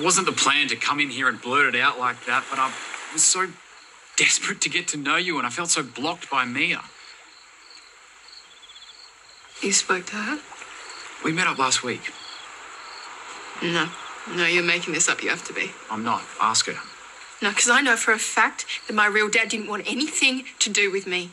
it 0.00 0.04
wasn't 0.04 0.24
the 0.24 0.32
plan 0.32 0.66
to 0.68 0.76
come 0.76 0.98
in 0.98 1.10
here 1.10 1.28
and 1.28 1.40
blurt 1.42 1.74
it 1.74 1.80
out 1.80 1.98
like 1.98 2.24
that, 2.24 2.44
but 2.48 2.58
I 2.58 2.72
was 3.12 3.22
so 3.22 3.46
desperate 4.16 4.62
to 4.62 4.70
get 4.70 4.88
to 4.88 4.96
know 4.96 5.16
you 5.16 5.36
and 5.36 5.46
I 5.46 5.50
felt 5.50 5.68
so 5.68 5.82
blocked 5.82 6.30
by 6.30 6.46
Mia. 6.46 6.80
You 9.62 9.72
spoke 9.72 10.06
to 10.06 10.16
her? 10.16 10.40
We 11.22 11.32
met 11.32 11.46
up 11.46 11.58
last 11.58 11.82
week. 11.82 12.00
No. 13.62 13.90
No, 14.34 14.46
you're 14.46 14.62
making 14.62 14.94
this 14.94 15.06
up. 15.06 15.22
You 15.22 15.28
have 15.28 15.44
to 15.48 15.52
be. 15.52 15.70
I'm 15.90 16.02
not. 16.02 16.22
Ask 16.40 16.66
her. 16.66 16.78
No, 17.42 17.50
because 17.50 17.68
I 17.68 17.82
know 17.82 17.96
for 17.96 18.12
a 18.12 18.18
fact 18.18 18.64
that 18.86 18.94
my 18.94 19.06
real 19.06 19.28
dad 19.28 19.50
didn't 19.50 19.68
want 19.68 19.84
anything 19.86 20.44
to 20.60 20.70
do 20.70 20.90
with 20.90 21.06
me. 21.06 21.30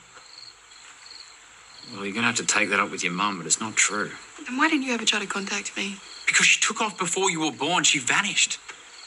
Well, 1.94 2.04
you're 2.04 2.14
going 2.14 2.24
to 2.24 2.28
have 2.28 2.36
to 2.36 2.46
take 2.46 2.70
that 2.72 2.82
up 2.82 2.92
with 2.92 3.02
your 3.02 3.14
mum, 3.14 3.38
but 3.38 3.46
it's 3.46 3.62
not 3.62 3.78
true. 3.78 4.12
Then 4.46 4.58
why 4.58 4.68
didn't 4.68 4.84
you 4.84 4.94
ever 4.94 5.06
try 5.06 5.20
to 5.20 5.26
contact 5.26 5.78
me? 5.78 5.98
Because 6.28 6.46
she 6.46 6.62
took 6.62 6.82
off 6.82 6.98
before 6.98 7.32
you 7.32 7.40
were 7.40 7.52
born. 7.52 7.84
She 7.84 7.98
vanished. 7.98 8.60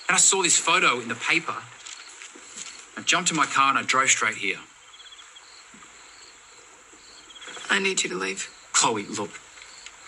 And 0.09 0.17
I 0.17 0.19
saw 0.19 0.43
this 0.43 0.57
photo 0.57 0.99
in 0.99 1.07
the 1.07 1.15
paper. 1.15 1.55
I 2.97 3.03
jumped 3.03 3.31
in 3.31 3.37
my 3.37 3.47
car 3.47 3.71
and 3.71 3.79
I 3.79 3.83
drove 3.83 4.11
straight 4.11 4.35
here. 4.35 4.59
I 7.71 7.79
need 7.79 8.03
you 8.03 8.11
to 8.11 8.17
leave. 8.17 8.51
Chloe, 8.73 9.07
look. 9.07 9.31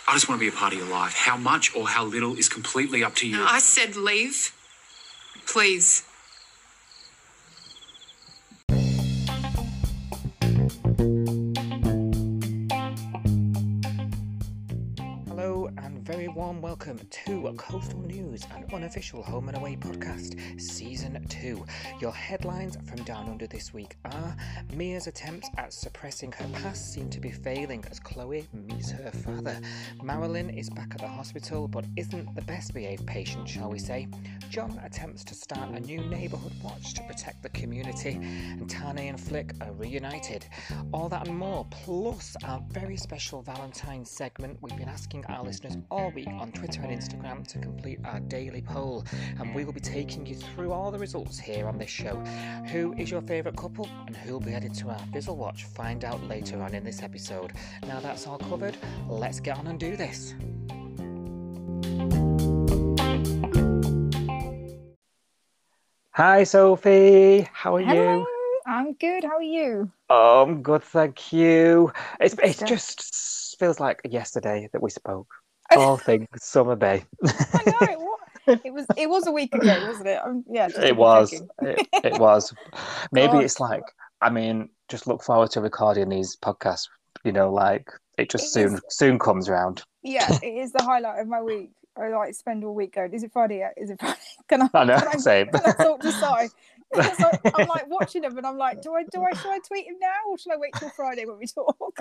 I 0.09 0.15
just 0.15 0.29
want 0.29 0.41
to 0.41 0.45
be 0.45 0.49
a 0.49 0.59
part 0.59 0.73
of 0.73 0.81
your 0.81 0.89
life. 0.89 1.15
How 1.15 1.37
much 1.37 1.75
or 1.77 1.87
how 1.87 2.05
little 2.05 2.37
is 2.37 2.49
completely 2.49 3.05
up 3.05 3.15
to 3.17 3.29
you. 3.29 3.37
No, 3.37 3.47
I 3.47 3.61
said 3.61 3.95
leave. 3.95 4.53
Please. 5.47 6.03
Warm 16.35 16.63
welcome 16.63 16.99
to 17.11 17.55
Coastal 17.59 18.01
News, 18.01 18.43
an 18.57 18.65
unofficial 18.73 19.23
home 19.23 19.49
and 19.49 19.59
away 19.59 19.77
podcast, 19.77 20.59
season 20.59 21.23
two. 21.29 21.63
Your 22.01 22.13
headlines 22.13 22.79
from 22.87 23.03
Down 23.05 23.29
Under 23.29 23.47
this 23.47 23.75
week 23.75 23.97
are 24.07 24.35
Mia's 24.75 25.07
attempts 25.07 25.51
at 25.59 25.75
suppressing 25.75 26.33
her 26.33 26.47
past 26.55 26.91
seem 26.91 27.11
to 27.11 27.21
be 27.21 27.31
failing 27.31 27.85
as 27.91 28.01
Chloe 28.01 28.49
meets 28.67 28.91
her 28.91 29.11
father. 29.11 29.61
Marilyn 30.03 30.49
is 30.49 30.71
back 30.71 30.93
at 30.93 31.01
the 31.01 31.07
hospital 31.07 31.69
but 31.69 31.85
isn't 31.97 32.35
the 32.35 32.43
best 32.43 32.73
behaved 32.73 33.07
patient, 33.07 33.47
shall 33.47 33.69
we 33.69 33.79
say. 33.79 34.09
John 34.49 34.81
attempts 34.83 35.25
to 35.25 35.35
start 35.35 35.71
a 35.71 35.81
new 35.81 36.01
neighbourhood 36.01 36.53
watch 36.63 36.95
to 36.95 37.03
protect 37.03 37.43
the 37.43 37.51
community, 37.51 38.15
and 38.15 38.71
Tane 38.71 38.99
and 38.99 39.21
Flick 39.21 39.53
are 39.61 39.73
reunited. 39.73 40.47
All 40.95 41.11
that 41.11 41.29
and 41.29 41.37
more, 41.37 41.67
plus 41.71 42.37
our 42.45 42.63
very 42.71 42.97
special 42.97 43.43
Valentine's 43.43 44.11
segment. 44.11 44.57
We've 44.63 44.77
been 44.77 44.89
asking 44.89 45.27
our 45.27 45.43
listeners 45.43 45.77
all 45.91 46.11
week 46.11 46.22
on 46.27 46.53
Twitter 46.53 46.81
and 46.83 46.91
Instagram 46.91 47.47
to 47.49 47.59
complete 47.59 47.99
our 48.05 48.21
daily 48.21 48.63
poll, 48.63 49.05
and 49.39 49.55
we 49.55 49.65
will 49.65 49.73
be 49.73 49.81
taking 49.81 50.25
you 50.27 50.35
through 50.35 50.73
all 50.73 50.91
the 50.91 50.99
results 50.99 51.39
here 51.39 51.69
on 51.69 51.79
this 51.79 51.91
show. 51.91 52.17
Who 52.71 52.95
is 52.95 53.11
your 53.11 53.23
favourite 53.23 53.57
couple, 53.57 53.89
and 54.07 54.17
who 54.17 54.33
will 54.33 54.41
be 54.41 54.55
added 54.55 54.75
to 54.75 54.91
our 54.91 54.99
Bizzle 55.13 55.37
Watch? 55.37 55.65
Find 55.65 56.05
out 56.05 56.23
later 56.25 56.63
on 56.63 56.75
in 56.75 56.85
this 56.85 57.03
episode. 57.03 57.53
Now 57.87 58.01
that's 58.01 58.27
all 58.27 58.39
covered, 58.39 58.77
let's 59.09 59.41
get 59.41 59.59
on 59.59 59.67
and 59.67 59.79
do 59.79 59.97
this. 59.97 60.35
Hi, 66.15 66.45
Sophie. 66.45 67.49
How 67.53 67.77
are 67.77 67.81
Hello, 67.81 68.19
you? 68.19 68.27
I'm 68.67 68.93
good. 68.93 69.25
How 69.25 69.37
are 69.37 69.43
you? 69.43 69.91
Oh, 70.11 70.43
I'm 70.43 70.63
good, 70.63 70.83
thank 70.83 71.33
you. 71.33 71.91
It's 72.21 72.35
Good 72.35 72.51
it 72.51 72.63
just 72.67 73.59
feels 73.59 73.81
like 73.81 74.01
yesterday 74.05 74.69
that 74.73 74.83
we 74.83 74.91
spoke. 74.91 75.42
All 75.79 75.97
things 75.97 76.29
Summer 76.37 76.77
Bay. 76.77 77.05
I 77.25 77.63
know 77.67 77.77
it 77.83 77.99
was. 77.99 78.09
It 78.65 78.73
was. 78.75 78.87
It 78.97 79.09
was 79.09 79.27
a 79.29 79.31
week 79.31 79.55
ago, 79.55 79.87
wasn't 79.87 80.09
it? 80.09 80.19
Um, 80.21 80.45
yeah. 80.51 80.69
It 80.83 80.97
was. 80.97 81.33
It, 81.61 81.87
it 82.03 82.19
was. 82.19 82.53
Maybe 83.13 83.35
God. 83.35 83.45
it's 83.45 83.61
like. 83.61 83.85
I 84.21 84.31
mean, 84.31 84.69
just 84.89 85.07
look 85.07 85.23
forward 85.23 85.53
to 85.53 85.61
recording 85.61 86.09
these 86.09 86.37
podcasts. 86.37 86.89
You 87.23 87.31
know, 87.31 87.53
like 87.53 87.89
it 88.19 88.31
just 88.31 88.47
It 88.47 88.49
soon 88.51 88.75
is- 88.75 88.83
soon 88.89 89.19
comes 89.21 89.49
round. 89.49 89.85
Yeah, 90.03 90.27
it 90.43 90.47
is 90.47 90.73
the 90.73 90.83
highlight 90.83 91.21
of 91.21 91.29
my 91.29 91.41
week. 91.41 91.71
I 91.97 92.09
like 92.09 92.35
spend 92.35 92.65
all 92.65 92.75
week 92.75 92.95
going. 92.95 93.15
Is 93.15 93.23
it 93.23 93.33
Friday 93.33 93.59
yet? 93.59 93.75
Is 93.77 93.91
it 93.91 94.01
Friday? 94.01 94.19
Can 94.49 94.63
I? 94.63 94.69
I 94.75 94.85
know, 94.87 94.99
Can 94.99 95.09
I, 95.09 95.17
same. 95.19 95.47
Can 95.49 95.61
I 95.65 95.73
talk 95.73 96.01
to 96.01 96.11
Si? 96.11 96.49
It's 96.95 97.21
I'm 97.55 97.69
like 97.69 97.89
watching 97.89 98.25
him, 98.25 98.37
and 98.39 98.47
I'm 98.47 98.59
like, 98.59 98.83
do 98.83 98.93
I 98.95 99.05
do 99.05 99.23
I 99.23 99.33
should 99.37 99.53
I 99.53 99.61
tweet 99.67 99.87
him 99.87 100.01
now, 100.01 100.09
or 100.29 100.37
should 100.37 100.53
I 100.53 100.57
wait 100.57 100.73
till 100.77 100.91
Friday 100.91 101.27
when 101.27 101.39
we 101.39 101.47
talk? 101.47 101.97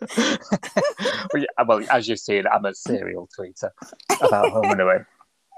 well, 1.66 1.82
as 1.90 2.08
you've 2.08 2.18
seen, 2.18 2.44
I'm 2.46 2.64
a 2.64 2.74
serial 2.74 3.28
tweeter 3.38 3.70
about 4.20 4.50
home 4.50 4.70
and 4.72 4.80
away. 4.80 4.98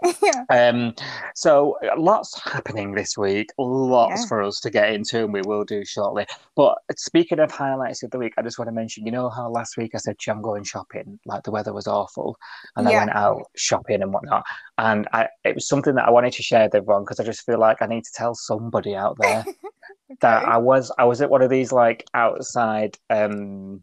yeah. 0.23 0.45
Um, 0.49 0.95
so 1.35 1.77
lots 1.97 2.41
happening 2.41 2.93
this 2.95 3.19
week, 3.19 3.49
lots 3.59 4.23
Yeah. 4.23 4.27
for 4.29 4.43
us 4.43 4.61
to 4.61 4.71
get 4.71 4.93
into, 4.93 5.25
and 5.25 5.33
we 5.33 5.43
will 5.43 5.65
do 5.65 5.85
shortly. 5.85 6.25
But 6.55 6.79
speaking 6.97 7.41
of 7.41 7.51
highlights 7.51 8.05
of 8.05 8.13
the 8.13 8.19
week, 8.19 8.35
I 8.39 8.43
just 8.43 8.61
want 8.61 8.69
to 8.69 8.73
mention, 8.73 9.05
you 9.07 9.11
know 9.11 9.29
how 9.29 9.51
last 9.51 9.77
week 9.77 9.97
I 9.97 9.99
said, 9.99 10.17
"Gee, 10.21 10.31
I'm 10.31 10.41
going 10.41 10.63
shopping," 10.63 11.19
like 11.27 11.43
the 11.43 11.51
weather 11.51 11.73
was 11.73 11.89
awful, 11.89 12.37
and 12.77 12.87
I 12.89 12.93
went 12.93 13.11
out 13.11 13.43
shopping 13.57 14.01
and 14.01 14.13
whatnot, 14.13 14.45
and 14.79 15.09
I, 15.13 15.29
it 15.45 15.57
was 15.57 15.67
something 15.67 15.97
that 15.97 16.07
I 16.07 16.11
wanted 16.11 16.33
to 16.35 16.43
share 16.45 16.67
with 16.67 16.77
everyone 16.77 17.03
because 17.03 17.19
I 17.19 17.25
just 17.25 17.45
feel 17.45 17.59
like 17.59 17.83
I 17.83 17.87
need 17.87 18.05
to 18.05 18.13
tell 18.15 18.37
somebody 18.37 18.95
out 18.95 19.17
there 19.19 19.45
that 20.21 20.45
I 20.47 20.59
was 20.59 20.93
I 20.97 21.07
was 21.07 21.21
at 21.23 21.31
one 21.31 21.43
of 21.43 21.51
these 21.51 21.73
like 21.73 22.05
outside 22.15 22.97
um 23.11 23.83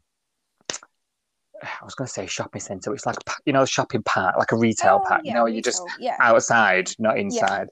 I 1.65 1.85
was 1.85 1.95
going 1.95 2.07
to 2.07 2.13
say 2.13 2.27
shopping 2.27 2.61
centre. 2.61 2.93
It's 2.93 3.05
like 3.05 3.17
you 3.45 3.53
know, 3.53 3.63
a 3.63 3.67
shopping 3.67 4.03
park, 4.03 4.35
like 4.37 4.51
a 4.51 4.57
retail 4.57 5.01
Oh, 5.03 5.07
park. 5.07 5.21
You 5.23 5.29
yeah, 5.31 5.35
know, 5.35 5.45
you 5.47 5.61
just 5.61 5.81
yeah. 5.99 6.17
outside, 6.19 6.89
not 6.99 7.17
inside. 7.17 7.67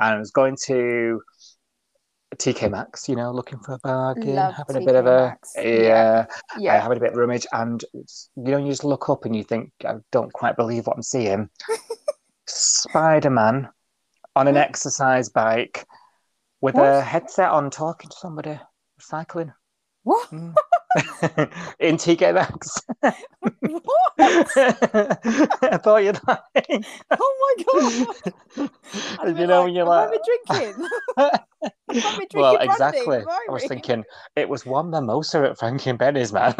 And 0.00 0.14
I 0.14 0.18
was 0.18 0.30
going 0.30 0.56
to 0.66 1.20
TK 2.36 2.70
Maxx, 2.70 3.08
you 3.08 3.16
know, 3.16 3.30
looking 3.32 3.58
for 3.60 3.74
a 3.74 3.78
bargain, 3.78 4.34
Love 4.34 4.54
having 4.54 4.76
a 4.82 4.84
bit 4.84 4.94
of 4.94 5.06
a 5.06 5.36
yeah, 5.56 6.26
Yeah. 6.58 6.76
uh, 6.76 6.80
having 6.80 6.98
a 6.98 7.00
bit 7.00 7.12
of 7.12 7.16
rummage, 7.16 7.46
and 7.52 7.82
you 7.94 8.04
know, 8.36 8.58
you 8.58 8.66
just 8.70 8.84
look 8.84 9.08
up 9.08 9.24
and 9.24 9.34
you 9.34 9.42
think, 9.42 9.72
I 9.84 9.94
don't 10.12 10.32
quite 10.32 10.56
believe 10.56 10.86
what 10.86 10.96
I'm 10.96 11.02
seeing. 11.02 11.48
Spider 12.46 13.30
Man 13.30 13.68
on 14.34 14.48
an 14.48 14.56
exercise 14.56 15.28
bike 15.30 15.86
with 16.60 16.76
a 16.76 17.00
headset 17.00 17.50
on, 17.50 17.70
talking 17.70 18.10
to 18.10 18.16
somebody, 18.16 18.58
cycling 19.00 19.52
What? 20.02 20.30
Mm. 20.30 20.54
in 21.78 21.96
TK 21.96 22.34
Maxx. 22.34 22.80
what? 23.00 24.12
I 24.18 25.78
thought 25.82 26.04
you'd 26.04 26.20
like. 26.26 26.40
Oh 27.10 27.56
my 27.56 27.64
god! 28.56 28.70
You 29.26 29.46
know, 29.46 29.58
like, 29.58 29.64
when 29.66 29.74
you're 29.74 29.84
like, 29.84 30.10
been 30.10 30.20
drinking? 30.48 30.88
I 31.16 31.40
well, 32.34 32.56
exactly. 32.56 33.18
I 33.18 33.52
was 33.52 33.64
thinking 33.66 34.04
it 34.36 34.48
was 34.48 34.64
one 34.64 34.90
mimosa 34.90 35.50
at 35.50 35.58
Frankie 35.58 35.90
and 35.90 35.98
Benny's, 35.98 36.32
man. 36.32 36.54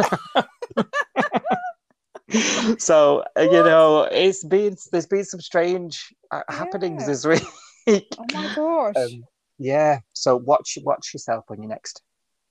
so 2.79 3.25
uh, 3.39 3.43
you 3.43 3.63
know, 3.63 4.09
it's 4.11 4.45
been 4.45 4.77
there's 4.91 5.07
been 5.07 5.25
some 5.25 5.41
strange 5.41 6.13
uh, 6.31 6.43
happenings 6.49 7.07
this 7.07 7.25
week. 7.25 7.43
Oh 7.89 8.01
my 8.35 8.53
gosh! 8.55 8.95
Um, 8.97 9.25
yeah. 9.59 10.01
So 10.13 10.37
watch 10.37 10.77
watch 10.83 11.11
yourself 11.15 11.45
when 11.49 11.63
you're 11.63 11.71
next, 11.71 12.03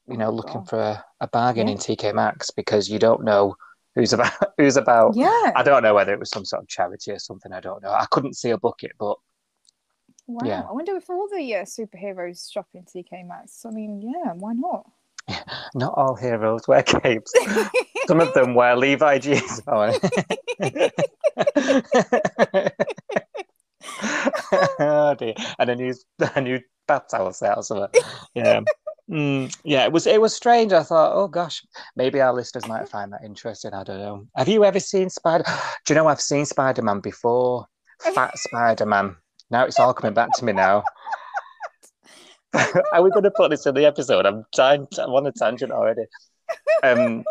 you 0.08 0.18
know, 0.18 0.28
Oh, 0.28 0.32
looking 0.34 0.62
God. 0.62 0.70
for 0.70 0.80
a, 0.80 1.04
a 1.22 1.28
bargain 1.28 1.68
Yeah. 1.68 1.74
in 1.74 1.78
TK 1.80 2.14
Maxx 2.14 2.52
because 2.52 2.90
you 2.90 3.00
don't 3.00 3.24
know 3.24 3.56
who's 3.96 4.14
about 4.14 4.32
who's 4.58 4.78
about. 4.78 5.16
yeah. 5.16 5.52
I 5.56 5.64
don't 5.64 5.84
know 5.84 5.94
whether 5.96 6.14
it 6.14 6.20
was 6.20 6.30
some 6.30 6.46
sort 6.46 6.62
of 6.64 6.68
charity 6.68 7.12
or 7.12 7.20
something. 7.20 7.52
I 7.54 7.60
don't 7.60 7.82
know. 7.84 7.92
I 7.92 8.06
couldn't 8.12 8.36
see 8.36 8.50
a 8.52 8.58
bucket, 8.58 8.92
but 9.00 9.18
Wow. 10.28 10.48
yeah. 10.48 10.64
I 10.68 10.72
wonder 10.72 10.96
if 10.96 11.08
all 11.10 11.28
the 11.32 11.56
uh, 11.56 11.66
superheroes 11.66 12.52
shop 12.52 12.68
in 12.74 12.84
TK 12.84 13.28
Maxx. 13.28 13.64
I 13.66 13.70
mean, 13.70 14.02
yeah, 14.02 14.34
why 14.34 14.54
not? 14.54 14.90
not 15.76 15.94
all 15.98 16.16
heroes 16.16 16.68
wear 16.68 16.82
capes. 16.84 17.32
Some 18.08 18.22
of 18.22 18.34
them 18.34 18.54
wear 18.56 18.76
Levi 18.76 19.20
jeans. 19.20 19.62
Oh, 19.68 19.92
oh 24.80 25.16
dear. 25.18 25.34
And 25.60 25.70
a 25.70 25.76
new 25.76 25.94
a 26.36 26.42
new 26.42 26.60
bath 26.88 27.04
towel 27.10 27.34
set 27.34 27.58
or 27.58 27.64
something. 27.64 28.02
Yeah. 28.34 28.62
Mm, 29.10 29.56
yeah, 29.64 29.84
it 29.86 29.92
was 29.92 30.08
it 30.08 30.20
was 30.20 30.36
strange. 30.36 30.74
I 30.74 30.82
thought, 30.82 31.14
oh 31.16 31.28
gosh, 31.28 31.64
maybe 31.96 32.22
our 32.22 32.34
listeners 32.34 32.68
might 32.68 32.90
find 32.90 33.14
that 33.14 33.24
interesting. 33.24 33.74
I 33.74 33.84
don't 33.84 34.00
know. 34.00 34.28
Have 34.36 34.48
you 34.48 34.66
ever 34.66 34.80
seen 34.80 35.10
Spider? 35.10 35.44
Do 35.86 35.94
you 35.94 35.96
know 35.96 36.08
I've 36.08 36.22
seen 36.22 36.46
Spider 36.46 36.82
Man 36.82 37.02
before? 37.02 37.66
Fat 38.16 38.36
Spider 38.38 38.86
Man. 38.86 39.16
Now 39.52 39.66
it's 39.66 39.80
all 39.80 39.94
coming 39.94 40.16
back 40.16 40.30
to 40.38 40.46
me 40.46 40.54
now. 40.54 40.84
Are 42.94 43.02
we 43.04 43.12
going 43.12 43.24
to 43.24 43.32
put 43.32 43.52
this 43.52 43.66
in 43.66 43.76
the 43.76 43.86
episode? 43.86 44.26
I'm 44.26 44.44
trying. 44.56 44.88
I'm 44.98 45.10
on 45.12 45.28
a 45.28 45.32
tangent 45.32 45.72
already. 45.72 46.06
Um, 46.84 47.24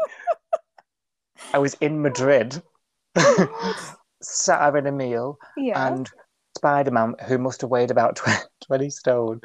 I 1.52 1.58
was 1.58 1.74
in 1.80 2.02
Madrid, 2.02 2.62
sat 4.22 4.60
having 4.60 4.86
a 4.86 4.92
meal, 4.92 5.38
Yeah. 5.56 5.88
and 5.88 6.08
Spider 6.56 6.90
Man, 6.90 7.14
who 7.26 7.38
must 7.38 7.60
have 7.62 7.70
weighed 7.70 7.90
about 7.90 8.16
20, 8.16 8.38
20 8.66 8.90
stone, 8.90 9.40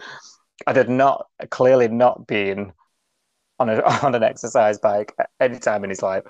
and 0.68 0.78
had 0.78 0.90
not 0.90 1.28
clearly 1.50 1.88
not 1.88 2.28
been 2.28 2.72
on 3.60 3.70
a 3.70 3.82
on 4.06 4.16
an 4.16 4.24
exercise 4.24 4.78
bike 4.80 5.14
at 5.20 5.30
any 5.40 5.60
time 5.60 5.84
in 5.84 5.90
his 5.90 6.02
life, 6.02 6.24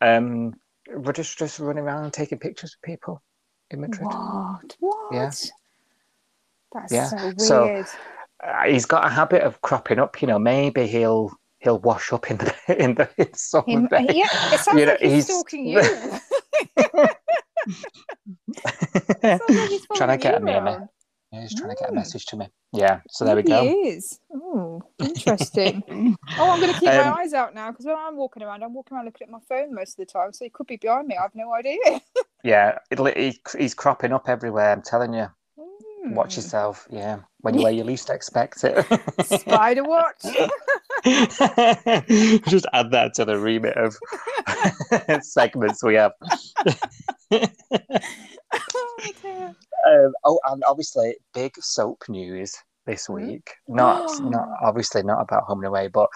um, 0.00 0.54
were 0.94 1.12
just 1.12 1.38
just 1.38 1.58
running 1.58 1.82
around 1.84 2.04
and 2.04 2.12
taking 2.12 2.38
pictures 2.38 2.74
of 2.74 2.82
people 2.82 3.22
in 3.70 3.80
Madrid. 3.80 4.06
What? 4.06 4.76
What? 4.80 5.12
Yeah. 5.14 5.30
That's 6.72 6.92
Yeah. 6.92 7.06
so 7.08 7.32
So- 7.38 7.64
weird. 7.64 7.86
Uh, 8.42 8.64
he's 8.64 8.84
got 8.84 9.06
a 9.06 9.08
habit 9.08 9.40
of 9.42 9.62
cropping 9.62 9.98
up. 9.98 10.20
You 10.20 10.28
know, 10.28 10.38
maybe 10.38 10.86
he'll 10.86 11.32
he'll 11.60 11.78
wash 11.78 12.12
up 12.12 12.30
in 12.30 12.36
the 12.36 12.54
in 12.82 12.94
the 12.94 13.08
in 13.16 13.32
some 13.32 13.64
Him, 13.66 13.86
bay. 13.90 14.06
yeah, 14.10 14.26
it 14.52 14.60
sounds 14.60 14.78
You 14.78 14.86
know, 14.86 14.92
like 14.92 15.00
he's, 15.00 15.12
he's- 15.12 15.26
stalking 15.26 15.66
you. 15.68 15.82
Sounds 19.22 19.40
like 19.48 19.68
he's 19.70 19.86
trying 19.94 20.18
to 20.18 20.22
get 20.22 20.42
me. 20.42 20.52
He's 21.42 21.54
trying 21.54 21.70
to 21.70 21.76
get 21.76 21.88
a 21.88 21.92
Mm. 21.92 21.96
message 21.96 22.26
to 22.26 22.36
me. 22.36 22.48
Yeah, 22.72 23.00
so 23.08 23.24
there 23.24 23.36
we 23.36 23.42
go. 23.42 23.62
He 23.64 23.70
is. 23.88 24.18
Oh, 24.34 24.82
interesting. 24.98 25.82
oh, 26.38 26.50
I'm 26.50 26.60
going 26.60 26.72
to 26.74 26.80
keep 26.80 26.90
Um, 26.90 26.96
my 26.96 27.20
eyes 27.22 27.32
out 27.32 27.54
now 27.54 27.70
because 27.70 27.86
when 27.86 27.96
I'm 27.96 28.16
walking 28.16 28.42
around, 28.42 28.62
I'm 28.64 28.74
walking 28.74 28.96
around 28.96 29.06
looking 29.06 29.26
at 29.26 29.30
my 29.30 29.40
phone 29.48 29.74
most 29.74 29.98
of 29.98 30.06
the 30.06 30.12
time. 30.12 30.32
So 30.32 30.44
he 30.44 30.50
could 30.50 30.66
be 30.66 30.76
behind 30.76 31.06
me. 31.06 31.16
I 31.16 31.22
have 31.22 31.34
no 31.34 31.52
idea. 31.52 31.78
Yeah, 32.46 32.78
he, 33.16 33.40
he's 33.56 33.72
cropping 33.72 34.12
up 34.12 34.28
everywhere. 34.28 34.70
I'm 34.70 34.82
telling 34.82 35.14
you. 35.14 35.28
Watch 36.08 36.34
Hmm. 36.34 36.40
yourself. 36.40 36.86
Yeah, 36.90 37.20
when 37.40 37.54
you 37.54 37.62
where 37.62 37.72
you 37.72 37.84
least 37.84 38.10
expect 38.10 38.62
it. 38.64 38.84
Spider 39.24 39.82
watch. 39.84 40.20
Just 42.46 42.66
add 42.74 42.90
that 42.90 43.12
to 43.14 43.24
the 43.24 43.38
remit 43.38 43.78
of 43.78 43.96
segments 45.24 45.82
we 45.82 45.94
have. 45.94 46.12
Oh. 48.74 49.54
Um, 49.86 50.12
oh, 50.24 50.40
and 50.46 50.62
obviously, 50.66 51.16
big 51.34 51.54
soap 51.60 52.04
news 52.08 52.54
this 52.86 53.06
Hmm? 53.06 53.14
week. 53.14 53.50
Not, 53.68 54.02
not 54.24 54.48
obviously 54.62 55.02
not 55.02 55.20
about 55.20 55.44
home 55.44 55.58
and 55.58 55.66
away, 55.68 55.88
but 55.88 56.08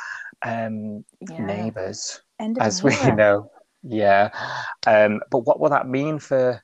um, 0.43 1.05
Yeah. 1.21 1.45
neighbours, 1.45 2.21
as 2.61 2.83
we 2.83 2.93
know. 3.13 3.51
Yeah, 3.83 4.31
um, 4.87 5.21
but 5.31 5.41
what 5.41 5.61
will 5.61 5.71
that 5.71 5.87
mean 5.89 6.19
for 6.19 6.63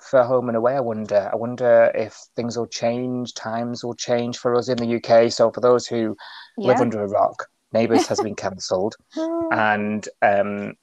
for 0.00 0.22
home 0.24 0.48
and 0.48 0.56
away? 0.56 0.76
I 0.76 0.80
wonder. 0.80 1.28
I 1.32 1.36
wonder 1.36 1.90
if 1.94 2.16
things 2.36 2.56
will 2.56 2.66
change, 2.68 3.34
times 3.34 3.84
will 3.84 3.94
change 3.94 4.38
for 4.38 4.54
us 4.54 4.68
in 4.68 4.78
the 4.78 4.96
UK. 4.96 5.30
So 5.30 5.50
for 5.50 5.60
those 5.60 5.86
who 5.86 6.16
live 6.56 6.80
under 6.80 7.02
a 7.02 7.08
rock, 7.08 7.46
Neighbours 7.72 8.06
has 8.06 8.20
been 8.20 8.34
cancelled, 8.46 8.96
and 9.52 10.08
um, 10.22 10.74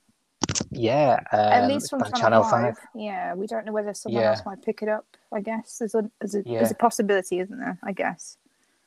yeah, 0.72 1.20
um, 1.32 1.40
At 1.40 1.68
least 1.68 1.90
from 1.90 2.00
by 2.00 2.10
Channel, 2.12 2.44
5. 2.44 2.76
Yeah, 2.96 3.34
we 3.34 3.48
don't 3.48 3.66
know 3.66 3.72
whether 3.72 3.94
someone 3.94 4.22
Yeah. 4.22 4.30
else 4.32 4.42
might 4.46 4.62
pick 4.62 4.82
it 4.82 4.90
up. 4.90 5.06
I 5.34 5.42
guess 5.42 5.78
there's 5.80 5.96
a 5.96 6.10
there's 6.20 6.36
a, 6.36 6.44
Yeah. 6.46 6.60
there's 6.60 6.72
a 6.72 6.76
possibility, 6.76 7.40
isn't 7.40 7.60
there? 7.60 7.78
I 7.84 7.92
guess. 7.92 8.38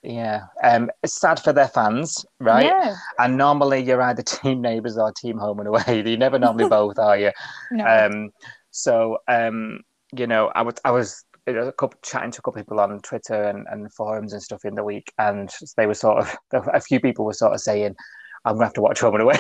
Yeah, 0.03 0.45
um, 0.63 0.91
it's 1.03 1.15
sad 1.21 1.41
for 1.41 1.53
their 1.53 1.67
fans, 1.69 2.25
right? 2.39 2.67
Yeah. 2.67 2.95
And 3.19 3.37
normally 3.37 3.81
you're 3.83 4.01
either 4.03 4.23
team 4.43 4.61
neighbours 4.61 4.97
or 4.97 5.13
team 5.13 5.39
home 5.39 5.59
and 5.59 5.69
away. 5.69 6.03
You're 6.07 6.17
never 6.19 6.39
normally 6.39 6.69
both, 6.79 6.99
are 6.99 7.19
you? 7.19 7.33
No. 7.73 7.85
Um, 7.85 8.31
so 8.71 9.19
um, 9.27 9.81
you 10.17 10.27
know, 10.27 10.53
I 10.55 10.63
was 10.63 10.75
I 10.85 10.91
was 10.93 11.25
you 11.47 11.55
know, 11.55 11.67
a 11.67 11.73
couple, 11.73 11.99
chatting 12.03 12.31
to 12.31 12.39
a 12.39 12.43
couple 12.43 12.61
of 12.61 12.67
people 12.67 12.79
on 12.79 13.01
Twitter 13.01 13.45
and, 13.45 13.67
and 13.71 13.93
forums 13.93 14.35
and 14.35 14.43
stuff 14.43 14.65
in 14.65 14.75
the 14.75 14.85
week, 14.85 15.13
and 15.19 15.51
they 15.77 15.87
were 15.87 15.95
sort 15.95 16.19
of 16.19 16.37
a 16.73 16.81
few 16.81 17.01
people 17.01 17.25
were 17.25 17.33
sort 17.33 17.55
of 17.55 17.61
saying, 17.61 17.97
"I'm 18.45 18.55
gonna 18.55 18.67
have 18.67 18.75
to 18.75 18.83
watch 18.83 19.01
home 19.01 19.15
and 19.15 19.23
away." 19.23 19.37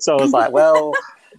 so 0.00 0.16
I 0.16 0.20
was 0.22 0.32
like, 0.32 0.52
well. 0.52 0.92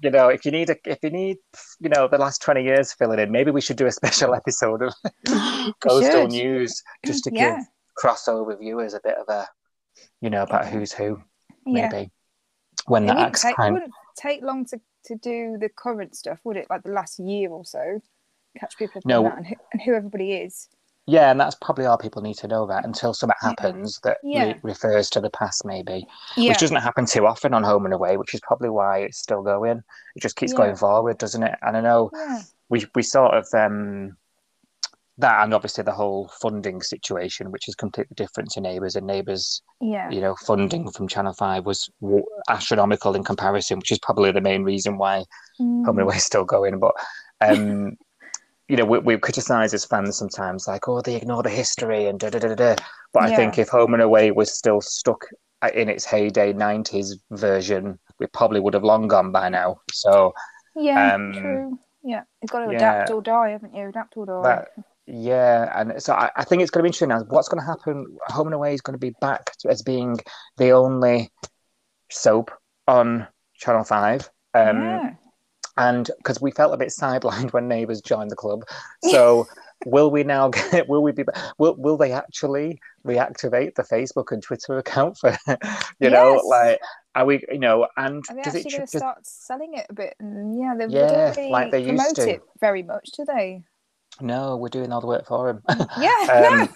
You 0.03 0.11
know, 0.11 0.27
if 0.27 0.43
you 0.45 0.51
need 0.51 0.69
a, 0.69 0.75
if 0.85 0.99
you 1.01 1.09
need, 1.09 1.37
you 1.79 1.87
know, 1.89 2.09
the 2.09 2.17
last 2.17 2.41
twenty 2.41 2.61
years 2.63 2.91
filling 2.91 3.19
in, 3.19 3.31
maybe 3.31 3.51
we 3.51 3.61
should 3.61 3.77
do 3.77 3.85
a 3.85 3.91
special 4.01 4.35
episode 4.35 4.81
of 4.81 4.93
coastal 5.79 6.27
news 6.27 6.83
just 7.05 7.23
to 7.23 7.31
Yeah. 7.33 7.55
give 7.57 7.65
crossover 8.01 8.59
viewers 8.59 8.93
a 8.93 8.99
bit 9.03 9.15
of 9.17 9.29
a, 9.29 9.47
you 10.19 10.29
know, 10.29 10.43
about 10.43 10.65
who's 10.67 10.91
who, 10.91 11.21
yeah. 11.65 11.87
maybe 11.89 12.11
when 12.87 13.03
It 13.05 13.07
that 13.07 13.17
acts 13.17 13.43
take, 13.43 13.55
time. 13.55 13.73
wouldn't 13.73 13.93
take 14.17 14.41
long 14.43 14.65
to, 14.65 14.81
to 15.05 15.15
do 15.15 15.57
the 15.59 15.69
current 15.69 16.15
stuff, 16.15 16.39
would 16.43 16.57
it? 16.57 16.67
Like 16.69 16.83
the 16.83 16.91
last 16.91 17.17
year 17.19 17.49
or 17.51 17.63
so, 17.63 18.01
catch 18.59 18.77
people 18.77 18.97
up 18.99 19.05
No. 19.05 19.19
on 19.19 19.23
that 19.25 19.37
and 19.37 19.47
who, 19.47 19.55
and 19.71 19.81
who 19.83 19.93
everybody 19.93 20.33
is. 20.33 20.67
Yeah, 21.05 21.31
and 21.31 21.39
that's 21.39 21.55
probably 21.55 21.85
all 21.85 21.97
people 21.97 22.21
need 22.21 22.37
to 22.37 22.47
know 22.47 22.65
that 22.67 22.85
until 22.85 23.13
something 23.13 23.35
happens 23.41 23.99
that 24.03 24.17
re- 24.23 24.59
refers 24.63 25.09
to 25.11 25.21
the 25.21 25.29
past, 25.31 25.65
maybe, 25.65 26.07
Yeah, 26.37 26.51
which 26.51 26.59
doesn't 26.59 26.77
happen 26.77 27.05
too 27.05 27.27
often 27.27 27.53
on 27.53 27.63
Home 27.63 27.85
and 27.85 27.93
Away, 27.93 28.15
which 28.17 28.33
is 28.33 28.39
probably 28.41 28.69
why 28.69 28.99
it's 28.99 29.19
still 29.19 29.41
going. 29.43 29.81
It 30.15 30.21
just 30.21 30.37
keeps 30.37 30.53
Yeah. 30.53 30.57
going 30.57 30.75
forward, 30.77 31.17
doesn't 31.17 31.43
it? 31.43 31.55
And 31.61 31.75
I 31.75 31.81
know 31.81 32.09
yeah, 32.13 32.41
we 32.69 32.85
we 32.95 33.03
sort 33.03 33.33
of 33.33 33.45
um, 33.53 34.15
that, 35.17 35.43
and 35.43 35.53
obviously 35.53 35.83
the 35.83 35.91
whole 35.91 36.31
funding 36.41 36.81
situation, 36.81 37.51
which 37.51 37.67
is 37.67 37.75
completely 37.75 38.15
different 38.15 38.49
to 38.51 38.61
Neighbours, 38.61 38.95
and 38.95 39.05
Neighbours, 39.05 39.61
yeah, 39.79 40.09
you 40.09 40.21
know, 40.21 40.35
funding 40.35 40.89
from 40.89 41.07
Channel 41.07 41.33
Five 41.33 41.65
was 41.65 41.89
w- 42.01 42.25
astronomical 42.49 43.15
in 43.15 43.23
comparison, 43.23 43.77
which 43.77 43.91
is 43.91 43.99
probably 43.99 44.31
the 44.31 44.41
main 44.41 44.63
reason 44.63 44.97
why 44.97 45.25
Mm. 45.61 45.85
Home 45.85 45.99
and 45.99 46.01
Away 46.07 46.15
is 46.15 46.23
still 46.23 46.45
going. 46.45 46.79
But 46.79 46.93
um, 47.41 47.95
you 48.69 48.77
know, 48.77 48.85
we, 48.85 48.99
we 48.99 49.17
criticise 49.17 49.73
as 49.73 49.85
fans 49.85 50.17
sometimes, 50.17 50.67
like, 50.67 50.87
oh, 50.87 51.01
they 51.01 51.15
ignore 51.15 51.43
the 51.43 51.49
history 51.49 52.05
and 52.05 52.19
da 52.19 52.29
da 52.29 52.39
da 52.39 52.55
da. 52.55 52.75
But 53.13 53.23
I 53.23 53.29
Yeah. 53.29 53.35
think 53.35 53.57
if 53.57 53.69
Home 53.69 53.93
and 53.93 54.03
Away 54.03 54.31
was 54.31 54.57
still 54.57 54.81
stuck 54.81 55.25
in 55.73 55.89
its 55.89 56.05
heyday 56.05 56.53
'90s 56.53 57.13
version, 57.31 57.99
we 58.19 58.27
probably 58.27 58.59
would 58.59 58.73
have 58.73 58.83
long 58.83 59.07
gone 59.07 59.31
by 59.31 59.49
now. 59.49 59.77
So 59.91 60.33
yeah, 60.75 61.13
um, 61.13 61.33
true. 61.33 61.79
Yeah, 62.03 62.23
you've 62.41 62.51
got 62.51 62.65
to 62.65 62.71
yeah. 62.71 62.77
adapt 62.77 63.11
or 63.11 63.21
die, 63.21 63.49
haven't 63.49 63.75
you? 63.75 63.87
Adapt 63.87 64.17
or 64.17 64.25
die. 64.25 64.41
that. 64.43 64.67
Yeah, 65.05 65.71
and 65.79 66.01
so 66.01 66.13
I, 66.13 66.29
I 66.37 66.45
think 66.45 66.61
it's 66.61 66.71
going 66.71 66.79
to 66.79 66.83
be 66.83 66.87
interesting 66.87 67.09
now. 67.09 67.23
What's 67.27 67.49
going 67.49 67.61
to 67.61 67.67
happen? 67.67 68.17
Home 68.27 68.47
and 68.47 68.53
Away 68.53 68.73
is 68.73 68.81
going 68.81 68.93
to 68.93 68.99
be 68.99 69.13
back 69.19 69.51
to, 69.59 69.69
as 69.69 69.81
being 69.81 70.17
the 70.57 70.71
only 70.71 71.29
soap 72.09 72.51
on 72.87 73.27
Channel 73.55 73.83
Five. 73.83 74.29
Um, 74.53 74.81
yeah. 74.81 75.13
And 75.77 76.11
because 76.17 76.41
we 76.41 76.51
felt 76.51 76.73
a 76.73 76.77
bit 76.77 76.89
sidelined 76.89 77.51
when 77.53 77.67
neighbours 77.67 78.01
joined 78.01 78.31
the 78.31 78.35
club 78.35 78.63
so 79.09 79.47
will 79.85 80.11
we 80.11 80.23
now 80.23 80.47
get 80.71 80.87
will 80.87 81.03
we 81.03 81.11
be 81.11 81.23
will, 81.57 81.75
will 81.77 81.97
they 81.97 82.11
actually 82.11 82.79
reactivate 83.05 83.75
the 83.75 83.83
facebook 83.83 84.31
and 84.31 84.41
twitter 84.43 84.77
account 84.77 85.17
for 85.17 85.35
you 85.99 86.09
know 86.09 86.41
like 86.47 86.79
are 87.15 87.25
we 87.25 87.43
you 87.51 87.59
know 87.59 87.87
and 87.97 88.23
Are 88.29 88.35
they 88.35 88.41
does 88.41 88.55
actually 88.55 88.71
it 88.71 88.77
going 88.77 88.87
to 88.87 88.97
start 88.97 89.17
selling 89.27 89.73
it 89.75 89.85
a 89.89 89.93
bit? 89.93 90.15
And 90.19 90.57
yeah, 90.57 90.73
they, 90.75 90.85
Yeah, 90.91 91.05
they 91.07 91.13
don't 91.15 91.37
really 91.37 91.49
like 91.51 91.71
they 91.71 91.79
used 91.79 91.87
promote 91.87 92.15
to. 92.15 92.29
it 92.29 92.41
very 92.59 92.81
much, 92.81 93.09
do 93.15 93.23
they? 93.25 93.63
no 94.21 94.57
we're 94.57 94.69
doing 94.69 94.91
all 94.91 95.01
the 95.01 95.07
work 95.07 95.27
for 95.27 95.53
them 95.53 95.87
Yeah, 95.99 96.59
Um, 96.61 96.69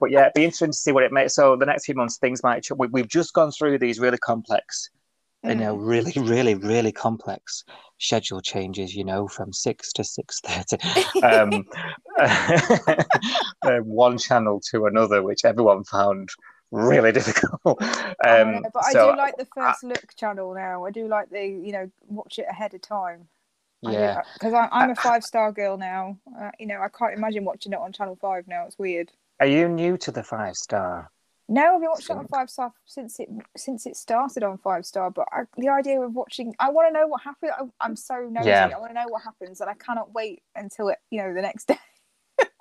but 0.00 0.10
yeah, 0.10 0.22
it'd 0.22 0.34
be 0.34 0.44
interesting 0.44 0.70
to 0.70 0.76
see 0.76 0.92
what 0.92 1.02
it 1.02 1.12
makes. 1.12 1.34
So 1.34 1.56
the 1.56 1.66
next 1.66 1.84
few 1.84 1.94
months, 1.94 2.16
things 2.18 2.42
might. 2.42 2.66
We, 2.76 2.86
we've 2.88 3.08
just 3.08 3.32
gone 3.34 3.50
through 3.52 3.78
these 3.78 3.98
really 3.98 4.18
complex, 4.18 4.90
you 5.46 5.56
know, 5.56 5.74
Mm. 5.74 5.76
really, 5.76 6.12
really, 6.16 6.54
really 6.54 6.92
complex 6.92 7.64
schedule 7.98 8.40
changes. 8.40 8.94
You 8.94 9.04
know, 9.04 9.28
from 9.28 9.52
six 9.52 9.92
to 9.94 10.04
six 10.04 10.40
thirty, 10.40 10.78
um, 11.22 11.64
uh, 12.18 13.78
one 13.84 14.18
channel 14.18 14.60
to 14.70 14.86
another, 14.86 15.22
which 15.22 15.44
everyone 15.44 15.84
found 15.84 16.28
really 16.70 17.12
difficult. 17.18 17.82
I 18.26 18.38
Um, 18.42 18.62
know, 18.62 18.70
but 18.72 18.84
I 18.84 18.94
so 18.94 19.12
do 19.12 19.14
like 19.14 19.36
the 19.36 19.44
first 19.46 19.82
look 19.82 20.14
channel 20.16 20.54
now. 20.54 20.84
I 20.84 20.90
do 20.90 21.08
like 21.08 21.30
the 21.30 21.44
you 21.46 21.72
know 21.72 21.90
watch 22.06 22.38
it 22.38 22.46
ahead 22.48 22.74
of 22.74 22.80
time. 22.82 23.28
yeah, 23.82 24.22
because 24.34 24.54
I'm 24.54 24.90
a 24.90 24.96
five 24.96 25.24
star 25.24 25.52
girl 25.52 25.76
now. 25.78 26.18
Uh, 26.38 26.50
you 26.58 26.66
know, 26.66 26.80
I 26.80 26.88
can't 26.88 27.14
imagine 27.14 27.44
watching 27.44 27.72
it 27.72 27.78
on 27.78 27.92
Channel 27.92 28.16
Five 28.20 28.46
now. 28.48 28.66
It's 28.66 28.78
weird. 28.78 29.12
are 29.40 29.46
you 29.46 29.68
new 29.68 29.96
to 29.98 30.12
the 30.12 30.22
five 30.22 30.56
star? 30.56 31.10
No, 31.52 31.74
I've 31.74 31.80
been 31.80 31.90
watching 31.90 32.14
it 32.16 32.18
on 32.20 32.28
Five 32.28 32.48
Star 32.48 32.72
since 32.86 33.18
it 33.18 33.28
since 33.56 33.84
it 33.84 33.96
started 33.96 34.44
on 34.44 34.56
Five 34.58 34.86
Star. 34.86 35.10
But 35.10 35.26
I, 35.32 35.42
the 35.58 35.68
idea 35.68 36.00
of 36.00 36.14
watching, 36.14 36.54
I 36.60 36.70
want 36.70 36.88
to 36.88 36.92
know 36.98 37.08
what 37.08 37.22
happened. 37.22 37.50
I, 37.58 37.64
I'm 37.84 37.96
so 37.96 38.28
nosy. 38.30 38.50
Yeah. 38.50 38.70
I 38.72 38.78
want 38.78 38.90
to 38.90 38.94
know 38.94 39.08
what 39.08 39.22
happens, 39.22 39.60
and 39.60 39.68
I 39.68 39.74
cannot 39.74 40.14
wait 40.14 40.42
until 40.54 40.88
it, 40.90 40.98
you 41.10 41.20
know, 41.20 41.34
the 41.34 41.42
next 41.42 41.64
day. 41.68 41.78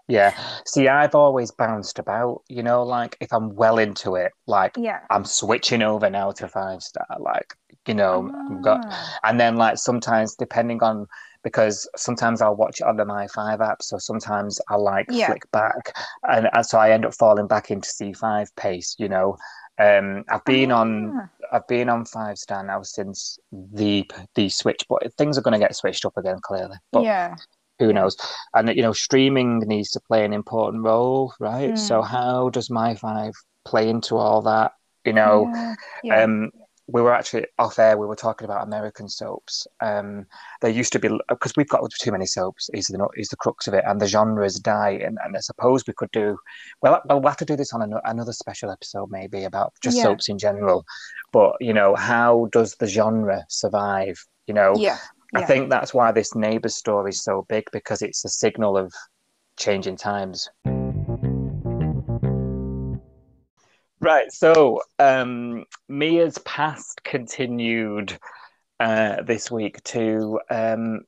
Yeah. 0.08 0.36
See, 0.66 0.88
I've 0.88 1.14
always 1.14 1.52
bounced 1.52 2.00
about. 2.00 2.42
You 2.50 2.64
know, 2.64 2.82
like 2.82 3.16
if 3.22 3.32
I'm 3.32 3.54
well 3.56 3.78
into 3.78 4.16
it, 4.16 4.32
like 4.48 4.72
Yeah. 4.76 5.02
I'm 5.12 5.24
switching 5.24 5.84
over 5.84 6.10
now 6.10 6.32
to 6.32 6.48
five 6.48 6.82
star. 6.82 7.06
Like, 7.20 7.54
you 7.86 7.94
know, 7.94 8.32
I've 8.52 8.64
got, 8.64 8.82
Ah, 8.90 9.20
and 9.24 9.40
then 9.40 9.56
like 9.56 9.78
sometimes 9.78 10.34
depending 10.34 10.82
on 10.82 11.06
because 11.44 11.90
sometimes 11.96 12.42
I'll 12.42 12.56
watch 12.56 12.82
it 12.82 12.88
on 12.88 12.98
the 12.98 13.06
My 13.06 13.28
Five 13.28 13.62
app, 13.62 13.82
so 13.82 13.98
sometimes 13.98 14.60
I'll 14.70 14.84
like 14.84 15.12
Yeah. 15.12 15.28
flick 15.28 15.50
back, 15.52 15.94
and, 16.28 16.50
and 16.54 16.66
so 16.66 16.78
I 16.80 16.92
end 16.92 17.06
up 17.06 17.14
falling 17.16 17.48
back 17.48 17.72
into 17.72 17.88
C 17.90 18.14
five 18.14 18.54
pace. 18.56 18.96
You 19.00 19.10
know, 19.10 19.38
um, 19.80 20.24
I've 20.30 20.44
been 20.46 20.72
on. 20.72 21.16
I've 21.52 21.68
been 21.68 21.90
on 21.90 22.06
five 22.06 22.38
star 22.38 22.64
now 22.64 22.84
since 22.84 23.40
the 23.52 24.10
the 24.36 24.50
switch, 24.50 24.86
but 24.90 25.02
things 25.18 25.38
are 25.38 25.42
going 25.42 25.54
to 25.60 25.66
get 25.66 25.76
switched 25.76 26.06
up 26.06 26.18
again 26.18 26.38
clearly. 26.44 26.76
But 26.92 27.04
yeah. 27.04 27.36
who 27.80 27.94
knows? 27.94 28.18
And 28.54 28.70
you 28.76 28.82
know, 28.82 28.94
streaming 28.94 29.60
needs 29.60 29.92
to 29.92 30.02
play 30.02 30.26
an 30.26 30.34
important 30.34 30.84
role, 30.84 31.34
right? 31.40 31.78
So 31.78 32.02
Mm. 32.02 32.08
how 32.08 32.50
does 32.50 32.70
My 32.70 32.96
Five 32.96 33.34
play 33.66 33.90
into 33.90 34.18
all 34.18 34.42
that? 34.44 34.74
You 35.06 35.14
know, 35.14 35.50
yeah. 35.54 35.76
yeah. 36.04 36.24
um, 36.24 36.52
we 36.92 37.02
were 37.02 37.14
actually 37.14 37.46
off 37.58 37.78
air. 37.78 37.98
We 37.98 38.08
were 38.08 38.16
talking 38.16 38.46
about 38.46 38.66
American 38.66 39.08
soaps. 39.08 39.68
Um, 39.80 40.26
there 40.62 40.72
used 40.72 40.92
to 40.94 41.00
be 41.00 41.10
because 41.28 41.54
we've 41.56 41.70
got 41.70 41.90
too 42.00 42.12
many 42.12 42.26
soaps. 42.26 42.70
Is 42.74 42.88
the 42.88 43.08
is 43.16 43.30
the 43.30 43.36
crux 43.36 43.68
of 43.68 43.74
it, 43.74 43.84
and 43.88 44.02
the 44.02 44.08
genres 44.08 44.60
die. 44.60 45.00
And, 45.04 45.18
and 45.24 45.36
I 45.36 45.40
suppose 45.40 45.86
we 45.86 45.94
could 45.94 46.12
do 46.12 46.38
well. 46.82 47.02
Well, 47.06 47.22
we'll 47.22 47.30
have 47.30 47.38
to 47.38 47.46
do 47.46 47.56
this 47.56 47.74
on 47.74 47.82
an, 47.82 47.94
another 48.06 48.34
special 48.34 48.72
episode, 48.72 49.12
maybe 49.12 49.44
about 49.44 49.74
just 49.84 49.98
Yeah. 49.98 50.04
soaps 50.04 50.30
in 50.30 50.38
general. 50.38 50.86
But 51.32 51.56
you 51.60 51.74
know, 51.74 51.96
how 51.96 52.48
does 52.52 52.76
the 52.76 52.88
genre 52.88 53.46
survive? 53.50 54.18
You 54.48 54.54
know, 54.56 54.74
yeah. 54.76 54.98
I 55.36 55.44
think 55.44 55.70
that's 55.70 55.94
why 55.94 56.12
this 56.12 56.34
neighbour 56.34 56.70
story 56.70 57.12
is 57.12 57.24
so 57.24 57.46
big 57.50 57.66
because 57.72 58.02
it's 58.02 58.26
a 58.26 58.30
signal 58.30 58.78
of 58.78 58.94
changing 59.58 59.98
times. 59.98 60.50
Right, 64.02 64.32
so 64.32 64.82
um, 64.98 65.66
Mia's 65.90 66.38
past 66.40 67.04
continued 67.04 68.18
uh, 68.80 69.22
this 69.24 69.52
week 69.52 69.84
to 69.84 70.40
um, 70.50 71.02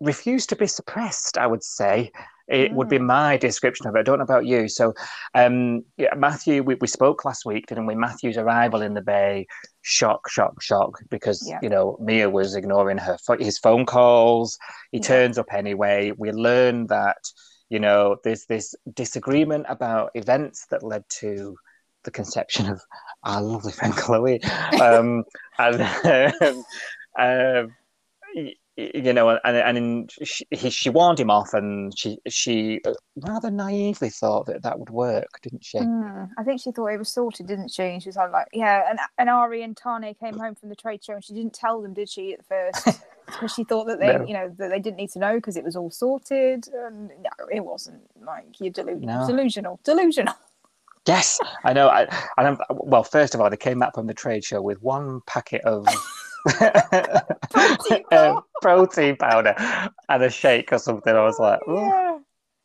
refuse 0.00 0.46
to 0.48 0.56
be 0.56 0.66
suppressed, 0.66 1.38
I 1.38 1.46
would 1.46 1.64
say. 1.64 2.10
It 2.46 2.72
would 2.72 2.88
be 2.88 2.98
my 2.98 3.36
description 3.36 3.86
of 3.86 3.94
it. 3.94 4.00
I 4.00 4.02
don't 4.02 4.18
know 4.18 4.24
about 4.24 4.44
you. 4.44 4.66
So, 4.66 4.92
um, 5.34 5.84
yeah, 5.96 6.12
Matthew, 6.16 6.64
we, 6.64 6.74
we 6.80 6.88
spoke 6.88 7.24
last 7.24 7.46
week, 7.46 7.68
didn't 7.68 7.86
we? 7.86 7.94
Matthew's 7.94 8.36
arrival 8.36 8.82
in 8.82 8.94
the 8.94 9.02
bay, 9.02 9.46
shock, 9.82 10.28
shock, 10.28 10.60
shock, 10.60 10.98
because 11.10 11.46
Yeah. 11.48 11.60
you 11.62 11.68
know 11.68 11.96
Mia 12.00 12.28
was 12.28 12.56
ignoring 12.56 12.98
her 12.98 13.16
his 13.38 13.58
phone 13.58 13.86
calls. 13.86 14.58
He 14.90 14.98
Yeah. 14.98 15.06
turns 15.06 15.38
up 15.38 15.52
anyway. 15.52 16.12
We 16.18 16.32
learn 16.32 16.88
that 16.88 17.18
you 17.68 17.78
know 17.78 18.16
there's 18.24 18.46
this 18.46 18.74
disagreement 18.94 19.66
about 19.68 20.10
events 20.14 20.66
that 20.72 20.82
led 20.82 21.04
to 21.20 21.54
the 22.04 22.10
conception 22.10 22.66
of 22.68 22.80
our 23.24 23.42
lovely 23.42 23.72
friend 23.72 23.94
Chloe, 23.96 24.42
um, 24.80 25.24
and 25.58 25.80
um, 27.18 27.74
y- 28.34 28.54
y- 28.78 28.90
you 28.94 29.12
know, 29.12 29.28
and 29.44 29.56
and 29.56 29.76
in, 29.78 30.08
she, 30.24 30.46
he, 30.50 30.70
she 30.70 30.88
warned 30.90 31.20
him 31.20 31.30
off, 31.30 31.52
and 31.52 31.96
she 31.98 32.18
she 32.28 32.80
uh, 32.86 32.92
rather 33.16 33.50
naively 33.50 34.08
thought 34.10 34.46
that 34.46 34.62
that 34.62 34.78
would 34.78 34.90
work, 34.90 35.28
didn't 35.42 35.64
she? 35.64 35.78
Mm, 35.78 36.30
I 36.38 36.42
think 36.42 36.60
she 36.62 36.72
thought 36.72 36.86
it 36.88 36.98
was 36.98 37.08
sorted, 37.12 37.46
didn't 37.46 37.70
she? 37.70 37.82
And 37.82 38.02
she 38.02 38.08
was 38.08 38.16
like, 38.16 38.46
yeah. 38.52 38.88
And 38.88 38.98
and 39.18 39.28
Ari 39.28 39.62
and 39.62 39.76
Tane 39.76 40.14
came 40.14 40.38
home 40.38 40.54
from 40.54 40.68
the 40.70 40.76
trade 40.76 41.04
show, 41.04 41.14
and 41.14 41.24
she 41.24 41.34
didn't 41.34 41.52
tell 41.54 41.82
them, 41.82 41.92
did 41.94 42.08
she, 42.08 42.34
at 42.34 42.44
first? 42.44 43.02
Because 43.30 43.54
she 43.54 43.62
thought 43.62 43.86
that 43.86 44.00
they, 44.00 44.08
No. 44.18 44.24
you 44.26 44.32
know, 44.34 44.52
that 44.58 44.70
they 44.70 44.80
didn't 44.80 44.96
need 44.96 45.10
to 45.10 45.20
know 45.20 45.36
because 45.36 45.56
it 45.56 45.62
was 45.62 45.76
all 45.76 45.88
sorted. 45.88 46.66
And 46.74 47.10
no, 47.22 47.30
it 47.48 47.60
wasn't. 47.64 48.00
Like 48.20 48.58
you're 48.58 48.72
delusional, 48.72 49.20
No. 49.20 49.26
delusional, 49.28 49.78
delusional. 49.84 50.34
Yes, 51.10 51.40
I 51.64 51.72
know. 51.72 51.88
I, 51.88 52.02
and 52.38 52.46
I'm, 52.46 52.58
well, 52.70 53.02
first 53.02 53.34
of 53.34 53.40
all, 53.40 53.50
they 53.50 53.56
came 53.56 53.80
back 53.80 53.94
from 53.94 54.06
the 54.06 54.14
trade 54.14 54.44
show 54.44 54.62
with 54.62 54.80
one 54.80 55.22
packet 55.26 55.62
of 55.64 55.84
Protein 57.50 58.04
um, 58.12 58.42
protein 58.62 59.16
powder 59.16 59.54
and 60.08 60.22
a 60.22 60.30
shake 60.30 60.72
or 60.72 60.78
something. 60.78 61.12
I 61.12 61.24
was 61.24 61.40
like, 61.40 61.58
oh, 61.66 61.74
yeah, 61.74 62.18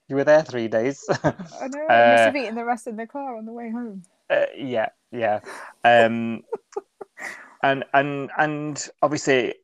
you 0.10 0.16
were 0.16 0.24
there 0.24 0.44
three 0.44 0.68
days. 0.68 1.04
I 1.24 1.34
know. 1.70 1.88
I 1.90 2.04
Uh, 2.04 2.12
must 2.12 2.24
have 2.24 2.36
eaten 2.36 2.54
the 2.54 2.66
rest 2.66 2.86
in 2.86 2.98
the 2.98 3.08
car 3.08 3.36
on 3.36 3.46
the 3.48 3.52
way 3.52 3.72
home. 3.72 4.04
Uh, 4.30 4.46
yeah, 4.56 4.90
yeah. 5.12 5.40
Um, 5.84 6.44
and 7.64 7.84
and 7.96 8.30
and 8.38 8.90
obviously, 9.02 9.56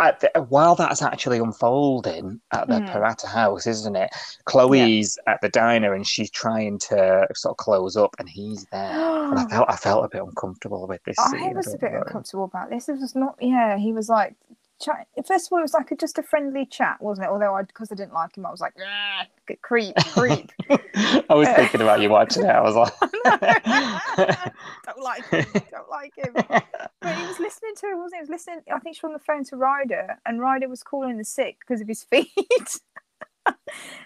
at 0.00 0.20
the, 0.20 0.30
while 0.48 0.74
that's 0.74 1.02
actually 1.02 1.38
unfolding 1.38 2.40
at 2.52 2.66
the 2.68 2.80
Mm. 2.80 2.88
Parata 2.90 3.26
house, 3.26 3.66
isn't 3.66 3.94
it? 3.96 4.10
Chloe's 4.46 5.18
at 5.26 5.40
the 5.42 5.48
diner 5.50 5.94
and 5.94 6.06
she's 6.06 6.30
trying 6.30 6.78
to 6.78 7.26
sort 7.34 7.52
of 7.52 7.56
close 7.58 7.96
up, 7.96 8.16
and 8.18 8.28
he's 8.28 8.64
there. 8.72 8.80
And 8.90 9.38
I 9.38 9.44
felt 9.50 9.70
I 9.70 9.76
felt 9.76 10.04
a 10.04 10.08
bit 10.08 10.22
uncomfortable 10.22 10.86
with 10.86 11.02
this. 11.04 11.18
I 11.18 11.30
scene, 11.30 11.54
was 11.54 11.74
a 11.74 11.78
bit 11.78 11.92
know. 11.92 11.98
uncomfortable 11.98 12.44
about 12.44 12.70
this. 12.70 12.88
It 12.88 12.98
was 12.98 13.14
not, 13.14 13.36
yeah. 13.40 13.76
He 13.76 13.92
was 13.92 14.08
like, 14.08 14.34
chat. 14.80 15.06
First 15.26 15.46
of 15.46 15.52
all, 15.52 15.58
it 15.58 15.62
was 15.62 15.74
like 15.74 15.90
a, 15.90 15.96
just 15.96 16.18
a 16.18 16.22
friendly 16.22 16.66
chat, 16.66 17.00
wasn't 17.00 17.26
it? 17.26 17.30
Although 17.30 17.54
I, 17.54 17.62
because 17.62 17.92
I 17.92 17.94
didn't 17.94 18.12
like 18.12 18.36
him, 18.36 18.46
I 18.46 18.50
was 18.50 18.60
like, 18.60 18.74
"Ah, 18.84 19.26
creep, 19.62 19.94
creep. 19.96 20.50
I 20.70 21.34
was 21.34 21.48
thinking 21.48 21.80
about 21.80 22.00
you 22.00 22.08
watching 22.10 22.44
it. 22.44 22.48
I 22.48 22.60
was 22.60 22.74
like, 22.74 22.92
don't 24.86 25.00
like 25.00 25.28
him, 25.28 25.46
don't 25.70 25.90
like 25.90 26.12
him. 26.16 26.34
But 26.34 27.16
he 27.16 27.26
was 27.26 27.38
listening 27.38 27.74
to 27.76 27.86
her, 27.88 27.96
wasn't 27.96 28.14
he? 28.14 28.18
He 28.18 28.22
was 28.22 28.30
listening. 28.30 28.60
I 28.72 28.78
think 28.78 28.96
she 28.96 29.00
was 29.02 29.10
on 29.10 29.12
the 29.12 29.18
phone 29.18 29.44
to 29.44 29.56
Ryder, 29.56 30.18
and 30.26 30.40
Ryder 30.40 30.68
was 30.68 30.82
calling 30.82 31.18
the 31.18 31.24
sick 31.24 31.58
because 31.60 31.80
of 31.80 31.88
his 31.88 32.04
feet. 32.04 32.30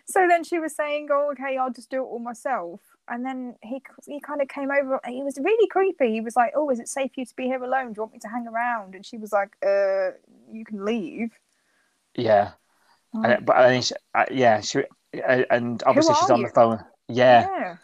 so 0.07 0.26
then 0.28 0.45
she 0.45 0.59
was 0.59 0.75
saying, 0.75 1.09
"Oh, 1.11 1.33
okay, 1.33 1.57
I'll 1.57 1.73
just 1.73 1.90
do 1.90 2.02
it 2.02 2.07
all 2.07 2.19
myself." 2.19 2.81
And 3.08 3.25
then 3.25 3.56
he 3.62 3.82
he 4.06 4.20
kind 4.20 4.40
of 4.40 4.49
came 4.49 4.70
over. 4.70 4.99
He 5.06 5.23
was 5.23 5.38
really 5.38 5.68
creepy. 5.68 6.12
He 6.12 6.20
was 6.20 6.37
like, 6.37 6.52
"Oh, 6.56 6.70
is 6.70 6.80
it 6.80 6.88
safe 6.88 7.12
for 7.14 7.20
you 7.20 7.26
to 7.26 7.37
be 7.37 7.44
here 7.44 7.62
alone? 7.62 7.92
Do 7.92 7.99
you 7.99 8.02
want 8.02 8.14
me 8.14 8.18
to 8.20 8.28
hang 8.28 8.46
around?" 8.46 8.94
And 8.94 9.04
she 9.04 9.18
was 9.18 9.32
like, 9.32 9.56
"Uh, 9.62 10.12
you 10.50 10.64
can 10.64 10.84
leave." 10.84 11.30
yeah. 12.16 12.52
And, 13.12 13.46
but 13.46 13.56
I 13.56 13.80
she, 13.80 13.94
uh, 14.14 14.25
yeah, 14.30 14.61
she, 14.61 14.80
uh, 14.80 15.42
and 15.50 15.82
obviously 15.87 16.14
she's 16.14 16.30
on 16.30 16.40
you? 16.40 16.46
the 16.46 16.52
phone. 16.52 16.84
Yeah, 17.08 17.46
yeah. 17.49 17.76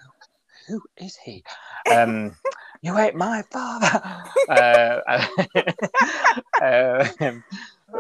who 0.67 0.83
is 0.97 1.17
he? 1.17 1.45
Um, 1.91 2.35
you 2.83 2.99
ain't 2.99 3.15
my 3.15 3.43
father. 3.51 4.03
uh, 4.49 5.27
um, 7.21 7.45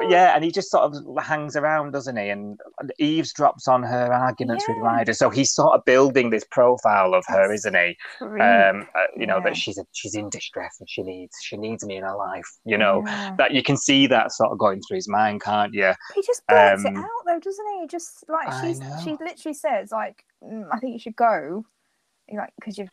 yeah, 0.09 0.35
and 0.35 0.45
he 0.45 0.50
just 0.50 0.71
sort 0.71 0.85
of 0.95 1.25
hangs 1.25 1.57
around, 1.57 1.92
doesn't 1.92 2.16
he? 2.16 2.28
And 2.28 2.59
eavesdrops 3.00 3.69
on 3.69 3.83
her 3.83 4.12
arguments 4.12 4.66
with 4.69 4.78
Ryder. 4.78 5.12
So 5.12 5.30
he's 5.30 5.52
sort 5.52 5.75
of 5.75 5.85
building 5.85 6.30
this 6.30 6.45
profile 6.50 7.14
of 7.14 7.25
her, 7.28 7.52
isn't 7.52 7.75
he? 7.75 7.97
Um, 8.21 8.87
uh, 8.95 9.04
you 9.16 9.26
know 9.26 9.38
Yeah. 9.38 9.45
that 9.45 9.57
she's 9.57 9.78
a, 9.78 9.85
she's 9.92 10.14
in 10.14 10.30
distress 10.30 10.76
and 10.80 10.88
she 10.88 11.02
needs 11.02 11.37
she 11.42 11.57
needs 11.57 11.85
me 11.85 11.97
in 11.97 12.04
her 12.04 12.16
life. 12.16 12.47
You 12.64 12.78
know 12.78 13.02
Yeah. 13.07 13.35
that 13.37 13.52
you 13.52 13.62
can 13.62 13.76
see 13.76 14.07
that 14.07 14.33
sort 14.33 14.52
of 14.52 14.59
going 14.59 14.80
through 14.83 14.97
his 14.97 15.09
mind, 15.09 15.42
can't 15.42 15.75
you? 15.75 15.92
He 16.14 16.23
just 16.23 16.47
blurts 16.47 16.85
Um, 16.85 16.87
it 16.87 16.97
out 16.97 17.09
though, 17.26 17.40
doesn't 17.40 17.66
he? 17.80 17.87
Just 17.87 18.25
like 18.28 18.52
she's, 18.61 18.80
she 19.02 19.11
literally 19.12 19.54
says 19.54 19.92
like, 19.92 20.25
mm, 20.42 20.66
"I 20.73 20.78
think 20.78 20.92
you 20.95 20.99
should 20.99 21.16
go," 21.16 21.64
You're 22.28 22.42
like 22.42 22.52
because 22.59 22.78
you're 22.78 22.88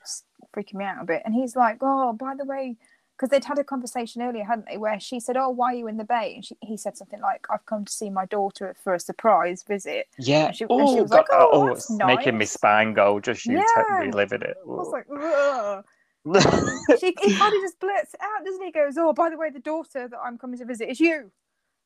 freaking 0.56 0.76
me 0.76 0.86
out 0.86 1.02
a 1.02 1.06
bit. 1.06 1.22
And 1.26 1.34
he's 1.34 1.56
like, 1.56 1.78
"Oh, 1.82 2.14
by 2.14 2.34
the 2.36 2.46
way," 2.46 2.76
because 3.18 3.30
they'd 3.30 3.44
had 3.46 3.58
a 3.58 3.64
conversation 3.64 4.22
earlier, 4.22 4.44
hadn't 4.44 4.68
they? 4.70 4.78
Where 4.78 5.00
she 5.00 5.20
said, 5.20 5.38
"Oh, 5.38 5.50
why 5.50 5.74
are 5.74 5.76
you 5.76 5.88
in 5.88 5.98
the 5.98 6.04
bay?" 6.04 6.34
And 6.36 6.46
she, 6.46 6.56
he 6.62 6.78
said 6.78 6.96
something 6.98 7.20
like, 7.20 7.48
"I've 7.50 7.66
come 7.66 7.84
to 7.86 7.92
see 7.92 8.10
my 8.10 8.26
daughter 8.28 8.76
for 8.84 8.94
a 8.94 9.00
surprise 9.00 9.64
visit." 9.64 10.08
Yeah. 10.20 10.48
And 10.48 10.56
she- 10.56 10.66
and 10.66 10.90
she 10.90 11.00
oh, 11.00 11.02
was 11.02 11.12
like, 11.12 11.26
"Oh, 11.32 11.50
oh, 11.52 11.68
it's 11.70 11.90
making 11.90 12.34
me 12.36 12.40
nice." 12.40 12.52
spine 12.52 12.94
go 12.94 13.20
just 13.20 13.46
you 13.46 13.58
Yeah. 13.58 14.00
reliving 14.00 14.42
it. 14.44 14.58
I 14.62 14.66
was 14.66 14.94
like, 14.94 15.08
Ugh. 15.10 15.84
she, 17.00 17.16
he 17.22 17.34
kind 17.34 17.54
of 17.56 17.62
just 17.62 17.80
blurts 17.80 18.14
it 18.14 18.20
out, 18.22 18.46
doesn't 18.46 18.62
he? 18.62 18.72
Goes, 18.72 18.98
"Oh, 18.98 19.14
by 19.14 19.30
the 19.30 19.38
way, 19.38 19.50
the 19.50 19.60
daughter 19.60 20.08
that 20.08 20.20
I'm 20.24 20.38
coming 20.38 20.60
to 20.60 20.66
visit 20.66 20.90
is 20.90 21.00
you," 21.00 21.32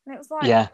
and 0.05 0.15
it 0.15 0.17
was 0.17 0.31
like, 0.31 0.47
yeah, 0.47 0.67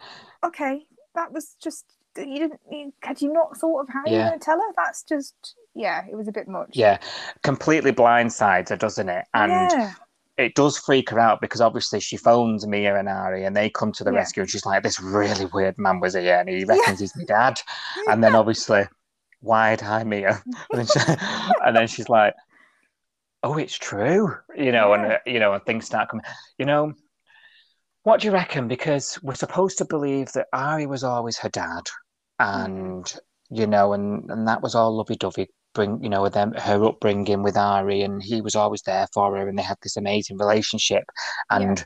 okay, 0.43 0.85
that 1.15 1.31
was 1.33 1.55
just 1.61 1.85
you 2.17 2.39
didn't. 2.39 2.59
You, 2.71 2.93
had 3.03 3.21
you 3.21 3.31
not 3.31 3.57
thought 3.57 3.81
of 3.81 3.89
how 3.89 4.03
you 4.05 4.13
Yeah. 4.13 4.23
were 4.23 4.29
going 4.29 4.39
to 4.39 4.45
tell 4.45 4.57
her? 4.57 4.73
That's 4.75 5.03
just 5.03 5.35
yeah, 5.75 6.05
it 6.09 6.15
was 6.15 6.27
a 6.27 6.31
bit 6.31 6.47
much. 6.47 6.69
yeah, 6.73 6.97
completely 7.43 7.91
blindsides 7.91 8.69
her, 8.69 8.77
doesn't 8.77 9.09
it? 9.09 9.25
And 9.33 9.51
yeah, 9.51 9.93
it 10.37 10.53
does 10.55 10.77
freak 10.77 11.09
her 11.09 11.19
out 11.19 11.41
because 11.41 11.61
obviously 11.61 11.99
she 11.99 12.15
phones 12.17 12.67
Mia 12.67 12.95
and 12.97 13.09
Ari 13.09 13.43
and 13.45 13.55
they 13.55 13.69
come 13.69 13.91
to 13.93 14.03
the 14.03 14.11
Yeah. 14.11 14.17
rescue 14.19 14.41
and 14.43 14.49
she's 14.49 14.65
like, 14.65 14.83
"This 14.83 14.99
really 15.01 15.45
weird 15.45 15.77
man 15.77 15.99
was 15.99 16.13
here 16.13 16.37
and 16.39 16.47
he 16.49 16.63
reckons 16.63 16.99
he's 16.99 17.15
my 17.15 17.23
dad." 17.25 17.59
And 18.09 18.23
then 18.23 18.35
obviously, 18.35 18.85
wide 19.41 19.81
eye 19.83 20.03
Mia, 20.03 20.41
and 20.71 20.79
then, 20.79 20.85
she, 20.85 20.99
and 21.65 21.75
then 21.75 21.87
she's 21.87 22.09
like, 22.09 22.33
"Oh, 23.43 23.57
it's 23.57 23.77
true," 23.77 24.35
you 24.55 24.71
know, 24.71 24.93
and 24.93 25.03
Yeah. 25.03 25.13
uh, 25.15 25.17
you 25.25 25.39
know, 25.39 25.53
and 25.53 25.63
things 25.65 25.85
start 25.85 26.09
coming. 26.09 26.25
You 26.57 26.65
know, 26.65 26.93
what 28.03 28.21
do 28.21 28.27
you 28.27 28.33
reckon? 28.33 28.67
Because 28.67 29.19
we're 29.23 29.35
supposed 29.35 29.77
to 29.79 29.85
believe 29.85 30.31
that 30.33 30.47
Ari 30.53 30.85
was 30.85 31.03
always 31.03 31.37
her 31.39 31.49
dad, 31.49 31.87
and 32.39 33.11
you 33.49 33.65
know, 33.67 33.93
and 33.93 34.29
and 34.29 34.47
that 34.47 34.61
was 34.61 34.75
all 34.75 34.95
lovey-dovey. 34.97 35.47
Bring 35.77 36.03
you 36.03 36.09
know, 36.09 36.23
with 36.23 36.33
them 36.33 36.53
her 36.53 36.83
upbringing 36.83 37.43
with 37.43 37.55
Ari, 37.55 38.01
and 38.01 38.21
he 38.21 38.41
was 38.41 38.55
always 38.55 38.81
there 38.81 39.05
for 39.13 39.37
her, 39.37 39.47
and 39.47 39.57
they 39.57 39.61
had 39.63 39.77
this 39.83 39.95
amazing 39.95 40.37
relationship. 40.37 41.03
And 41.51 41.85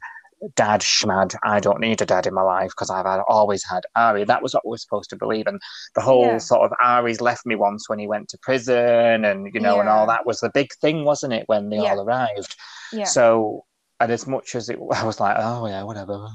dad 0.56 0.80
schmad, 0.82 1.36
I 1.44 1.60
don't 1.60 1.82
need 1.82 2.02
a 2.02 2.06
dad 2.06 2.26
in 2.26 2.34
my 2.34 2.42
life 2.42 2.70
because 2.70 2.90
I've 2.90 3.06
had, 3.06 3.20
always 3.28 3.64
had 3.64 3.84
Ari. 3.98 4.24
That 4.24 4.42
was 4.42 4.54
what 4.54 4.66
we 4.66 4.70
were 4.72 4.78
supposed 4.78 5.10
to 5.10 5.18
believe, 5.18 5.46
and 5.46 5.60
the 5.96 6.02
whole 6.02 6.24
Yeah. 6.24 6.38
sort 6.38 6.62
of 6.62 6.72
Ari's 6.82 7.20
left 7.20 7.46
me 7.46 7.56
once 7.56 7.90
when 7.90 8.00
he 8.00 8.08
went 8.08 8.30
to 8.30 8.38
prison, 8.42 9.26
and 9.26 9.54
you 9.54 9.60
know, 9.60 9.82
and 9.82 9.90
all 9.90 10.08
that 10.08 10.26
was 10.26 10.40
the 10.40 10.52
big 10.54 10.70
thing, 10.82 11.04
wasn't 11.04 11.34
it, 11.34 11.44
when 11.48 11.70
they 11.70 11.78
Yeah. 11.80 11.92
all 11.94 12.02
arrived? 12.02 12.56
yeah, 12.94 13.04
So, 13.06 13.66
and 14.00 14.10
as 14.10 14.26
much 14.26 14.56
as 14.56 14.70
it, 14.70 14.80
I 14.94 15.04
was 15.04 15.20
like, 15.20 15.36
oh 15.38 15.68
yeah, 15.68 15.84
whatever, 15.84 16.28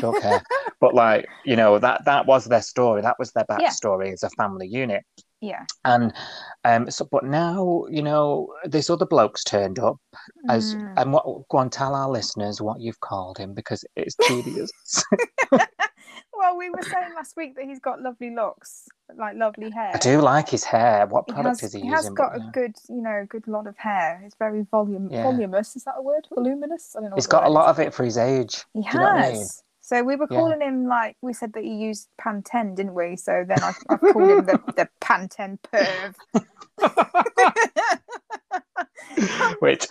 don't 0.00 0.20
care. 0.22 0.42
but 0.80 0.94
like, 0.94 1.28
you 1.44 1.56
know, 1.56 1.78
that 1.78 2.06
that 2.06 2.26
was 2.26 2.46
their 2.46 2.62
story. 2.62 3.02
That 3.02 3.18
was 3.18 3.30
their 3.32 3.44
Yeah. 3.48 3.68
backstory 3.70 4.12
as 4.12 4.22
a 4.22 4.30
family 4.30 4.66
unit. 4.68 5.04
Yeah. 5.40 5.64
And 5.84 6.12
um, 6.64 6.90
so, 6.90 7.06
but 7.10 7.24
now, 7.24 7.84
you 7.90 8.02
know, 8.02 8.48
this 8.64 8.90
other 8.90 9.06
bloke's 9.06 9.44
turned 9.44 9.78
up 9.78 9.96
as, 10.48 10.74
Mm. 10.74 10.94
and 10.96 11.12
what? 11.12 11.24
Go 11.48 11.58
on, 11.58 11.70
tell 11.70 11.94
our 11.94 12.08
listeners 12.10 12.60
what 12.60 12.80
you've 12.80 13.00
called 13.00 13.38
him 13.38 13.54
because 13.54 13.84
it's 13.96 14.16
tedious. 14.28 14.70
Well, 16.32 16.56
we 16.56 16.70
were 16.70 16.82
saying 16.82 17.14
last 17.16 17.36
week 17.36 17.56
that 17.56 17.64
he's 17.64 17.80
got 17.80 18.00
lovely 18.00 18.30
locks, 18.30 18.84
like 19.16 19.34
lovely 19.36 19.70
hair. 19.70 19.90
I 19.94 19.98
do 19.98 20.20
like 20.20 20.48
his 20.48 20.62
hair. 20.62 21.04
What 21.08 21.24
He 21.26 21.32
product 21.32 21.60
has, 21.62 21.68
is 21.70 21.72
he, 21.72 21.80
he 21.80 21.86
using? 21.88 21.90
He 22.00 22.06
has 22.06 22.10
got 22.10 22.36
a 22.36 22.38
yeah. 22.38 22.50
good, 22.52 22.74
you 22.88 23.02
know, 23.02 23.26
good 23.28 23.48
lot 23.48 23.66
of 23.66 23.76
hair. 23.76 24.22
It's 24.24 24.36
very 24.38 24.62
volum- 24.72 25.10
Yeah. 25.10 25.24
voluminous. 25.24 25.74
Is 25.74 25.82
that 25.84 25.94
a 25.98 26.02
word? 26.02 26.28
Voluminous? 26.32 26.94
I 26.96 27.00
don't 27.00 27.10
know. 27.10 27.16
He's 27.16 27.26
got 27.26 27.44
a 27.44 27.48
lot 27.48 27.64
is. 27.64 27.70
of 27.70 27.86
it 27.88 27.92
for 27.92 28.04
his 28.04 28.16
age. 28.18 28.64
He 28.72 28.82
Do 28.82 28.88
you 28.92 28.98
know 29.00 29.06
I 29.06 29.14
mean? 29.32 29.34
has. 29.40 29.62
So 29.88 30.02
we 30.02 30.16
were 30.16 30.26
Yeah. 30.30 30.36
calling 30.36 30.60
him 30.60 30.86
like 30.86 31.16
we 31.22 31.32
said 31.32 31.54
that 31.54 31.64
he 31.64 31.74
used 31.74 32.08
Pantene, 32.20 32.74
didn't 32.76 32.92
we? 32.92 33.16
So 33.16 33.42
then 33.48 33.62
I, 33.62 33.72
I 33.88 33.96
called 33.96 34.28
him 34.28 34.44
the, 34.44 34.60
the 34.76 34.86
Pantene 35.00 35.58
perv. 35.62 36.14
Which 39.60 39.86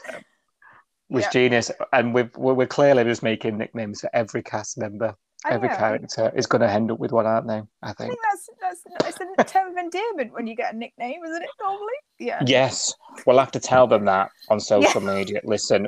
was 1.09 1.23
Yeah. 1.23 1.29
genius. 1.31 1.71
And 1.93 2.13
we're 2.13 2.29
we're 2.37 2.67
clearly 2.67 3.05
just 3.05 3.23
making 3.23 3.57
nicknames 3.57 4.01
for 4.01 4.11
every 4.13 4.43
cast 4.43 4.77
member. 4.77 5.15
I 5.43 5.53
Every 5.53 5.69
know. 5.69 5.75
character 5.75 6.31
is 6.35 6.45
going 6.45 6.61
to 6.61 6.69
end 6.69 6.91
up 6.91 6.99
with 6.99 7.11
one, 7.11 7.25
aren't 7.25 7.47
they? 7.47 7.63
I 7.81 7.89
I 7.89 7.93
think. 7.93 8.09
think 8.09 8.19
that's 8.21 8.49
that's 8.61 8.83
it's 9.19 9.39
a 9.39 9.43
term 9.45 9.71
of 9.71 9.77
endearment 9.77 10.31
when 10.33 10.45
you 10.45 10.55
get 10.55 10.75
a 10.75 10.77
nickname, 10.77 11.23
isn't 11.25 11.41
it? 11.41 11.49
Normally, 11.59 11.93
yeah. 12.19 12.43
Yes, 12.45 12.93
we'll 13.25 13.39
have 13.39 13.51
to 13.53 13.59
tell 13.59 13.87
them 13.87 14.05
that 14.05 14.29
on 14.49 14.59
social 14.75 15.01
media. 15.01 15.41
Listen, 15.43 15.87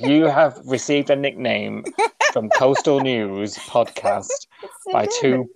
you 0.00 0.24
have 0.24 0.58
received 0.64 1.10
a 1.10 1.16
nickname 1.16 1.84
from 2.32 2.48
Coastal 2.50 3.00
News 3.00 3.56
podcast 3.56 4.46
by 4.92 5.06
two, 5.20 5.48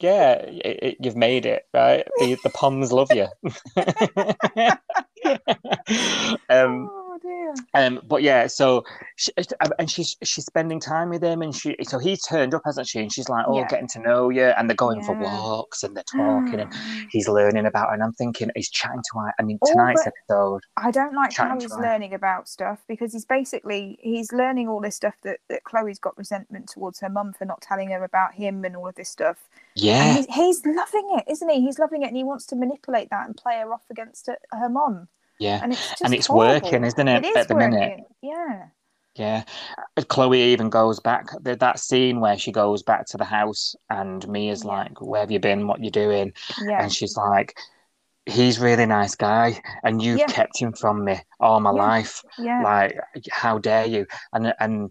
yeah, 0.00 0.34
it, 0.34 0.78
it, 0.82 0.96
you've 1.00 1.16
made 1.16 1.46
it, 1.46 1.66
right? 1.72 2.06
The, 2.18 2.36
the 2.42 2.50
Poms 2.50 2.92
love 2.92 3.10
you. 3.12 3.28
um, 6.48 7.03
oh 7.14 7.18
dear. 7.22 7.54
um, 7.74 8.00
but 8.06 8.22
yeah, 8.22 8.46
so 8.46 8.84
she, 9.16 9.30
and 9.78 9.90
she's 9.90 10.16
she's 10.22 10.44
spending 10.44 10.80
time 10.80 11.08
with 11.10 11.22
him, 11.22 11.42
and 11.42 11.54
she 11.54 11.76
so 11.82 11.98
he's 11.98 12.22
turned 12.22 12.54
up, 12.54 12.62
hasn't 12.64 12.88
she? 12.88 13.00
And 13.00 13.12
she's 13.12 13.28
like, 13.28 13.44
oh, 13.48 13.58
Yeah. 13.58 13.68
getting 13.68 13.88
to 13.88 14.00
know 14.00 14.30
you, 14.30 14.44
and 14.44 14.68
they're 14.68 14.76
going 14.76 15.02
for 15.04 15.14
walks 15.14 15.82
and 15.82 15.96
they're 15.96 16.04
talking, 16.04 16.60
and 16.60 16.72
he's 17.10 17.28
learning 17.28 17.66
about 17.66 17.88
her. 17.88 17.94
And 17.94 18.02
I'm 18.02 18.12
thinking, 18.12 18.50
he's 18.56 18.70
chatting 18.70 19.02
to 19.12 19.18
her. 19.20 19.32
I 19.38 19.42
mean, 19.42 19.58
Oh, 19.62 19.72
tonight's 19.72 20.04
but- 20.04 20.12
episode, 20.30 20.60
I 20.76 20.90
don't 20.90 21.14
like 21.14 21.32
how 21.34 21.58
he's 21.58 21.72
learning 21.74 22.14
about 22.14 22.48
stuff 22.48 22.80
because 22.88 23.12
he's 23.12 23.24
basically 23.24 23.98
he's 24.00 24.32
learning 24.32 24.68
all 24.68 24.80
this 24.80 24.96
stuff 24.96 25.14
that, 25.22 25.38
that 25.48 25.64
Chloe's 25.64 25.98
got 25.98 26.16
resentment 26.18 26.68
towards 26.68 27.00
her 27.00 27.08
mum 27.08 27.32
for 27.32 27.44
not 27.44 27.60
telling 27.60 27.90
her 27.90 28.02
about 28.04 28.34
him 28.34 28.64
and 28.64 28.76
all 28.76 28.88
of 28.88 28.94
this 28.96 29.08
stuff. 29.08 29.36
yeah, 29.74 30.14
he's, 30.14 30.26
he's 30.34 30.66
loving 30.66 31.08
it, 31.18 31.24
isn't 31.30 31.48
he? 31.48 31.60
He's 31.60 31.78
loving 31.78 32.02
it, 32.02 32.08
and 32.08 32.16
he 32.16 32.24
wants 32.24 32.46
to 32.46 32.56
manipulate 32.56 33.10
that 33.10 33.26
and 33.26 33.36
play 33.36 33.58
her 33.60 33.72
off 33.72 33.82
against 33.90 34.26
her, 34.26 34.36
her 34.52 34.68
mum. 34.68 35.08
Yeah. 35.40 35.60
And 35.62 35.72
it's 35.72 36.00
and 36.02 36.14
it's 36.14 36.28
working, 36.30 36.84
isn't 36.84 37.08
it? 37.08 37.24
It 37.24 37.28
is 37.28 37.36
at 37.36 37.48
the 37.48 37.54
working. 37.54 37.70
minute, 37.70 38.00
Yeah. 38.22 38.66
yeah. 39.16 39.44
Chloe 40.08 40.40
even 40.42 40.70
goes 40.70 41.00
back. 41.00 41.26
That 41.42 41.60
that 41.60 41.78
scene 41.78 42.20
where 42.20 42.38
she 42.38 42.52
goes 42.52 42.82
back 42.82 43.06
to 43.06 43.16
the 43.16 43.24
house, 43.24 43.74
and 43.90 44.26
Mia's 44.28 44.64
Yeah. 44.64 44.70
like, 44.70 45.00
"Where 45.00 45.20
have 45.20 45.30
you 45.30 45.40
been? 45.40 45.66
What 45.66 45.82
you 45.82 45.90
doing?" 45.90 46.32
Yeah. 46.62 46.82
And 46.82 46.92
she's 46.92 47.16
like, 47.16 47.56
"He's 48.26 48.58
really 48.58 48.86
nice 48.86 49.14
guy, 49.14 49.60
and 49.82 50.00
you've 50.02 50.18
Yeah. 50.20 50.26
kept 50.26 50.58
him 50.58 50.72
from 50.72 51.04
me 51.04 51.20
all 51.40 51.60
my 51.60 51.70
Yeah. 51.72 51.82
life. 51.82 52.22
yeah. 52.38 52.62
Like, 52.62 52.98
how 53.30 53.58
dare 53.58 53.86
you?" 53.86 54.06
And 54.32 54.54
and 54.60 54.90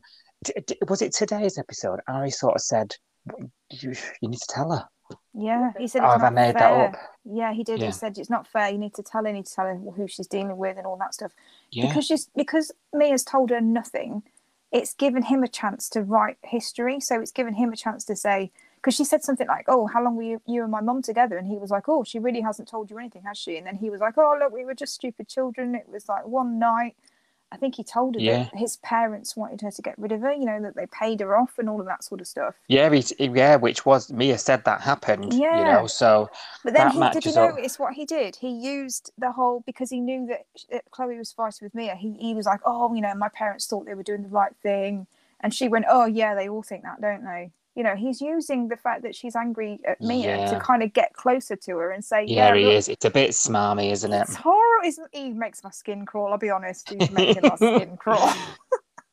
was 0.87 1.01
it 1.01 1.13
today's 1.13 1.57
episode? 1.57 1.99
Ari 2.07 2.31
sort 2.31 2.55
of 2.55 2.61
said, 2.61 2.95
"You 3.69 3.93
you 4.21 4.29
need 4.29 4.39
to 4.39 4.47
tell 4.53 4.71
her." 4.71 4.87
Yeah. 5.33 5.71
He 5.77 5.87
said 5.87 6.03
Oh, 6.03 6.05
it's 6.05 6.13
have 6.13 6.21
I 6.21 6.25
not 6.25 6.33
made 6.33 6.55
that 6.55 6.71
up? 6.71 6.95
Yeah, 7.25 7.53
he 7.53 7.63
did. 7.63 7.79
Yeah. 7.79 7.87
He 7.87 7.91
said 7.91 8.17
it's 8.17 8.29
not 8.29 8.47
fair. 8.47 8.69
You 8.69 8.77
need 8.77 8.93
to 8.95 9.03
tell 9.03 9.23
her. 9.23 9.29
You 9.29 9.35
need 9.35 9.45
to 9.47 9.53
tell 9.53 9.65
her 9.65 9.75
who 9.75 10.07
she's 10.07 10.27
dealing 10.27 10.57
with 10.57 10.77
and 10.77 10.85
all 10.85 10.97
that 10.97 11.13
stuff. 11.13 11.31
Yeah, 11.71 11.87
because 11.87 12.05
she's 12.05 12.29
because 12.35 12.71
Mia's 12.93 13.23
told 13.23 13.49
her 13.49 13.61
nothing, 13.61 14.23
it's 14.71 14.93
given 14.93 15.23
him 15.23 15.43
a 15.43 15.47
chance 15.47 15.89
to 15.89 16.01
write 16.01 16.37
history. 16.43 16.99
So 16.99 17.19
it's 17.19 17.31
given 17.31 17.55
him 17.55 17.73
a 17.73 17.75
chance 17.75 18.03
to 18.05 18.15
say 18.15 18.51
because 18.75 18.95
she 18.95 19.05
said 19.05 19.23
something 19.23 19.47
like, 19.47 19.65
"Oh, 19.67 19.87
how 19.87 20.03
long 20.03 20.15
were 20.15 20.23
you, 20.23 20.41
you 20.45 20.61
and 20.61 20.71
my 20.71 20.81
mum 20.81 21.01
together?" 21.01 21.37
And 21.37 21.47
he 21.47 21.57
was 21.57 21.71
like, 21.71 21.87
"Oh, 21.87 22.03
she 22.03 22.19
really 22.19 22.41
hasn't 22.41 22.67
told 22.67 22.91
you 22.91 22.97
anything, 22.99 23.23
has 23.23 23.37
she?" 23.37 23.57
And 23.57 23.65
then 23.65 23.77
he 23.77 23.89
was 23.89 24.01
like, 24.01 24.17
"Oh, 24.17 24.37
look, 24.39 24.51
we 24.51 24.65
were 24.65 24.75
just 24.75 24.93
stupid 24.93 25.27
children. 25.27 25.73
It 25.73 25.87
was 25.89 26.09
like 26.09 26.27
one 26.27 26.59
night." 26.59 26.95
I 27.53 27.57
think 27.57 27.75
he 27.75 27.83
told 27.83 28.15
her 28.15 28.21
Yeah. 28.21 28.43
that 28.45 28.55
his 28.55 28.77
parents 28.77 29.37
wanted 29.37 29.61
her 29.61 29.69
to 29.69 29.81
get 29.83 29.93
rid 29.99 30.11
of 30.11 30.21
her. 30.21 30.33
You 30.33 30.45
know 30.45 30.59
that 30.63 30.75
they 30.75 30.87
paid 30.87 31.19
her 31.19 31.37
off 31.37 31.59
and 31.59 31.69
all 31.69 31.79
of 31.79 31.85
that 31.85 32.03
sort 32.03 32.19
of 32.19 32.25
stuff. 32.27 32.55
yeah, 32.67 32.89
yeah. 33.19 33.55
Which 33.57 33.85
was 33.85 34.11
Mia 34.11 34.37
said 34.39 34.65
that 34.65 34.81
happened. 34.81 35.33
Yeah, 35.33 35.59
You 35.59 35.63
know, 35.65 35.87
so 35.87 36.29
But 36.63 36.73
then 36.73 36.89
he, 36.89 36.99
did 37.11 37.25
you 37.25 37.33
notice 37.35 37.77
what 37.77 37.93
he 37.93 38.05
did? 38.05 38.35
He 38.37 38.49
used 38.49 39.11
the 39.19 39.31
whole 39.31 39.61
because 39.67 39.91
he 39.91 39.99
knew 39.99 40.25
that, 40.27 40.45
that 40.71 40.83
Chloe 40.89 41.17
was 41.17 41.31
fighting 41.31 41.65
with 41.65 41.75
Mia. 41.75 41.95
He 41.95 42.13
he 42.19 42.33
was 42.33 42.47
like, 42.47 42.61
oh, 42.65 42.93
you 42.95 43.01
know, 43.01 43.13
my 43.13 43.29
parents 43.29 43.67
thought 43.67 43.85
they 43.85 43.93
were 43.93 44.03
doing 44.11 44.23
the 44.23 44.29
right 44.29 44.55
thing, 44.63 45.05
and 45.41 45.53
she 45.53 45.67
went, 45.67 45.85
oh 45.87 46.05
yeah, 46.05 46.33
they 46.33 46.49
all 46.49 46.63
think 46.63 46.81
that, 46.83 46.99
don't 47.01 47.23
they? 47.23 47.51
You 47.75 47.81
know, 47.83 47.95
he's 47.95 48.21
using 48.21 48.67
the 48.67 48.77
fact 48.77 49.01
that 49.01 49.15
she's 49.15 49.35
angry 49.35 49.79
at 49.87 49.99
Mia 49.99 50.37
Yeah. 50.37 50.51
to 50.51 50.59
kind 50.59 50.83
of 50.83 50.93
get 50.93 51.13
closer 51.13 51.55
to 51.55 51.77
her 51.77 51.89
and 51.89 52.05
say, 52.05 52.23
yeah, 52.25 52.49
yeah, 52.49 52.55
he 52.55 52.65
look, 52.65 52.73
is. 52.75 52.87
It's 52.87 53.03
a 53.05 53.09
bit 53.09 53.31
smarmy, 53.31 53.91
isn't 53.91 54.13
it? 54.13 54.21
It's 54.21 54.35
horrible. 54.35 54.72
Isn't 54.83 55.07
he 55.11 55.29
makes 55.29 55.63
my 55.63 55.71
skin 55.71 56.05
crawl? 56.05 56.31
I'll 56.31 56.37
be 56.37 56.49
honest. 56.49 56.89
He's 56.89 57.11
making 57.11 57.41
my 57.43 57.55
skin 57.55 57.97
crawl. 57.99 58.33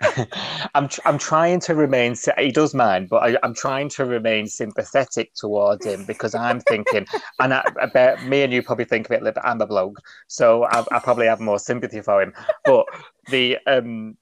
I'm 0.74 0.88
tr- 0.88 1.00
I'm 1.04 1.18
trying 1.18 1.61
to 1.61 1.74
remain. 1.74 2.14
He 2.38 2.50
does 2.50 2.74
mind, 2.74 3.09
but 3.09 3.22
I, 3.22 3.38
I'm 3.42 3.54
trying 3.54 3.88
to 3.90 4.04
remain 4.04 4.46
sympathetic 4.46 5.35
towards 5.35 5.85
him 5.85 6.04
because 6.06 6.35
I'm 6.35 6.61
thinking, 6.61 7.06
and 7.40 7.52
I, 7.52 7.62
I 7.80 7.87
bet 7.87 8.24
me 8.24 8.42
and 8.42 8.52
you 8.52 8.62
probably 8.62 8.87
think 8.87 9.06
of 9.06 9.12
it. 9.12 9.22
Like, 9.22 9.37
I'm 9.44 9.61
a 9.61 9.66
bloke, 9.66 10.00
so 10.26 10.64
I, 10.64 10.85
I 10.90 10.98
probably 11.00 11.26
have 11.26 11.40
more 11.40 11.59
sympathy 11.59 12.00
for 12.00 12.22
him. 12.22 12.33
But 12.64 12.87
the 13.28 13.59
um, 13.66 14.16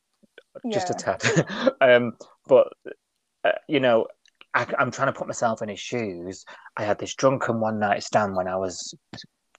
just 0.73 0.91
a 0.91 0.95
tad. 0.95 1.23
um, 1.81 2.15
but 2.47 2.73
uh, 3.45 3.53
you 3.69 3.81
know, 3.81 4.07
I, 4.55 4.67
I'm 4.79 4.91
trying 4.91 5.13
to 5.13 5.19
put 5.19 5.27
myself 5.27 5.63
in 5.63 5.69
his 5.69 5.81
shoes. 5.81 6.45
I 6.77 6.85
had 6.85 6.99
this 6.99 7.15
drunken 7.15 7.61
one 7.61 7.79
night 7.79 8.03
stand 8.03 8.35
when 8.35 8.49
I 8.49 8.57
was, 8.57 8.95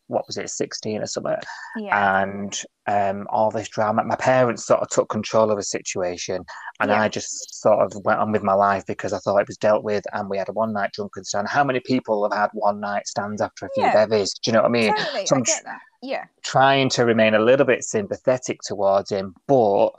what 0.10 0.26
was 0.28 0.38
it, 0.38 0.50
16 0.50 1.02
or 1.02 1.06
something, 1.06 1.36
yeah, 1.78 2.22
and 2.24 2.62
um, 2.88 3.28
all 3.30 3.52
this 3.52 3.69
drama. 3.69 4.04
My 4.04 4.15
parents 4.15 4.65
sort 4.65 4.82
of 4.82 4.89
took 4.89 5.08
control 5.10 5.52
of 5.52 5.58
the 5.58 5.63
situation, 5.63 6.43
and 6.80 6.89
Yeah. 6.89 7.02
I 7.02 7.08
just 7.10 7.62
sort 7.62 7.80
of 7.80 7.93
went 8.04 8.19
on 8.19 8.32
with 8.32 8.43
my 8.43 8.54
life 8.54 8.84
because 8.88 9.13
I 9.13 9.19
thought 9.19 9.38
it 9.39 9.48
was 9.48 9.58
dealt 9.58 9.84
with, 9.84 10.04
and 10.13 10.30
we 10.30 10.38
had 10.38 10.50
a 10.50 10.54
one 10.54 10.74
night 10.74 10.91
drunken 10.93 11.24
stand. 11.24 11.48
How 11.48 11.63
many 11.63 11.80
people 11.80 12.24
have 12.30 12.38
had 12.38 12.50
one 12.54 12.80
night 12.80 13.08
stands 13.08 13.41
after 13.41 13.65
a 13.67 13.69
few 13.76 13.84
Yeah. 13.86 14.06
bevies? 14.06 14.34
Do 14.34 14.50
you 14.50 14.54
know 14.54 14.62
what 14.63 14.69
I 14.69 14.72
mean? 14.72 14.93
totally. 14.95 15.26
so 15.26 15.36
I 15.36 15.38
I'm 15.39 15.43
get 15.43 15.63
that. 15.65 15.80
Yeah, 16.02 16.26
trying 16.43 16.89
to 16.91 17.06
remain 17.06 17.36
a 17.36 17.39
little 17.39 17.65
bit 17.65 17.84
sympathetic 17.84 18.60
towards 18.63 19.10
him, 19.12 19.36
but 19.48 19.91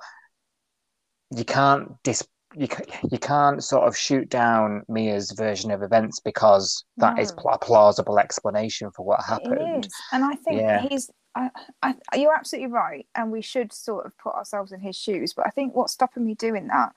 you 1.36 1.44
can't 1.44 2.02
dis 2.02 2.26
you 2.56 2.68
you 3.10 3.18
can't 3.18 3.62
sort 3.62 3.86
of 3.86 3.96
shoot 3.96 4.28
down 4.28 4.82
Mia's 4.88 5.30
version 5.32 5.70
of 5.70 5.82
events 5.82 6.20
because 6.20 6.84
that 6.96 7.18
is 7.18 7.30
No. 7.36 7.42
pl- 7.42 7.50
a 7.52 7.58
plausible 7.58 8.18
explanation 8.18 8.90
for 8.90 9.04
what 9.04 9.20
happened. 9.24 9.86
Is, 9.86 9.92
and 10.12 10.24
I 10.24 10.34
think 10.34 10.60
Yeah. 10.60 10.82
he's. 10.82 11.10
I, 11.36 11.48
I, 11.82 11.94
you're 12.16 12.34
absolutely 12.34 12.72
right, 12.72 13.06
and 13.14 13.30
we 13.30 13.40
should 13.40 13.72
sort 13.72 14.04
of 14.04 14.18
put 14.18 14.34
ourselves 14.34 14.72
in 14.72 14.80
his 14.80 14.96
shoes. 14.96 15.32
But 15.32 15.46
I 15.46 15.50
think 15.50 15.76
what's 15.76 15.92
stopping 15.92 16.24
me 16.24 16.34
doing 16.34 16.66
that 16.66 16.92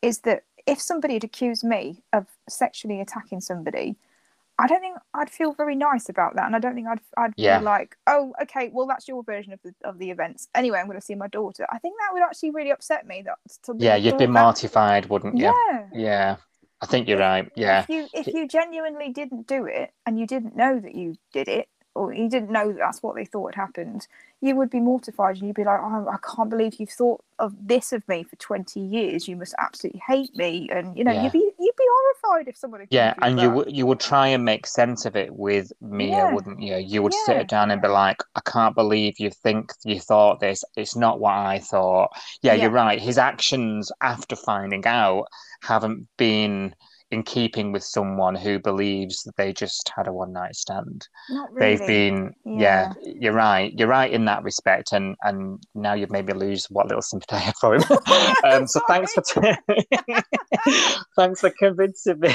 is 0.00 0.20
that 0.20 0.44
if 0.66 0.80
somebody 0.80 1.14
had 1.14 1.24
accused 1.24 1.64
me 1.64 2.02
of 2.14 2.26
sexually 2.48 3.02
attacking 3.02 3.42
somebody, 3.42 3.96
I 4.58 4.66
don't 4.68 4.80
think 4.80 4.96
I'd 5.14 5.30
feel 5.30 5.52
very 5.52 5.74
nice 5.74 6.08
about 6.08 6.36
that, 6.36 6.46
and 6.46 6.54
I 6.56 6.58
don't 6.60 6.74
think 6.74 6.86
I'd 6.88 7.00
I'd 7.16 7.34
Yeah. 7.36 7.58
be 7.58 7.60
like, 7.60 7.96
oh, 8.06 8.34
okay, 8.42 8.70
well 8.72 8.86
that's 8.86 9.08
your 9.08 9.22
version 9.24 9.52
of 9.52 9.60
the 9.62 9.74
of 9.84 9.98
the 9.98 10.10
events. 10.10 10.48
Anyway, 10.54 10.78
I'm 10.78 10.86
going 10.86 10.98
to 10.98 11.04
see 11.04 11.14
my 11.16 11.28
daughter. 11.28 11.66
I 11.70 11.78
think 11.78 11.96
that 11.98 12.12
would 12.12 12.22
actually 12.22 12.50
really 12.50 12.70
upset 12.70 13.06
me. 13.06 13.22
That 13.22 13.38
Yeah, 13.78 13.94
you'd 13.96 14.16
be 14.16 14.26
mortified, 14.26 15.06
wouldn't 15.06 15.38
you? 15.38 15.54
Yeah. 15.54 15.90
Yeah, 15.92 16.36
I 16.80 16.86
think 16.86 17.08
you're 17.08 17.18
right. 17.18 17.50
Yeah, 17.56 17.86
If 17.86 17.88
you 17.88 18.08
if 18.12 18.32
you 18.32 18.46
genuinely 18.48 19.10
didn't 19.10 19.46
do 19.46 19.66
it 19.66 19.92
and 20.06 20.18
you 20.18 20.26
didn't 20.26 20.56
know 20.56 20.78
that 20.80 20.94
you 20.94 21.16
did 21.32 21.48
it, 21.48 21.68
or 21.94 22.12
you 22.12 22.28
didn't 22.28 22.50
know 22.50 22.68
that 22.68 22.78
that's 22.78 23.02
what 23.02 23.14
they 23.16 23.24
thought 23.24 23.54
had 23.54 23.60
happened, 23.60 24.06
you 24.40 24.54
would 24.56 24.70
be 24.70 24.80
mortified 24.80 25.36
and 25.36 25.46
you'd 25.46 25.56
be 25.56 25.64
like, 25.64 25.80
oh, 25.82 26.08
I 26.08 26.16
can't 26.34 26.50
believe 26.50 26.74
you've 26.78 26.90
thought 26.90 27.22
of 27.38 27.54
this 27.68 27.92
of 27.92 28.06
me 28.08 28.22
for 28.22 28.36
twenty 28.36 28.80
years. 28.80 29.28
You 29.28 29.36
must 29.36 29.54
absolutely 29.58 30.02
hate 30.06 30.34
me, 30.36 30.68
and 30.70 30.96
you 30.96 31.04
know 31.04 31.12
Yeah. 31.12 31.22
you'd 31.22 31.32
be 31.32 31.52
horrified 32.22 32.48
if 32.48 32.56
someone. 32.56 32.86
yeah, 32.90 33.14
and 33.22 33.40
you 33.40 33.50
would 33.50 33.74
you 33.76 33.86
would 33.86 34.00
try 34.00 34.28
and 34.28 34.44
make 34.44 34.66
sense 34.66 35.04
of 35.04 35.16
it 35.16 35.34
with 35.34 35.72
Mia, 35.80 36.08
Yeah. 36.10 36.32
wouldn't 36.34 36.60
you? 36.60 36.76
You 36.76 37.02
would 37.02 37.14
sit 37.14 37.32
Yeah. 37.32 37.38
her 37.38 37.44
down 37.44 37.70
and 37.70 37.80
be 37.82 37.88
like, 37.88 38.22
"I 38.34 38.40
can't 38.44 38.74
believe 38.74 39.18
you 39.18 39.30
think 39.30 39.72
you 39.84 40.00
thought 40.00 40.40
this. 40.40 40.64
It's 40.76 40.96
not 40.96 41.20
what 41.20 41.34
I 41.34 41.58
thought." 41.58 42.10
Yeah, 42.42 42.54
Yeah. 42.54 42.62
you're 42.62 42.70
right. 42.70 43.00
His 43.00 43.18
actions 43.18 43.90
after 44.00 44.36
finding 44.36 44.86
out 44.86 45.26
haven't 45.62 46.08
been 46.16 46.74
in 47.14 47.22
keeping 47.22 47.72
with 47.72 47.82
someone 47.82 48.34
who 48.34 48.58
believes 48.58 49.22
that 49.22 49.36
they 49.36 49.52
just 49.52 49.90
had 49.96 50.06
a 50.06 50.12
one 50.12 50.32
night 50.32 50.54
stand. 50.54 51.08
Not 51.30 51.52
really. 51.52 51.76
They've 51.76 51.86
been, 51.86 52.34
yeah. 52.44 52.92
you're 53.02 53.32
right. 53.32 53.72
You're 53.76 53.88
right 53.88 54.12
in 54.12 54.26
that 54.26 54.42
respect, 54.42 54.92
and 54.92 55.16
and 55.22 55.62
now 55.74 55.94
you've 55.94 56.10
made 56.10 56.26
me 56.26 56.34
lose 56.34 56.66
what 56.68 56.88
little 56.88 57.02
sympathy 57.02 57.36
I 57.36 57.38
have 57.38 57.56
for 57.60 57.76
him. 57.76 57.82
um, 58.44 58.66
so 58.66 58.80
thanks 58.86 59.14
for 59.14 59.22
thanks 61.16 61.40
for 61.40 61.50
convincing 61.58 62.20
me. 62.20 62.34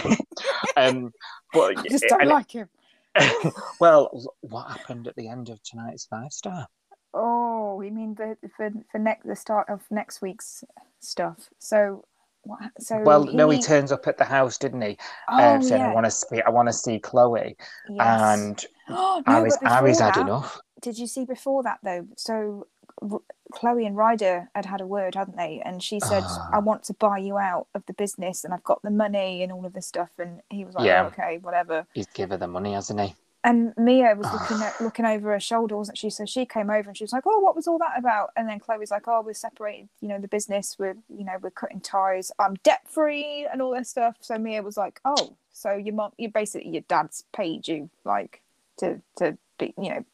Um, 0.76 1.12
but 1.54 1.78
I 1.78 1.84
just 1.88 2.06
don't 2.08 2.28
like 2.28 2.52
him. 2.52 2.70
well, 3.80 4.34
what 4.42 4.70
happened 4.70 5.08
at 5.08 5.16
the 5.16 5.28
end 5.28 5.50
of 5.50 5.62
tonight's 5.64 6.06
five 6.06 6.32
star? 6.32 6.68
Oh, 7.14 7.76
we 7.76 7.90
mean 7.90 8.16
the 8.16 8.38
for 8.56 8.72
for 8.92 9.00
next 9.00 9.28
the 9.28 9.36
start 9.36 9.70
of 9.70 9.82
next 9.92 10.22
week's 10.22 10.64
stuff. 11.00 11.50
So 11.58 12.06
what? 12.44 12.72
So 12.80 13.00
Well, 13.00 13.26
no, 13.26 13.50
he 13.50 13.62
turns 13.62 13.92
up 13.92 14.08
at 14.08 14.18
the 14.18 14.26
house, 14.26 14.58
didn't 14.58 14.82
he? 14.82 14.98
Oh 15.30 15.56
um, 15.56 15.64
saying, 15.64 15.82
"I 15.82 15.94
want 15.94 16.06
to 16.06 16.12
see, 16.12 16.42
I 16.42 16.50
want 16.50 16.68
to 16.70 16.74
see 16.74 17.00
Chloe," 17.00 17.56
yes. 17.90 18.22
and 18.40 18.66
no, 18.90 19.24
Ari's, 19.28 19.58
Ari's 19.64 20.00
had 20.00 20.18
enough. 20.18 20.60
did 20.82 20.98
you 20.98 21.08
see 21.08 21.26
before 21.26 21.64
that 21.64 21.80
though? 21.84 22.08
So 22.18 22.68
R- 23.02 23.22
Chloe 23.52 23.86
and 23.86 23.96
Ryder 23.98 24.50
had 24.56 24.66
had 24.66 24.82
a 24.82 24.88
word, 24.88 25.16
hadn't 25.16 25.38
they? 25.38 25.62
And 25.66 25.82
she 25.82 26.00
said, 26.00 26.24
Ah. 26.26 26.50
"I 26.54 26.60
want 26.60 26.84
to 26.86 26.94
buy 26.94 27.18
you 27.18 27.38
out 27.38 27.68
of 27.76 27.86
the 27.86 27.94
business, 27.94 28.44
and 28.44 28.54
I've 28.54 28.64
got 28.64 28.82
the 28.84 28.92
money 28.92 29.44
and 29.44 29.52
all 29.52 29.66
of 29.66 29.74
this 29.74 29.88
stuff." 29.88 30.12
And 30.18 30.42
he 30.50 30.66
was 30.66 30.76
like, 30.76 30.86
Yeah. 30.86 31.06
"Okay, 31.08 31.40
whatever." 31.42 31.86
He's 31.94 32.08
given 32.08 32.32
her 32.32 32.38
the 32.38 32.48
money, 32.48 32.74
hasn't 32.74 33.00
he? 33.00 33.16
And 33.44 33.74
Mia 33.78 34.16
was 34.16 34.28
looking 34.34 34.62
at, 34.62 34.80
looking 34.82 35.06
over 35.06 35.32
her 35.32 35.40
shoulder, 35.40 35.78
wasn't 35.78 35.98
she? 35.98 36.10
So 36.10 36.26
she 36.26 36.46
came 36.46 36.70
over 36.70 36.90
and 36.90 36.98
she 36.98 37.04
was 37.04 37.14
like, 37.14 37.24
"Oh, 37.26 37.40
what 37.40 37.56
was 37.56 37.68
all 37.68 37.78
that 37.80 37.98
about?" 37.98 38.32
And 38.36 38.48
then 38.50 38.60
Chloe's 38.60 38.92
like, 38.92 39.08
"Oh, 39.08 39.22
we're 39.22 39.34
separated. 39.34 39.90
You 40.02 40.10
know, 40.10 40.20
the 40.20 40.28
business. 40.28 40.76
We're 40.78 40.98
you 41.10 41.24
know 41.26 41.38
we're 41.42 41.52
cutting 41.52 41.80
ties. 41.80 42.32
I'm 42.40 42.56
debt 42.64 42.82
free 42.90 43.48
and 43.52 43.62
all 43.62 43.72
this 43.72 43.90
stuff." 43.90 44.16
So 44.20 44.38
Mia 44.38 44.62
was 44.62 44.78
like, 44.78 45.00
"Oh, 45.06 45.36
so 45.52 45.74
your 45.74 45.96
mom, 45.96 46.12
you 46.18 46.30
basically 46.30 46.70
your 46.70 46.84
dad's 46.88 47.24
paid 47.34 47.68
you 47.68 47.90
like 48.04 48.42
to 48.78 49.02
to 49.18 49.38
be 49.58 49.74
you 49.78 49.90
know 49.90 50.06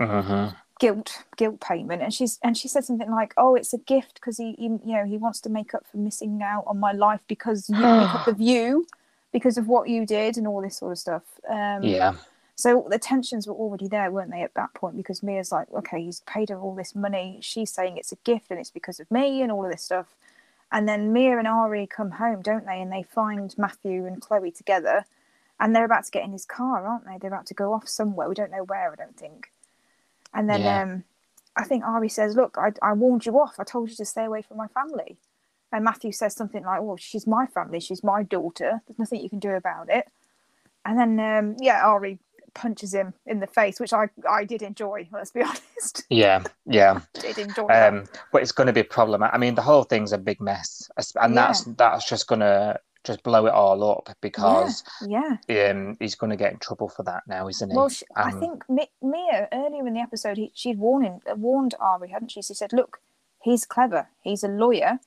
Uh-huh. 0.00 0.52
guilt 0.78 1.24
guilt 1.36 1.60
payment." 1.60 2.02
And 2.02 2.14
she's 2.14 2.38
and 2.44 2.56
she 2.56 2.68
said 2.68 2.84
something 2.84 3.10
like, 3.10 3.34
"Oh, 3.36 3.54
it's 3.56 3.74
a 3.74 3.78
gift 3.78 4.14
because 4.14 4.36
he, 4.38 4.52
he 4.52 4.64
you 4.66 4.80
know 4.96 5.04
he 5.04 5.16
wants 5.16 5.40
to 5.42 5.48
make 5.50 5.74
up 5.74 5.84
for 5.90 5.96
missing 5.96 6.40
out 6.42 6.64
on 6.66 6.78
my 6.78 6.92
life 6.92 7.20
because 7.26 7.68
you 7.68 7.76
because 7.76 8.28
of 8.34 8.40
you." 8.40 8.86
Because 9.30 9.58
of 9.58 9.68
what 9.68 9.90
you 9.90 10.06
did 10.06 10.38
and 10.38 10.46
all 10.46 10.62
this 10.62 10.78
sort 10.78 10.92
of 10.92 10.98
stuff. 10.98 11.22
Um, 11.50 11.82
Yeah. 11.82 12.14
So 12.58 12.88
the 12.90 12.98
tensions 12.98 13.46
were 13.46 13.54
already 13.54 13.86
there, 13.86 14.10
weren't 14.10 14.32
they, 14.32 14.42
at 14.42 14.54
that 14.54 14.74
point? 14.74 14.96
Because 14.96 15.22
Mia's 15.22 15.52
like, 15.52 15.70
okay, 15.72 16.02
he's 16.02 16.22
paid 16.26 16.48
her 16.48 16.58
all 16.58 16.74
this 16.74 16.92
money. 16.92 17.38
She's 17.40 17.70
saying 17.70 17.96
it's 17.96 18.10
a 18.10 18.16
gift 18.24 18.46
and 18.50 18.58
it's 18.58 18.72
because 18.72 18.98
of 18.98 19.08
me 19.12 19.42
and 19.42 19.52
all 19.52 19.64
of 19.64 19.70
this 19.70 19.84
stuff. 19.84 20.16
And 20.72 20.88
then 20.88 21.12
Mia 21.12 21.38
and 21.38 21.46
Ari 21.46 21.86
come 21.86 22.10
home, 22.10 22.42
don't 22.42 22.66
they? 22.66 22.80
And 22.82 22.90
they 22.92 23.04
find 23.04 23.56
Matthew 23.56 24.06
and 24.06 24.20
Chloe 24.20 24.50
together. 24.50 25.04
And 25.60 25.74
they're 25.74 25.84
about 25.84 26.06
to 26.06 26.10
get 26.10 26.24
in 26.24 26.32
his 26.32 26.44
car, 26.44 26.84
aren't 26.84 27.06
they? 27.06 27.16
They're 27.20 27.32
about 27.32 27.46
to 27.46 27.54
go 27.54 27.72
off 27.74 27.88
somewhere. 27.88 28.28
We 28.28 28.34
don't 28.34 28.50
know 28.50 28.64
where, 28.64 28.90
I 28.92 28.96
don't 28.96 29.16
think. 29.16 29.52
And 30.34 30.50
then 30.50 30.64
Yeah. 30.64 30.82
um, 30.82 31.04
I 31.56 31.62
think 31.62 31.84
Ari 31.84 32.08
says, 32.08 32.34
look, 32.34 32.56
I, 32.58 32.72
I 32.82 32.92
warned 32.94 33.24
you 33.24 33.38
off. 33.38 33.54
I 33.60 33.64
told 33.64 33.88
you 33.88 33.96
to 33.96 34.04
stay 34.04 34.24
away 34.24 34.42
from 34.42 34.56
my 34.56 34.66
family. 34.66 35.16
And 35.72 35.84
Matthew 35.84 36.10
says 36.10 36.34
something 36.34 36.64
like, 36.64 36.82
well, 36.82 36.96
she's 36.96 37.26
my 37.26 37.46
family. 37.46 37.78
She's 37.78 38.02
my 38.02 38.24
daughter. 38.24 38.82
There's 38.88 38.98
nothing 38.98 39.20
you 39.20 39.30
can 39.30 39.38
do 39.38 39.50
about 39.52 39.88
it. 39.88 40.08
And 40.84 40.98
then, 40.98 41.20
um, 41.20 41.56
yeah, 41.60 41.86
Ari 41.86 42.18
punches 42.54 42.92
him 42.94 43.14
in 43.26 43.40
the 43.40 43.46
face, 43.46 43.80
which 43.80 43.92
I, 43.92 44.08
I 44.28 44.44
did 44.44 44.62
enjoy. 44.62 45.08
Let's 45.12 45.30
be 45.30 45.42
honest, 45.42 46.04
Yeah. 46.10 46.42
Yeah. 46.66 47.00
did 47.14 47.38
enjoy. 47.38 47.66
that. 47.68 47.92
Um, 47.94 48.04
but 48.32 48.42
it's 48.42 48.52
going 48.52 48.66
to 48.68 48.72
be 48.72 48.82
problematic. 48.82 49.34
I 49.34 49.38
mean, 49.38 49.54
the 49.54 49.62
whole 49.62 49.84
thing's 49.84 50.12
a 50.12 50.18
big 50.18 50.40
mess, 50.40 50.88
and 50.96 51.34
Yeah. 51.34 51.46
that's 51.46 51.64
that's 51.64 52.08
just 52.08 52.26
going 52.26 52.40
to 52.40 52.78
just 53.04 53.22
blow 53.22 53.46
it 53.46 53.52
all 53.54 53.82
up 53.90 54.08
because 54.20 54.82
yeah. 55.06 55.36
um, 55.70 55.96
he's 56.00 56.14
going 56.16 56.30
to 56.30 56.36
get 56.36 56.52
in 56.52 56.58
trouble 56.58 56.88
for 56.88 57.04
that 57.04 57.22
now, 57.28 57.48
isn't 57.48 57.70
he? 57.70 57.76
Well, 57.76 57.88
sh 57.88 58.02
I 58.16 58.32
Um, 58.32 58.40
think 58.40 58.64
Mi- 58.68 58.90
Mia 59.00 59.48
earlier 59.52 59.86
in 59.86 59.94
the 59.94 60.00
episode, 60.00 60.36
he, 60.36 60.50
she'd 60.54 60.78
warned 60.78 61.04
him, 61.06 61.20
warned 61.40 61.74
Ari, 61.80 62.08
hadn't 62.08 62.32
she? 62.32 62.42
She 62.42 62.54
said, 62.54 62.72
"Look, 62.72 63.00
he's 63.40 63.64
clever. 63.64 64.08
He's 64.22 64.42
a 64.42 64.48
lawyer, 64.48 64.98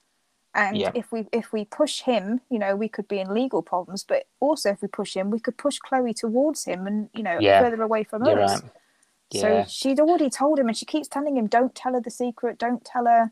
and 0.53 0.77
Yeah. 0.77 0.91
if 0.93 1.11
we 1.11 1.27
if 1.31 1.53
we 1.53 1.65
push 1.65 2.01
him, 2.01 2.41
you 2.49 2.59
know, 2.59 2.75
we 2.75 2.89
could 2.89 3.07
be 3.07 3.19
in 3.19 3.33
legal 3.33 3.61
problems. 3.61 4.03
But 4.03 4.25
also, 4.39 4.69
if 4.71 4.81
we 4.81 4.87
push 4.87 5.15
him, 5.15 5.29
we 5.31 5.39
could 5.39 5.57
push 5.57 5.79
Chloe 5.79 6.13
towards 6.13 6.65
him, 6.65 6.87
and 6.87 7.09
you 7.13 7.23
know, 7.23 7.37
Yeah. 7.39 7.61
further 7.61 7.81
away 7.83 8.03
from 8.03 8.25
You're 8.25 8.39
us." 8.41 8.61
right. 8.61 8.71
So 9.33 9.63
she'd 9.67 9.99
already 9.99 10.29
told 10.29 10.59
him, 10.59 10.67
and 10.67 10.75
she 10.75 10.85
keeps 10.85 11.07
telling 11.07 11.37
him, 11.37 11.47
"Don't 11.47 11.73
tell 11.73 11.93
her 11.93 12.01
the 12.01 12.09
secret. 12.11 12.57
Don't 12.57 12.83
tell 12.83 13.05
her. 13.05 13.31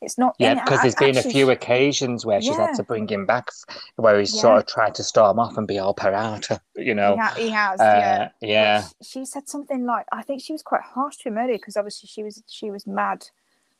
It's 0.00 0.16
not." 0.16 0.34
Yeah, 0.38 0.54
because 0.54 0.80
there's 0.80 0.94
been 0.94 1.18
a 1.18 1.22
few 1.22 1.50
occasions 1.50 2.24
where 2.24 2.40
she's 2.40 2.56
Yeah. 2.56 2.68
had 2.68 2.76
to 2.76 2.82
bring 2.82 3.06
him 3.06 3.26
back, 3.26 3.50
where 3.96 4.18
he's 4.18 4.34
Yeah. 4.34 4.40
sort 4.40 4.58
of 4.60 4.66
tried 4.66 4.94
to 4.94 5.02
storm 5.04 5.38
off 5.38 5.58
and 5.58 5.66
be 5.68 5.78
all 5.78 5.94
parata, 5.94 6.60
you 6.74 6.94
know. 6.94 7.12
He, 7.14 7.20
ha- 7.20 7.34
he 7.36 7.50
has, 7.50 7.80
Uh, 7.80 7.84
yeah. 7.84 8.28
yeah. 8.40 8.82
She 9.02 9.26
said 9.26 9.46
something 9.48 9.84
like, 9.84 10.06
I 10.10 10.22
think 10.22 10.40
she 10.40 10.52
was 10.54 10.62
quite 10.62 10.82
harsh 10.82 11.18
to 11.18 11.28
him 11.28 11.36
earlier 11.36 11.58
because 11.58 11.76
obviously 11.76 12.06
she 12.08 12.22
was 12.22 12.42
she 12.46 12.70
was 12.70 12.86
mad 12.86 13.28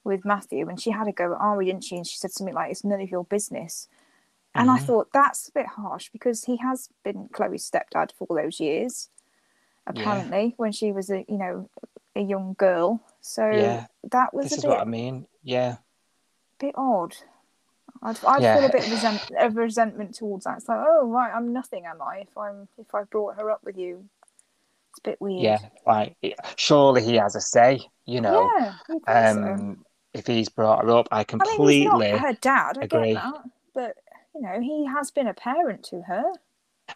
with 0.06 0.24
Matthew 0.24 0.68
and 0.68 0.80
she 0.80 0.90
had 0.90 1.08
a 1.08 1.12
go 1.12 1.34
at 1.34 1.40
Ari, 1.40 1.66
didn't 1.66 1.84
she? 1.84 1.96
And 1.96 2.06
she 2.06 2.16
said 2.16 2.30
something 2.32 2.54
like, 2.54 2.70
"It's 2.70 2.84
none 2.84 3.00
of 3.00 3.10
your 3.10 3.24
business." 3.24 3.88
And 4.54 4.70
I 4.70 4.78
Mhm. 4.78 4.86
thought 4.86 5.12
that's 5.12 5.48
a 5.48 5.52
bit 5.52 5.66
harsh 5.66 6.08
because 6.10 6.44
he 6.44 6.56
has 6.58 6.88
been 7.04 7.28
Chloe's 7.28 7.68
stepdad 7.70 8.12
for 8.12 8.26
all 8.26 8.36
those 8.36 8.58
years, 8.60 9.10
apparently, 9.86 10.54
when 10.56 10.72
she 10.72 10.92
was 10.92 11.10
a 11.10 11.24
you 11.28 11.36
know 11.36 11.68
a 12.14 12.20
young 12.20 12.54
girl. 12.54 13.00
So 13.20 13.46
Yeah. 13.50 13.86
that 14.04 14.32
was 14.32 14.44
This 14.44 14.52
a 14.52 14.56
is 14.56 14.62
bit 14.64 14.68
what 14.70 14.80
I 14.80 14.84
mean. 14.84 15.26
Yeah. 15.42 15.76
bit 16.58 16.74
odd. 16.78 17.14
I'd, 18.02 18.24
I'd 18.24 18.42
Yeah. 18.42 18.56
feel 18.56 18.64
a 18.64 18.68
bit 18.70 18.84
of, 18.86 18.90
resent, 18.90 19.30
of 19.38 19.56
resentment 19.56 20.14
towards 20.14 20.44
that. 20.44 20.58
It's 20.58 20.68
like, 20.68 20.84
oh 20.86 21.06
right, 21.06 21.32
I'm 21.34 21.52
nothing, 21.52 21.84
am 21.86 22.00
I? 22.00 22.20
If 22.20 22.36
I'm 22.38 22.68
if 22.78 22.94
I 22.94 23.02
brought 23.04 23.36
her 23.36 23.50
up 23.50 23.62
with 23.64 23.76
you, 23.76 24.08
it's 24.90 24.98
a 25.00 25.02
bit 25.02 25.20
weird. 25.20 25.42
Yeah. 25.42 25.58
Like, 25.86 26.16
surely 26.56 27.02
he 27.02 27.16
has 27.16 27.36
a 27.36 27.40
say, 27.40 27.80
you 28.06 28.20
know. 28.22 28.50
yeah, 28.58 29.32
so. 29.34 29.76
If 30.16 30.26
he's 30.26 30.48
brought 30.48 30.84
her 30.84 30.90
up, 30.90 31.08
I 31.12 31.16
I 31.16 31.18
mean, 31.18 31.26
completely. 31.26 31.74
he's 31.80 31.84
not 31.84 32.20
her 32.20 32.32
dad. 32.34 32.78
I 32.78 32.84
agree. 32.84 33.12
get 33.12 33.22
that, 33.22 33.42
but 33.74 33.96
you 34.34 34.42
know, 34.42 34.60
he 34.60 34.86
has 34.86 35.10
been 35.10 35.26
a 35.26 35.34
parent 35.34 35.82
to 35.84 36.02
her. 36.02 36.24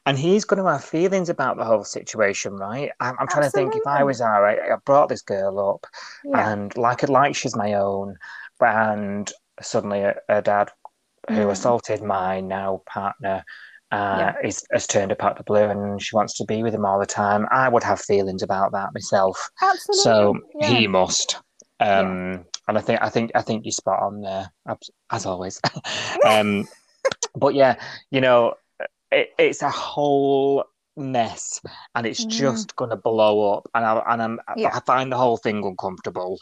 And 0.07 0.17
he's 0.19 0.45
going 0.45 0.63
to 0.63 0.71
have 0.71 0.85
feelings 0.85 1.29
about 1.29 1.57
the 1.57 1.65
whole 1.65 1.85
situation, 1.85 2.55
right? 2.57 2.91
I'm, 3.01 3.17
I'm 3.19 3.27
trying 3.29 3.45
to 3.45 3.51
think 3.51 3.75
if 3.75 3.87
I 3.87 4.05
was 4.05 4.21
all 4.21 4.41
right, 4.41 4.59
I 4.59 4.77
brought 4.85 5.09
this 5.09 5.23
girl 5.23 5.59
up 5.59 5.87
Yeah, 6.25 6.53
and 6.53 6.77
like 6.77 7.03
it 7.03 7.09
like 7.11 7.35
she's 7.35 7.57
my 7.57 7.75
own, 7.75 8.17
and 8.61 9.31
suddenly 9.61 10.01
her, 10.01 10.21
her 10.29 10.41
dad, 10.43 10.71
who 11.29 11.35
Mm. 11.35 11.51
assaulted 11.53 12.03
my 12.03 12.41
now 12.41 12.83
partner, 12.87 13.45
uh, 13.91 14.33
Yeah. 14.33 14.35
is, 14.45 14.65
has 14.73 14.87
turned 14.87 15.13
up 15.13 15.23
out 15.25 15.37
the 15.37 15.45
blue 15.45 15.65
and 15.65 16.01
she 16.01 16.15
wants 16.17 16.37
to 16.39 16.45
be 16.45 16.63
with 16.63 16.75
him 16.75 16.85
all 16.87 17.01
the 17.01 17.07
time. 17.07 17.47
I 17.51 17.69
would 17.69 17.83
have 17.83 18.01
feelings 18.01 18.43
about 18.43 18.73
that 18.73 18.95
myself. 18.95 19.51
absolutely. 19.61 20.03
So 20.03 20.39
yeah. 20.55 20.67
he 20.69 20.87
must. 20.87 21.41
Um, 21.81 22.45
And 22.69 22.79
I 22.79 22.81
think 22.83 23.03
I 23.03 23.09
think 23.09 23.33
I 23.35 23.43
think 23.43 23.65
you're 23.65 23.73
spot 23.73 24.01
on 24.03 24.21
there, 24.21 24.53
as, 25.11 25.27
always. 25.27 25.61
um, 26.25 26.69
but 27.35 27.55
yeah, 27.55 27.75
you 28.11 28.21
know, 28.21 28.55
it, 29.11 29.31
it's 29.39 29.63
a 29.63 29.71
whole 29.71 30.65
mess, 30.97 31.61
and 31.95 32.07
it's 32.07 32.25
Mm. 32.25 32.31
just 32.31 32.77
gonna 32.77 32.97
blow 32.97 33.55
up. 33.55 33.69
And 33.75 33.85
I 33.85 34.03
and 34.09 34.23
I'm, 34.23 34.41
Yeah. 34.57 34.71
I 34.73 34.81
find 34.87 35.11
the 35.11 35.17
whole 35.17 35.37
thing 35.37 35.65
uncomfortable. 35.65 36.39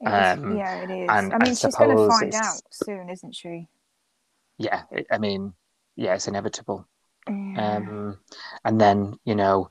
It 0.00 0.08
um, 0.08 0.56
yeah, 0.56 0.82
it 0.82 0.90
is. 0.90 1.08
and 1.10 1.32
I 1.32 1.36
I 1.36 1.38
mean, 1.38 1.54
she's 1.54 1.74
going 1.74 1.96
to 1.96 2.08
find 2.08 2.28
it's- 2.28 2.44
out 2.44 2.62
soon, 2.70 3.08
isn't 3.08 3.34
she? 3.34 3.66
Yeah, 4.58 4.82
it, 4.92 5.06
I 5.10 5.18
mean, 5.18 5.54
yeah, 5.96 6.14
it's 6.14 6.28
inevitable. 6.28 6.86
Yeah. 7.26 7.76
Um, 7.76 8.18
and 8.64 8.80
then 8.80 9.18
you 9.24 9.34
know, 9.34 9.68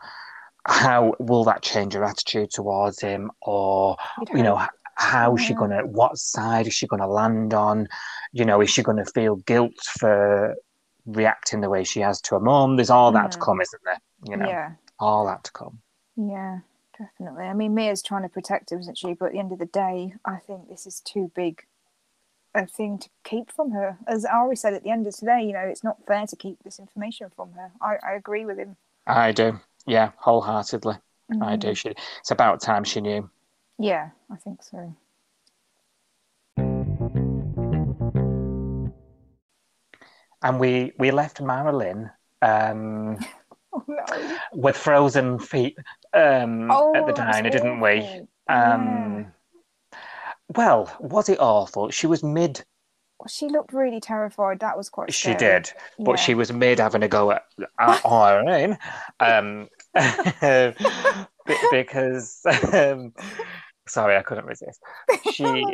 how 0.65 1.13
will 1.19 1.43
that 1.45 1.62
change 1.62 1.93
her 1.93 2.04
attitude 2.04 2.49
towards 2.52 2.99
him, 2.99 3.32
or 3.41 3.95
You'd 4.19 4.38
you 4.39 4.43
know 4.43 4.65
hope. 4.97 5.06
h- 5.08 5.12
how 5.12 5.36
is 5.36 5.41
she 5.41 5.53
gonna 5.53 5.86
what 5.86 6.17
side 6.17 6.67
is 6.67 6.73
she 6.73 6.88
gonna 6.88 7.08
land 7.08 7.53
on 7.53 7.88
you 8.32 8.45
know 8.45 8.62
is 8.62 8.69
she 8.69 8.84
gonna 8.84 9.06
feel 9.06 9.36
guilt 9.38 9.73
for 9.99 10.56
reacting 11.06 11.62
the 11.62 11.69
way 11.69 11.84
she 11.84 11.99
has 11.99 12.21
to 12.21 12.36
her 12.36 12.39
mom? 12.41 12.75
there's 12.77 12.89
all 12.89 13.12
that 13.12 13.32
to 13.32 13.38
Mm. 13.38 13.41
come 13.45 13.62
isn't 13.62 13.82
there 13.86 13.99
you 14.27 14.38
know 14.38 14.47
Yeah, 14.47 14.71
all 14.99 15.25
that 15.25 15.43
to 15.45 15.51
come 15.51 15.79
yeah, 16.15 16.60
definitely. 16.97 17.45
I 17.45 17.53
mean, 17.56 17.73
Mia's 17.73 18.03
trying 18.03 18.21
to 18.21 18.29
protect 18.29 18.71
him, 18.71 18.79
isn't 18.79 18.99
she? 18.99 19.13
But 19.15 19.25
at 19.27 19.32
the 19.32 19.39
end 19.39 19.51
of 19.51 19.58
the 19.58 19.65
day, 19.65 20.13
I 20.23 20.38
think 20.38 20.69
this 20.69 20.86
is 20.86 20.99
too 20.99 21.32
big 21.34 21.65
a 22.53 22.67
thing 22.67 22.99
to 22.99 23.10
keep 23.23 23.51
from 23.51 23.71
her. 23.71 23.97
As 24.06 24.23
Ari 24.25 24.56
said 24.56 24.75
at 24.75 24.84
the 24.84 24.91
end 24.91 25.08
of 25.08 25.15
today, 25.15 25.41
you 25.41 25.53
know, 25.53 25.60
it's 25.62 25.84
not 25.84 26.06
fair 26.06 26.27
to 26.27 26.36
keep 26.36 26.62
this 26.63 26.77
information 26.77 27.32
from 27.36 27.53
her. 27.53 27.71
I, 27.82 27.97
I 28.08 28.12
agree 28.13 28.45
with 28.45 28.60
him. 28.60 28.77
i 29.08 29.32
do 29.32 29.60
yeah 29.88 30.12
wholeheartedly 30.17 30.95
i 31.41 31.56
Mm. 31.56 31.60
do 31.60 31.73
she 31.73 31.89
it's 32.19 32.29
about 32.32 32.62
time 32.62 32.84
she 32.84 33.01
knew 33.01 33.27
Yeah, 33.79 34.12
I 34.31 34.36
think 34.38 34.63
so. 34.63 34.95
and 40.43 40.59
we 40.59 40.91
we 40.99 41.12
left 41.12 41.41
marilyn 41.41 42.09
um 42.41 43.17
Oh 43.75 43.83
no. 43.88 44.38
with 44.53 44.77
frozen 44.77 45.39
feet 45.39 45.75
um 46.13 46.69
Oh, 46.69 46.93
at 46.95 47.07
the 47.07 47.13
that 47.13 47.31
diner 47.33 47.49
didn't 47.49 47.79
we 47.79 48.07
um 48.47 49.33
well 50.55 50.95
was 50.99 51.27
it 51.27 51.39
awful 51.39 51.89
she 51.89 52.05
was 52.05 52.21
mid 52.23 52.63
She 53.27 53.47
looked 53.47 53.73
really 53.73 53.99
terrified. 54.01 54.59
That 54.59 54.75
was 54.77 54.89
quite. 54.89 55.13
She 55.13 55.33
did, 55.36 55.71
but 55.97 56.17
Yeah. 56.17 56.23
she 56.25 56.36
was 56.36 56.51
mid 56.51 56.77
having 56.79 57.03
a 57.03 57.07
go 57.07 57.31
at, 57.31 57.43
at 57.79 58.05
Irene, 58.05 58.77
um, 59.21 59.69
because 61.71 62.39
um, 62.73 63.13
sorry, 63.88 64.15
I 64.17 64.21
couldn't 64.23 64.45
resist. 64.45 64.79
She 65.32 65.65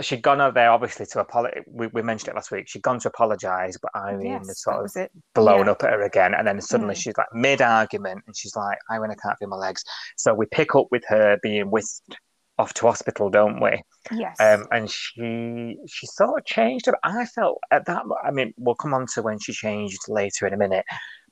she'd 0.00 0.22
gone 0.22 0.40
over 0.40 0.52
there 0.54 0.70
obviously 0.70 1.06
to 1.06 1.20
apologize. 1.20 1.64
We, 1.66 1.88
we 1.88 2.02
mentioned 2.02 2.28
it 2.28 2.34
last 2.36 2.52
week. 2.52 2.68
She'd 2.68 2.82
gone 2.82 3.00
to 3.00 3.08
apologise, 3.08 3.76
but 3.82 3.90
Irene 3.96 4.26
Yes, 4.26 4.38
had 4.40 4.46
that 4.48 4.56
sort 4.56 4.84
of 4.84 4.92
it. 4.96 5.10
blown 5.34 5.66
Yeah. 5.66 5.72
up 5.72 5.82
at 5.82 5.90
her 5.90 6.02
again, 6.02 6.34
and 6.34 6.46
then 6.46 6.60
suddenly 6.60 6.94
Mm. 6.94 6.98
she's 6.98 7.16
like 7.18 7.26
mid 7.32 7.60
argument, 7.60 8.22
and 8.26 8.36
she's 8.36 8.54
like, 8.54 8.78
"Irene, 8.90 9.10
I 9.10 9.16
can't 9.20 9.36
feel 9.38 9.48
my 9.48 9.56
legs." 9.56 9.82
So 10.16 10.34
we 10.34 10.46
pick 10.46 10.74
up 10.76 10.86
with 10.92 11.02
her 11.08 11.38
being 11.42 11.70
whisked 11.70 12.16
off 12.60 12.74
to 12.74 12.86
hospital, 12.86 13.28
don't 13.30 13.60
we? 13.60 13.82
Yes. 14.12 14.36
Um, 14.40 14.66
and 14.70 14.88
she 14.90 15.76
she 15.88 16.06
sort 16.06 16.38
of 16.38 16.44
changed. 16.44 16.88
I 17.02 17.24
felt 17.26 17.58
at 17.72 17.86
that. 17.86 18.04
I 18.24 18.30
mean, 18.30 18.54
we'll 18.56 18.74
come 18.76 18.94
on 18.94 19.06
to 19.14 19.22
when 19.22 19.38
she 19.40 19.52
changed 19.52 19.98
later 20.08 20.46
in 20.46 20.54
a 20.54 20.56
minute, 20.56 20.84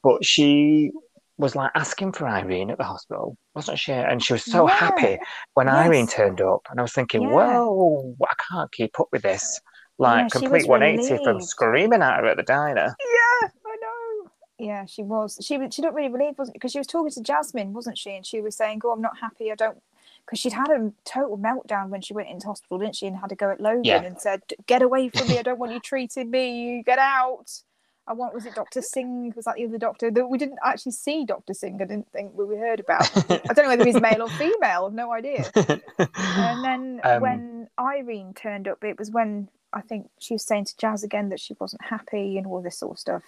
but 0.02 0.24
she 0.24 0.90
was 1.38 1.54
like 1.54 1.70
asking 1.74 2.12
for 2.12 2.26
Irene 2.26 2.70
at 2.70 2.78
the 2.78 2.84
hospital, 2.84 3.36
wasn't 3.54 3.78
she? 3.78 3.92
And 3.92 4.22
she 4.24 4.32
was 4.32 4.44
so 4.44 4.66
Yeah. 4.68 4.74
happy 4.74 5.18
when 5.54 5.66
Yes. 5.66 5.76
Irene 5.76 6.06
turned 6.06 6.40
up, 6.40 6.62
and 6.70 6.78
I 6.80 6.82
was 6.82 6.92
thinking, 6.94 7.22
Yeah. 7.22 7.28
"Whoa, 7.58 8.14
I 8.22 8.34
can't 8.50 8.72
keep 8.72 8.98
up 8.98 9.08
with 9.12 9.22
this." 9.22 9.60
Like 9.98 10.24
Yeah, 10.24 10.28
complete 10.28 10.52
was 10.52 10.66
180 10.68 11.24
from 11.24 11.40
screaming 11.40 12.02
at 12.02 12.18
her 12.20 12.26
at 12.26 12.36
the 12.36 12.42
diner. 12.42 12.94
yeah, 13.00 13.48
I 13.66 13.76
know. 13.80 14.30
Yeah, 14.58 14.84
she 14.86 15.02
was. 15.02 15.38
She 15.42 15.56
was- 15.58 15.74
she 15.74 15.82
didn't 15.82 15.94
really 15.94 16.08
believe, 16.08 16.38
wasn't 16.38 16.54
because 16.54 16.72
she 16.72 16.78
was 16.78 16.86
talking 16.86 17.10
to 17.10 17.20
Jasmine, 17.22 17.72
wasn't 17.72 17.96
she? 17.98 18.14
And 18.16 18.24
she 18.26 18.40
was 18.40 18.56
saying, 18.56 18.80
"Oh, 18.84 18.90
I'm 18.90 19.00
not 19.02 19.18
happy. 19.18 19.50
I 19.52 19.54
don't." 19.54 19.82
Because 20.24 20.38
she'd 20.40 20.52
had 20.54 20.70
a 20.70 20.92
total 21.04 21.38
meltdown 21.38 21.88
when 21.88 22.00
she 22.00 22.12
went 22.12 22.28
into 22.28 22.46
hospital, 22.48 22.78
didn't 22.78 22.96
she? 22.96 23.06
And 23.06 23.16
had 23.16 23.28
to 23.30 23.36
go 23.36 23.50
at 23.50 23.60
Logan 23.60 24.04
and 24.04 24.20
said, 24.20 24.42
"Get 24.66 24.82
away 24.82 25.08
from 25.08 25.28
me! 25.28 25.38
I 25.38 25.42
don't 25.42 25.58
want 25.58 25.72
you 25.72 25.80
treating 25.80 26.30
me. 26.30 26.58
You 26.76 26.82
get 26.82 26.98
out." 26.98 27.62
I 28.08 28.12
want. 28.12 28.34
Was 28.34 28.46
it 28.46 28.54
Doctor 28.54 28.80
Singh? 28.82 29.32
Was 29.34 29.44
that 29.46 29.56
the 29.56 29.64
other 29.66 29.78
doctor? 29.78 30.10
That 30.10 30.28
we 30.28 30.38
didn't 30.38 30.58
actually 30.64 30.92
see 30.92 31.24
Doctor 31.24 31.54
Singh. 31.54 31.76
I 31.82 31.86
didn't 31.86 32.10
think 32.12 32.32
we 32.34 32.56
heard 32.56 32.80
about. 32.80 33.10
I 33.30 33.52
don't 33.52 33.64
know 33.64 33.68
whether 33.68 33.84
he's 33.84 34.00
male 34.00 34.22
or 34.22 34.28
female. 34.30 34.86
I've 34.86 34.92
no 34.94 35.12
idea. 35.12 35.44
And 35.54 36.64
then 36.64 37.00
Um, 37.04 37.20
when 37.20 37.68
Irene 37.78 38.32
turned 38.34 38.68
up, 38.68 38.82
it 38.84 38.98
was 38.98 39.10
when 39.10 39.48
I 39.72 39.80
think 39.80 40.08
she 40.18 40.34
was 40.34 40.46
saying 40.46 40.66
to 40.66 40.76
Jazz 40.76 41.02
again 41.02 41.28
that 41.30 41.40
she 41.40 41.54
wasn't 41.60 41.84
happy 41.84 42.38
and 42.38 42.46
all 42.46 42.62
this 42.62 42.78
sort 42.78 42.92
of 42.92 42.98
stuff. 42.98 43.22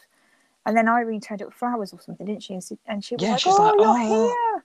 And 0.65 0.77
then 0.77 0.89
Irene 0.89 1.21
turned 1.21 1.43
up 1.43 1.49
with 1.49 1.55
flowers 1.57 1.93
or 1.93 2.01
something, 2.01 2.27
didn't 2.27 2.43
she? 2.43 2.55
And 2.55 2.63
she, 2.63 2.79
and 2.87 3.05
she 3.05 3.15
was 3.17 3.23
Yeah, 3.23 3.31
like, 3.33 3.41
she's 3.41 3.55
"Oh, 3.59 3.63
like, 3.63 3.75
you're 3.79 3.89
"Oh." 3.89 4.29
here!" 4.55 4.65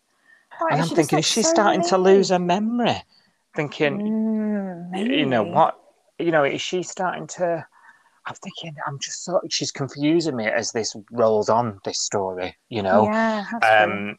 Like, 0.61 0.73
and 0.73 0.81
I'm 0.81 0.87
thinking, 0.89 1.19
is 1.19 1.25
she 1.25 1.41
so 1.41 1.49
starting 1.49 1.81
to 1.83 1.97
lose 1.97 2.29
her 2.29 2.39
memory? 2.39 3.01
Thinking, 3.55 3.99
Mm, 4.01 5.09
you 5.09 5.25
know 5.25 5.43
what? 5.43 5.79
You 6.19 6.31
know, 6.31 6.43
is 6.43 6.61
she 6.61 6.83
starting 6.83 7.27
to? 7.27 7.65
I'm 8.25 8.35
thinking, 8.35 8.75
I'm 8.87 8.99
just 8.99 9.23
so 9.23 9.41
she's 9.49 9.71
confusing 9.71 10.35
me 10.35 10.45
as 10.47 10.71
this 10.71 10.95
rolls 11.11 11.49
on 11.49 11.79
this 11.85 12.01
story. 12.01 12.55
You 12.69 12.83
know, 12.83 13.09
Yeah, 13.09 13.45
um, 13.61 14.17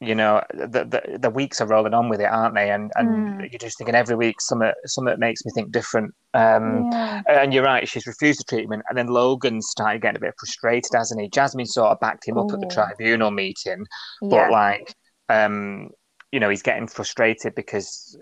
you 0.00 0.14
know, 0.14 0.42
the, 0.54 0.84
the 0.84 1.18
the 1.18 1.30
weeks 1.30 1.60
are 1.60 1.66
rolling 1.66 1.92
on 1.94 2.08
with 2.08 2.20
it, 2.20 2.24
aren't 2.24 2.54
they? 2.54 2.70
And 2.70 2.90
and 2.96 3.34
Mm. 3.38 3.52
you're 3.52 3.58
just 3.58 3.76
thinking 3.78 3.94
every 3.94 4.16
week 4.16 4.40
some 4.40 4.62
something 4.86 5.18
makes 5.18 5.44
me 5.44 5.52
think 5.54 5.72
different. 5.72 6.14
Um, 6.34 6.86
yeah. 6.92 7.22
And 7.28 7.52
you're 7.52 7.64
right, 7.64 7.88
she's 7.88 8.06
refused 8.06 8.40
the 8.40 8.44
treatment. 8.44 8.82
And 8.88 8.96
then 8.96 9.08
Logan 9.08 9.60
started 9.60 10.02
getting 10.02 10.16
a 10.16 10.20
bit 10.20 10.34
frustrated, 10.38 10.92
hasn't 10.94 11.20
he? 11.20 11.28
Jasmine 11.28 11.66
sort 11.66 11.90
of 11.92 12.00
backed 12.00 12.26
him 12.26 12.38
up 12.38 12.52
at 12.54 12.60
the 12.60 12.66
tribunal 12.66 13.30
meeting, 13.30 13.84
yeah. 14.22 14.28
but 14.30 14.50
like, 14.50 14.94
um, 15.28 15.90
you 16.32 16.40
know, 16.40 16.48
he's 16.48 16.62
getting 16.62 16.86
frustrated 16.86 17.54
because 17.54 18.16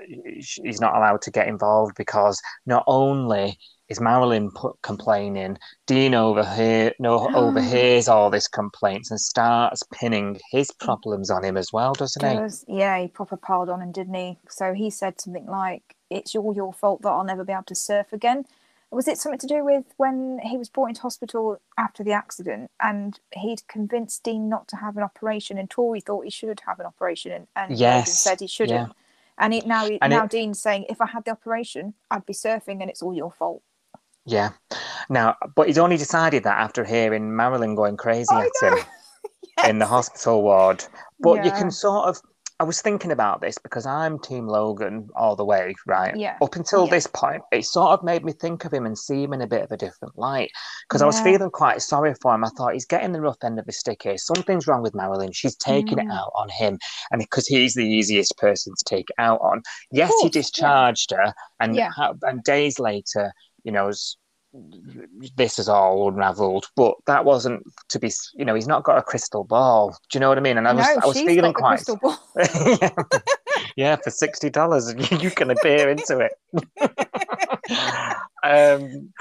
he's 0.64 0.80
not 0.80 0.96
allowed 0.96 1.22
to 1.22 1.30
get 1.30 1.46
involved 1.48 1.94
because 1.96 2.40
not 2.66 2.82
only 2.86 3.58
is 3.88 4.00
Marilyn 4.00 4.50
put, 4.50 4.76
complaining, 4.82 5.58
Dean 5.86 6.14
overhear, 6.14 6.92
no, 6.98 7.30
overhears 7.34 8.08
all 8.08 8.30
this 8.30 8.48
complaints 8.48 9.10
and 9.10 9.20
starts 9.20 9.82
pinning 9.92 10.38
his 10.50 10.70
problems 10.72 11.30
on 11.30 11.44
him 11.44 11.56
as 11.56 11.72
well, 11.72 11.94
doesn't 11.94 12.24
he? 12.28 12.36
Does- 12.36 12.64
yeah, 12.68 12.98
he 12.98 13.08
proper 13.08 13.36
piled 13.36 13.68
on 13.68 13.80
him, 13.82 13.92
didn't 13.92 14.14
he? 14.14 14.38
So 14.48 14.74
he 14.74 14.90
said 14.90 15.20
something 15.20 15.46
like, 15.46 15.96
"It's 16.10 16.34
all 16.36 16.54
your 16.54 16.72
fault 16.72 17.02
that 17.02 17.10
I'll 17.10 17.24
never 17.24 17.44
be 17.44 17.52
able 17.52 17.64
to 17.64 17.74
surf 17.74 18.12
again." 18.12 18.44
Was 18.90 19.06
it 19.06 19.18
something 19.18 19.38
to 19.40 19.46
do 19.46 19.62
with 19.64 19.84
when 19.98 20.38
he 20.42 20.56
was 20.56 20.70
brought 20.70 20.86
into 20.88 21.02
hospital 21.02 21.60
after 21.76 22.02
the 22.02 22.12
accident, 22.12 22.70
and 22.80 23.20
he'd 23.32 23.66
convinced 23.68 24.22
Dean 24.22 24.48
not 24.48 24.66
to 24.68 24.76
have 24.76 24.96
an 24.96 25.02
operation, 25.02 25.58
and 25.58 25.68
Tori 25.68 26.00
thought 26.00 26.24
he 26.24 26.30
should 26.30 26.60
have 26.66 26.80
an 26.80 26.86
operation, 26.86 27.32
and, 27.54 27.70
and 27.70 27.78
Yes, 27.78 28.18
said 28.18 28.40
he 28.40 28.46
shouldn't. 28.46 28.92
And 29.36 29.52
it, 29.54 29.66
now, 29.66 29.86
And 30.00 30.10
now 30.10 30.24
it- 30.24 30.30
Dean's 30.30 30.58
saying, 30.60 30.86
"If 30.88 31.02
I 31.02 31.06
had 31.06 31.24
the 31.26 31.32
operation, 31.32 31.94
I'd 32.10 32.24
be 32.26 32.32
surfing, 32.32 32.80
and 32.80 32.88
it's 32.88 33.02
all 33.02 33.14
your 33.14 33.30
fault." 33.30 33.62
Yeah. 34.28 34.50
Now, 35.10 35.36
but 35.56 35.66
he's 35.66 35.78
only 35.78 35.96
decided 35.96 36.44
that 36.44 36.58
after 36.58 36.84
hearing 36.84 37.34
Marilyn 37.34 37.74
going 37.74 37.96
crazy 37.96 38.26
I 38.30 38.46
at 38.62 38.72
him 38.72 38.78
in 39.68 39.78
the 39.78 39.86
hospital 39.86 40.42
ward. 40.42 40.84
But 41.20 41.44
you 41.44 41.50
can 41.50 41.70
sort 41.70 42.08
of. 42.08 42.20
I 42.60 42.64
was 42.64 42.82
thinking 42.82 43.12
about 43.12 43.40
this 43.40 43.56
because 43.56 43.86
I'm 43.86 44.18
Team 44.18 44.48
Logan 44.48 45.08
all 45.14 45.36
the 45.36 45.44
way, 45.44 45.76
right? 45.86 46.16
Yeah. 46.16 46.36
Up 46.42 46.56
until 46.56 46.86
Yeah. 46.86 46.90
this 46.90 47.06
point, 47.06 47.40
it 47.52 47.64
sort 47.64 47.90
of 47.92 48.02
made 48.02 48.24
me 48.24 48.32
think 48.32 48.64
of 48.64 48.72
him 48.74 48.84
and 48.84 48.98
see 48.98 49.22
him 49.22 49.32
in 49.32 49.40
a 49.40 49.46
bit 49.46 49.62
of 49.62 49.70
a 49.70 49.76
different 49.76 50.18
light. 50.18 50.50
Because 50.88 51.00
I 51.00 51.06
was 51.06 51.20
feeling 51.20 51.50
quite 51.52 51.82
sorry 51.82 52.14
for 52.20 52.34
him. 52.34 52.44
I 52.44 52.48
thought 52.56 52.72
he's 52.72 52.84
getting 52.84 53.12
the 53.12 53.20
rough 53.20 53.36
end 53.44 53.60
of 53.60 53.66
the 53.66 53.70
stick 53.72 54.02
here. 54.02 54.18
Something's 54.18 54.66
wrong 54.66 54.82
with 54.82 54.92
Marilyn. 54.92 55.30
She's 55.30 55.54
taking 55.54 55.98
it 56.00 56.06
Mm. 56.08 56.18
out 56.18 56.32
on 56.34 56.48
him. 56.48 56.80
And 57.12 57.20
because 57.20 57.46
he's 57.46 57.74
the 57.74 57.86
easiest 57.86 58.36
person 58.38 58.74
to 58.76 58.84
take 58.84 59.08
it 59.08 59.22
out 59.22 59.40
on. 59.40 59.62
Yes, 59.92 60.12
he 60.20 60.26
yeah. 60.26 60.30
discharged 60.32 61.12
her. 61.12 61.32
And, 61.60 61.76
Yeah. 61.76 61.90
and 62.22 62.42
days 62.42 62.80
later, 62.80 63.32
you 63.64 63.72
know, 63.72 63.90
this 65.36 65.58
is 65.58 65.68
all 65.68 66.08
unravelled, 66.08 66.66
but 66.74 66.94
that 67.06 67.24
wasn't 67.24 67.62
to 67.90 67.98
be. 67.98 68.10
You 68.34 68.44
know, 68.44 68.54
he's 68.54 68.66
not 68.66 68.84
got 68.84 68.98
a 68.98 69.02
crystal 69.02 69.44
ball. 69.44 69.90
Do 70.10 70.16
you 70.16 70.20
know 70.20 70.28
what 70.28 70.38
I 70.38 70.40
mean? 70.40 70.56
And 70.56 70.66
I 70.66 70.72
was, 70.72 70.86
no, 70.86 71.00
I 71.02 71.06
was 71.06 71.20
feeling 71.20 71.52
quite. 71.52 71.76
crystal 71.76 71.96
ball. 71.96 72.18
yeah. 72.36 72.90
yeah, 73.76 73.96
for 73.96 74.10
sixty 74.10 74.50
dollars, 74.50 74.94
you 75.22 75.30
can 75.30 75.50
appear 75.50 75.90
into 75.90 76.18
it. 76.18 76.32
um, 78.42 79.12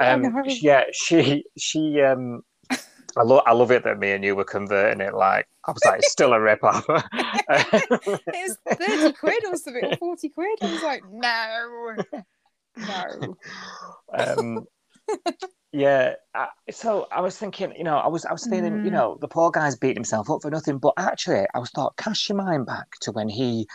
um, 0.00 0.42
yeah, 0.46 0.84
she, 0.92 1.44
she, 1.58 2.00
um, 2.02 2.42
I 3.18 3.22
love, 3.22 3.42
I 3.46 3.52
love 3.52 3.70
it 3.70 3.84
that 3.84 3.98
me 3.98 4.12
and 4.12 4.24
you 4.24 4.36
were 4.36 4.44
converting 4.44 5.00
it. 5.00 5.14
Like, 5.14 5.46
I 5.66 5.72
was 5.72 5.82
like, 5.84 5.98
it's 6.00 6.12
still 6.12 6.34
a 6.34 6.40
rip 6.40 6.62
off. 6.62 6.84
It 6.88 7.88
was 7.88 8.58
30 8.76 9.12
quid 9.14 9.44
or 9.46 9.56
something, 9.56 9.84
or 9.84 9.96
40 9.96 10.28
quid. 10.28 10.58
I 10.60 10.72
was 10.72 10.82
like, 10.82 11.02
no, 11.10 11.96
no. 12.76 13.36
um, 14.14 14.66
yeah. 15.72 16.14
I, 16.34 16.48
so 16.70 17.06
I 17.12 17.20
was 17.20 17.36
thinking, 17.36 17.74
you 17.76 17.84
know, 17.84 17.96
I 17.96 18.08
was, 18.08 18.24
I 18.24 18.32
was 18.32 18.46
feeling, 18.46 18.80
you 18.82 18.90
Mm. 18.90 18.94
know, 18.94 19.18
the 19.20 19.28
poor 19.28 19.50
guy's 19.50 19.76
beating 19.76 19.96
himself 19.96 20.30
up 20.30 20.42
for 20.42 20.50
nothing. 20.50 20.78
But 20.78 20.94
actually, 20.96 21.46
I 21.54 21.58
was 21.58 21.70
thought, 21.70 21.96
cast 21.96 22.28
your 22.28 22.38
mind 22.38 22.66
back 22.66 22.86
to 23.02 23.12
when 23.12 23.28
he, 23.28 23.66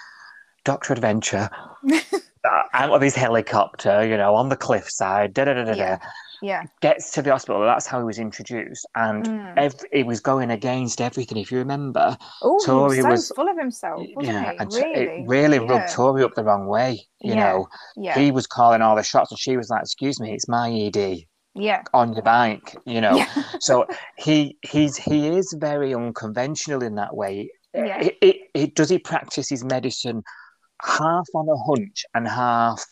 Doctor 0.64 0.94
Adventure, 0.94 1.50
uh, 1.92 2.64
out 2.74 2.92
of 2.92 3.02
his 3.02 3.16
helicopter, 3.16 4.06
you 4.06 4.18
know, 4.18 4.36
on 4.36 4.50
the 4.50 4.58
cliffside, 4.58 5.34
da 5.34 5.46
da 5.46 5.54
da 5.54 5.64
da 5.66 5.74
da, 5.76 5.98
Yeah. 6.42 6.64
Gets 6.82 7.12
to 7.12 7.22
the 7.22 7.32
hospital. 7.32 7.62
That's 7.62 7.86
how 7.86 8.00
he 8.00 8.04
was 8.06 8.18
introduced, 8.20 8.88
and 8.96 9.26
Mm. 9.26 9.54
ev- 9.58 9.84
he 9.92 10.04
was 10.04 10.20
going 10.20 10.50
against 10.52 11.00
everything. 11.02 11.38
If 11.38 11.52
you 11.52 11.60
remember, 11.60 12.18
Oh, 12.42 12.60
Tori 12.66 12.98
he 12.98 13.04
was 13.04 13.28
so 13.28 13.36
full 13.36 13.48
of 13.50 13.58
himself, 13.58 14.02
wasn't 14.16 14.36
yeah, 14.36 14.52
he? 14.54 14.58
and 14.58 14.74
really? 14.74 14.94
it 15.22 15.28
really 15.28 15.58
Yeah. 15.58 15.72
rubbed 15.72 15.92
Tori 15.94 16.24
up 16.24 16.34
the 16.36 16.44
wrong 16.44 16.66
way. 16.68 17.08
You 17.20 17.34
Yeah. 17.36 17.52
know, 17.54 17.68
Yeah. 17.96 18.18
he 18.18 18.32
was 18.32 18.48
calling 18.48 18.82
all 18.82 18.96
the 18.96 19.04
shots, 19.04 19.32
and 19.32 19.40
she 19.40 19.56
was 19.58 19.70
like, 19.70 19.82
"Excuse 19.84 20.20
me, 20.20 20.34
it's 20.34 20.48
my 20.48 20.70
ED 20.72 21.28
yeah. 21.54 21.84
on 21.94 22.14
your 22.14 22.24
bike." 22.24 22.76
You 22.86 23.02
know, 23.02 23.16
Yeah. 23.18 23.28
so 23.60 23.86
he 24.18 24.58
he's 24.64 24.98
he 24.98 25.28
is 25.28 25.54
very 25.60 25.94
unconventional 25.94 26.82
in 26.82 26.96
that 26.96 27.16
way. 27.16 27.52
Yeah. 27.74 28.00
It, 28.02 28.18
it, 28.22 28.36
it, 28.54 28.76
does 28.76 28.90
he 28.90 28.98
practice 29.00 29.48
his 29.48 29.64
medicine 29.64 30.24
half 30.82 31.28
on 31.36 31.48
a 31.48 31.56
hunch 31.58 32.04
and 32.16 32.28
half 32.28 32.84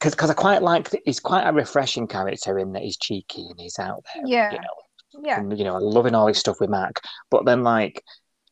because 0.00 0.14
because 0.14 0.30
I 0.30 0.34
quite 0.34 0.62
like 0.62 0.90
that 0.90 1.02
he's 1.04 1.20
quite 1.20 1.46
a 1.46 1.52
refreshing 1.52 2.06
character 2.08 2.58
in 2.58 2.72
that 2.72 2.82
he's 2.82 2.96
cheeky 2.96 3.46
and 3.50 3.60
he's 3.60 3.78
out 3.78 4.02
there. 4.14 4.24
Yeah. 4.26 4.52
You 4.52 4.58
know, 4.58 5.22
Yeah. 5.22 5.40
and, 5.40 5.56
you 5.58 5.64
know, 5.64 5.76
loving 5.76 6.14
all 6.14 6.26
his 6.26 6.38
stuff 6.38 6.58
with 6.60 6.70
Mac. 6.70 7.00
But 7.30 7.44
then, 7.44 7.62
like, 7.62 8.02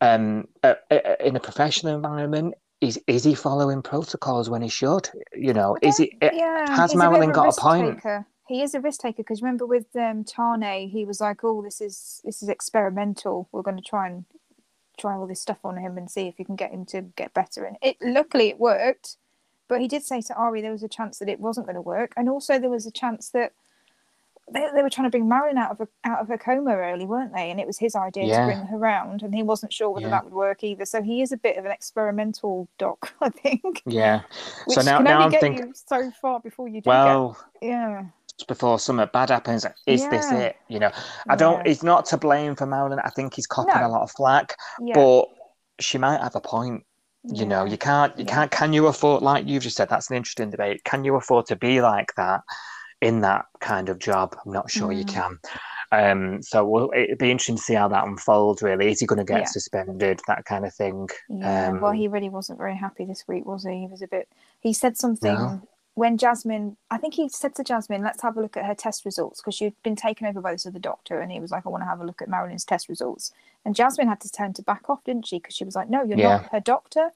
um, 0.01 0.47
uh, 0.63 0.75
uh, 0.91 1.17
in 1.21 1.35
a 1.37 1.41
professional 1.41 1.95
environment, 1.95 2.55
is 2.81 3.01
is 3.09 3.25
he 3.25 3.35
following 3.35 3.83
protocols 3.83 4.49
when 4.49 4.63
he 4.63 4.69
should? 4.69 5.09
You 5.35 5.53
know, 5.55 5.77
is 5.83 5.99
it? 5.99 6.11
Yeah. 6.23 6.71
has 6.71 6.93
he's 6.93 6.95
a 6.95 6.99
Marilyn 7.03 7.31
of 7.31 7.35
got 7.35 7.57
a 7.57 7.61
point? 7.61 7.97
taker. 7.97 8.27
He 8.47 8.63
is 8.63 8.75
a 8.75 8.81
risk 8.81 9.01
taker 9.01 9.17
because 9.19 9.43
remember 9.43 9.67
with 9.67 9.87
um, 9.97 10.25
Tane, 10.25 10.89
he 10.89 11.05
was 11.05 11.21
like, 11.21 11.43
"Oh, 11.43 11.61
this 11.63 11.81
is 11.81 12.21
this 12.25 12.43
is 12.43 12.49
experimental. 12.49 13.49
We're 13.53 13.63
going 13.63 13.77
to 13.77 13.83
try 13.83 14.07
and 14.07 14.25
try 14.97 15.15
all 15.17 15.27
this 15.27 15.41
stuff 15.43 15.59
on 15.65 15.77
him 15.77 15.99
and 15.99 16.11
see 16.11 16.29
if 16.29 16.39
you 16.39 16.45
can 16.45 16.57
get 16.57 16.71
him 16.71 16.87
to 16.87 17.03
get 17.03 17.35
better." 17.35 17.65
And 17.65 17.77
it 17.83 17.97
luckily 18.01 18.49
it 18.49 18.61
worked, 18.61 19.17
but 19.69 19.81
he 19.81 19.89
did 19.89 20.03
say 20.05 20.21
to 20.23 20.35
Ari 20.35 20.63
there 20.63 20.73
was 20.73 20.83
a 20.83 20.89
chance 20.89 21.19
that 21.19 21.29
it 21.29 21.41
wasn't 21.41 21.67
going 21.67 21.77
to 21.77 21.81
work, 21.83 22.13
and 22.17 22.29
also 22.29 22.59
there 22.59 22.71
was 22.71 22.87
a 22.87 22.91
chance 22.91 23.31
that 23.31 23.53
they, 24.51 24.67
they 24.75 24.83
were 24.83 24.89
trying 24.89 25.05
to 25.07 25.11
bring 25.11 25.29
Marilyn 25.29 25.59
out 25.59 25.73
of 25.73 25.81
a, 25.83 25.89
out 26.09 26.21
of 26.21 26.29
her 26.29 26.39
coma 26.39 26.75
early, 26.75 27.05
weren't 27.05 27.35
they? 27.35 27.51
And 27.51 27.61
it 27.61 27.67
was 27.67 27.77
his 27.79 27.95
idea 27.95 28.25
Yeah. 28.25 28.41
to 28.41 28.47
bring 28.47 28.67
her 28.67 28.79
round, 28.79 29.23
and 29.23 29.35
he 29.35 29.43
wasn't 29.43 29.73
sure 29.75 29.91
whether 29.91 30.07
Yeah. 30.07 30.11
that 30.13 30.25
would 30.25 30.33
work 30.33 30.65
either. 30.65 30.87
So 30.87 31.03
he 31.03 31.21
is 31.21 31.33
a 31.33 31.37
bit 31.37 31.59
of 31.59 31.67
an 31.67 31.71
experimental 31.71 32.67
doc, 32.79 33.13
I 33.21 33.29
think. 33.29 33.83
Yeah. 33.85 34.23
So 34.69 34.81
now, 34.81 34.97
can 34.99 35.05
now 35.05 35.21
I'm 35.21 35.31
get 35.31 35.41
thinking. 35.43 35.75
so 35.75 36.11
far 36.23 36.41
before 36.41 36.67
you 36.69 36.81
do 36.81 36.89
Well, 36.89 37.37
get 37.61 37.69
yeah 37.71 38.05
just 38.39 38.47
before 38.49 38.79
something 38.79 39.09
bad 39.13 39.31
happens, 39.31 39.67
is 39.85 40.09
this 40.09 40.31
it? 40.31 40.57
You 40.69 40.79
know, 40.79 40.93
I 41.29 41.35
don't. 41.35 41.59
Yeah. 41.59 41.69
He's 41.71 41.83
not 41.83 42.07
to 42.07 42.17
blame 42.17 42.55
for 42.55 42.67
Marilyn. 42.67 43.01
I 43.05 43.11
think 43.11 43.35
he's 43.35 43.49
copping 43.49 43.75
No. 43.81 43.87
a 43.87 43.91
lot 43.91 44.03
of 44.03 44.13
flack, 44.13 44.57
yeah 44.81 44.95
but 44.95 45.27
she 45.81 45.99
might 45.99 46.21
have 46.23 46.37
a 46.37 46.41
point. 46.41 46.85
You 47.31 47.47
know, 47.47 47.65
you 47.65 47.77
can't, 47.79 48.17
you 48.19 48.25
Yeah. 48.25 48.35
can't. 48.35 48.51
Can 48.51 48.73
you 48.73 48.87
afford, 48.87 49.23
like 49.23 49.47
you've 49.47 49.63
just 49.63 49.77
said, 49.77 49.89
that's 49.89 50.11
an 50.11 50.17
interesting 50.17 50.51
debate. 50.51 50.83
Can 50.85 51.05
you 51.05 51.15
afford 51.17 51.47
to 51.47 51.57
be 51.57 51.81
like 51.81 52.13
that 52.17 52.41
in 53.01 53.21
that 53.21 53.47
kind 53.61 53.89
of 53.89 53.99
job? 53.99 54.35
I'm 54.45 54.53
not 54.53 54.71
sure 54.71 54.93
you 54.93 55.05
Mm. 55.05 55.09
can. 55.09 55.39
Um, 55.91 56.43
so 56.43 56.67
we'll, 56.67 56.91
it'd 56.95 57.19
be 57.19 57.31
interesting 57.31 57.57
to 57.57 57.63
see 57.63 57.75
how 57.75 57.89
that 57.89 58.05
unfolds. 58.07 58.63
Really, 58.63 58.91
is 58.91 59.01
he 59.01 59.07
going 59.07 59.19
to 59.19 59.25
get 59.25 59.41
Yeah. 59.43 59.47
suspended? 59.47 60.21
That 60.27 60.45
kind 60.45 60.65
of 60.67 60.75
thing. 60.75 61.09
yeah 61.29 61.71
well 61.71 61.91
um, 61.91 61.97
he 61.97 62.09
really 62.09 62.29
wasn't 62.29 62.59
very 62.59 62.77
happy 62.77 63.05
this 63.05 63.27
week 63.29 63.45
was 63.47 63.65
he 63.65 63.81
he 63.81 63.87
was 63.87 64.03
a 64.03 64.09
bit 64.09 64.29
he 64.61 64.73
said 64.73 64.97
something 64.97 65.35
No. 65.35 65.61
When 65.99 66.19
jasmine 66.19 66.77
i 66.91 66.99
think 66.99 67.15
he 67.15 67.29
said 67.29 67.55
to 67.55 67.65
jasmine 67.65 68.03
let's 68.03 68.23
have 68.23 68.37
a 68.37 68.43
look 68.43 68.57
at 68.57 68.67
her 68.67 68.75
test 68.75 69.05
results 69.05 69.41
because 69.41 69.55
she'd 69.55 69.75
been 69.85 69.97
taken 69.97 70.27
over 70.27 70.41
by 70.41 70.53
this 70.53 70.67
other 70.67 70.79
doctor 70.81 71.21
and 71.21 71.33
he 71.33 71.41
was 71.41 71.53
like 71.53 71.67
i 71.67 71.71
want 71.71 71.83
to 71.83 71.89
have 71.89 72.01
a 72.01 72.05
look 72.07 72.23
at 72.23 72.29
marilyn's 72.29 72.65
test 72.65 72.89
results 72.89 73.33
and 73.65 73.77
jasmine 73.77 74.09
had 74.09 74.21
to 74.21 74.31
turn 74.33 74.53
to 74.55 74.63
back 74.63 74.91
off 74.91 75.05
didn't 75.05 75.27
she 75.27 75.39
because 75.39 75.57
she 75.57 75.65
was 75.65 75.77
like 75.77 75.91
no 75.91 76.05
you're 76.05 76.17
Yeah. 76.17 76.19
not 76.19 76.49
her 76.53 76.61
doctor 76.61 77.11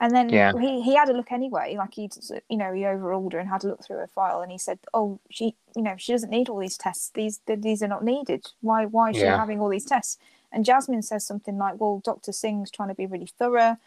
And 0.00 0.14
then 0.14 0.30
Yeah. 0.32 0.52
he, 0.60 0.82
he 0.82 0.94
had 0.96 1.10
a 1.10 1.14
look 1.14 1.32
anyway, 1.32 1.76
like 1.78 1.94
he, 1.96 2.10
you 2.50 2.58
know, 2.58 2.72
he 2.72 2.86
overruled 2.86 3.32
her 3.34 3.40
and 3.40 3.50
had 3.50 3.64
a 3.64 3.68
look 3.68 3.84
through 3.84 3.98
her 3.98 4.06
file, 4.08 4.42
and 4.42 4.52
he 4.52 4.58
said, 4.58 4.78
"Oh, 4.94 5.20
she, 5.30 5.56
you 5.76 5.82
know, 5.82 5.96
she 5.98 6.12
doesn't 6.12 6.30
need 6.30 6.50
all 6.50 6.60
these 6.60 6.78
tests. 6.78 7.10
These 7.14 7.40
th- 7.46 7.62
these 7.62 7.82
are 7.82 7.88
not 7.88 8.04
needed. 8.04 8.46
Why 8.62 8.86
why 8.86 9.10
is 9.10 9.18
she 9.18 9.32
having 9.32 9.60
all 9.60 9.70
these 9.70 9.86
tests?" 9.86 10.18
And 10.52 10.66
Jasmine 10.66 11.02
says 11.02 11.26
something 11.26 11.58
like, 11.58 11.80
"Well, 11.80 12.00
Doctor 12.04 12.32
Singh's 12.32 12.70
trying 12.70 12.90
to 12.90 12.94
be 12.94 13.06
really 13.06 13.26
thorough, 13.40 13.78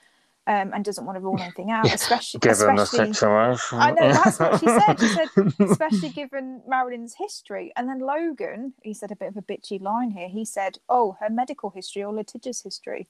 um, 0.50 0.74
and 0.74 0.84
doesn't 0.84 1.06
want 1.06 1.16
to 1.16 1.22
rule 1.22 1.40
anything 1.40 1.70
out, 1.72 1.86
especially 1.94 2.40
Given 2.40 2.76
the 2.76 2.82
especially." 2.82 3.14
situation. 3.14 3.78
I 3.80 3.92
know 3.92 4.12
that's 4.12 4.40
what 4.40 4.60
she 4.60 4.66
said. 4.68 5.00
She 5.00 5.08
said, 5.08 5.54
especially 5.72 6.10
given 6.10 6.62
Marilyn's 6.68 7.14
history. 7.16 7.72
And 7.78 7.88
then 7.88 8.00
Logan, 8.00 8.74
he 8.82 8.94
said 8.94 9.12
a 9.12 9.16
bit 9.16 9.30
of 9.30 9.38
a 9.38 9.42
bitchy 9.44 9.80
line 9.80 10.12
here. 10.12 10.28
He 10.28 10.44
said, 10.46 10.80
"Oh, 10.90 11.16
her 11.22 11.30
medical 11.30 11.70
history 11.70 12.04
or 12.04 12.14
litigious 12.14 12.62
history." 12.64 13.08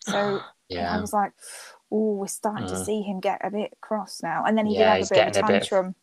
So 0.00 0.40
yeah. 0.68 0.94
I 0.96 1.00
was 1.00 1.12
like, 1.12 1.32
"Oh, 1.90 2.12
we're 2.16 2.26
starting 2.28 2.68
to 2.68 2.74
Mm. 2.74 2.84
see 2.84 3.00
him 3.02 3.18
get 3.20 3.40
a 3.42 3.50
bit 3.50 3.76
cross 3.80 4.22
now." 4.22 4.44
And 4.46 4.56
then 4.56 4.66
he 4.66 4.74
Yeah, 4.78 4.98
did 4.98 5.08
have 5.08 5.10
a 5.10 5.14
bit 5.14 5.36
of 5.36 5.42
a 5.42 5.44
a 5.44 5.48
bit- 5.48 5.60
tantrum. 5.62 5.94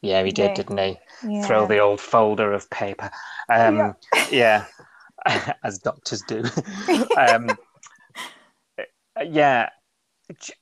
Yeah, 0.00 0.22
he 0.22 0.32
did, 0.32 0.50
Yeah. 0.50 0.54
didn't 0.54 0.78
he? 0.78 0.98
Yeah. 1.26 1.46
Throw 1.46 1.66
the 1.66 1.78
old 1.78 1.98
folder 2.00 2.52
of 2.52 2.68
paper. 2.70 3.10
Um, 3.48 3.96
yeah. 4.30 4.66
as 5.64 5.78
doctors 5.78 6.20
do. 6.28 6.44
um, 7.16 7.50
yeah, 9.26 9.70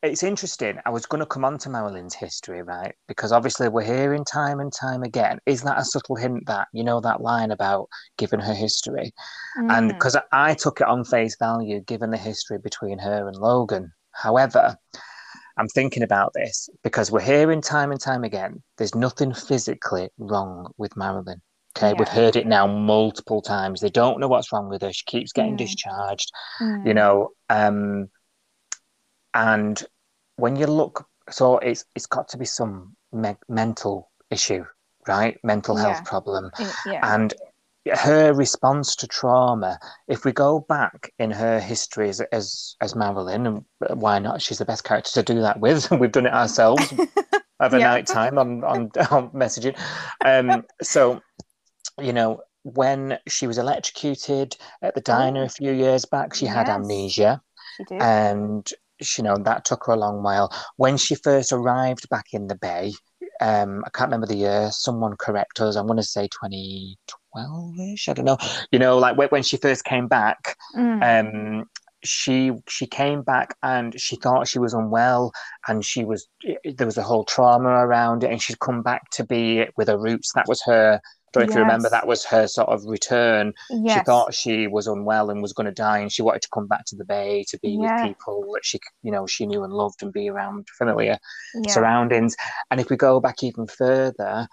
it's 0.02 0.22
interesting. 0.22 0.78
I 0.84 0.90
was 0.90 1.06
going 1.06 1.20
to 1.20 1.26
come 1.26 1.44
on 1.44 1.58
to 1.58 1.68
Marilyn's 1.70 2.14
history, 2.14 2.62
right? 2.62 2.94
Because 3.06 3.32
obviously 3.32 3.68
we're 3.68 3.82
hearing 3.84 4.24
time 4.24 4.60
and 4.60 4.72
time 4.72 5.02
again. 5.02 5.38
Is 5.46 5.62
that 5.62 5.78
a 5.78 5.84
subtle 5.84 6.16
hint 6.16 6.46
that, 6.46 6.68
you 6.72 6.82
know, 6.82 7.00
that 7.00 7.20
line 7.20 7.50
about 7.50 7.88
giving 8.18 8.40
her 8.40 8.54
history? 8.54 9.12
And 9.56 9.70
Mm. 9.70 9.88
because 9.88 10.16
I 10.32 10.54
took 10.54 10.80
it 10.80 10.88
on 10.88 11.04
face 11.04 11.36
value, 11.38 11.80
given 11.80 12.10
the 12.10 12.16
history 12.18 12.58
between 12.58 12.98
her 12.98 13.28
and 13.28 13.36
Logan. 13.36 13.92
However, 14.12 14.76
I'm 15.56 15.68
thinking 15.68 16.02
about 16.02 16.32
this 16.32 16.68
because 16.82 17.10
we're 17.10 17.20
hearing 17.20 17.60
time 17.60 17.92
and 17.92 18.00
time 18.00 18.24
again 18.24 18.62
there's 18.78 18.94
nothing 18.94 19.32
physically 19.34 20.08
wrong 20.18 20.72
with 20.78 20.96
Marilyn. 20.96 21.40
Okay, 21.76 21.94
we've 21.94 22.08
heard 22.08 22.36
it 22.36 22.46
now 22.46 22.66
multiple 22.66 23.40
times. 23.40 23.80
They 23.80 23.90
don't 23.90 24.20
know 24.20 24.28
what's 24.28 24.52
wrong 24.52 24.68
with 24.68 24.82
her. 24.82 24.92
She 24.92 25.04
keeps 25.06 25.32
getting 25.32 25.54
Mm. 25.54 25.58
discharged, 25.58 26.30
Mm. 26.60 26.86
you 26.86 26.94
know. 26.94 27.30
Um, 27.48 28.10
and 29.34 29.82
when 30.36 30.56
you 30.56 30.66
look, 30.66 31.06
so 31.30 31.58
it's 31.58 31.84
it's 31.94 32.06
got 32.06 32.28
to 32.28 32.38
be 32.38 32.44
some 32.44 32.96
me- 33.12 33.36
mental 33.48 34.10
issue, 34.30 34.64
right? 35.06 35.38
Mental 35.44 35.76
health 35.76 35.98
Yeah. 35.98 36.08
problem 36.08 36.50
yeah. 36.86 37.14
and 37.14 37.34
her 37.92 38.32
response 38.32 38.94
to 38.94 39.08
trauma 39.08 39.76
if 40.06 40.24
we 40.24 40.30
go 40.30 40.60
back 40.68 41.12
in 41.18 41.32
her 41.32 41.58
history 41.58 42.08
as 42.08 42.20
as, 42.30 42.76
as 42.80 42.94
marilyn 42.94 43.44
and 43.44 43.64
why 44.00 44.20
not 44.20 44.40
she's 44.40 44.58
the 44.58 44.64
best 44.64 44.84
character 44.84 45.10
to 45.10 45.22
do 45.34 45.40
that 45.40 45.58
with 45.58 45.90
we've 46.00 46.12
done 46.12 46.26
it 46.26 46.32
ourselves 46.32 46.94
over 47.60 47.78
Yeah. 47.80 47.88
night 47.88 48.06
time 48.06 48.38
on, 48.38 48.62
on 48.62 48.90
on 49.10 49.30
messaging 49.30 49.76
um 50.24 50.62
so 50.80 51.20
you 52.00 52.12
know 52.12 52.40
when 52.62 53.18
she 53.26 53.48
was 53.48 53.58
electrocuted 53.58 54.56
at 54.80 54.94
the 54.94 55.00
diner 55.00 55.40
Oh. 55.42 55.46
a 55.46 55.48
few 55.48 55.72
years 55.72 56.04
back 56.04 56.34
she 56.34 56.46
had 56.46 56.68
Yes. 56.68 56.76
amnesia 56.76 57.42
she 57.76 57.84
did. 57.84 58.00
and 58.00 58.70
you 59.18 59.24
know 59.24 59.36
that 59.36 59.64
took 59.64 59.84
her 59.86 59.92
a 59.92 59.96
long 59.96 60.22
while. 60.22 60.50
When 60.76 60.96
she 60.96 61.14
first 61.14 61.52
arrived 61.52 62.08
back 62.08 62.26
in 62.32 62.46
the 62.48 62.56
bay 62.56 62.92
um 63.40 63.82
i 63.86 63.90
can't 63.90 64.08
remember 64.08 64.26
the 64.26 64.36
year 64.36 64.68
someone 64.70 65.16
correct 65.16 65.60
us. 65.60 65.76
I'm 65.76 65.86
going 65.86 65.96
to 65.96 66.02
say 66.02 66.28
2012ish 66.28 68.08
i 68.08 68.12
don't 68.12 68.24
know. 68.24 68.38
You 68.70 68.78
know 68.78 68.98
like 68.98 69.16
when, 69.16 69.42
she 69.42 69.56
first 69.56 69.84
came 69.84 70.06
back 70.08 70.56
Mm. 70.76 71.02
um 71.60 71.64
she 72.04 72.52
she 72.68 72.86
came 72.86 73.22
back 73.22 73.56
and 73.62 73.98
she 74.00 74.16
thought 74.16 74.48
she 74.48 74.58
was 74.58 74.74
unwell 74.74 75.32
and 75.68 75.84
she 75.84 76.04
was 76.04 76.26
there 76.64 76.86
was 76.86 76.98
a 76.98 77.02
whole 77.02 77.24
trauma 77.24 77.68
around 77.68 78.24
it 78.24 78.30
and 78.30 78.42
she'd 78.42 78.58
come 78.58 78.82
back 78.82 79.08
to 79.10 79.24
be 79.24 79.66
with 79.76 79.88
her 79.88 79.98
roots. 79.98 80.32
That 80.34 80.48
was 80.48 80.60
her 80.66 81.00
don't 81.32 81.48
if 81.48 81.54
you 81.54 81.60
remember 81.60 81.88
that 81.88 82.06
was 82.06 82.24
her 82.24 82.46
sort 82.46 82.68
of 82.68 82.84
return 82.84 83.52
yes. 83.70 83.98
she 83.98 84.04
thought 84.04 84.34
she 84.34 84.66
was 84.66 84.86
unwell 84.86 85.30
and 85.30 85.40
was 85.42 85.52
going 85.52 85.66
to 85.66 85.72
die 85.72 85.98
and 85.98 86.12
she 86.12 86.22
wanted 86.22 86.42
to 86.42 86.48
come 86.52 86.66
back 86.66 86.84
to 86.84 86.96
the 86.96 87.04
bay 87.04 87.44
to 87.48 87.58
be 87.60 87.70
Yeah. 87.70 88.02
with 88.04 88.08
people 88.08 88.44
that 88.54 88.64
she 88.64 88.78
you 89.02 89.10
know 89.10 89.26
she 89.26 89.46
knew 89.46 89.64
and 89.64 89.72
loved 89.72 90.02
and 90.02 90.12
be 90.12 90.28
around 90.28 90.66
familiar 90.78 91.18
yeah. 91.54 91.72
surroundings 91.72 92.36
and 92.70 92.80
if 92.80 92.90
we 92.90 92.96
go 92.96 93.20
back 93.20 93.42
even 93.42 93.66
further 93.66 94.46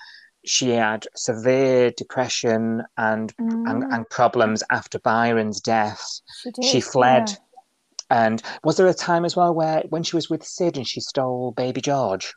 she 0.45 0.69
had 0.69 1.05
severe 1.15 1.91
depression 1.91 2.83
and 2.97 3.33
and, 3.37 3.83
Mm. 3.83 3.93
and 3.93 4.09
problems 4.09 4.63
after 4.71 4.97
byron's 4.99 5.59
death 5.59 6.21
she 6.41 6.51
did. 6.51 6.63
she 6.65 6.79
fled 6.81 7.29
yeah. 7.29 8.25
and 8.25 8.41
was 8.63 8.77
there 8.77 8.87
a 8.87 8.93
time 8.93 9.25
as 9.25 9.35
well 9.35 9.53
where 9.53 9.83
when 9.89 10.03
she 10.03 10.15
was 10.15 10.29
with 10.29 10.43
sid 10.45 10.77
and 10.77 10.87
she 10.87 11.01
stole 11.01 11.51
baby 11.51 11.81
george 11.81 12.33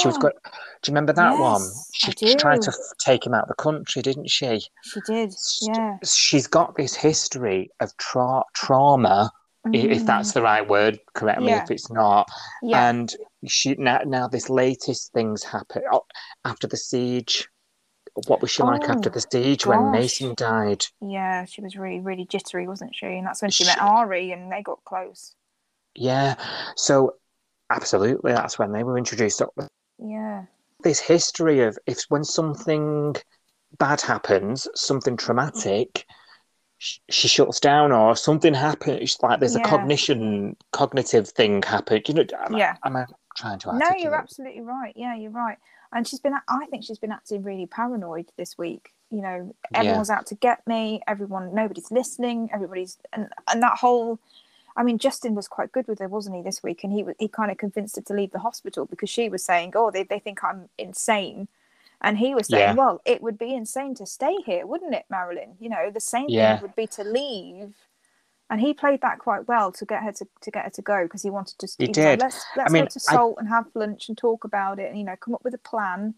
she 0.00 0.08
was 0.08 0.16
got 0.18 0.32
do 0.82 0.90
you 0.90 0.92
remember 0.92 1.12
that 1.12 1.38
one 1.38 1.60
Yes, 1.60 1.90
she 1.92 2.32
I 2.32 2.34
tried 2.34 2.62
to 2.62 2.70
f- 2.70 2.96
take 2.98 3.26
him 3.26 3.34
out 3.34 3.42
of 3.42 3.48
the 3.48 3.54
country 3.54 4.00
didn't 4.02 4.30
she 4.30 4.60
She 4.82 5.00
did. 5.06 5.34
Yeah. 5.62 5.98
she's 6.04 6.46
got 6.46 6.76
this 6.76 6.94
history 6.94 7.70
of 7.80 7.96
tra- 7.96 8.44
trauma 8.54 9.30
i- 9.66 9.76
if 9.76 10.06
that's 10.06 10.32
the 10.32 10.42
right 10.42 10.66
word 10.68 10.98
correct 11.14 11.40
me 11.40 11.46
Mm. 11.48 11.50
Yeah. 11.50 11.62
if 11.64 11.70
it's 11.70 11.90
not 11.90 12.28
Mm. 12.28 12.70
Yeah. 12.70 12.88
and 12.88 13.14
she 13.46 13.74
now, 13.74 14.00
now 14.06 14.28
this 14.28 14.48
latest 14.48 15.12
things 15.12 15.42
happen 15.44 15.82
oh, 15.92 16.04
after 16.44 16.66
the 16.66 16.76
siege 16.76 17.48
what 18.28 18.40
was 18.40 18.50
she 18.50 18.62
like 18.62 18.88
after 18.88 19.10
Oh, 19.10 19.12
the 19.12 19.20
siege 19.30 19.66
when 19.66 19.90
mason 19.90 20.34
died 20.34 20.86
Yeah, 21.02 21.44
she 21.44 21.60
was 21.60 21.76
really, 21.76 22.00
really 22.00 22.24
jittery, 22.24 22.66
wasn't 22.66 22.94
she? 22.94 23.04
And 23.06 23.26
that's 23.26 23.42
when 23.42 23.50
she 23.50 23.64
She- 23.64 23.68
met 23.70 23.78
Ari 23.82 24.32
and 24.32 24.50
they 24.50 24.62
got 24.62 24.82
close. 24.84 25.34
yeah 25.94 26.36
so 26.76 27.14
absolutely 27.70 28.32
that's 28.32 28.58
when 28.58 28.72
they 28.72 28.82
were 28.84 28.98
introduced 28.98 29.42
up 29.42 29.52
Yeah. 29.98 30.44
this 30.82 31.00
history 31.00 31.60
of 31.60 31.78
if 31.86 32.02
when 32.08 32.24
something 32.24 33.16
bad 33.78 34.00
happens 34.00 34.68
something 34.74 35.16
traumatic 35.16 36.06
sh- 36.78 36.98
she 37.10 37.28
shuts 37.28 37.60
down 37.60 37.92
or 37.92 38.14
something 38.16 38.54
happens 38.54 39.18
like 39.22 39.40
there's 39.40 39.56
a 39.56 39.60
cognition 39.60 40.56
cognitive 40.72 41.28
thing 41.28 41.62
happened 41.62 42.02
you 42.08 42.14
know 42.14 42.24
am, 42.44 42.54
I, 42.56 42.76
am 42.84 42.96
i 42.96 43.04
trying 43.36 43.58
to 43.58 43.76
No, 43.76 43.90
you're 43.96 44.14
absolutely 44.14 44.62
right. 44.62 44.94
Yeah, 44.96 45.14
you're 45.14 45.30
right. 45.30 45.58
And 45.92 46.08
she's 46.08 46.20
been, 46.20 46.32
I 46.48 46.66
think 46.70 46.84
she's 46.84 46.98
been 46.98 47.12
acting 47.12 47.42
really 47.42 47.66
paranoid 47.66 48.30
this 48.38 48.56
week. 48.56 48.92
You 49.10 49.20
know, 49.20 49.54
Yeah. 49.72 49.80
everyone's 49.80 50.08
out 50.10 50.26
to 50.28 50.34
get 50.34 50.66
me. 50.66 51.02
Everyone, 51.06 51.54
nobody's 51.54 51.90
listening. 51.90 52.48
Everybody's, 52.52 52.96
and 53.12 53.28
and 53.52 53.62
that 53.62 53.76
whole, 53.78 54.18
I 54.76 54.82
mean, 54.82 54.98
Justin 54.98 55.34
was 55.34 55.48
quite 55.48 55.72
good 55.72 55.88
with 55.88 55.98
her, 56.00 56.08
wasn't 56.08 56.36
he, 56.36 56.42
this 56.42 56.62
week? 56.62 56.84
And 56.84 56.92
he 56.92 57.04
he 57.18 57.28
kind 57.28 57.50
of 57.50 57.56
convinced 57.58 57.96
her 57.96 58.02
to 58.02 58.12
leave 58.14 58.32
the 58.32 58.40
hospital 58.40 58.84
because 58.86 59.08
she 59.10 59.28
was 59.28 59.44
saying, 59.44 59.72
oh, 59.74 59.90
they 59.90 60.02
they 60.02 60.18
think 60.18 60.44
I'm 60.44 60.68
insane. 60.78 61.48
And 62.02 62.18
he 62.18 62.34
was 62.34 62.48
saying, 62.48 62.60
Yeah. 62.60 62.74
well, 62.74 63.00
it 63.06 63.22
would 63.22 63.38
be 63.38 63.54
insane 63.54 63.94
to 63.94 64.04
stay 64.04 64.36
here, 64.44 64.66
wouldn't 64.66 64.94
it, 64.94 65.06
Marilyn? 65.08 65.56
You 65.58 65.70
know, 65.70 65.90
the 65.90 65.98
same 66.00 66.26
Yeah. 66.28 66.56
thing 66.56 66.62
would 66.62 66.76
be 66.76 66.86
to 66.88 67.02
leave. 67.04 67.72
And 68.50 68.60
he 68.60 68.74
played 68.74 69.00
that 69.00 69.18
quite 69.18 69.48
well 69.48 69.72
to 69.72 69.84
get 69.86 70.02
her 70.02 70.12
to, 70.12 70.26
to 70.42 70.50
get 70.50 70.64
her 70.64 70.70
to 70.70 70.82
go 70.82 71.04
because 71.04 71.22
he 71.22 71.30
wanted 71.30 71.58
to. 71.58 71.66
He 71.78 71.86
like, 71.86 71.94
did. 71.94 72.20
let's 72.20 72.44
let's 72.54 72.72
mean, 72.72 72.84
go 72.84 72.88
to 72.90 73.00
I- 73.08 73.12
Salt 73.14 73.36
and 73.38 73.48
have 73.48 73.64
lunch 73.74 74.08
and 74.08 74.16
talk 74.16 74.44
about 74.44 74.78
it, 74.78 74.88
and 74.90 74.98
you 74.98 75.04
know, 75.04 75.16
come 75.16 75.34
up 75.34 75.42
with 75.42 75.54
a 75.54 75.58
plan. 75.58 76.14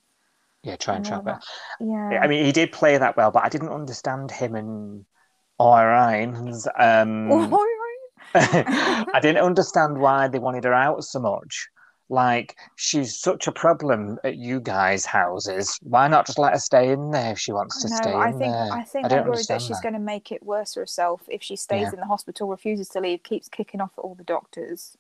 yeah 0.65 0.77
try 0.77 0.97
and 0.97 1.07
trap 1.07 1.25
that. 1.25 1.45
Yeah. 1.81 2.19
I 2.21 2.27
mean, 2.27 2.45
he 2.45 2.53
did 2.53 2.73
play 2.73 2.99
that 2.99 3.17
well, 3.17 3.31
but 3.31 3.45
I 3.45 3.49
didn't 3.49 3.71
understand 3.71 4.31
him 4.33 4.57
and 4.57 5.07
Orion's. 5.61 6.67
Um, 6.77 7.29
I 8.35 9.19
didn't 9.21 9.45
understand 9.45 9.99
why 9.99 10.29
they 10.29 10.39
wanted 10.39 10.65
her 10.65 10.75
out 10.75 11.05
so 11.05 11.21
much. 11.21 11.69
Like, 12.11 12.57
she's 12.77 13.19
such 13.19 13.47
a 13.49 13.53
problem 13.53 14.19
at 14.25 14.37
you 14.37 14.61
guys' 14.61 15.05
houses. 15.05 15.79
Why 15.83 16.09
not 16.09 16.25
just 16.27 16.39
let 16.39 16.55
her 16.55 16.59
stay 16.59 16.91
in 16.91 17.11
there 17.11 17.33
if 17.33 17.39
she 17.39 17.53
wants 17.53 17.83
to 17.83 17.89
no, 17.91 17.97
stay 17.97 18.13
I 18.13 18.29
in 18.31 18.39
think 18.39 18.53
there? 18.53 18.73
I 18.73 18.83
think 18.83 19.05
I 19.05 19.09
don't 19.09 19.19
worried 19.27 19.27
that 19.27 19.55
understand 19.55 19.63
she's 19.63 19.81
going 19.81 19.93
to 19.93 20.01
make 20.01 20.33
it 20.33 20.43
worse 20.43 20.75
herself 20.75 21.23
if 21.29 21.43
she 21.43 21.55
stays 21.55 21.83
Yeah. 21.83 21.93
in 21.93 22.01
the 22.01 22.07
hospital, 22.07 22.49
refuses 22.49 22.89
to 22.91 23.01
leave, 23.01 23.23
keeps 23.25 23.49
kicking 23.49 23.83
off 23.83 23.93
at 23.99 24.01
all 24.01 24.15
the 24.15 24.25
doctors. 24.25 24.97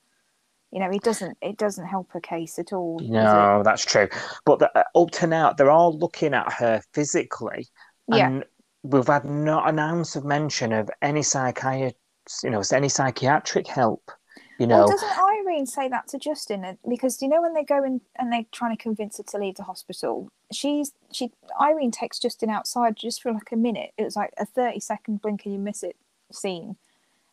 You 0.71 0.81
know, 0.81 0.91
it 0.91 1.03
doesn't 1.03 1.39
it 1.41 1.57
doesn't 1.57 1.87
help 1.87 2.13
her 2.13 2.21
case 2.21 2.59
at 2.59 2.75
all. 2.75 3.01
No, 3.01 3.63
that's 3.65 3.87
true. 3.87 4.09
But 4.45 4.59
the, 4.59 4.79
uh, 4.79 4.85
up 4.95 5.11
to 5.13 5.27
now, 5.27 5.55
they're 5.55 5.71
all 5.71 5.97
looking 5.99 6.35
at 6.35 6.53
her 6.53 6.83
physically, 6.93 7.69
Yeah. 8.07 8.27
and 8.27 8.45
we've 8.83 9.07
had 9.07 9.25
not 9.25 9.67
an 9.67 9.79
ounce 9.79 10.15
of 10.15 10.27
mention 10.27 10.75
of 10.75 10.91
any 11.01 11.23
psychiatrist, 11.23 11.97
you 12.45 12.51
know, 12.51 12.61
is 12.61 12.69
there 12.71 12.79
any 12.79 12.89
psychiatric 12.89 13.67
help. 13.67 14.11
You 14.59 14.67
know, 14.67 14.79
Well, 14.79 14.89
doesn't 14.89 15.19
Irene 15.19 15.67
say 15.67 15.89
that 15.89 16.09
to 16.09 16.19
Justin? 16.19 16.79
Because 16.89 17.23
you 17.23 17.29
know 17.29 17.41
when 17.41 17.55
they 17.55 17.65
go 17.65 17.83
in 17.85 18.01
and 18.17 18.33
they're 18.33 18.45
trying 18.53 18.77
to 18.77 18.83
convince 18.83 19.17
her 19.19 19.23
to 19.25 19.39
leave 19.39 19.55
the 19.57 19.63
hospital, 19.63 20.31
she's 20.53 20.93
she 21.13 21.33
Irene 21.61 21.91
takes 21.91 22.19
Justin 22.19 22.51
outside 22.51 22.97
just 22.97 23.23
for 23.23 23.33
like 23.33 23.53
a 23.53 23.57
minute. 23.57 23.93
It 23.97 24.05
was 24.05 24.17
like 24.17 24.33
a 24.37 24.45
thirty 24.45 24.81
second 24.81 25.23
blink 25.23 25.45
and 25.45 25.55
you 25.55 25.61
miss 25.61 25.83
it 25.83 25.97
scene, 26.33 26.77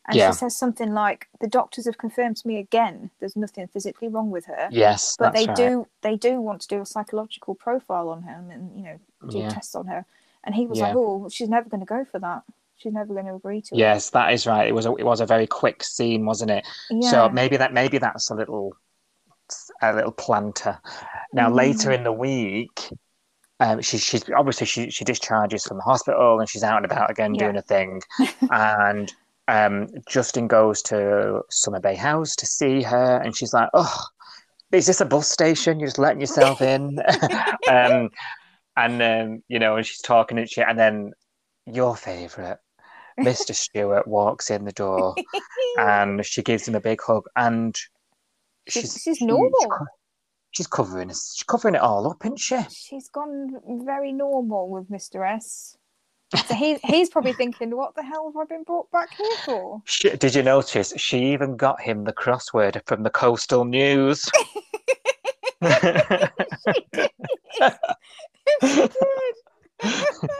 and 0.06 0.16
Yeah. 0.16 0.28
she 0.28 0.32
says 0.32 0.56
something 0.56 0.92
like, 0.94 1.28
"The 1.40 1.48
doctors 1.48 1.84
have 1.86 1.98
confirmed 1.98 2.36
to 2.38 2.48
me 2.48 2.58
again 2.58 3.10
there's 3.20 3.36
nothing 3.36 3.66
physically 3.66 4.08
wrong 4.08 4.30
with 4.30 4.46
her." 4.46 4.70
yes, 4.72 5.16
But 5.18 5.32
they 5.32 5.46
right. 5.46 5.56
do 5.56 5.86
they 6.02 6.16
do 6.16 6.40
want 6.40 6.62
to 6.62 6.68
do 6.68 6.80
a 6.80 6.86
psychological 6.86 7.54
profile 7.54 8.08
on 8.08 8.22
her 8.22 8.44
and 8.50 8.76
you 8.76 8.82
know 8.84 8.98
do 9.28 9.38
Yeah. 9.40 9.48
tests 9.48 9.74
on 9.74 9.86
her, 9.88 10.06
and 10.44 10.54
he 10.54 10.66
was 10.66 10.78
Yeah. 10.78 10.86
like, 10.88 10.96
"Oh, 10.96 11.28
she's 11.28 11.48
never 11.48 11.68
going 11.68 11.80
to 11.80 11.86
go 11.86 12.04
for 12.04 12.18
that. 12.20 12.44
She's 12.76 12.92
never 12.92 13.14
going 13.14 13.26
to 13.26 13.34
agree 13.34 13.62
to 13.62 13.74
it." 13.74 13.78
Yes, 13.78 14.10
that 14.10 14.32
is 14.32 14.46
right. 14.46 14.68
It 14.68 14.74
was 14.74 14.86
a, 14.86 14.94
it 14.94 15.04
was 15.04 15.20
a 15.20 15.26
very 15.26 15.46
quick 15.46 15.82
scene, 15.82 16.24
wasn't 16.26 16.50
it? 16.50 16.66
Yeah. 16.90 17.10
So 17.10 17.28
maybe 17.28 17.56
that 17.56 17.72
maybe 17.72 17.98
that's 17.98 18.30
a 18.30 18.34
little 18.34 18.76
a 19.82 19.94
little 19.94 20.12
planter. 20.12 20.78
Now 21.32 21.50
later 21.50 21.92
in 21.92 22.02
the 22.04 22.12
week, 22.12 22.88
um, 23.60 23.80
she, 23.80 23.98
she's 23.98 24.24
obviously 24.36 24.66
she, 24.66 24.90
she 24.90 25.04
discharges 25.04 25.64
from 25.64 25.78
the 25.78 25.82
hospital 25.82 26.38
and 26.40 26.48
she's 26.48 26.62
out 26.62 26.76
and 26.76 26.84
about 26.84 27.10
again 27.10 27.34
Yeah. 27.34 27.44
doing 27.44 27.56
a 27.56 27.62
thing, 27.62 28.02
and 28.50 29.12
um, 29.48 29.88
Justin 30.08 30.48
goes 30.48 30.82
to 30.82 31.42
Summer 31.50 31.80
Bay 31.80 31.94
House 31.94 32.34
to 32.36 32.46
see 32.46 32.82
her, 32.82 33.16
and 33.22 33.36
she's 33.36 33.52
like, 33.54 33.68
"Oh, 33.72 34.02
is 34.72 34.86
this 34.86 35.00
a 35.00 35.04
bus 35.04 35.28
station? 35.28 35.78
You're 35.78 35.88
just 35.88 35.98
letting 35.98 36.20
yourself 36.20 36.60
in?" 36.60 36.98
um, 37.68 38.10
and 38.76 39.02
um, 39.02 39.42
you 39.48 39.58
know, 39.58 39.76
and 39.76 39.86
she's 39.86 40.00
talking 40.02 40.38
and 40.38 40.50
shit, 40.50 40.66
and 40.68 40.78
then 40.78 41.12
your 41.66 41.94
favourite, 41.96 42.58
Mr. 43.20 43.54
Stewart, 43.54 44.06
walks 44.06 44.50
in 44.50 44.64
the 44.64 44.72
door, 44.72 45.14
and 45.78 46.24
she 46.32 46.42
gives 46.42 46.66
him 46.68 46.74
a 46.74 46.80
big 46.80 47.00
hug, 47.02 47.24
and 47.36 47.76
She's- 48.68 49.00
she's 49.02 49.20
normal. 49.20 49.50
co- 49.70 49.86
She's 50.52 50.66
covering 50.66 51.10
she's 51.10 51.44
covering 51.46 51.74
it 51.74 51.82
all 51.82 52.10
up, 52.10 52.24
isn't 52.24 52.38
she? 52.40 52.58
She's 52.70 53.08
gone 53.10 53.50
very 53.84 54.10
normal 54.12 54.70
with 54.70 54.88
Mr. 54.90 55.28
S. 55.36 55.76
So 56.46 56.54
he, 56.54 56.78
he's 56.84 57.10
probably 57.10 57.32
thinking, 57.34 57.76
what 57.76 57.94
the 57.94 58.02
hell 58.02 58.32
have 58.32 58.40
I 58.40 58.44
been 58.46 58.62
brought 58.64 58.90
back 58.90 59.10
here 59.14 59.36
for? 59.44 59.82
She, 59.84 60.10
did 60.16 60.34
you 60.34 60.42
notice 60.42 60.94
she 60.96 61.32
even 61.32 61.56
got 61.56 61.80
him 61.80 62.04
the 62.04 62.12
crossword 62.12 62.80
from 62.86 63.02
the 63.02 63.10
coastal 63.10 63.64
news? 63.66 64.24
She 65.62 65.70
did. 66.92 67.10
Love 67.60 67.78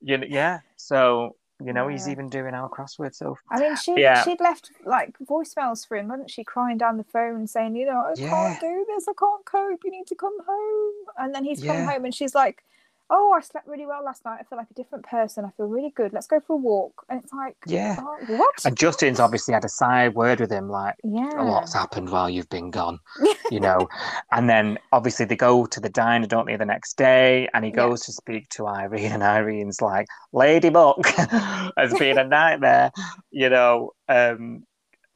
you 0.00 0.18
know, 0.18 0.26
yeah, 0.28 0.60
so 0.76 1.36
you 1.60 1.72
know 1.72 1.88
he's 1.88 2.08
even 2.08 2.28
doing 2.28 2.54
our 2.54 2.68
crossword. 2.68 3.14
So 3.14 3.36
I 3.50 3.58
mean, 3.58 3.76
she 3.76 3.94
Yeah. 3.96 4.22
she'd 4.24 4.40
left 4.40 4.70
like 4.84 5.16
voicemails 5.18 5.86
for 5.86 5.96
him, 5.96 6.10
hadn't 6.10 6.30
she? 6.30 6.44
Crying 6.44 6.78
down 6.78 6.96
the 6.96 7.04
phone, 7.04 7.46
saying, 7.46 7.76
"You 7.76 7.86
know, 7.86 8.00
I 8.00 8.14
Yeah. 8.16 8.28
can't 8.30 8.60
do 8.60 8.86
this. 8.88 9.06
I 9.08 9.12
can't 9.18 9.44
cope. 9.44 9.80
You 9.84 9.90
need 9.90 10.06
to 10.08 10.14
come 10.14 10.36
home." 10.46 10.94
And 11.16 11.34
then 11.34 11.44
he's 11.44 11.62
come 11.62 11.84
home, 11.84 12.04
and 12.04 12.14
she's 12.14 12.34
like, 12.34 12.62
"Oh, 13.10 13.32
I 13.36 13.40
slept 13.40 13.66
really 13.66 13.86
well 13.86 14.04
last 14.04 14.24
night. 14.24 14.38
I 14.40 14.44
feel 14.44 14.58
like 14.58 14.70
a 14.70 14.74
different 14.74 15.04
person. 15.06 15.44
I 15.44 15.50
feel 15.56 15.66
really 15.66 15.92
good. 15.96 16.12
Let's 16.12 16.26
go 16.26 16.40
for 16.40 16.54
a 16.54 16.56
walk." 16.56 17.04
And 17.08 17.22
it's 17.22 17.32
like, 17.32 17.56
yeah, 17.66 17.96
oh, 18.00 18.16
what? 18.36 18.54
and 18.64 18.76
Justin's 18.76 19.20
obviously 19.20 19.54
had 19.54 19.64
a 19.64 19.68
side 19.68 20.14
word 20.14 20.40
with 20.40 20.50
him, 20.50 20.68
like 20.68 20.94
yeah. 21.04 21.40
a 21.40 21.44
lot's 21.44 21.74
happened 21.74 22.10
while 22.10 22.28
you've 22.30 22.48
been 22.50 22.70
gone, 22.70 22.98
you 23.50 23.60
know. 23.60 23.88
and 24.32 24.48
then 24.48 24.78
obviously 24.92 25.24
they 25.26 25.36
go 25.36 25.66
to 25.66 25.80
the 25.80 25.88
diner, 25.90 26.26
don't 26.26 26.46
they, 26.46 26.56
the 26.56 26.64
next 26.66 26.96
day, 26.96 27.48
and 27.54 27.64
he 27.64 27.70
Yeah. 27.70 27.76
goes 27.76 28.02
to 28.06 28.12
speak 28.12 28.48
to 28.50 28.66
Irene, 28.66 29.12
and 29.12 29.22
Irene's 29.24 29.80
like, 29.80 30.06
Lady 30.32 30.70
Buck 30.70 31.06
has 31.76 31.94
been 31.98 32.18
a 32.18 32.24
nightmare, 32.24 32.90
you 33.30 33.48
know. 33.48 33.92
Um, 34.08 34.64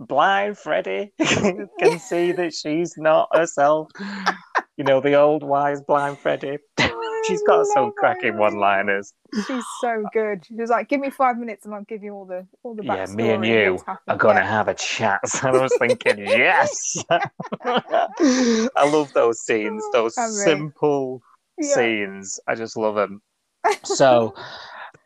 blind 0.01 0.59
Freddie 0.59 1.13
can 1.21 1.99
see 2.01 2.33
that 2.33 2.53
she's 2.53 2.95
not 2.97 3.29
herself, 3.33 3.89
you 4.77 4.83
know, 4.83 5.01
the 5.01 5.15
old 5.15 5.45
wise 5.45 5.81
blind 5.81 6.19
Freddie. 6.19 6.59
She's 7.25 7.43
got 7.43 7.67
some 7.67 7.93
cracking 7.93 8.37
one-liners. 8.37 9.13
She's 9.47 9.65
so 9.81 10.05
good. 10.13 10.45
She 10.47 10.55
was 10.55 10.71
like, 10.71 10.89
"Give 10.89 11.01
me 11.01 11.11
five 11.11 11.39
minutes, 11.39 11.65
and 11.65 11.75
I'll 11.75 11.85
give 11.85 12.03
you 12.03 12.13
all 12.13 12.27
the 12.27 12.47
all 12.63 12.75
the 12.75 12.83
backstory." 12.83 13.09
Yeah, 13.09 13.15
me 13.15 13.31
and 13.31 13.47
you 13.47 13.85
are 14.09 14.17
gonna 14.17 14.41
Yeah. 14.41 14.51
have 14.51 14.69
a 14.69 14.75
chat. 14.75 15.27
So 15.29 15.49
I 15.49 15.63
was 15.63 15.75
thinking, 15.79 16.19
yes. 16.19 17.03
I 17.65 18.85
love 18.85 19.13
those 19.15 19.39
oh, 19.41 19.45
scenes, 19.47 19.85
those 19.93 20.15
simple 20.43 21.23
Yeah. 21.59 21.75
scenes. 21.75 22.41
I 22.47 22.55
just 22.55 22.77
love 22.77 22.95
them. 22.97 23.23
So, 23.85 24.35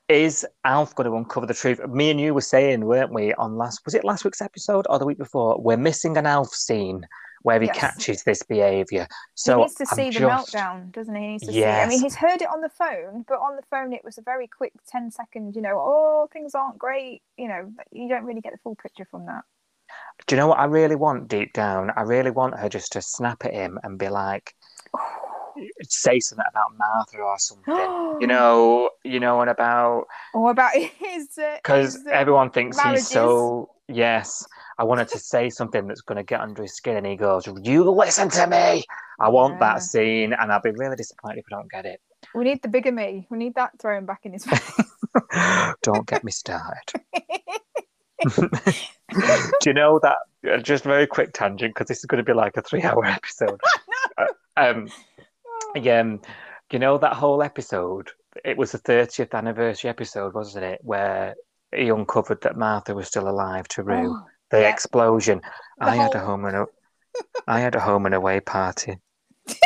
is 0.09 0.47
Alf 0.65 0.95
going 0.95 1.09
to 1.11 1.17
uncover 1.17 1.47
the 1.47 1.55
truth? 1.55 1.81
Me 1.89 2.11
and 2.11 2.21
you 2.21 2.33
were 2.33 2.41
saying, 2.41 2.85
weren't 2.85 3.13
we, 3.13 3.35
on 3.35 3.57
last 3.57 3.81
was 3.85 3.95
it 3.95 4.05
last 4.05 4.25
week's 4.25 4.41
episode 4.41 4.87
or 4.89 4.99
the 4.99 5.07
week 5.07 5.19
before? 5.19 5.61
We're 5.61 5.77
missing 5.77 6.17
an 6.17 6.27
Alf 6.27 6.49
scene 6.55 7.07
where 7.43 7.61
he 7.61 7.67
Yes. 7.67 7.77
catches 7.79 8.23
this 8.25 8.43
behaviour. 8.43 9.07
So 9.35 9.57
he 9.57 9.63
needs 9.63 9.75
to 9.77 9.87
I'm 9.91 9.97
see 9.97 10.05
the 10.11 10.11
just- 10.21 10.55
meltdown, 10.55 10.93
doesn't 10.93 11.15
he? 11.15 11.21
He 11.23 11.29
needs 11.33 11.47
to 11.47 11.53
see. 11.53 11.65
I 11.65 11.87
mean, 11.89 12.01
he's 12.01 12.15
heard 12.17 12.43
it 12.43 12.49
on 12.49 12.61
the 12.61 12.69
phone, 12.69 13.25
but 13.29 13.39
on 13.39 13.57
the 13.57 13.63
phone 13.71 13.93
it 13.93 14.05
was 14.05 14.19
a 14.19 14.23
very 14.23 14.47
quick 14.49 14.73
10 14.89 15.11
second, 15.11 15.55
you 15.57 15.63
know, 15.63 15.77
oh, 15.79 16.29
things 16.33 16.55
aren't 16.55 16.79
great. 16.79 17.23
You 17.37 17.49
know, 17.49 17.73
you 17.93 18.09
don't 18.09 18.25
really 18.25 18.41
get 18.41 18.53
the 18.53 18.59
full 18.59 18.75
picture 18.77 19.07
from 19.11 19.27
that. 19.27 19.43
Do 20.27 20.35
you 20.35 20.41
know 20.41 20.49
what 20.49 20.59
I 20.59 20.65
really 20.65 20.97
want 20.97 21.29
deep 21.29 21.53
down? 21.53 21.93
I 21.97 22.03
really 22.03 22.31
want 22.31 22.59
her 22.59 22.69
just 22.69 22.93
to 22.93 23.03
snap 23.03 23.45
at 23.45 23.53
him 23.55 23.79
and 23.85 23.99
be 23.99 24.09
like, 24.09 24.55
say 25.83 26.21
something 26.21 26.45
about 26.49 26.77
Martha 26.77 27.19
or 27.19 27.39
something. 27.39 27.75
you 28.21 28.27
know, 28.35 28.91
you 29.05 29.21
know, 29.21 29.41
and 29.41 29.51
about 29.51 30.07
Or 30.35 30.51
about 30.51 30.73
his. 30.75 31.29
uh, 31.39 31.57
because 31.63 31.97
uh, 32.07 32.11
everyone 32.11 32.51
thinks 32.51 32.77
marriages. 32.77 33.09
he's 33.09 33.15
so 33.15 33.71
yes. 33.89 34.47
I 34.79 34.85
wanted 34.85 35.09
to 35.09 35.19
say 35.19 35.49
something 35.51 35.87
that's 35.87 36.03
going 36.03 36.17
to 36.17 36.23
get 36.23 36.41
under 36.41 36.63
his 36.63 36.75
skin, 36.75 36.97
and 36.97 37.07
he 37.07 37.17
goes, 37.17 37.47
"You 37.47 37.91
listen 37.91 38.29
to 38.31 38.47
me." 38.47 38.85
I 39.19 39.29
want 39.31 39.55
Yeah. 39.55 39.61
that 39.61 39.83
scene, 39.83 40.33
and 40.35 40.53
I'll 40.53 40.61
be 40.61 40.73
really 40.73 40.97
disappointed 40.97 41.39
if 41.39 41.45
I 41.53 41.57
don't 41.57 41.71
get 41.71 41.87
it. 41.87 42.01
We 42.35 42.45
need 42.45 42.61
the 42.63 42.69
bigger 42.69 42.93
me. 42.93 43.27
We 43.31 43.39
need 43.39 43.55
that 43.55 43.79
thrown 43.81 44.05
back 44.05 44.21
in 44.27 44.33
his 44.35 44.45
face. 44.45 44.81
don't 45.83 46.07
get 46.07 46.23
me 46.25 46.31
started. 46.33 46.93
Do 48.27 48.51
you 49.67 49.73
know 49.75 49.99
that? 50.01 50.17
uh, 50.53 50.59
Just 50.59 50.85
very 50.85 51.07
quick 51.07 51.33
tangent 51.33 51.75
because 51.75 51.89
this 51.89 51.99
is 51.99 52.05
going 52.07 52.19
to 52.19 52.25
be 52.25 52.33
like 52.35 52.57
a 52.57 52.63
three-hour 52.63 53.05
episode. 53.05 53.61
Uh, 54.19 54.27
um, 54.57 54.89
yeah, 55.75 56.01
um, 56.01 56.21
you 56.73 56.79
know 56.79 56.99
that 56.99 57.13
whole 57.15 57.43
episode. 57.43 58.11
It 58.45 58.57
was 58.57 58.73
the 58.73 58.79
thirtieth 58.79 59.35
anniversary 59.35 59.89
episode, 59.91 60.35
wasn't 60.35 60.65
it? 60.65 60.81
Where 60.83 61.35
he 61.75 61.89
uncovered 61.89 62.43
that 62.43 62.57
Martha 62.57 62.95
was 62.95 63.07
still 63.09 63.29
alive 63.29 63.69
to 63.69 63.83
Rue. 63.83 64.15
Oh, 64.17 64.27
the 64.51 64.69
explosion. 64.69 65.41
The 65.79 65.87
I 65.87 65.97
had 65.97 66.15
a 66.15 66.21
home 66.21 66.45
and 66.45 66.57
a, 66.57 66.67
I 67.47 67.61
had 67.61 67.75
a 67.75 67.81
home 67.81 68.07
and 68.07 68.15
away 68.15 68.41
party. 68.41 68.99
did 69.47 69.59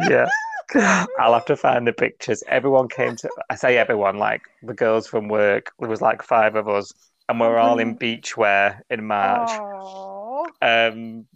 you? 0.00 0.10
Yeah. 0.10 0.26
I'll 1.18 1.34
have 1.34 1.44
to 1.46 1.56
find 1.56 1.86
the 1.86 1.92
pictures. 1.92 2.42
Everyone 2.48 2.88
came 2.88 3.14
to 3.16 3.28
I 3.50 3.56
say 3.56 3.76
everyone, 3.76 4.16
like 4.18 4.40
the 4.62 4.72
girls 4.74 5.06
from 5.06 5.28
work. 5.28 5.70
There 5.78 5.88
was 5.88 6.00
like 6.00 6.22
five 6.22 6.56
of 6.56 6.66
us 6.68 6.92
and 7.28 7.38
we 7.38 7.46
are 7.46 7.58
all 7.58 7.78
in 7.78 7.94
Brilliant. 7.94 8.24
beachwear 8.24 8.80
in 8.88 9.04
March. 9.06 9.50
Oh, 9.52 10.46
Um 10.62 11.26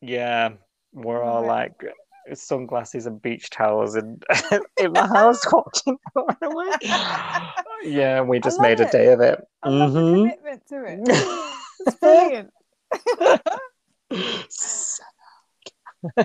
yeah. 0.00 0.50
We're 0.92 1.22
all 1.22 1.44
like 1.46 1.72
sunglasses 2.32 3.06
and 3.06 3.20
beach 3.20 3.50
towels 3.50 3.96
and 3.96 4.22
in 4.78 4.92
my 4.92 5.06
house 5.06 5.40
watching 5.52 5.98
Home 6.16 6.26
and 6.40 6.52
Away. 6.52 6.70
Yeah, 7.84 8.22
we 8.22 8.40
just 8.40 8.60
made 8.60 8.80
a 8.80 8.84
it. 8.84 8.92
day 8.92 9.12
of 9.12 9.20
it. 9.20 9.40
The 9.62 9.68
Mhm. 9.70 10.22
commitment 10.22 10.66
to 10.68 10.84
it. 10.86 11.49
It's 11.86 11.96
brilliant. 12.00 12.50
no, 16.16 16.18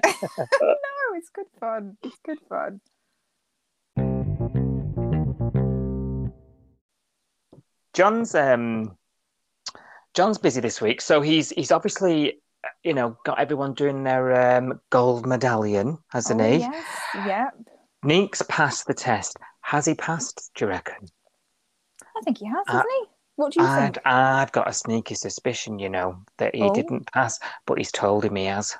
it's 1.15 1.29
good 1.33 1.45
fun. 1.59 1.97
It's 2.03 2.17
good 2.25 2.39
fun. 2.49 2.81
John's 7.93 8.35
um 8.35 8.97
John's 10.13 10.37
busy 10.37 10.61
this 10.61 10.81
week, 10.81 11.01
so 11.01 11.21
he's 11.21 11.49
he's 11.51 11.71
obviously 11.71 12.41
you 12.83 12.93
know 12.93 13.17
got 13.25 13.39
everyone 13.39 13.73
doing 13.73 14.03
their 14.03 14.57
um, 14.57 14.79
gold 14.89 15.25
medallion, 15.25 15.97
hasn't 16.09 16.41
oh, 16.41 16.51
he? 16.51 16.57
Yes. 16.59 16.85
Yep. 17.15 17.53
Neek's 18.03 18.41
passed 18.49 18.87
the 18.87 18.93
test. 18.93 19.37
Has 19.61 19.85
he 19.85 19.95
passed? 19.95 20.51
Do 20.55 20.65
you 20.65 20.69
reckon? 20.69 21.07
I 22.15 22.21
think 22.23 22.37
he 22.37 22.45
has, 22.45 22.63
Uh, 22.67 22.73
hasn't 22.73 22.91
he? 22.91 23.14
What 23.35 23.53
do 23.53 23.61
you 23.61 23.67
I'd, 23.67 23.95
think? 23.95 24.05
I've 24.07 24.51
got 24.51 24.69
a 24.69 24.73
sneaky 24.73 25.15
suspicion, 25.15 25.79
you 25.79 25.89
know, 25.89 26.17
that 26.37 26.55
he 26.55 26.63
Oh. 26.63 26.73
didn't 26.73 27.11
pass, 27.11 27.39
but 27.65 27.77
he's 27.77 27.91
told 27.91 28.23
him 28.23 28.35
he 28.35 28.45
has. 28.45 28.75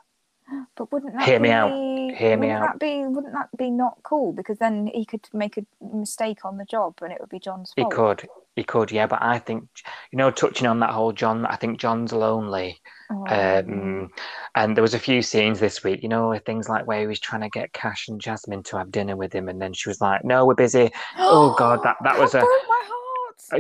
But 0.78 0.91
wouldn't 0.91 1.14
that 1.14 1.24
Hear 1.24 1.39
be, 1.39 1.43
me 1.43 1.49
out. 1.51 1.72
Hear 1.72 2.38
me 2.38 2.47
wouldn't 2.47 2.64
out. 2.64 2.68
That 2.74 2.80
be, 2.80 3.03
wouldn't 3.06 3.34
that 3.34 3.49
be 3.58 3.72
not 3.72 3.97
cool? 4.03 4.32
Because 4.32 4.60
then 4.60 4.88
he 4.93 5.03
could 5.03 5.28
make 5.34 5.58
a 5.58 5.66
mistake 5.82 6.45
on 6.45 6.58
the 6.58 6.66
job 6.66 6.99
and 7.01 7.12
it 7.12 7.20
would 7.20 7.30
be 7.30 7.39
John's 7.39 7.74
fault. 7.74 7.91
He 7.91 7.95
could, 7.97 8.30
he 8.56 8.64
could, 8.64 8.91
yeah. 8.91 9.08
But 9.08 9.24
I 9.24 9.39
think, 9.39 9.68
you 10.12 10.18
know, 10.18 10.30
touching 10.30 10.68
on 10.68 10.80
that 10.82 10.91
whole 10.91 11.14
John, 11.14 11.45
I 11.47 11.56
think 11.56 11.80
John's 11.80 12.14
lonely. 12.14 12.80
Oh, 13.12 13.26
Um, 13.28 14.12
and 14.53 14.78
there 14.78 14.82
was 14.84 14.93
a 14.93 14.99
few 14.99 15.22
scenes 15.24 15.60
this 15.60 15.84
week, 15.84 16.03
you 16.03 16.10
know, 16.10 16.38
things 16.45 16.70
like 16.70 16.86
where 16.86 16.99
he 17.01 17.08
was 17.08 17.20
trying 17.20 17.41
to 17.41 17.49
get 17.49 17.74
Cash 17.74 18.08
and 18.08 18.22
Jasmine 18.22 18.64
to 18.64 18.78
have 18.78 18.91
dinner 18.91 19.16
with 19.16 19.34
him, 19.34 19.49
and 19.49 19.60
then 19.62 19.74
she 19.74 19.89
was 19.89 19.99
like, 20.01 20.24
"No, 20.24 20.45
we're 20.45 20.53
busy." 20.56 20.91
oh, 21.18 21.56
God, 21.58 21.82
that- 21.84 21.97
that 22.03 22.20
was 22.20 22.36
a- 22.36 22.45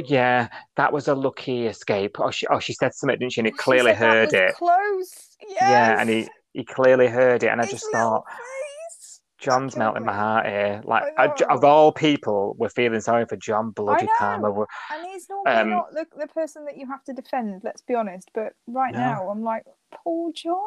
yeah, 0.05 0.47
that 0.77 0.91
was 0.93 1.07
a 1.07 1.15
lucky 1.15 1.67
escape. 1.67 2.19
Oh, 2.19 2.31
she, 2.31 2.47
oh, 2.47 2.59
she 2.59 2.73
said 2.73 2.93
something, 2.93 3.17
didn't 3.19 3.33
she? 3.33 3.41
And 3.41 3.47
he 3.47 3.51
clearly 3.51 3.91
said 3.91 3.97
heard 3.97 4.33
it. 4.33 4.55
Close. 4.55 5.37
Yes. 5.47 5.57
Yeah, 5.61 5.99
and 5.99 6.09
he 6.09 6.27
he 6.53 6.63
clearly 6.63 7.07
heard 7.07 7.43
it, 7.43 7.47
and 7.47 7.61
I 7.61 7.65
just 7.65 7.85
thought, 7.91 8.23
face. 8.27 9.21
John's 9.37 9.75
melting 9.75 10.05
my 10.05 10.13
heart 10.13 10.45
here. 10.47 10.81
Like, 10.85 11.03
I 11.17 11.25
I 11.27 11.53
of 11.53 11.63
all 11.63 11.91
people, 11.91 12.55
we're 12.57 12.69
feeling 12.69 13.01
sorry 13.01 13.25
for 13.25 13.35
John 13.35 13.71
Bloody. 13.71 14.07
Palmer. 14.17 14.65
And 14.91 15.05
he's 15.11 15.27
normally 15.29 15.53
Um, 15.55 15.69
not 15.69 15.91
the, 15.91 16.05
the 16.17 16.27
person 16.27 16.65
that 16.65 16.77
you 16.77 16.87
have 16.87 17.03
to 17.03 17.13
defend, 17.13 17.61
let's 17.63 17.81
be 17.81 17.93
honest. 17.93 18.31
But 18.33 18.53
right 18.67 18.93
No. 18.93 18.99
now, 18.99 19.29
I'm 19.29 19.43
like, 19.43 19.63
poor 20.03 20.31
John. 20.33 20.57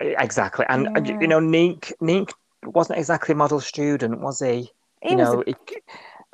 Exactly, 0.00 0.66
and 0.68 0.86
and, 0.96 1.06
Yeah. 1.06 1.20
you 1.20 1.26
know, 1.26 1.40
Neek 1.40 1.92
Neek 2.00 2.30
wasn't 2.64 2.98
exactly 2.98 3.32
a 3.32 3.36
model 3.36 3.60
student, 3.60 4.20
was 4.20 4.40
he? 4.40 4.70
He 5.02 5.10
you 5.10 5.16
was 5.16 5.34
know, 5.34 5.42
a 5.42 5.44
he- 5.46 5.82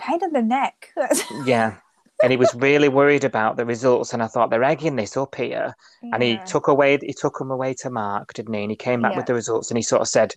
pain 0.07 0.20
in 0.22 0.32
the 0.32 0.42
neck. 0.42 0.92
Yeah, 1.46 1.76
and 2.22 2.30
he 2.30 2.36
was 2.36 2.55
really 2.55 2.88
worried 2.88 3.24
about 3.24 3.57
the 3.57 3.64
results. 3.64 4.12
And 4.12 4.22
I 4.22 4.26
thought 4.28 4.50
they're 4.50 4.62
egging 4.62 4.96
this 4.96 5.16
up 5.16 5.34
here. 5.34 5.74
And 6.12 6.22
he 6.22 6.38
took 6.46 6.68
away, 6.68 6.98
he 7.00 7.12
took 7.12 7.38
them 7.38 7.50
away 7.50 7.74
to 7.82 7.90
Mark, 7.90 8.32
didn't 8.34 8.55
he? 8.55 8.62
And 8.62 8.70
he 8.70 8.76
came 8.76 9.00
back 9.03 9.12
Yeah. 9.12 9.18
with 9.18 9.26
the 9.26 9.34
results, 9.34 9.70
and 9.70 9.78
he 9.78 9.82
sort 9.82 10.03
of 10.03 10.09
said, 10.09 10.34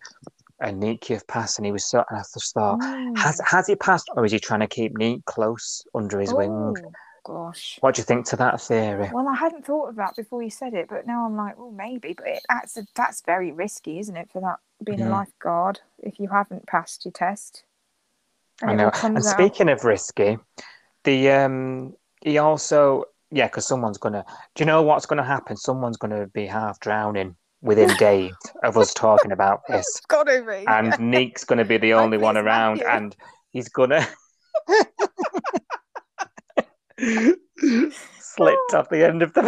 "Nick, 0.74 1.09
you've 1.09 1.28
passed." 1.28 1.59
And 1.59 1.66
he 1.66 1.72
was 1.72 1.86
so, 1.86 2.03
and 2.09 2.20
I 2.20 2.24
just 2.34 2.53
thought, 2.53 2.80
Mm. 2.80 3.18
has 3.18 3.39
has 3.45 3.68
he 3.68 3.76
passed, 3.76 4.09
or 4.16 4.26
is 4.26 4.32
he 4.32 4.39
trying 4.39 4.61
to 4.61 4.68
keep 4.68 4.97
Nick 4.97 5.26
close 5.26 5.86
under 5.93 6.20
his 6.20 6.34
wing? 6.34 6.51
Oh, 6.51 6.91
gosh. 7.24 7.78
What 7.82 7.95
do 7.95 7.99
you 8.01 8.05
think 8.05 8.26
to 8.28 8.36
that 8.38 8.61
theory? 8.61 9.09
Well, 9.13 9.28
I 9.28 9.36
hadn't 9.36 9.66
thought 9.66 9.89
of 9.89 9.95
that 9.95 10.16
before 10.16 10.41
you 10.41 10.49
said 10.51 10.74
it, 10.74 10.88
but 10.88 11.05
now 11.05 11.26
I'm 11.26 11.36
like, 11.36 11.55
oh, 11.57 11.72
maybe. 11.72 12.13
But 12.13 12.28
it, 12.28 12.45
that's 12.49 12.78
a, 12.78 12.86
that's 12.95 13.22
very 13.22 13.51
risky, 13.51 13.99
isn't 13.99 14.16
it, 14.16 14.30
for 14.32 14.41
that 14.41 14.57
being 14.84 14.99
Mhm. 14.99 15.07
a 15.07 15.09
lifeguard 15.09 15.82
if 15.99 16.20
you 16.20 16.30
haven't 16.30 16.68
passed 16.68 17.03
your 17.05 17.11
test. 17.11 17.63
And 18.62 18.72
I 18.72 18.76
know. 18.76 18.91
And 19.03 19.18
out. 19.18 19.24
speaking 19.24 19.70
of 19.70 19.84
risky, 19.84 20.38
the 21.03 21.30
um, 21.32 21.93
he 22.22 22.38
also 22.38 23.06
yeah, 23.32 23.47
because 23.47 23.68
someone's 23.68 23.97
gonna. 23.97 24.24
Do 24.56 24.62
you 24.64 24.66
know 24.66 24.82
what's 24.82 25.06
gonna 25.06 25.24
happen? 25.24 25.58
Someone's 25.58 25.97
gonna 25.97 26.28
be 26.28 26.45
half 26.45 26.80
drowning 26.80 27.36
within 27.62 27.89
days 27.99 28.32
of 28.64 28.78
us 28.78 28.93
talking 28.93 29.32
about 29.32 29.62
this, 29.68 29.80
It's 29.97 30.06
got 30.06 30.28
to 30.28 30.43
be. 30.47 30.66
and 30.68 30.97
Nick's 30.99 31.43
gonna 31.43 31.66
be 31.66 31.78
the 31.78 31.93
only 32.01 32.18
one 32.18 32.38
around, 32.38 32.78
Matthew. 32.78 32.89
and 32.91 33.16
he's 33.51 33.68
gonna 33.70 34.08
slipped 38.20 38.74
off 38.74 38.89
the 38.89 39.06
end 39.06 39.22
of 39.22 39.34
the 39.34 39.41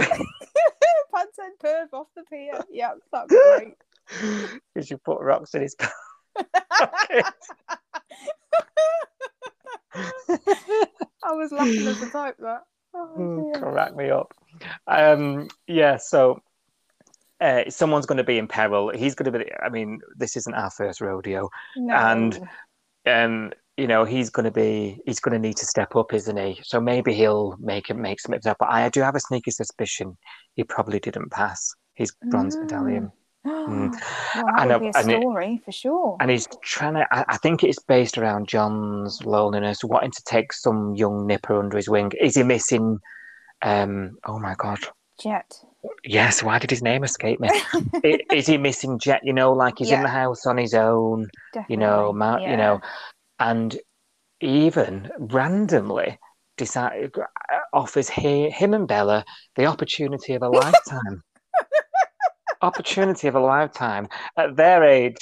Pants 1.14 1.38
and 1.40 1.54
perv 1.64 1.88
off 1.94 2.08
the 2.16 2.24
pier. 2.30 2.60
Yeah, 2.70 2.92
that'd 3.12 3.30
great. 3.30 3.74
because 4.74 4.90
you 4.92 4.98
put 4.98 5.20
rocks 5.22 5.54
in 5.56 5.62
his 5.62 5.76
pocket. 5.76 7.26
I 11.24 11.32
was 11.34 11.52
laughing 11.52 11.88
at 11.88 12.00
the 12.00 12.10
type 12.12 12.36
that. 12.40 12.64
Oh, 12.94 13.10
Mm. 13.18 13.60
Crack 13.62 13.96
me 13.96 14.10
up. 14.10 14.34
Um, 14.88 15.50
yeah, 15.68 15.98
so 15.98 16.40
uh, 17.42 17.64
someone's 17.70 18.06
going 18.08 18.18
to 18.18 18.24
be 18.24 18.38
in 18.38 18.48
peril. 18.48 18.90
He's 18.90 19.14
going 19.14 19.32
to 19.32 19.38
be. 19.40 19.46
I 19.62 19.70
mean, 19.70 20.00
this 20.18 20.36
isn't 20.38 20.54
our 20.54 20.72
first 20.72 21.02
rodeo. 21.02 21.50
No. 21.76 21.96
and- 21.96 22.40
Um, 23.06 23.52
you 23.78 23.86
know, 23.88 24.04
he's 24.06 24.30
going 24.32 24.46
to 24.46 24.52
be. 24.52 25.00
He's 25.06 25.20
going 25.20 25.34
to 25.40 25.48
need 25.48 25.58
to 25.58 25.66
step 25.66 25.96
up, 25.96 26.12
isn't 26.14 26.36
he? 26.38 26.60
So 26.64 26.82
maybe 26.82 27.14
he'll 27.14 27.56
make 27.60 27.90
it 27.92 27.96
make 27.96 28.20
some 28.20 28.34
up. 28.34 28.58
But 28.60 28.70
I 28.70 28.90
do 28.90 29.02
have 29.02 29.16
a 29.16 29.20
sneaky 29.20 29.52
suspicion 29.52 30.18
he 30.56 30.64
probably 30.64 31.00
didn't 31.00 31.32
pass 31.32 31.72
his 31.94 32.12
bronze 32.32 32.58
medallion, 32.58 33.12
Mm. 33.48 33.92
well, 34.36 34.46
I 34.58 34.60
that 34.60 34.68
know, 34.68 34.80
would 34.80 34.92
be 34.94 34.98
a 34.98 35.02
and 35.02 35.12
it- 35.12 35.22
story 35.22 35.62
for 35.64 35.72
sure. 35.72 36.18
and 36.20 36.30
he's 36.32 36.48
trying 36.64 36.96
to. 36.96 37.08
I, 37.12 37.26
I 37.30 37.38
think 37.38 37.64
it's 37.64 37.80
based 37.82 38.18
around 38.18 38.48
John's 38.48 39.24
loneliness, 39.26 39.84
wanting 39.84 40.12
to 40.12 40.24
take 40.26 40.52
some 40.54 40.96
young 40.96 41.26
nipper 41.28 41.58
under 41.60 41.78
his 41.78 41.90
wing. 41.90 42.12
Is 42.20 42.36
he 42.36 42.44
missing? 42.44 43.00
Um, 43.62 44.18
oh 44.26 44.38
my 44.40 44.56
god. 44.58 44.80
Jett. 45.22 45.52
Yes, 46.04 46.44
why 46.44 46.60
did 46.60 46.70
his 46.70 46.84
name 46.84 47.04
escape 47.04 47.40
me? 47.40 47.50
I- 47.52 48.20
Is 48.34 48.46
he 48.46 48.58
missing 48.58 49.00
Jett? 49.00 49.22
You 49.24 49.34
know, 49.34 49.54
like 49.54 49.76
he's 49.80 49.90
in 49.92 50.04
the 50.04 50.08
house 50.10 50.46
on 50.46 50.58
his 50.58 50.74
own, 50.76 51.28
Definitely. 51.54 51.74
you 51.74 51.78
know, 51.80 52.14
ma- 52.14 52.38
you 52.38 52.58
know, 52.58 52.82
and 53.40 53.76
even 54.42 55.10
randomly 55.18 56.20
decide, 56.58 57.12
offers 57.74 58.10
he, 58.10 58.50
him 58.50 58.74
and 58.74 58.88
Bella 58.88 59.24
the 59.56 59.66
opportunity 59.66 60.34
of 60.34 60.44
a 60.44 60.50
lifetime. 60.62 61.24
Opportunity 62.62 63.28
of 63.28 63.36
a 63.36 63.40
lifetime 63.40 64.08
at 64.38 64.56
their 64.56 64.84
age 64.84 65.18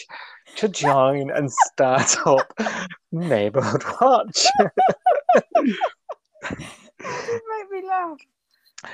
to 0.57 0.67
join 0.69 1.29
and 1.31 1.51
start 1.51 2.15
up 2.25 2.53
Neighborhood 3.11 3.83
Watch. 4.01 4.45
Did 5.63 6.57
make 7.01 7.71
me 7.71 7.87
laugh. 7.87 8.17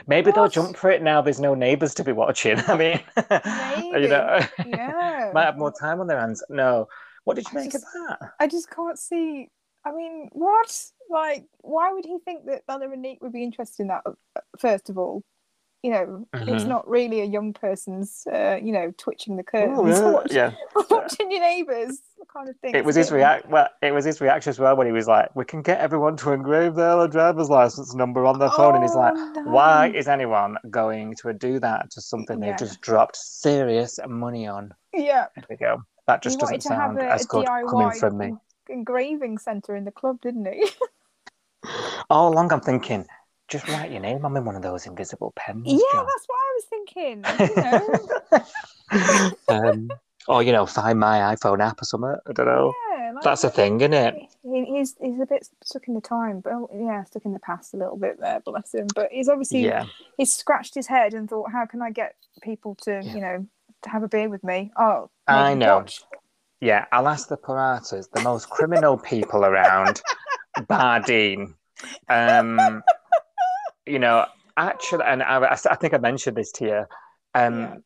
Maybe 0.08 0.32
they'll 0.32 0.48
jump 0.48 0.78
for 0.78 0.90
it 0.90 1.02
now. 1.04 1.22
There's 1.22 1.40
no 1.40 1.54
neighbours 1.54 1.94
to 1.96 2.04
be 2.04 2.12
watching. 2.14 2.58
I 2.68 2.78
mean, 2.78 3.00
Maybe. 3.30 4.00
you 4.04 4.08
know, 4.10 4.40
Yeah. 4.66 5.32
might 5.34 5.46
have 5.46 5.58
more 5.58 5.74
time 5.78 6.00
on 6.00 6.08
their 6.08 6.20
hands. 6.20 6.44
No. 6.50 6.88
What 7.26 7.36
did 7.36 7.46
you 7.52 7.60
I 7.60 7.64
make 7.64 7.72
just- 7.74 7.84
of 7.86 7.92
that? 8.20 8.32
I 8.40 8.48
just 8.48 8.70
can't 8.70 8.98
see. 8.98 9.50
I 9.86 9.92
mean, 9.92 10.30
what? 10.32 10.84
Like, 11.10 11.46
why 11.60 11.92
would 11.92 12.06
he 12.06 12.20
think 12.24 12.46
that 12.46 12.66
Bella 12.68 12.90
and 12.90 13.02
Nick 13.02 13.22
would 13.22 13.34
be 13.34 13.44
interested 13.44 13.82
in 13.84 13.88
that? 13.88 14.04
uh, 14.06 14.12
First 14.60 14.90
of 14.90 14.98
all, 14.98 15.24
you 15.84 15.90
know, 15.92 16.28
it's 16.34 16.64
Mhm. 16.64 16.68
not 16.68 16.88
really 16.88 17.22
a 17.22 17.26
young 17.26 17.54
person's, 17.54 18.28
uh, 18.32 18.60
you 18.62 18.72
know, 18.72 18.94
twitching 18.98 19.36
the 19.36 19.44
curtains, 19.44 19.80
Oh, 19.80 19.86
yeah, 19.88 20.12
watch- 20.12 20.32
yeah. 20.34 20.52
watching 20.92 21.32
your 21.32 21.40
neighbours, 21.42 22.00
kind 22.32 22.48
of 22.50 22.56
thing. 22.60 22.76
It 22.76 22.86
was 22.86 22.96
his 22.96 23.12
react. 23.12 23.48
Well, 23.50 23.68
it 23.82 23.92
was 23.92 24.06
his 24.06 24.22
reaction 24.22 24.52
as 24.52 24.60
well 24.60 24.76
when 24.76 24.86
he 24.86 24.94
was 24.94 25.08
like, 25.08 25.36
"We 25.36 25.44
can 25.44 25.62
get 25.64 25.80
everyone 25.80 26.18
to 26.18 26.32
engrave 26.34 26.76
their 26.76 27.08
driver's 27.08 27.50
license 27.50 27.96
number 27.96 28.26
on 28.26 28.38
their 28.40 28.52
phone," 28.52 28.76
and 28.76 28.84
he's 28.84 28.94
like, 28.96 29.14
Oh, 29.16 29.44
"Why 29.46 29.88
is 29.88 30.08
anyone 30.08 30.58
going 30.70 31.16
to 31.16 31.34
do 31.34 31.60
that 31.60 31.90
to 31.92 32.02
something 32.02 32.40
Yeah. 32.42 32.52
they've 32.52 32.60
just 32.60 32.82
dropped 32.82 33.16
serious 33.18 34.00
money 34.08 34.46
on?" 34.48 34.74
Yeah, 34.94 35.28
There 35.36 35.46
we 35.50 35.56
go. 35.58 35.82
That 36.08 36.22
just 36.22 36.36
he 36.36 36.42
doesn't 36.42 36.62
sound 36.62 37.00
a, 37.00 37.06
as 37.12 37.26
a 37.26 37.28
good 37.28 37.46
DIY 37.48 37.70
coming 37.70 37.92
from 37.92 38.18
me. 38.18 38.34
engraving 38.70 39.38
centre 39.40 39.76
in 39.76 39.84
the 39.86 39.92
club, 39.92 40.22
didn't 40.22 40.46
he? 40.46 40.70
All 42.10 42.32
along, 42.34 42.52
I'm 42.52 42.60
thinking, 42.62 43.06
just 43.52 43.68
write 43.68 43.92
your 43.92 44.00
name 44.00 44.26
on 44.26 44.34
me 44.34 44.40
one 44.40 44.56
of 44.56 44.62
those 44.64 44.86
invisible 44.88 45.34
pens. 45.36 45.64
yeah, 45.66 45.78
John. 45.94 46.06
that's 46.08 46.26
what 46.28 46.38
I 46.38 46.52
was 46.56 46.66
thinking. 46.70 47.24
You 48.92 49.00
know, 49.48 49.68
um, 49.70 49.90
or 50.28 50.44
you 50.44 50.52
know, 50.52 50.66
find 50.66 51.00
my 51.00 51.36
iPhone 51.36 51.60
app 51.62 51.82
or 51.82 51.86
something. 51.86 52.16
I 52.28 52.32
don't 52.34 52.46
know. 52.46 52.74
yeah, 52.98 53.12
like- 53.14 53.24
That's 53.24 53.44
a 53.44 53.50
thing, 53.50 53.80
isn't 53.82 53.94
it? 53.94 54.16
He, 54.44 54.66
he's 54.66 54.96
he's 55.02 55.20
a 55.20 55.26
bit 55.26 55.48
stuck 55.64 55.88
in 55.88 55.94
the 55.96 56.02
time, 56.02 56.40
but 56.42 56.54
oh, 56.54 56.70
yeah, 56.74 57.04
stuck 57.06 57.26
in 57.26 57.34
the 57.34 57.40
past 57.40 57.74
a 57.74 57.78
little 57.78 57.98
bit 57.98 58.20
there, 58.20 58.40
bless 58.42 58.74
him. 58.74 58.88
But 58.94 59.10
he's 59.12 59.30
obviously 59.30 59.66
Yeah. 59.66 59.86
he's 60.18 60.34
scratched 60.34 60.76
his 60.76 60.88
head 60.88 61.14
and 61.14 61.30
thought, 61.30 61.52
how 61.52 61.66
can 61.66 61.82
I 61.82 61.90
get 61.92 62.16
people 62.42 62.76
to 62.84 63.02
Yeah. 63.04 63.14
you 63.14 63.22
know 63.22 63.46
to 63.84 63.90
have 63.90 64.04
a 64.04 64.08
beer 64.08 64.30
with 64.30 64.44
me? 64.44 64.72
Oh, 64.78 65.10
I 65.28 65.54
know. 65.54 65.78
watch. 65.78 66.02
Yeah, 66.60 66.86
I'll 66.92 67.08
ask 67.08 67.28
the 67.28 67.38
Paratas, 67.38 68.08
the 68.14 68.22
most 68.22 68.50
criminal 68.50 68.96
people 68.98 69.44
around, 69.46 70.00
Bardeen. 70.60 71.56
Um, 72.08 72.84
you 73.86 74.00
know, 74.00 74.26
actually, 74.58 75.04
and 75.06 75.24
I, 75.24 75.54
I 75.54 75.76
think 75.76 75.94
I 75.94 75.98
mentioned 75.98 76.38
this 76.38 76.52
to 76.54 76.66
you. 76.66 76.86
Um, 77.34 77.84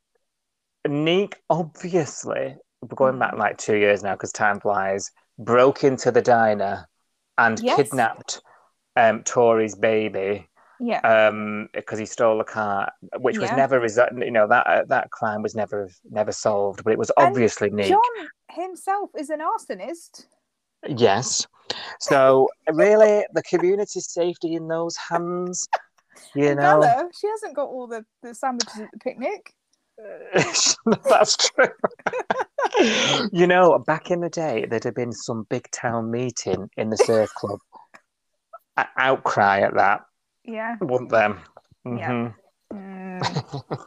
Neek, 0.87 1.37
obviously, 1.49 2.55
we're 2.81 2.95
going 2.95 3.19
back 3.19 3.33
Mm. 3.33 3.39
like 3.39 3.57
two 3.57 3.75
years 3.77 4.03
now 4.03 4.13
because 4.13 4.31
time 4.31 4.59
flies, 4.59 5.11
broke 5.39 5.83
into 5.83 6.11
the 6.11 6.21
diner 6.21 6.87
and 7.37 7.61
Yes. 7.61 7.75
kidnapped 7.77 8.41
um, 8.95 9.23
Tori's 9.23 9.75
baby 9.75 10.47
Yeah, 10.79 10.99
um 11.03 11.67
because 11.73 11.99
he 11.99 12.05
stole 12.05 12.39
a 12.39 12.45
car 12.45 12.91
which 13.17 13.39
was 13.39 13.51
never 13.51 13.79
resol- 13.79 14.23
you 14.23 14.31
know 14.31 14.47
that 14.47 14.65
uh, 14.67 14.83
that 14.87 15.09
crime 15.11 15.41
was 15.41 15.55
never 15.55 15.89
never 16.09 16.31
solved 16.31 16.83
but 16.83 16.93
it 16.93 16.99
was 16.99 17.11
And 17.17 17.27
obviously 17.29 17.69
Nick 17.69 17.87
John 17.87 18.01
himself 18.51 19.09
is 19.17 19.29
an 19.29 19.39
arsonist. 19.39 20.27
yes 20.87 21.45
so 21.99 22.47
really 22.71 23.25
the 23.33 23.43
community 23.43 23.99
safety 23.99 24.53
in 24.53 24.67
those 24.67 24.95
hands 24.95 25.67
you 26.35 26.47
and 26.49 26.59
know 26.59 26.79
Bella, 26.81 27.09
she 27.19 27.27
hasn't 27.27 27.55
got 27.55 27.67
all 27.67 27.87
the, 27.87 28.05
the 28.23 28.33
sandwiches 28.33 28.79
at 28.79 28.91
the 28.91 28.99
picnic. 28.99 29.53
that's 31.05 31.37
true 31.37 31.69
you 33.31 33.47
know 33.47 33.79
back 33.87 34.11
in 34.11 34.19
the 34.19 34.29
day 34.29 34.65
there'd 34.69 34.83
have 34.83 34.93
been 34.93 35.13
some 35.13 35.45
big 35.49 35.69
town 35.71 36.11
meeting 36.11 36.69
in 36.75 36.89
the 36.89 36.97
surf 36.97 37.29
club 37.37 37.59
A- 38.75 38.85
outcry 38.97 39.61
at 39.61 39.73
that 39.75 40.01
Yeah. 40.43 40.75
wouldn't 40.81 41.11
them 41.11 41.39
Yeah. 41.85 42.09
Mhm. 42.11 42.33
Mm. 42.73 43.85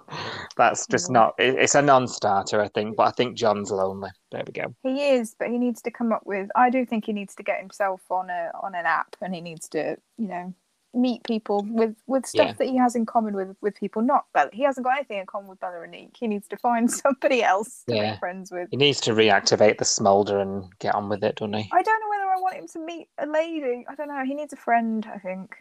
That's 0.56 0.86
just 0.86 1.08
Mm. 1.10 1.12
not. 1.12 1.34
it- 1.38 1.56
It's 1.58 1.74
a 1.74 1.82
non-starter, 1.82 2.60
I 2.62 2.68
think. 2.68 2.96
But 2.96 3.08
I 3.08 3.10
think 3.10 3.36
John's 3.36 3.70
lonely. 3.70 4.10
There 4.30 4.42
we 4.46 4.52
go. 4.52 4.74
He 4.82 5.08
is, 5.10 5.34
but 5.38 5.48
he 5.48 5.58
needs 5.58 5.82
to 5.82 5.90
come 5.90 6.12
up 6.12 6.22
with. 6.24 6.48
I 6.56 6.70
do 6.70 6.86
think 6.86 7.04
he 7.04 7.12
needs 7.12 7.34
to 7.34 7.42
get 7.42 7.58
himself 7.60 8.00
on 8.10 8.30
a 8.30 8.50
on 8.62 8.74
an 8.74 8.86
app, 8.86 9.16
and 9.20 9.34
he 9.34 9.40
needs 9.40 9.68
to, 9.70 9.96
you 10.16 10.28
know, 10.28 10.54
meet 10.94 11.22
people 11.24 11.64
with 11.68 11.94
with 12.06 12.24
stuff 12.26 12.46
Yeah. 12.46 12.52
that 12.54 12.64
he 12.68 12.76
has 12.78 12.94
in 12.96 13.04
common 13.06 13.34
with 13.34 13.56
with 13.60 13.74
people. 13.74 14.02
Not 14.02 14.24
Bella. 14.32 14.50
He 14.52 14.62
hasn't 14.62 14.84
got 14.84 14.96
anything 14.96 15.18
in 15.18 15.26
common 15.26 15.48
with 15.48 15.60
Bella 15.60 15.82
and 15.82 15.92
Nick. 15.92 16.16
He 16.16 16.26
needs 16.26 16.48
to 16.48 16.56
find 16.56 16.90
somebody 17.04 17.42
else 17.42 17.84
to 17.88 17.94
Yeah. 17.94 18.10
make 18.12 18.18
friends 18.20 18.50
with. 18.50 18.68
He 18.70 18.76
needs 18.76 19.00
to 19.02 19.12
reactivate 19.12 19.78
the 19.78 19.84
smolder 19.84 20.38
and 20.38 20.64
get 20.78 20.94
on 20.94 21.08
with 21.08 21.22
it, 21.24 21.36
doesn't 21.36 21.52
he? 21.54 21.68
I 21.72 21.82
don't 21.82 22.00
know 22.00 22.08
whether 22.08 22.30
I 22.30 22.40
want 22.40 22.56
him 22.56 22.68
to 22.68 22.78
meet 22.78 23.08
a 23.18 23.26
lady. 23.26 23.84
I 23.88 23.94
don't 23.94 24.08
know. 24.08 24.24
He 24.24 24.34
needs 24.34 24.52
a 24.52 24.56
friend. 24.56 25.06
I 25.14 25.18
think. 25.18 25.56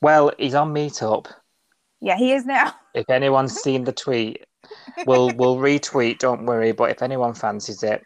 Well, 0.00 0.32
he's 0.38 0.54
on 0.54 0.72
Meetup. 0.74 1.26
Yeah, 2.00 2.16
he 2.16 2.32
is 2.32 2.44
now. 2.46 2.74
If 2.94 3.10
anyone's 3.10 3.52
seen 3.54 3.84
the 3.84 3.92
tweet, 3.92 4.44
we'll 5.06 5.30
we'll 5.36 5.56
retweet. 5.58 6.18
Don't 6.18 6.46
worry. 6.46 6.72
But 6.72 6.90
if 6.90 7.02
anyone 7.02 7.34
fancies 7.34 7.82
it, 7.82 8.02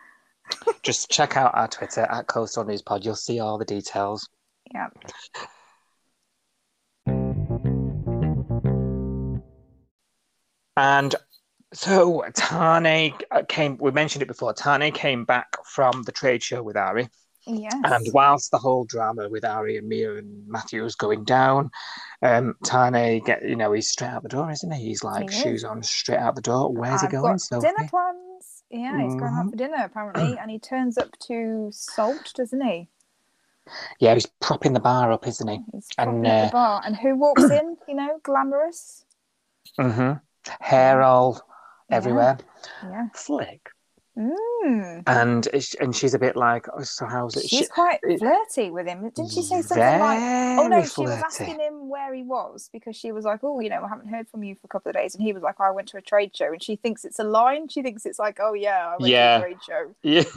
just 0.83 1.11
check 1.11 1.37
out 1.37 1.55
our 1.55 1.69
Twitter 1.69 2.03
at 2.11 2.27
Coastal 2.27 2.65
News 2.65 2.83
Pod. 2.83 3.05
You'll 3.05 3.15
see 3.15 3.39
all 3.39 3.57
the 3.57 3.65
details. 3.65 4.29
Yeah. 4.75 4.89
And 10.77 11.15
so 11.73 12.25
Tane 12.35 13.15
came. 13.49 13.77
We 13.79 13.91
mentioned 13.91 14.23
it 14.23 14.29
before. 14.29 14.53
Tane 14.55 14.93
came 14.93 15.25
back 15.25 15.57
from 15.65 16.03
the 16.05 16.13
trade 16.13 16.43
show 16.43 16.63
with 16.63 16.77
Ari. 16.77 17.09
Yes. 17.47 17.85
And 17.85 18.07
whilst 18.13 18.51
the 18.51 18.59
whole 18.59 18.85
drama 18.85 19.29
with 19.29 19.45
Ari 19.45 19.77
and 19.79 19.89
Mia 19.89 20.17
and 20.17 20.47
Matthew 20.47 20.85
is 20.85 20.95
going 20.95 21.25
down, 21.25 21.71
um, 22.23 22.55
Tane 22.65 23.23
get 23.25 23.45
you 23.49 23.57
know 23.57 23.73
he's 23.73 23.89
straight 23.89 24.09
out 24.09 24.23
the 24.23 24.29
door, 24.29 24.51
isn't 24.51 24.71
he? 24.73 24.85
He's 24.85 25.05
like 25.05 25.31
He 25.31 25.37
shoes 25.37 25.65
on, 25.65 25.83
straight 25.83 26.19
out 26.19 26.35
the 26.35 26.43
door. 26.43 26.73
Where's 26.73 27.03
I've 27.03 27.03
he 27.03 27.09
going? 27.09 27.39
got 27.39 27.41
Sophie? 27.41 27.67
dinner 27.67 27.89
plans. 27.89 28.63
Yeah, 28.71 29.03
he's 29.03 29.15
going 29.15 29.35
out 29.35 29.47
Mhm. 29.47 29.51
for 29.51 29.57
dinner 29.57 29.83
apparently, 29.85 30.37
and 30.41 30.51
he 30.51 30.59
turns 30.59 30.97
up 30.99 31.19
to 31.27 31.71
Salt, 31.73 32.33
doesn't 32.37 32.61
he? 32.61 32.89
Yeah, 33.99 34.15
he's 34.15 34.27
propping 34.41 34.73
the 34.73 34.81
bar 34.81 35.13
up, 35.13 35.27
isn't 35.27 35.47
he? 35.49 35.61
He's 35.73 35.89
And, 35.99 36.25
propping 36.25 36.27
up 36.27 36.37
uh, 36.37 36.47
the 36.47 36.53
bar, 36.53 36.83
and 36.85 36.97
who 36.97 37.17
walks 37.17 37.51
in? 37.51 37.77
You 37.89 37.95
know, 37.95 38.21
glamorous. 38.23 39.05
hmm 39.79 40.13
Hair 40.61 41.03
all 41.03 41.41
Yeah. 41.89 41.97
everywhere. 41.97 42.39
Yeah. 42.85 43.07
Flick. 43.15 43.69
Mm. 44.19 45.03
And 45.07 45.49
and 45.81 45.95
she's 45.97 46.15
a 46.15 46.19
bit 46.19 46.37
like, 46.37 46.67
oh, 46.77 46.83
so 46.83 47.07
how's 47.07 47.37
it? 47.37 47.49
She's 47.49 47.61
She- 47.61 47.67
quite 47.67 48.01
it- 48.03 48.19
flirty 48.19 48.71
with 48.71 48.87
him. 48.87 49.09
Didn't 49.11 49.31
she 49.31 49.41
say 49.43 49.63
something 49.63 50.01
like, 50.01 50.19
"Oh 50.59 50.67
no"? 50.69 50.83
She 50.85 51.03
was 51.03 51.11
asking 51.13 51.61
him 51.61 51.89
where 51.89 52.13
he 52.13 52.23
was 52.23 52.69
because 52.73 52.97
she 52.97 53.13
was 53.13 53.25
like, 53.25 53.41
"Oh, 53.43 53.61
you 53.61 53.71
know, 53.71 53.83
I 53.83 53.89
haven't 53.89 54.09
heard 54.09 54.29
from 54.29 54.43
you 54.43 54.57
for 54.57 54.63
a 54.65 54.69
couple 54.69 54.91
of 54.91 54.97
days," 54.97 55.15
and 55.15 55.23
he 55.23 55.33
was 55.33 55.43
like, 55.43 55.55
oh, 55.61 55.65
"I 55.65 55.71
went 55.71 55.89
to 55.89 55.97
a 55.97 56.03
trade 56.03 56.37
show," 56.37 56.53
and 56.53 56.63
she 56.63 56.77
thinks 56.77 57.05
it's 57.05 57.19
a 57.21 57.25
line. 57.25 57.69
She 57.69 57.83
thinks 57.83 58.05
it's 58.05 58.19
like, 58.19 58.39
"Oh 58.41 58.53
yeah, 58.53 58.89
I 58.89 58.97
went 58.99 59.11
Yeah. 59.11 59.39
to 59.39 59.45
a 59.45 59.49
trade 59.49 59.59
show." 59.67 59.95
Yeah. 60.03 60.23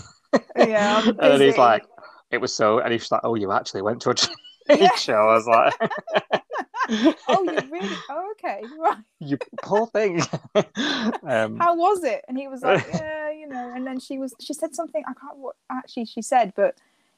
Yeah, 0.55 1.03
and 1.07 1.17
then 1.19 1.41
he's 1.41 1.57
like, 1.59 1.85
it 2.31 2.39
was 2.39 2.55
so, 2.55 2.79
and 2.79 2.91
he's 2.91 3.11
like, 3.11 3.21
oh, 3.23 3.35
you 3.35 3.51
actually 3.51 3.83
went 3.83 4.01
to 4.01 4.09
a 4.11 4.13
trade 4.15 4.35
Yeah. 4.69 4.95
show. 4.95 5.13
I 5.13 5.33
was 5.35 5.45
like, 5.45 6.42
"Oh, 7.27 7.43
you 7.43 7.67
really? 7.71 7.97
Oh, 8.09 8.31
okay, 8.31 8.67
right." 8.77 8.97
you 9.19 9.37
poor 9.61 9.87
thing. 9.87 10.21
um, 10.55 11.57
how 11.59 11.75
was 11.75 12.03
it? 12.03 12.25
And 12.27 12.37
he 12.37 12.47
was 12.47 12.61
like, 12.61 12.85
yeah, 12.87 13.31
you 13.31 13.47
know. 13.47 13.71
And 13.73 13.87
then 13.87 13.99
she 13.99 14.17
was, 14.17 14.33
she 14.41 14.53
said 14.53 14.75
something. 14.75 15.03
I 15.07 15.13
can't 15.13 15.37
what 15.37 15.55
actually 15.71 16.05
she 16.05 16.21
said, 16.21 16.53
but 16.55 16.75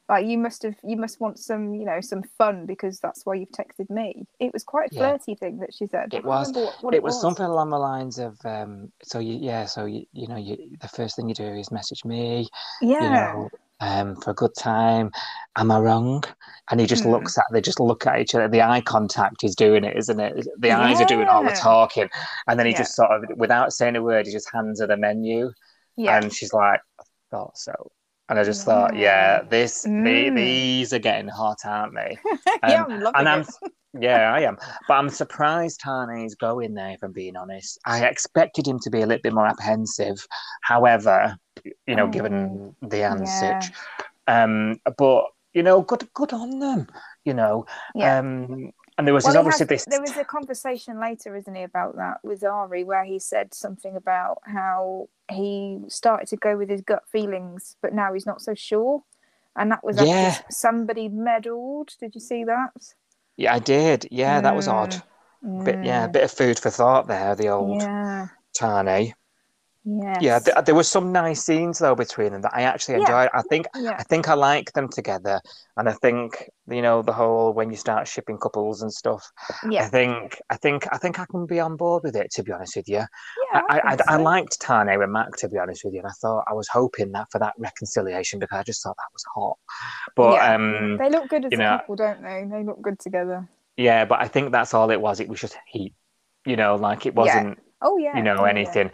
like 0.08 0.28
you 0.28 0.38
must 0.38 0.62
have, 0.64 0.76
you 0.84 0.98
must 0.98 1.20
want 1.20 1.40
some, 1.40 1.74
you 1.74 1.84
know, 1.86 2.00
some 2.02 2.22
fun 2.38 2.68
because 2.68 3.00
that's 3.00 3.26
why 3.26 3.34
you've 3.36 3.50
texted 3.50 3.90
me. 3.90 4.28
It 4.40 4.54
was 4.54 4.64
quite 4.64 4.92
a 4.92 4.94
Yeah. 4.94 5.00
flirty 5.00 5.36
thing 5.36 5.58
that 5.60 5.74
she 5.74 5.88
said. 5.88 6.14
It 6.14 6.24
was. 6.24 6.52
What, 6.54 6.84
what 6.84 6.94
it 6.94 7.02
was 7.02 7.20
something 7.20 7.46
along 7.46 7.72
the 7.72 7.80
lines 7.80 8.20
of, 8.20 8.38
um, 8.46 8.92
so 9.02 9.18
you, 9.18 9.40
yeah, 9.42 9.66
so 9.66 9.86
you, 9.86 10.06
you 10.14 10.28
know, 10.28 10.38
you, 10.38 10.58
the 10.80 10.88
first 10.90 11.16
thing 11.16 11.28
you 11.28 11.34
do 11.34 11.46
is 11.46 11.72
message 11.72 12.06
me, 12.06 12.48
Yeah. 12.82 13.02
you 13.02 13.10
know, 13.10 13.50
um, 13.80 14.16
for 14.18 14.32
a 14.32 14.36
good 14.36 14.56
time. 14.58 15.12
Am 15.58 15.72
I 15.72 15.80
wrong? 15.80 16.24
And 16.72 16.80
he 16.80 16.86
just 16.86 17.04
Hmm. 17.04 17.10
looks 17.12 17.38
at, 17.38 17.46
they 17.52 17.62
just 17.62 17.80
look 17.80 18.08
at 18.08 18.20
each 18.20 18.36
other. 18.36 18.48
The 18.48 18.62
eye 18.62 18.82
contact 18.82 19.44
is 19.44 19.56
doing 19.56 19.84
it, 19.84 19.96
isn't 19.98 20.20
it? 20.20 20.48
The 20.60 20.72
eyes 20.72 21.00
are 21.02 21.06
doing 21.06 21.28
all 21.28 21.44
the 21.44 21.52
talking. 21.52 22.10
And 22.48 22.60
then 22.60 22.66
he 22.66 22.72
Yeah. 22.72 22.80
just 22.80 22.96
sort 22.96 23.12
of, 23.12 23.38
without 23.38 23.74
saying 23.74 23.96
a 23.96 24.02
word, 24.04 24.26
he 24.26 24.32
just 24.32 24.52
hands 24.52 24.80
her 24.82 24.88
the 24.88 24.98
menu. 24.98 25.52
yeah. 25.96 26.18
And 26.20 26.34
she's 26.34 26.54
like, 26.54 26.82
I 27.00 27.04
thought 27.32 27.58
so. 27.58 27.92
And 28.30 28.40
I 28.40 28.44
just 28.44 28.66
thought, 28.66 28.96
yeah, 28.96 29.42
Yeah. 29.42 29.44
this, 29.50 29.84
the, 29.84 29.90
Mm. 29.90 30.36
these 30.36 30.94
are 30.94 31.00
getting 31.00 31.28
hot, 31.28 31.60
aren't 31.66 31.94
they? 31.94 32.18
yeah, 32.68 32.84
um, 32.84 32.92
I'm 32.92 33.00
loving 33.02 33.14
and 33.20 33.30
I'm, 33.30 33.42
it. 33.42 33.48
yeah, 34.02 34.34
I 34.34 34.42
am. 34.42 34.58
But 34.88 34.96
I'm 34.96 35.10
surprised 35.10 35.80
Tane's 35.82 36.36
going 36.36 36.74
there, 36.74 36.92
if 36.92 37.04
I'm 37.04 37.12
being 37.12 37.36
honest. 37.36 37.80
I 37.86 38.06
expected 38.06 38.68
him 38.68 38.80
to 38.80 38.90
be 38.90 39.02
a 39.02 39.06
little 39.06 39.22
bit 39.22 39.34
more 39.34 39.46
apprehensive. 39.46 40.26
However, 40.64 41.38
you 41.86 41.96
know, 41.96 42.06
Oh, 42.06 42.10
given 42.12 42.76
the 42.82 42.98
yeah. 42.98 43.12
answer. 43.12 43.60
Um, 44.28 44.80
but, 44.98 45.26
you 45.54 45.62
know, 45.64 45.82
good 45.82 46.08
good 46.14 46.34
on 46.34 46.60
them, 46.60 46.88
you 47.26 47.34
know. 47.34 47.66
Yeah. 47.94 48.20
Um, 48.20 48.72
and 48.98 49.06
there 49.08 49.14
was 49.14 49.26
Well, 49.26 49.38
obviously 49.38 49.64
had- 49.64 49.70
this. 49.70 49.86
there 49.86 50.02
was 50.02 50.16
a 50.18 50.24
conversation 50.24 51.00
later, 51.00 51.36
isn't 51.36 51.54
he, 51.56 51.64
about 51.64 51.96
that 51.98 52.20
with 52.24 52.44
Ari, 52.44 52.84
where 52.84 53.04
he 53.04 53.20
said 53.20 53.54
something 53.54 53.96
about 53.96 54.40
how 54.46 55.10
he 55.30 55.82
started 55.88 56.28
to 56.30 56.38
go 56.38 56.56
with 56.58 56.70
his 56.70 56.82
gut 56.82 57.04
feelings, 57.10 57.76
but 57.82 57.94
now 57.94 58.14
he's 58.14 58.26
not 58.26 58.42
so 58.42 58.54
sure. 58.54 59.04
And 59.56 59.72
that 59.72 59.84
was 59.84 60.02
Yeah. 60.02 60.38
somebody 60.50 61.08
meddled. 61.10 61.92
Did 62.00 62.16
you 62.16 62.22
see 62.22 62.44
that? 62.46 62.72
Yeah, 63.38 63.54
I 63.56 63.60
did. 63.60 64.08
Yeah, 64.12 64.42
that 64.42 64.56
was 64.56 64.68
odd. 64.68 65.02
Bit, 65.64 65.84
yeah, 65.84 66.06
a 66.06 66.08
Mm, 66.08 66.12
bit 66.12 66.24
of 66.24 66.32
food 66.32 66.58
for 66.60 66.70
thought 66.70 67.08
there, 67.08 67.36
the 67.36 67.50
old 67.50 67.82
Yeah. 67.82 68.28
Tane. 68.54 69.14
Yes. 69.88 70.18
Yeah, 70.20 70.40
th- 70.40 70.66
there 70.66 70.74
were 70.74 70.82
some 70.84 71.12
nice 71.12 71.44
scenes 71.44 71.78
though 71.78 71.94
between 71.94 72.32
them 72.32 72.42
that 72.42 72.56
I 72.56 72.64
actually 72.64 72.96
Yeah. 72.96 73.02
enjoyed. 73.02 73.30
I 73.36 73.44
think 73.44 73.68
yeah. 73.76 73.96
I 74.00 74.04
think 74.04 74.28
I 74.28 74.34
like 74.34 74.74
them 74.74 74.88
together, 74.90 75.40
and 75.78 75.88
I 75.88 75.92
think 75.94 76.50
you 76.68 76.82
know 76.82 77.04
the 77.04 77.14
whole 77.14 77.54
when 77.54 77.70
you 77.70 77.76
start 77.78 78.08
shipping 78.08 78.40
couples 78.40 78.82
and 78.82 78.92
stuff. 78.92 79.24
Yeah. 79.70 79.84
I 79.84 79.88
think 79.90 80.42
I 80.50 80.58
think 80.58 80.88
I 80.92 80.98
think 80.98 81.20
I 81.20 81.26
can 81.30 81.46
be 81.46 81.60
on 81.60 81.76
board 81.78 82.02
with 82.04 82.16
it. 82.16 82.32
To 82.32 82.42
be 82.42 82.52
honest 82.52 82.76
with 82.76 82.90
you, 82.90 83.04
Yeah. 83.54 83.62
I, 83.70 83.80
I, 83.80 83.98
I 84.08 84.18
so. 84.18 84.24
liked 84.24 84.60
Tane 84.60 84.90
and 84.90 85.12
Mac. 85.14 85.36
To 85.38 85.48
be 85.50 85.60
honest 85.60 85.86
with 85.86 85.94
you, 85.94 86.00
and 86.00 86.08
I 86.08 86.14
thought 86.20 86.46
I 86.50 86.54
was 86.56 86.68
hoping 86.68 87.12
that 87.12 87.28
for 87.32 87.38
that 87.38 87.54
reconciliation 87.60 88.40
because 88.40 88.58
I 88.58 88.64
just 88.64 88.82
thought 88.82 88.98
that 88.98 89.14
was 89.14 89.24
hot. 89.36 89.58
But 90.16 90.34
Yeah. 90.34 90.56
um, 90.56 90.98
They 90.98 91.12
look 91.12 91.30
good 91.30 91.46
as 91.46 91.52
a 91.52 91.58
know- 91.58 91.78
couple, 91.78 91.96
don't 91.98 92.24
they? 92.24 92.44
They 92.50 92.64
look 92.64 92.82
good 92.82 92.98
together. 92.98 93.48
yeah, 93.78 94.04
but 94.06 94.20
I 94.20 94.28
think 94.30 94.52
that's 94.52 94.74
all 94.74 94.90
it 94.90 95.00
was. 95.00 95.20
It 95.20 95.28
was 95.30 95.40
just 95.40 95.56
heat, 95.68 95.94
you 96.44 96.56
know, 96.56 96.74
like 96.76 97.06
it 97.06 97.14
wasn't. 97.14 97.60
Oh 97.82 97.98
yeah. 97.98 98.18
you 98.18 98.24
know 98.24 98.38
oh, 98.40 98.46
yeah. 98.46 98.50
anything 98.50 98.90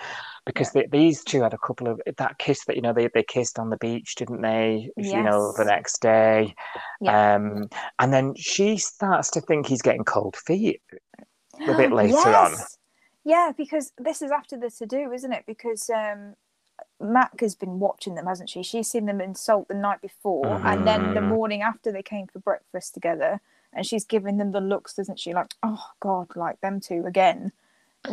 because 0.45 0.71
they, 0.71 0.87
these 0.91 1.23
two 1.23 1.41
had 1.43 1.53
a 1.53 1.57
couple 1.57 1.87
of 1.87 2.01
that 2.17 2.37
kiss 2.37 2.65
that 2.65 2.75
you 2.75 2.81
know 2.81 2.93
they, 2.93 3.09
they 3.13 3.23
kissed 3.23 3.59
on 3.59 3.69
the 3.69 3.77
beach 3.77 4.15
didn't 4.15 4.41
they 4.41 4.89
you 4.97 5.23
know 5.23 5.53
the 5.57 5.65
next 5.65 6.01
day 6.01 6.53
Yeah. 6.99 7.35
um 7.35 7.67
and 7.99 8.13
then 8.13 8.33
she 8.35 8.77
starts 8.77 9.29
to 9.31 9.41
think 9.41 9.67
he's 9.67 9.81
getting 9.81 10.03
cold 10.03 10.35
feet 10.35 10.81
a 11.67 11.75
bit 11.75 11.91
later 11.93 12.35
on 12.35 12.55
Yeah, 13.23 13.51
because 13.55 13.93
this 13.97 14.21
is 14.21 14.31
after 14.31 14.57
the 14.57 14.69
to 14.71 14.85
do, 14.85 15.11
isn't 15.11 15.31
it? 15.31 15.43
Because 15.45 15.89
um, 15.89 16.35
Mac 16.99 17.39
has 17.41 17.55
been 17.55 17.79
watching 17.79 18.15
them, 18.15 18.25
hasn't 18.25 18.49
she? 18.49 18.63
She's 18.63 18.87
seen 18.89 19.05
them 19.05 19.21
in 19.21 19.35
Salt 19.35 19.67
the 19.67 19.75
night 19.75 20.01
before, 20.01 20.59
and 20.65 20.87
then 20.87 21.13
the 21.13 21.21
Mhm. 21.21 21.27
morning 21.27 21.61
after 21.61 21.91
they 21.91 22.01
came 22.03 22.27
for 22.27 22.39
breakfast 22.39 22.93
together, 22.95 23.39
and 23.73 23.85
she's 23.85 24.05
giving 24.05 24.37
them 24.37 24.51
the 24.51 24.61
looks, 24.61 24.95
doesn't 24.95 25.19
she? 25.19 25.33
Like, 25.33 25.53
oh 25.61 25.85
God, 25.99 26.35
like 26.35 26.61
them 26.61 26.79
two 26.79 27.05
again, 27.05 27.51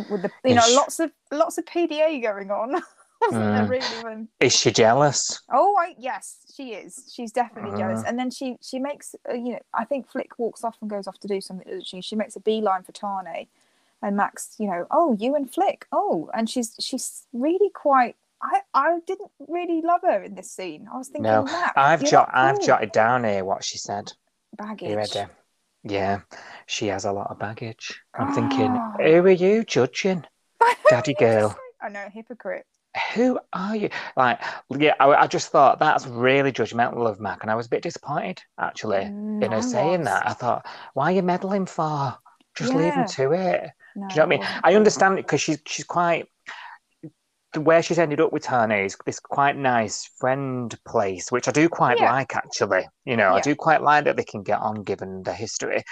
with 0.09 0.21
the 0.23 0.31
you 0.45 0.55
know 0.55 0.65
Ish. 0.67 0.75
lots 0.75 0.99
of 0.99 1.11
lots 1.31 1.57
of 1.57 1.65
PDA 1.65 2.21
going 2.21 2.51
on, 2.51 2.71
wasn't 3.21 3.43
there? 3.43 3.65
Mm. 3.65 3.69
Really? 3.69 4.03
When 4.03 4.27
is 4.39 4.55
she 4.55 4.71
jealous 4.71 5.41
Oh, 5.51 5.75
I, 5.79 5.95
yes, 5.97 6.37
she 6.55 6.73
is. 6.73 7.11
She's 7.13 7.31
definitely 7.31 7.77
jealous. 7.77 8.01
Mhm. 8.03 8.09
And 8.09 8.19
then 8.19 8.31
she 8.31 8.57
she 8.61 8.79
makes 8.79 9.15
uh, 9.29 9.33
you 9.33 9.53
know 9.53 9.59
I 9.73 9.85
think 9.85 10.09
Flick 10.09 10.37
walks 10.37 10.63
off 10.63 10.77
and 10.81 10.89
goes 10.89 11.07
off 11.07 11.19
to 11.19 11.27
do 11.27 11.41
something. 11.41 11.67
Doesn't 11.67 11.87
she? 11.87 12.01
She 12.01 12.15
makes 12.15 12.35
a 12.35 12.39
beeline 12.39 12.83
for 12.83 12.91
Tane, 12.91 13.47
and 14.01 14.15
Max, 14.15 14.55
you 14.59 14.67
know, 14.67 14.85
oh 14.91 15.15
you 15.19 15.35
and 15.35 15.51
Flick, 15.51 15.85
oh, 15.91 16.29
and 16.33 16.49
she's 16.49 16.75
she's 16.79 17.25
really 17.33 17.69
quite. 17.73 18.15
I 18.41 18.61
I 18.73 18.99
didn't 19.05 19.31
really 19.49 19.81
love 19.81 20.01
her 20.03 20.23
in 20.23 20.35
this 20.35 20.49
scene. 20.51 20.87
I 20.93 20.97
was 20.97 21.07
thinking, 21.09 21.23
No, 21.23 21.45
i've 21.75 22.05
jot 22.05 22.29
i've 22.33 22.57
cool." 22.59 22.67
jotted 22.67 22.91
down 22.93 23.25
here 23.25 23.43
what 23.43 23.65
she 23.65 23.77
said 23.77 24.13
baggage. 24.55 24.89
you 24.89 24.95
ready 24.95 25.19
yeah 25.83 26.19
she 26.65 26.87
has 26.87 27.05
a 27.05 27.11
lot 27.11 27.31
of 27.31 27.39
baggage 27.39 27.99
i'm 28.17 28.31
thinking 28.31 28.75
Oh. 28.75 28.93
who 28.97 29.21
are 29.25 29.29
you 29.29 29.63
judging 29.63 30.23
Daddy 30.89 31.13
girl. 31.13 31.57
I 31.81 31.89
know, 31.89 32.05
hypocrite. 32.11 32.65
who 33.13 33.39
are 33.53 33.75
you? 33.75 33.89
Like, 34.17 34.41
yeah, 34.77 34.93
I, 34.99 35.13
I 35.13 35.27
just 35.27 35.51
thought 35.51 35.79
that's 35.79 36.05
really 36.07 36.51
judgmental 36.51 37.07
of 37.09 37.19
Mac, 37.19 37.43
and 37.43 37.51
I 37.51 37.55
was 37.55 37.67
a 37.67 37.69
bit 37.69 37.83
disappointed 37.83 38.41
actually 38.59 39.03
Mm, 39.05 39.43
in 39.43 39.51
her 39.51 39.61
saying 39.61 40.03
that. 40.03 40.27
I 40.27 40.33
thought, 40.33 40.65
why 40.95 41.05
are 41.05 41.15
you 41.15 41.21
meddling 41.23 41.65
for? 41.65 42.17
Just 42.55 42.73
leave 42.73 42.93
Yeah. 42.93 43.01
him 43.01 43.07
to 43.07 43.31
it. 43.31 43.61
Do 43.61 43.65
you 43.99 44.01
know 44.03 44.09
what 44.09 44.21
I 44.23 44.25
mean? 44.25 44.39
I 44.63 44.75
understand 44.75 45.19
it 45.19 45.25
because 45.25 45.39
she's 45.41 45.61
she's 45.65 45.85
quite 45.85 46.27
where 47.55 47.81
she's 47.81 47.99
ended 47.99 48.21
up 48.21 48.31
with 48.31 48.43
Tane 48.43 48.71
is 48.71 48.95
this 49.05 49.19
quite 49.19 49.57
nice 49.57 50.09
friend 50.19 50.77
place, 50.85 51.31
which 51.31 51.47
I 51.47 51.51
do 51.51 51.67
quite 51.67 51.99
Yeah. 51.99 52.11
like 52.11 52.35
actually. 52.35 52.87
You 53.05 53.17
know, 53.17 53.33
I 53.33 53.41
do 53.41 53.55
quite 53.55 53.81
like 53.81 54.05
that 54.05 54.17
they 54.17 54.23
can 54.23 54.43
get 54.43 54.59
on 54.59 54.83
given 54.83 55.23
the 55.23 55.33
history. 55.33 55.83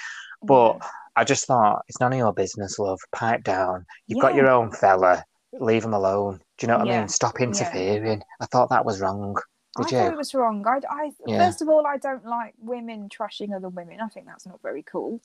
But 0.44 0.78
Yeah. 0.78 0.88
I 1.16 1.24
just 1.24 1.48
thought 1.48 1.82
it's 1.88 2.00
none 2.00 2.14
of 2.14 2.20
your 2.20 2.34
business, 2.34 2.78
love. 2.78 3.00
Pipe 3.12 3.44
down. 3.44 3.86
You've 4.06 4.22
got 4.22 4.36
your 4.36 4.48
own 4.50 4.72
fella. 4.72 5.24
Leave 5.54 5.84
him 5.84 5.94
alone. 5.94 6.42
Do 6.58 6.66
you 6.66 6.68
know 6.68 6.78
what 6.78 6.90
I 6.90 7.00
mean? 7.00 7.08
Stop 7.08 7.40
Yeah. 7.40 7.46
interfering. 7.48 8.22
I 8.40 8.46
thought 8.46 8.70
that 8.70 8.86
was 8.86 9.02
wrong. 9.02 9.36
I 9.78 9.84
Did 9.84 9.98
thought 9.98 10.14
it 10.14 10.18
was 10.18 10.34
wrong. 10.34 10.66
I, 10.68 10.82
I 10.90 11.12
Yeah. 11.26 11.44
first 11.46 11.62
of 11.62 11.70
all, 11.70 11.88
I 11.88 11.98
don't 11.98 12.26
like 12.26 12.54
women 12.60 13.10
trashing 13.10 13.56
other 13.56 13.70
women. 13.70 14.00
I 14.00 14.08
think 14.10 14.28
that's 14.28 14.46
not 14.46 14.62
very 14.62 14.84
cool. 14.84 15.22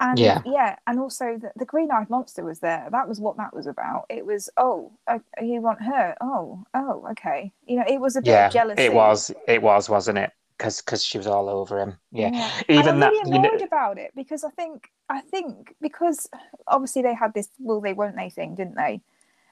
And 0.00 0.18
Yeah. 0.18 0.40
yeah, 0.46 0.76
and 0.86 0.98
also 0.98 1.36
the, 1.36 1.52
the 1.56 1.66
green-eyed 1.66 2.08
monster 2.10 2.42
was 2.42 2.60
there. 2.60 2.88
That 2.90 3.06
was 3.08 3.20
what 3.20 3.36
that 3.36 3.54
was 3.54 3.66
about. 3.66 4.06
It 4.08 4.24
was 4.24 4.48
oh, 4.56 4.90
uh, 5.06 5.18
you 5.42 5.60
want 5.60 5.82
her? 5.82 6.16
Oh, 6.20 6.64
oh, 6.74 7.06
okay. 7.12 7.52
You 7.66 7.76
know, 7.76 7.84
it 7.86 8.00
was 8.00 8.16
a 8.16 8.22
bit 8.22 8.30
Yeah, 8.30 8.46
of 8.46 8.52
jealousy. 8.52 8.82
it 8.82 8.94
was. 8.94 9.30
It 9.46 9.62
was, 9.62 9.88
wasn't 9.90 10.18
it? 10.18 10.32
Because 10.56 10.80
because 10.80 11.04
she 11.04 11.18
was 11.18 11.26
all 11.26 11.48
over 11.48 11.78
him. 11.78 11.98
Yeah. 12.12 12.30
Yeah. 12.32 12.50
Even 12.68 12.88
and 12.94 13.02
that. 13.02 13.06
I'm 13.08 13.12
really 13.12 13.30
you 13.30 13.38
know- 13.42 13.48
annoyed 13.50 13.62
about 13.62 13.98
it 13.98 14.12
because 14.16 14.42
I 14.42 14.50
think 14.50 14.90
I 15.10 15.20
think 15.20 15.74
because 15.80 16.28
obviously 16.66 17.02
they 17.02 17.14
had 17.14 17.34
this 17.34 17.48
will 17.58 17.80
they 17.82 17.92
won't 17.92 18.16
they 18.16 18.30
thing, 18.30 18.54
didn't 18.54 18.76
they? 18.76 19.00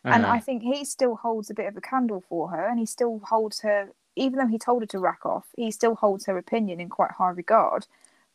And 0.05 0.25
Mhm. 0.25 0.31
I 0.31 0.39
think 0.41 0.63
he 0.63 0.85
still 0.85 1.17
holds 1.17 1.51
a 1.51 1.55
bit 1.55 1.67
of 1.67 1.77
a 1.77 1.81
candle 1.83 2.23
for 2.29 2.49
her, 2.51 2.67
and 2.67 2.79
he 2.79 2.87
still 2.87 3.21
holds 3.25 3.61
her, 3.61 3.89
even 4.17 4.39
though 4.39 4.47
he 4.47 4.59
told 4.59 4.83
her 4.83 4.87
to 4.87 4.99
rack 4.99 5.27
off, 5.27 5.47
he 5.57 5.71
still 5.71 5.97
holds 5.97 6.25
her 6.27 6.39
opinion 6.39 6.81
in 6.81 6.89
quite 6.89 7.11
high 7.13 7.31
regard. 7.31 7.87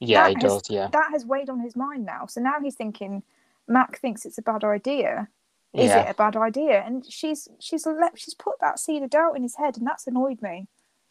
Yeah, 0.07 0.23
that 0.23 0.29
he 0.29 0.35
has- 0.41 0.43
does. 0.43 0.69
Yeah. 0.69 0.87
That 0.91 1.09
has 1.11 1.25
weighed 1.25 1.49
on 1.49 1.59
his 1.59 1.75
mind 1.75 2.05
now. 2.05 2.25
So 2.27 2.41
now 2.41 2.59
he's 2.61 2.75
thinking, 2.75 3.23
Mac 3.67 3.99
thinks 3.99 4.25
it's 4.25 4.37
a 4.37 4.41
bad 4.41 4.63
idea. 4.63 5.27
Is 5.73 5.89
yeah. 5.89 6.03
it 6.03 6.11
a 6.11 6.13
bad 6.13 6.35
idea? 6.35 6.83
And 6.85 7.03
she's 7.09 7.47
she's 7.59 7.85
let 7.87 8.19
she's 8.19 8.35
put 8.35 8.59
that 8.61 8.77
seed 8.79 9.01
of 9.01 9.09
doubt 9.09 9.35
in 9.35 9.41
his 9.43 9.55
head, 9.55 9.77
and 9.77 9.87
that's 9.87 10.05
annoyed 10.05 10.39
me. 10.41 10.67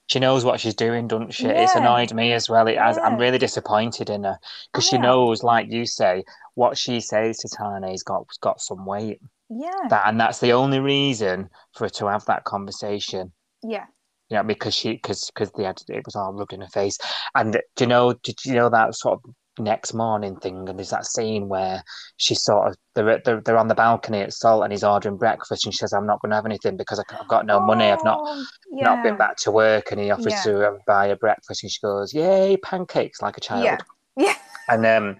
she 0.09 0.21
knows 0.21 0.45
what 0.45 0.61
she's 0.61 0.75
doing, 0.75 1.09
doesn't 1.09 1.33
she? 1.33 1.47
It's 1.49 1.75
annoyed 1.75 2.13
me 2.13 2.33
as 2.33 2.49
well. 2.49 2.69
It 2.69 2.79
has, 2.79 2.99
I'm 2.99 3.17
really 3.19 3.39
disappointed 3.39 4.09
in 4.11 4.25
her 4.25 4.39
because 4.71 4.87
she 4.87 4.99
knows, 4.99 5.43
like 5.43 5.71
you 5.71 5.85
say, 5.87 6.23
what 6.55 6.77
she 6.79 7.01
says 7.01 7.39
to 7.39 7.49
Tane's 7.49 8.03
got 8.05 8.27
got 8.41 8.61
some 8.61 8.85
weight. 8.87 9.21
Yeah. 9.49 9.71
That 9.89 10.07
and 10.07 10.21
that's 10.21 10.39
the 10.41 10.53
only 10.53 10.79
reason 10.81 11.49
for 11.75 11.85
her 11.87 11.91
to 11.91 12.07
have 12.07 12.25
that 12.27 12.45
conversation. 12.45 13.33
yeah. 13.65 13.87
You 14.33 14.39
know, 14.39 14.45
because 14.45 14.75
she 14.75 14.93
because 14.95 15.31
because 15.35 15.53
they 15.53 15.65
had 15.65 15.79
it 15.89 16.07
was 16.07 16.17
all 16.17 16.33
rubbed 16.33 16.55
in 16.55 16.63
her 16.63 16.69
face. 16.69 16.97
And 17.35 17.53
do 17.77 17.85
you 17.85 17.87
know? 17.87 18.15
Did 18.23 18.43
you 18.47 18.55
know 18.55 18.71
that 18.71 18.95
sort 18.95 19.21
of 19.23 19.35
next 19.59 19.93
morning 19.93 20.37
thing? 20.37 20.67
And 20.67 20.79
there's 20.79 20.89
that 20.89 21.05
scene 21.05 21.49
where 21.49 21.83
she 22.17 22.35
sort 22.35 22.69
of 22.69 22.77
they're 22.95 23.21
they're, 23.27 23.43
they're 23.43 23.59
on 23.59 23.69
the 23.69 23.75
balcony 23.75 24.21
at 24.23 24.33
Salt 24.33 24.65
and 24.65 24.73
he's 24.73 24.85
ordering 24.85 25.19
breakfast 25.19 25.67
and 25.67 25.75
she 25.75 25.77
says, 25.77 25.93
"I'm 25.93 26.07
not 26.07 26.23
going 26.23 26.31
to 26.31 26.37
have 26.37 26.47
anything 26.47 26.79
because 26.79 26.99
I've 26.99 27.29
got 27.29 27.45
no 27.45 27.61
money. 27.61 27.85
I've 27.85 28.05
not." 28.05 28.21
Oh, 28.23 28.47
not 28.73 29.03
been 29.05 29.19
back 29.19 29.37
to 29.37 29.51
work 29.51 29.93
and 29.93 30.01
he 30.01 30.11
offers 30.11 30.33
Yeah. 30.33 30.43
to 30.45 30.69
um, 30.69 30.79
buy 30.87 31.09
her 31.09 31.17
breakfast 31.17 31.63
and 31.63 31.71
she 31.71 31.79
goes 31.83 32.15
yay 32.15 32.57
pancakes 32.57 33.21
like 33.21 33.37
a 33.37 33.41
child 33.41 33.65
Yeah. 33.65 33.77
Yeah. 34.17 34.35
and 34.71 34.87
um 34.87 35.17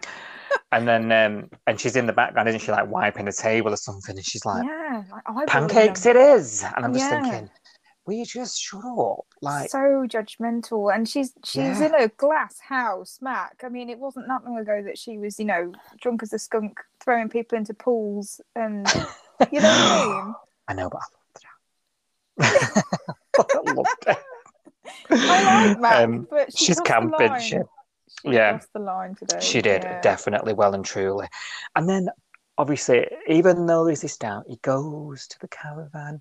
and 0.73 0.89
then 0.89 1.13
um 1.13 1.51
and 1.67 1.79
she's 1.79 1.97
in 1.97 2.07
the 2.07 2.13
background 2.15 2.49
isn't 2.49 2.63
she 2.63 2.73
like 2.73 2.89
wiping 2.91 3.27
the 3.27 3.33
table 3.33 3.73
or 3.73 3.77
something 3.77 4.17
and 4.17 4.25
she's 4.25 4.45
like 4.47 4.65
yeah. 4.65 5.03
Like, 5.13 5.23
I 5.27 5.45
pancakes 5.45 6.07
it 6.07 6.17
is 6.17 6.65
and 6.77 6.85
i'm 6.87 6.93
just 6.95 7.11
Yeah. 7.11 7.21
thinking 7.21 7.51
you 8.09 8.25
just 8.27 8.61
shut 8.61 8.83
up 8.85 9.25
like 9.41 9.71
so 9.71 10.05
judgmental 10.09 10.93
and 10.95 11.09
she's 11.09 11.33
she's 11.45 11.79
Yeah. 11.81 11.87
in 11.87 11.95
a 11.95 12.09
glass 12.09 12.59
house 12.59 13.19
mac 13.21 13.63
i 13.65 13.69
mean 13.69 13.89
it 13.91 13.99
wasn't 13.99 14.27
that 14.29 14.45
long 14.45 14.59
ago 14.59 14.83
that 14.85 14.99
she 14.99 15.19
was 15.19 15.39
you 15.39 15.45
know 15.45 15.73
drunk 16.01 16.23
as 16.23 16.33
a 16.33 16.39
skunk 16.39 16.81
throwing 17.01 17.29
people 17.29 17.57
into 17.57 17.75
pools 17.75 18.41
and 18.57 18.87
you 19.53 19.61
know 19.61 19.69
what 19.69 19.91
i 19.91 20.25
mean 20.25 20.35
i 20.69 20.75
know 20.75 20.91
but 20.91 21.01
i 22.39 22.45
loved 22.45 22.65
that 22.67 22.85
i 23.67 23.73
loved 23.73 24.05
it 24.09 24.19
i 25.11 25.67
like 25.69 25.81
mac 25.81 26.03
Um, 26.03 26.27
but 26.31 26.57
she 26.57 26.67
she's 26.67 26.81
camping 26.81 27.39
she, 27.41 27.59
She 28.25 28.33
yeah. 28.33 28.51
crossed 28.53 28.73
the 28.73 28.81
line 28.81 29.15
today 29.15 29.39
She 29.41 29.63
did, 29.63 29.83
yeah. 29.85 30.01
definitely, 30.01 30.53
well 30.55 30.75
and 30.75 30.85
truly. 30.85 31.29
And 31.77 31.89
then, 31.89 32.09
obviously, 32.59 33.07
even 33.27 33.67
though 33.67 33.85
there's 33.85 34.01
this 34.03 34.17
doubt, 34.19 34.45
he 34.49 34.57
goes 34.63 35.27
to 35.29 35.39
the 35.41 35.49
caravan 35.49 36.21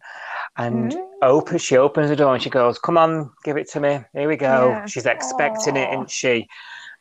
and 0.58 0.92
Mm. 0.94 1.08
Opens. 1.22 1.62
She 1.62 1.78
opens 1.78 2.10
the 2.10 2.16
door 2.16 2.34
and 2.34 2.44
she 2.44 2.50
goes, 2.50 2.80
"Come 2.80 2.98
on, 2.98 3.32
give 3.44 3.58
it 3.58 3.70
to 3.72 3.80
me. 3.80 4.00
Here 4.14 4.28
we 4.28 4.38
go." 4.38 4.72
Yeah. 4.72 4.86
She's 4.88 5.06
expecting 5.06 5.76
it, 5.78 5.90
Aw. 5.90 5.94
isn't 5.94 6.10
she? 6.12 6.48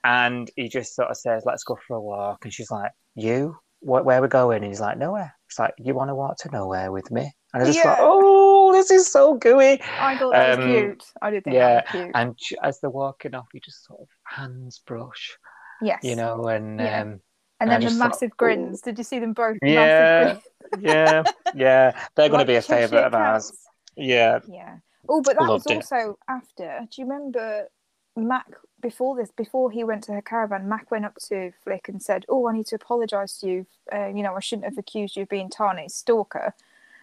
And 0.04 0.50
he 0.56 0.68
just 0.68 0.94
sort 0.94 1.10
of 1.10 1.16
says, 1.16 1.44
"Let's 1.46 1.64
go 1.64 1.76
for 1.86 1.96
a 1.96 2.00
walk." 2.00 2.44
And 2.44 2.52
she's 2.54 2.70
like, 2.70 2.92
"You? 3.14 3.56
Where, 3.80 4.02
where 4.02 4.22
we 4.22 4.28
going?" 4.28 4.58
And 4.58 4.66
he's 4.66 4.80
like, 4.80 4.98
"Nowhere." 4.98 5.34
It's 5.48 5.58
like, 5.58 5.74
"You 5.78 5.94
want 5.94 6.10
to 6.10 6.14
walk 6.14 6.36
to 6.38 6.50
nowhere 6.50 6.92
with 6.92 7.10
me?" 7.10 7.32
And 7.52 7.62
I 7.62 7.66
just 7.66 7.78
Yeah. 7.78 7.84
thought, 7.84 7.98
"Oh, 8.00 8.72
this 8.72 8.90
is 8.90 9.10
so 9.10 9.34
gooey." 9.34 9.80
i 9.98 10.16
thought 10.16 10.30
that 10.32 10.46
Um, 10.46 10.60
was 10.60 10.66
cute 10.66 11.04
i 11.22 11.30
did 11.30 11.44
think 11.44 11.56
yeah, 11.56 11.80
that 11.82 11.92
was 11.92 12.00
cute 12.02 12.16
And 12.16 12.38
as 12.62 12.80
they're 12.80 12.90
walking 12.90 13.34
off, 13.34 13.48
he 13.52 13.60
just 13.60 13.84
sort 13.86 14.00
of 14.00 14.08
hands 14.24 14.80
brush, 14.86 15.36
yes 15.82 16.04
you 16.04 16.16
know, 16.16 16.46
and 16.48 16.80
Yeah. 16.80 17.02
um, 17.02 17.20
and 17.60 17.70
I 17.70 17.74
then 17.74 17.80
the 17.84 17.90
just 17.90 17.98
thought, 17.98 18.12
massive 18.12 18.36
grins 18.36 18.80
did 18.80 18.96
you 18.98 19.04
see 19.04 19.18
them 19.18 19.32
both 19.34 19.58
Yeah, 19.62 19.74
massive 19.74 20.16
grins? 20.16 20.44
yeah, 20.80 21.24
yeah. 21.54 21.92
They're 22.16 22.28
going 22.28 22.38
to 22.40 22.46
be 22.46 22.56
a 22.56 22.62
favourite 22.62 23.04
of 23.06 23.14
ours. 23.14 23.52
Yeah, 24.00 24.40
Yeah. 24.48 24.78
Oh, 25.08 25.22
but 25.22 25.36
that 25.36 25.48
Loved 25.48 25.66
was 25.66 25.66
it. 25.66 25.76
also 25.76 26.18
after. 26.28 26.86
Do 26.90 27.02
you 27.02 27.08
remember 27.08 27.68
Mac 28.16 28.46
before 28.80 29.16
this? 29.16 29.30
Before 29.30 29.70
he 29.70 29.82
went 29.84 30.04
to 30.04 30.12
her 30.12 30.22
caravan, 30.22 30.68
Mac 30.68 30.90
went 30.90 31.04
up 31.04 31.16
to 31.28 31.52
Flick 31.64 31.88
and 31.88 32.02
said, 32.02 32.26
"Oh, 32.28 32.48
I 32.48 32.52
need 32.52 32.66
to 32.66 32.76
apologise 32.76 33.38
to 33.38 33.48
you. 33.48 33.66
Uh, 33.92 34.08
you 34.08 34.22
know, 34.22 34.34
I 34.34 34.40
shouldn't 34.40 34.66
have 34.66 34.78
accused 34.78 35.16
you 35.16 35.22
of 35.22 35.28
being 35.28 35.50
Tane's 35.50 35.94
stalker." 35.94 36.54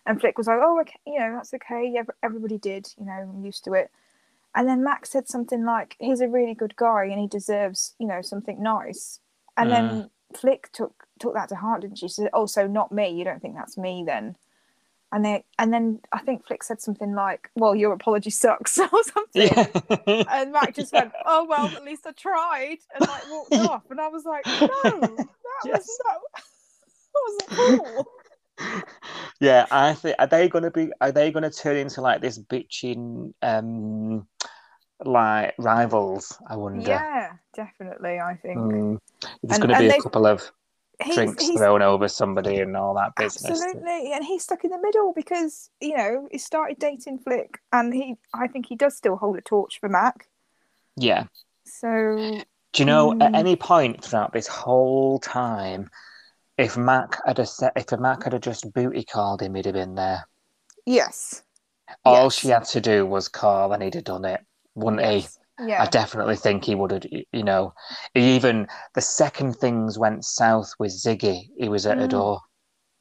And 0.06 0.20
Flick 0.20 0.38
was 0.38 0.48
like, 0.48 0.60
"Oh, 0.62 0.80
okay, 0.82 1.00
you 1.06 1.20
know, 1.20 1.34
that's 1.36 1.54
okay. 1.54 2.02
Everybody 2.24 2.58
did. 2.58 2.94
You 2.98 3.06
know, 3.06 3.12
I'm 3.14 3.44
used 3.44 3.64
to 3.66 3.74
it." 3.74 3.92
And 4.56 4.68
then 4.68 4.84
Mac 4.84 5.06
said 5.06 5.28
something 5.28 5.66
like, 5.66 5.96
"He's 6.00 6.22
a 6.22 6.28
really 6.28 6.54
good 6.56 6.76
guy 6.76 7.06
and 7.06 7.20
he 7.20 7.28
deserves, 7.28 7.96
you 8.00 8.08
know, 8.08 8.22
something 8.22 8.62
nice." 8.62 9.20
And 9.58 9.72
then 9.72 10.10
Flick 10.36 10.72
took 10.72 11.08
took 11.20 11.34
that 11.34 11.50
to 11.50 11.56
heart, 11.56 11.82
didn't 11.82 11.98
she? 11.98 12.08
She 12.08 12.14
said, 12.14 12.30
"Oh, 12.34 12.46
so 12.46 12.68
not 12.68 12.92
me? 12.92 13.10
You 13.10 13.24
don't 13.26 13.42
think 13.42 13.56
that's 13.56 13.78
me 13.78 14.04
then?" 14.06 14.38
And 15.18 15.26
then 15.26 15.42
and 15.58 15.74
then 15.74 16.00
I 16.12 16.20
think 16.20 16.46
Flick 16.46 16.62
said 16.62 16.80
something 16.80 17.16
like, 17.16 17.50
"Well, 17.56 17.76
your 17.76 17.92
apology 17.92 18.30
sucks" 18.30 18.78
or 18.94 19.04
something. 19.04 19.50
yeah. 20.06 20.24
And 20.30 20.52
Mac 20.52 20.76
just 20.76 20.94
went, 20.94 21.12
"Oh 21.26 21.44
well, 21.50 21.66
at 21.66 21.84
least 21.84 22.06
I 22.06 22.12
tried," 22.12 22.78
and 22.94 23.08
like 23.08 23.24
walked 23.32 23.54
off. 23.72 23.82
And 23.90 24.00
I 24.00 24.10
was 24.10 24.26
like, 24.26 24.46
"No, 24.46 25.00
that 25.02 25.28
Yes. 25.66 25.88
was 25.88 26.00
not. 26.06 26.22
That 27.50 27.58
wasn't 27.58 27.84
cool." 27.84 28.08
yeah, 29.42 29.66
I 29.72 29.94
think 29.96 30.16
are 30.20 30.28
they 30.28 30.48
going 30.50 30.66
to 30.66 30.70
be? 30.72 30.92
Are 31.02 31.12
they 31.12 31.32
going 31.32 31.50
to 31.50 31.50
turn 31.50 31.78
into 31.78 32.02
like 32.02 32.22
this 32.22 32.38
bitching, 32.38 33.34
um, 33.42 34.28
like 35.04 35.56
rivals? 35.58 36.38
I 36.48 36.58
wonder. 36.58 36.88
Yeah, 36.88 37.32
definitely. 37.56 38.20
I 38.20 38.36
think 38.36 38.60
Mm. 38.60 39.00
There's 39.42 39.58
And- 39.60 39.70
to 39.70 39.80
be 39.80 39.88
a 39.90 40.00
couple 40.00 40.28
of 40.28 40.52
he's, 41.04 41.16
drinks 41.16 41.46
he's 41.46 41.58
thrown 41.60 41.82
over 41.82 42.08
somebody 42.08 42.60
and 42.60 42.76
all 42.76 42.94
that 42.96 43.14
business. 43.16 43.62
absolutely, 43.62 44.12
and 44.14 44.24
he's 44.26 44.44
stuck 44.44 44.64
in 44.64 44.72
the 44.72 44.80
middle 44.82 45.14
because 45.14 45.70
you 45.80 45.96
know 45.96 46.28
he 46.32 46.38
started 46.38 46.80
dating 46.80 47.20
Flick, 47.20 47.60
and 47.72 47.94
he, 47.94 48.16
I 48.34 48.48
think 48.48 48.66
he 48.68 48.76
does 48.76 48.96
still 48.98 49.16
hold 49.16 49.38
a 49.38 49.42
torch 49.42 49.80
for 49.80 49.90
Mac. 49.90 50.28
Yeah. 50.96 51.26
So 51.66 52.42
Do 52.74 52.82
you 52.82 52.86
know 52.86 53.12
at 53.14 53.32
Mm. 53.34 53.38
any 53.38 53.56
point 53.56 54.04
throughout 54.04 54.34
this 54.34 54.48
whole 54.48 55.20
time, 55.20 55.90
if 56.58 56.76
Mac 56.78 57.20
had 57.26 57.40
a 57.40 57.46
set, 57.46 57.74
if 57.76 57.92
Mac 58.00 58.24
had 58.24 58.34
a 58.34 58.40
just 58.40 58.72
booty 58.74 59.04
called 59.04 59.42
him, 59.42 59.54
he'd 59.56 59.66
have 59.66 59.74
been 59.76 59.96
there. 59.96 60.28
yes, 60.86 61.44
All 62.04 62.24
Yes. 62.26 62.34
she 62.36 62.48
had 62.50 62.66
to 62.66 62.82
do 62.82 63.06
was 63.06 63.28
call, 63.28 63.72
and 63.74 63.84
he'd 63.84 63.94
have 63.96 64.04
done 64.04 64.26
it, 64.26 64.42
wouldn't 64.76 65.04
he? 65.06 65.18
yes. 65.20 65.37
Yeah, 65.60 65.86
I 65.86 65.86
definitely 65.88 66.36
think 66.36 66.66
he 66.66 66.76
would 66.76 66.92
have. 66.92 67.04
You 67.32 67.44
know, 67.44 67.74
even 68.16 68.68
the 68.96 69.02
second 69.02 69.54
things 69.56 69.98
went 70.00 70.26
south 70.26 70.74
with 70.80 70.92
Ziggy, 70.92 71.50
he 71.58 71.70
was 71.70 71.86
at 71.86 72.00
her 72.00 72.08
Mm. 72.08 72.10
door. 72.10 72.42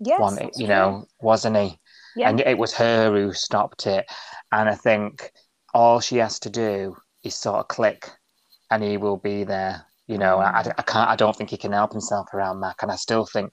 yes, 0.00 0.38
One, 0.38 0.50
you 0.57 0.66
true. 0.66 0.68
know, 0.68 1.07
wasn't 1.20 1.57
he? 1.57 1.80
yeah, 2.14 2.30
And 2.30 2.40
it 2.40 2.59
was 2.59 2.74
her 2.74 3.12
who 3.12 3.32
stopped 3.32 3.86
it. 3.86 4.07
And 4.52 4.68
I 4.68 4.74
think 4.74 5.32
all 5.74 6.00
she 6.00 6.16
has 6.18 6.38
to 6.40 6.50
do 6.50 6.96
is 7.24 7.34
sort 7.36 7.59
of 7.61 7.68
click, 7.68 8.11
and 8.70 8.82
he 8.82 8.96
will 8.98 9.18
be 9.18 9.44
there. 9.44 9.86
You 10.09 10.18
know, 10.18 10.38
I, 10.38 10.61
Mm. 10.61 10.66
I 10.78 10.82
can't. 10.82 11.11
I 11.11 11.16
don't 11.16 11.36
think 11.36 11.50
he 11.50 11.59
can 11.59 11.72
help 11.72 11.92
himself 11.92 12.34
around 12.34 12.61
Mac, 12.61 12.82
and 12.82 12.92
I 12.92 12.96
still 12.96 13.26
think 13.26 13.52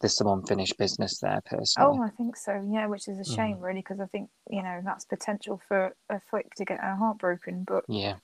there's 0.00 0.16
some 0.16 0.28
unfinished 0.28 0.78
business 0.78 1.18
there, 1.20 1.42
personally. 1.46 2.00
Oh, 2.00 2.02
I 2.02 2.10
think 2.10 2.36
so. 2.36 2.60
Yeah, 2.70 2.86
which 2.88 3.08
is 3.08 3.18
a 3.18 3.24
shame, 3.24 3.60
really, 3.60 3.80
because 3.80 4.00
I 4.00 4.06
think 4.06 4.30
you 4.50 4.62
know 4.62 4.80
that's 4.84 5.04
potential 5.04 5.60
for 5.68 5.94
a 6.10 6.20
flick 6.30 6.54
to 6.56 6.64
get 6.64 6.80
her 6.80 6.96
heart 6.96 7.18
broken. 7.18 7.64
But 7.64 7.84
Yeah, 7.88 8.18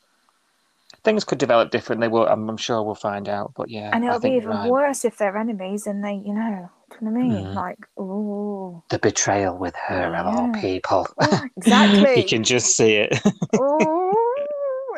things 1.02 1.24
could 1.24 1.38
develop 1.38 1.70
differently. 1.70 2.08
Well, 2.08 2.26
I'm, 2.26 2.48
I'm 2.48 2.56
sure 2.56 2.82
we'll 2.82 2.94
find 2.94 3.28
out. 3.28 3.52
But 3.54 3.70
yeah, 3.70 3.90
and 3.92 4.04
it'll 4.04 4.18
be 4.18 4.28
think 4.28 4.42
even 4.42 4.50
right. 4.50 4.70
worse 4.70 5.04
if 5.04 5.18
they're 5.18 5.36
enemies 5.36 5.86
and 5.86 6.04
they, 6.04 6.14
you 6.14 6.34
know, 6.34 6.70
do 6.90 6.96
you 7.00 7.10
know 7.10 7.12
what 7.12 7.20
I 7.20 7.28
mean? 7.28 7.46
Mm. 7.46 7.54
Like, 7.54 7.78
ooh, 7.98 8.82
the 8.90 8.98
betrayal 8.98 9.56
with 9.56 9.74
her 9.76 10.14
of 10.14 10.26
all 10.26 10.52
people. 10.60 11.08
Oh, 11.18 11.40
exactly. 11.56 12.16
you 12.22 12.26
can 12.26 12.44
just 12.44 12.76
see 12.76 12.94
it. 12.94 13.18
ooh, 13.56 14.14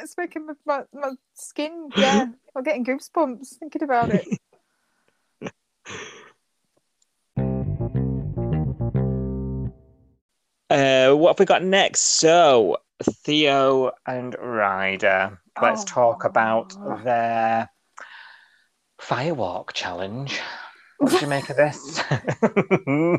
it's 0.01 0.17
making 0.19 0.47
my, 0.47 0.55
my, 0.67 0.83
my 0.93 1.13
skin. 1.35 1.91
Yeah, 1.97 2.27
I'm 2.55 2.63
getting 2.63 2.85
goosebumps 2.85 3.59
thinking 3.59 3.83
about 3.83 4.11
it. 4.11 4.27
Uh, 10.69 11.15
what 11.15 11.31
have 11.31 11.39
we 11.39 11.45
got 11.45 11.63
next? 11.63 12.01
So 12.01 12.79
Theo 13.03 13.93
and 14.07 14.35
Ryder. 14.39 15.39
Let's 15.61 15.83
oh. 15.83 15.87
talk 15.87 16.25
about 16.25 16.75
Oh. 16.79 17.01
their 17.03 17.71
firewalk 19.01 19.73
challenge. 19.73 20.41
What 20.99 21.13
did 21.13 21.21
you 21.23 21.27
make 21.29 21.51
of 21.51 21.57
this? 21.57 22.01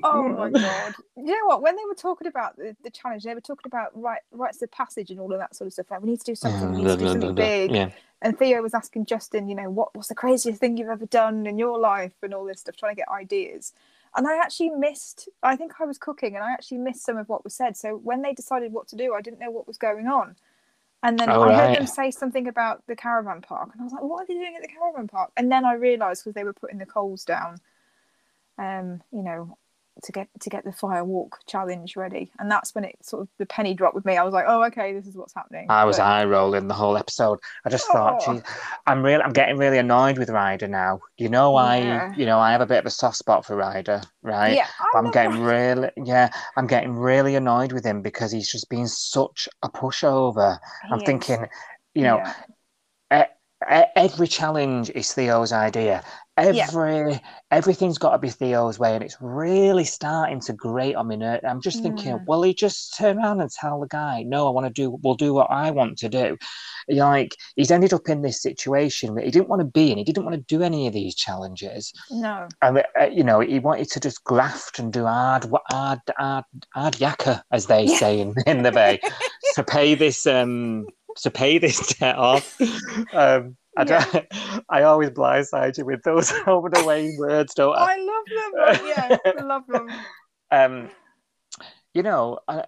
Oh 0.03 0.29
my 0.29 0.49
god! 0.59 0.95
You 1.15 1.25
know 1.25 1.45
what? 1.45 1.61
When 1.61 1.75
they 1.75 1.85
were 1.85 1.95
talking 1.95 2.27
about 2.27 2.55
the, 2.57 2.75
the 2.83 2.89
challenge, 2.89 3.23
they 3.23 3.33
were 3.33 3.41
talking 3.41 3.65
about 3.65 3.91
right 3.93 4.21
rites 4.31 4.61
of 4.61 4.71
passage 4.71 5.11
and 5.11 5.19
all 5.19 5.31
of 5.31 5.39
that 5.39 5.55
sort 5.55 5.67
of 5.67 5.73
stuff. 5.73 5.91
Like 5.91 6.01
we 6.01 6.09
need 6.09 6.19
to 6.19 6.25
do 6.25 6.35
something. 6.35 6.71
We 6.71 6.81
need 6.81 6.87
to 6.87 6.97
do 6.97 7.07
something 7.07 7.35
big. 7.35 7.71
Yeah. 7.71 7.89
And 8.21 8.37
Theo 8.37 8.61
was 8.61 8.73
asking 8.73 9.05
Justin, 9.05 9.47
you 9.47 9.55
know, 9.55 9.69
what 9.69 9.93
what's 9.95 10.07
the 10.07 10.15
craziest 10.15 10.59
thing 10.59 10.77
you've 10.77 10.89
ever 10.89 11.05
done 11.05 11.45
in 11.45 11.59
your 11.59 11.77
life 11.77 12.13
and 12.23 12.33
all 12.33 12.45
this 12.45 12.61
stuff, 12.61 12.75
trying 12.77 12.95
to 12.95 12.99
get 12.99 13.09
ideas. 13.09 13.73
And 14.15 14.27
I 14.27 14.37
actually 14.37 14.69
missed. 14.69 15.29
I 15.43 15.55
think 15.55 15.73
I 15.79 15.85
was 15.85 15.97
cooking, 15.97 16.35
and 16.35 16.43
I 16.43 16.51
actually 16.51 16.79
missed 16.79 17.03
some 17.03 17.17
of 17.17 17.29
what 17.29 17.43
was 17.43 17.53
said. 17.53 17.77
So 17.77 17.97
when 17.97 18.21
they 18.21 18.33
decided 18.33 18.71
what 18.73 18.87
to 18.89 18.95
do, 18.95 19.13
I 19.13 19.21
didn't 19.21 19.39
know 19.39 19.51
what 19.51 19.67
was 19.67 19.77
going 19.77 20.07
on. 20.07 20.35
And 21.03 21.19
then 21.19 21.29
Oh, 21.29 21.43
I 21.43 21.53
heard 21.55 21.77
them 21.77 21.87
say 21.87 22.11
something 22.11 22.47
about 22.47 22.85
the 22.87 22.95
caravan 22.95 23.41
park, 23.41 23.69
and 23.73 23.81
I 23.81 23.83
was 23.83 23.93
like, 23.93 24.03
"What 24.03 24.23
are 24.23 24.25
they 24.25 24.33
doing 24.33 24.55
at 24.55 24.61
the 24.61 24.67
caravan 24.67 25.07
park?" 25.07 25.31
And 25.37 25.51
then 25.51 25.63
I 25.65 25.73
realised 25.73 26.23
because 26.23 26.33
they 26.33 26.43
were 26.43 26.53
putting 26.53 26.79
the 26.79 26.85
coals 26.85 27.23
down, 27.23 27.57
um, 28.57 29.01
you 29.11 29.21
know, 29.23 29.57
to 30.03 30.11
get 30.11 30.27
to 30.39 30.49
get 30.49 30.63
the 30.63 30.71
fire 30.71 31.03
walk 31.03 31.39
challenge 31.47 31.95
ready, 31.95 32.31
and 32.39 32.49
that's 32.49 32.73
when 32.75 32.83
it 32.83 32.95
sort 33.01 33.21
of 33.23 33.27
the 33.37 33.45
penny 33.45 33.73
dropped 33.73 33.95
with 33.95 34.05
me. 34.05 34.17
I 34.17 34.23
was 34.23 34.33
like, 34.33 34.45
oh, 34.47 34.63
okay, 34.65 34.93
this 34.93 35.07
is 35.07 35.15
what's 35.15 35.33
happening. 35.33 35.67
I 35.69 35.85
was 35.85 35.97
But- 35.97 36.03
eye 36.03 36.25
rolling 36.25 36.67
the 36.67 36.73
whole 36.73 36.97
episode. 36.97 37.39
I 37.65 37.69
just 37.69 37.87
thought, 37.87 38.23
Oh. 38.27 38.33
geez, 38.33 38.43
I'm 38.85 39.03
really, 39.03 39.23
I'm 39.23 39.33
getting 39.33 39.57
really 39.57 39.77
annoyed 39.77 40.17
with 40.17 40.29
Ryder 40.29 40.67
now. 40.67 40.99
You 41.17 41.29
know, 41.29 41.53
Yeah. 41.59 42.09
I, 42.11 42.15
you 42.15 42.25
know, 42.25 42.39
I 42.39 42.51
have 42.51 42.61
a 42.61 42.65
bit 42.65 42.79
of 42.79 42.85
a 42.85 42.89
soft 42.91 43.17
spot 43.17 43.45
for 43.45 43.55
Ryder, 43.55 44.01
right? 44.21 44.55
yeah, 44.55 44.67
I 44.79 44.97
I'm 44.99 45.11
getting 45.11 45.41
really, 45.41 45.89
yeah, 46.03 46.29
I'm 46.55 46.67
getting 46.67 46.93
really 46.93 47.35
annoyed 47.35 47.71
with 47.71 47.85
him 47.85 48.01
because 48.01 48.31
he's 48.31 48.51
just 48.51 48.69
been 48.69 48.87
such 48.87 49.47
a 49.63 49.69
pushover. 49.69 50.57
I'm 50.91 50.99
is. 50.99 51.03
thinking, 51.05 51.47
you 51.93 52.03
know, 52.03 52.17
Yeah. 52.17 52.33
Every 53.67 54.27
challenge 54.27 54.89
is 54.91 55.13
Theo's 55.13 55.51
idea. 55.51 56.03
Every 56.37 57.19
everything's 57.49 57.97
got 57.97 58.11
to 58.11 58.19
be 58.19 58.29
Theo's 58.29 58.77
way, 58.77 58.93
and 58.93 59.03
it's 59.03 59.17
really 59.19 59.83
starting 59.85 60.39
to 60.41 60.53
grate 60.53 60.95
on 60.95 61.07
me. 61.07 61.15
ner- 61.17 61.39
I'm 61.43 61.61
just 61.61 61.81
thinking, 61.81 62.13
Mm. 62.13 62.25
well, 62.27 62.43
he 62.43 62.53
just 62.53 62.95
turn 62.95 63.17
around 63.17 63.41
and 63.41 63.49
tell 63.49 63.79
the 63.79 63.87
guy, 63.87 64.21
"No, 64.23 64.47
I 64.47 64.51
want 64.51 64.67
to 64.67 64.71
do. 64.73 64.97
We'll 65.01 65.15
do 65.15 65.33
what 65.33 65.49
I 65.49 65.71
want 65.71 65.97
to 65.99 66.09
do." 66.09 66.37
Like 66.89 67.35
he's 67.55 67.71
ended 67.71 67.91
up 67.91 68.07
in 68.07 68.21
this 68.21 68.39
situation 68.41 69.15
that 69.15 69.25
he 69.25 69.31
didn't 69.31 69.49
want 69.49 69.61
to 69.61 69.65
be 69.65 69.91
in. 69.91 69.97
He 69.97 70.03
didn't 70.03 70.25
want 70.25 70.35
to 70.37 70.55
do 70.55 70.61
any 70.63 70.85
of 70.85 70.93
these 70.93 71.15
challenges, 71.15 71.91
no, 72.11 72.47
and 72.61 72.83
uh, 73.01 73.05
you 73.11 73.23
know, 73.23 73.39
he 73.39 73.57
wanted 73.59 73.89
to 73.91 73.99
just 73.99 74.23
graft 74.23 74.77
and 74.79 74.93
do 74.93 75.05
hard, 75.05 75.47
hard, 75.71 75.99
hard, 76.17 76.45
hard 76.75 76.93
yakka, 76.97 77.41
as 77.51 77.65
they 77.65 77.85
Yeah. 77.85 77.97
say 77.97 78.19
in, 78.19 78.35
in 78.45 78.61
the 78.61 78.71
bay, 78.71 78.99
to 79.55 79.63
pay 79.63 79.95
this 79.95 80.25
um 80.27 80.85
to 81.23 81.31
pay 81.31 81.57
this 81.57 81.93
debt 81.99 82.15
off. 82.17 82.59
Um, 83.13 83.57
I, 83.77 83.83
don't, 83.83 84.25
I 84.69 84.83
always 84.83 85.09
blindside 85.11 85.77
you 85.77 85.85
with 85.85 86.03
those 86.03 86.31
over 86.47 86.69
the 86.69 86.83
way 86.85 87.15
words, 87.17 87.53
don't 87.53 87.75
I? 87.75 87.95
I 87.95 87.97
love 87.97 88.77
them. 88.79 88.87
Yeah, 88.87 89.17
I 89.25 89.41
love 89.43 89.63
them. 89.67 89.89
Um, 90.49 90.89
you 91.93 92.03
know, 92.03 92.39
I, 92.47 92.63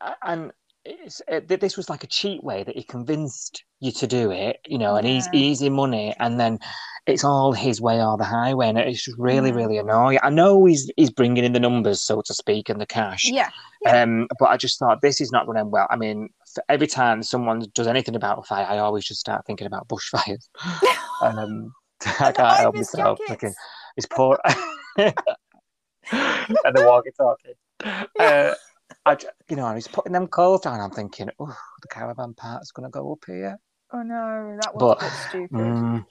I- 0.00 0.14
and 0.22 0.52
it's, 0.84 1.20
it, 1.26 1.48
this 1.60 1.76
was 1.76 1.90
like 1.90 2.04
a 2.04 2.06
cheat 2.06 2.42
way 2.44 2.62
that 2.62 2.76
he 2.76 2.82
convinced 2.84 3.64
you 3.80 3.90
to 3.92 4.06
do 4.06 4.30
it, 4.30 4.58
you 4.66 4.78
know, 4.78 4.94
and 4.94 5.04
he's 5.06 5.28
easy 5.32 5.68
money, 5.68 6.14
and 6.20 6.38
then 6.38 6.60
it's 7.06 7.24
all 7.24 7.52
his 7.52 7.80
way 7.80 8.00
or 8.00 8.16
the 8.16 8.24
highway, 8.24 8.68
and 8.68 8.78
it's 8.78 9.04
just 9.04 9.18
really, 9.18 9.50
Mm. 9.50 9.56
really 9.56 9.78
annoying. 9.78 10.18
I 10.22 10.30
know 10.30 10.64
he's 10.64 10.88
he's 10.96 11.10
bringing 11.10 11.44
in 11.44 11.52
the 11.52 11.60
numbers, 11.60 12.00
so 12.00 12.22
to 12.24 12.32
speak, 12.32 12.68
and 12.68 12.80
the 12.80 12.86
cash. 12.86 13.24
Yeah, 13.24 13.50
yeah. 13.82 14.02
Um, 14.02 14.28
but 14.38 14.48
I 14.50 14.56
just 14.56 14.78
thought 14.78 15.02
this 15.02 15.20
is 15.20 15.32
not 15.32 15.44
going 15.46 15.56
to 15.56 15.60
end 15.62 15.72
well. 15.72 15.88
I 15.90 15.96
mean, 15.96 16.28
every 16.68 16.86
time 16.86 17.22
someone 17.22 17.64
does 17.74 17.86
anything 17.86 18.16
about 18.16 18.38
a 18.38 18.42
fire, 18.42 18.66
I 18.68 18.78
always 18.78 19.04
just 19.04 19.20
start 19.20 19.44
thinking 19.46 19.66
about 19.66 19.88
bushfires. 19.88 20.48
um, 21.22 21.72
I 22.20 22.32
can't 22.32 22.58
help 22.58 22.74
myself. 22.74 23.18
Thinking, 23.26 23.54
it's 23.96 24.06
poor. 24.06 24.38
and 24.96 25.14
the 26.10 26.82
walkie-talkie. 26.84 27.54
Uh, 28.18 28.54
I, 29.04 29.16
you 29.48 29.56
know, 29.56 29.66
and 29.66 29.76
he's 29.76 29.88
putting 29.88 30.12
them 30.12 30.26
clothes 30.26 30.62
down. 30.62 30.80
I'm 30.80 30.90
thinking, 30.90 31.30
oh, 31.38 31.56
the 31.82 31.88
caravan 31.88 32.34
part's 32.34 32.72
going 32.72 32.84
to 32.84 32.90
go 32.90 33.12
up 33.12 33.24
here. 33.26 33.58
Oh 33.92 34.02
no, 34.02 34.56
that 34.60 34.74
was 34.74 34.96
But, 35.00 35.10
stupid. 35.28 35.56
Mm, 35.56 36.04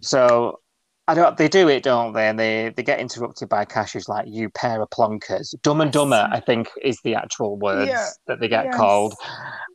so 0.00 0.60
I 1.06 1.14
don't. 1.14 1.36
They 1.36 1.48
do 1.48 1.68
it, 1.68 1.82
don't 1.82 2.14
they? 2.14 2.28
And 2.28 2.38
they 2.38 2.72
they 2.74 2.82
get 2.82 2.98
interrupted 2.98 3.48
by 3.50 3.66
Cash's 3.66 4.08
like, 4.08 4.26
"You 4.26 4.48
pair 4.48 4.80
of 4.80 4.88
plonkers." 4.90 5.54
Dumb 5.62 5.80
and 5.82 5.92
dumber, 5.92 6.26
I 6.32 6.40
think, 6.40 6.70
is 6.82 6.98
the 7.04 7.14
actual 7.14 7.58
words 7.58 7.88
Yeah. 7.90 8.06
that 8.26 8.40
they 8.40 8.48
get 8.48 8.64
Yes. 8.66 8.74
called. 8.76 9.14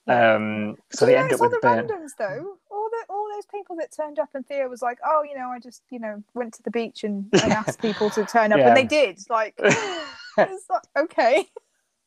Um, 0.08 0.76
so 0.92 1.06
Do 1.06 1.12
they 1.12 1.18
you 1.18 1.24
end 1.24 1.34
up 1.34 1.40
all 1.40 1.46
with 1.50 1.52
the 1.52 1.60
burnt. 1.62 1.88
randoms 1.92 2.12
though? 2.18 2.58
All 2.72 2.90
the 2.90 3.14
all 3.14 3.28
those 3.36 3.46
people 3.46 3.76
that 3.76 3.92
turned 3.92 4.18
up 4.18 4.30
and 4.34 4.44
Theo 4.48 4.68
was 4.70 4.82
like, 4.82 4.98
oh, 5.06 5.22
you 5.24 5.38
know, 5.38 5.50
I 5.50 5.60
just 5.60 5.84
you 5.92 6.00
know 6.00 6.24
went 6.34 6.56
to 6.56 6.64
the 6.64 6.72
beach 6.72 7.04
and, 7.04 7.30
and 7.44 7.54
asked 7.54 7.80
people 7.80 8.10
to 8.12 8.26
turn 8.26 8.52
up, 8.52 8.58
Yeah. 8.60 8.70
and 8.70 8.78
they 8.78 8.86
did. 8.86 9.20
Like, 9.30 9.54
it's 9.60 10.70
like 10.70 10.84
okay. 10.98 11.48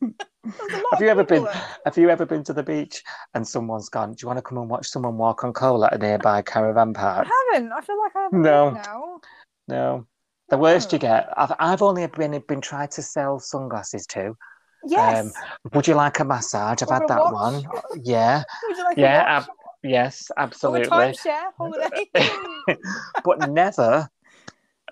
There's 0.03 0.73
a 0.73 0.77
lot 0.77 0.85
Have 0.93 1.01
you 1.01 1.09
ever 1.09 1.25
been? 1.25 1.45
there. 1.45 1.65
Have 1.85 1.97
you 1.97 2.11
ever 2.11 2.27
been 2.27 2.43
to 2.45 2.53
the 2.53 2.63
beach 2.63 3.03
and 3.35 3.47
someone's 3.47 3.89
gone? 3.89 4.13
Do 4.13 4.17
you 4.23 4.27
want 4.27 4.39
to 4.39 4.43
come 4.43 4.59
and 4.59 4.69
watch 4.69 4.89
someone 4.89 5.17
walk 5.17 5.45
on 5.45 5.53
coal 5.53 5.85
at 5.85 5.95
a 5.95 5.99
nearby 5.99 6.43
caravan 6.43 6.93
park? 6.95 7.29
I 7.31 7.53
haven't. 7.55 7.73
I 7.73 7.81
feel 7.81 7.99
like 7.99 8.13
I 8.17 8.23
haven't 8.23 8.43
No. 8.43 9.21
No. 9.69 10.07
The 10.49 10.59
worst 10.59 10.93
you 10.93 10.99
get. 10.99 11.29
I've 11.37 11.53
I've 11.59 11.83
only 11.83 12.07
been 12.09 12.43
been 12.49 12.61
tried 12.61 12.91
to 12.93 13.03
sell 13.03 13.39
sunglasses 13.39 14.07
to. 14.09 14.37
Yes. 14.85 15.27
Um, 15.27 15.33
would 15.73 15.87
you 15.87 15.95
like 15.95 16.19
a 16.19 16.25
massage? 16.25 16.83
I've 16.83 16.89
Or 16.89 16.95
had 16.95 17.09
that 17.09 17.21
watch. 17.21 17.33
one. 17.33 17.65
Yeah. 18.03 18.43
Would 18.69 18.77
you 18.77 18.85
like 18.85 18.97
Yeah. 18.97 19.23
a 19.23 19.27
ab- 19.43 19.49
yes. 19.85 20.29
Or 20.37 20.41
a 20.41 20.43
Absolutely. 20.43 20.89
timeshare 20.91 21.53
holiday? 21.57 22.07
but 23.25 23.49
never, 23.51 24.09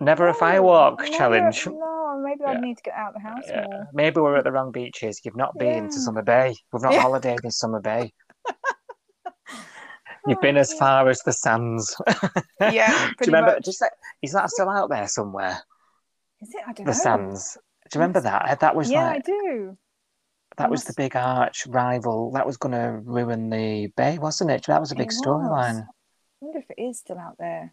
never 0.00 0.26
a 0.26 0.30
oh, 0.30 0.32
No, 0.32 0.38
firewalk 0.38 0.98
never- 0.98 1.12
challenge. 1.16 1.66
No, 1.66 2.20
maybe 2.24 2.40
Yeah. 2.46 2.60
need 2.60 2.76
to 2.76 2.82
get 2.82 2.94
out 2.94 3.14
of 3.14 3.22
the 3.22 3.28
house 3.28 3.44
Yeah. 3.48 3.66
more. 3.70 3.88
Maybe 3.92 4.20
we're 4.20 4.36
at 4.36 4.44
the 4.44 4.52
wrong 4.52 4.72
beaches. 4.72 5.20
You've 5.24 5.36
not 5.36 5.56
been 5.58 5.88
to 5.88 5.92
Summer 6.00 6.22
Bay. 6.22 6.54
We've 6.72 6.82
not 6.82 6.92
Yeah. 6.94 7.02
holidayed 7.04 7.44
in 7.44 7.50
Summer 7.50 7.80
Bay. 7.80 8.12
You've 10.26 10.38
Oh, 10.38 10.42
been 10.42 10.58
as 10.58 10.72
far 10.74 11.08
as 11.08 11.20
the 11.20 11.32
sands. 11.32 11.96
Yeah, 12.60 12.88
Do 12.88 13.04
you 13.26 13.32
remember? 13.32 13.52
much. 13.52 13.64
Just 13.64 13.80
like, 13.80 13.92
is 14.20 14.32
that 14.32 14.50
still 14.50 14.68
out 14.68 14.90
there 14.90 15.08
somewhere? 15.08 15.58
Is 16.42 16.50
it? 16.54 16.60
I 16.66 16.72
don't 16.72 16.76
The 16.76 16.82
know. 16.84 16.86
The 16.90 16.94
sands. 16.94 17.58
Do 17.90 17.98
you 17.98 18.02
remember 18.02 18.20
that? 18.20 18.60
That 18.60 18.76
was 18.76 18.90
Yeah, 18.90 19.06
like 19.06 19.16
I 19.16 19.20
do. 19.20 19.78
that 20.58 20.70
was 20.70 20.84
the 20.84 20.92
big 20.96 21.16
arch 21.16 21.66
rival. 21.66 22.32
That 22.32 22.46
was 22.46 22.58
going 22.58 22.72
to 22.72 23.00
ruin 23.02 23.48
the 23.48 23.86
bay, 23.96 24.18
wasn't 24.18 24.50
it? 24.50 24.66
That 24.66 24.80
was 24.80 24.92
a 24.92 24.94
big 24.94 25.08
storyline. 25.10 25.82
I 25.84 25.86
wonder 26.40 26.58
if 26.58 26.70
it 26.70 26.80
is 26.80 26.98
still 26.98 27.18
out 27.18 27.36
there. 27.38 27.72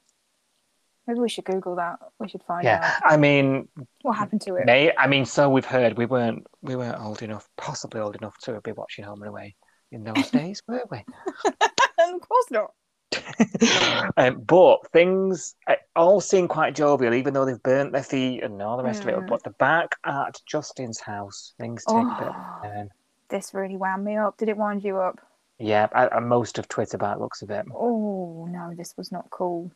Maybe 1.08 1.20
we 1.20 1.30
should 1.30 1.46
Google 1.46 1.76
that. 1.78 2.00
We 2.20 2.28
should 2.28 2.44
find 2.44 2.64
Yeah, 2.66 2.96
out 3.04 3.12
I 3.12 3.18
mean, 3.18 3.68
what 4.02 4.18
happened 4.18 4.42
to 4.42 4.56
it. 4.56 4.66
May 4.66 4.94
I 4.98 5.08
mean, 5.08 5.26
so 5.26 5.50
we've 5.50 5.66
heard 5.66 5.98
we 5.98 6.06
weren't 6.06 6.46
we 6.62 6.76
weren't 6.76 7.00
old 7.00 7.22
enough, 7.24 7.48
possibly 7.58 8.02
old 8.02 8.16
enough 8.16 8.38
to 8.44 8.60
be 8.62 8.74
watching 8.74 9.06
Home 9.06 9.22
and 9.22 9.30
Away 9.30 9.56
in 9.92 10.04
those 10.04 10.30
days, 10.32 10.62
were 10.68 10.84
we? 10.92 11.04
of 11.46 12.22
course 12.22 12.52
not. 12.52 12.72
um, 14.18 14.42
but 14.42 14.80
things 14.92 15.56
uh, 15.68 15.76
all 15.96 16.20
seem 16.20 16.48
quite 16.48 16.76
jovial, 16.76 17.14
even 17.14 17.34
though 17.34 17.46
they've 17.46 17.64
burnt 17.64 17.94
their 17.94 18.04
feet 18.04 18.44
and 18.44 18.62
all 18.62 18.78
the 18.78 18.84
rest 18.84 19.02
of 19.04 19.08
it. 19.08 19.16
Mm. 19.16 19.28
But 19.28 19.44
the 19.44 19.52
back 19.52 19.96
at 20.06 20.40
Justin's 20.46 21.00
house, 21.00 21.54
things 21.60 21.84
take 21.86 21.96
a 21.96 22.16
bit 22.20 22.28
of 22.28 22.36
Oh. 22.36 22.60
a 22.64 22.68
turn. 22.68 22.90
This 23.30 23.54
really 23.54 23.78
wound 23.78 24.04
me 24.04 24.18
up. 24.18 24.38
Did 24.38 24.50
it 24.50 24.58
wind 24.58 24.84
you 24.84 24.98
up? 24.98 25.20
Yeah, 25.60 25.88
I, 25.94 26.08
I, 26.10 26.20
most 26.20 26.60
of 26.60 26.68
Twitter 26.68 26.98
by 26.98 27.16
looks 27.16 27.42
of 27.42 27.50
it. 27.50 27.66
Oh 27.74 28.48
no, 28.50 28.74
this 28.76 28.94
was 28.98 29.12
not 29.12 29.30
cool. 29.32 29.72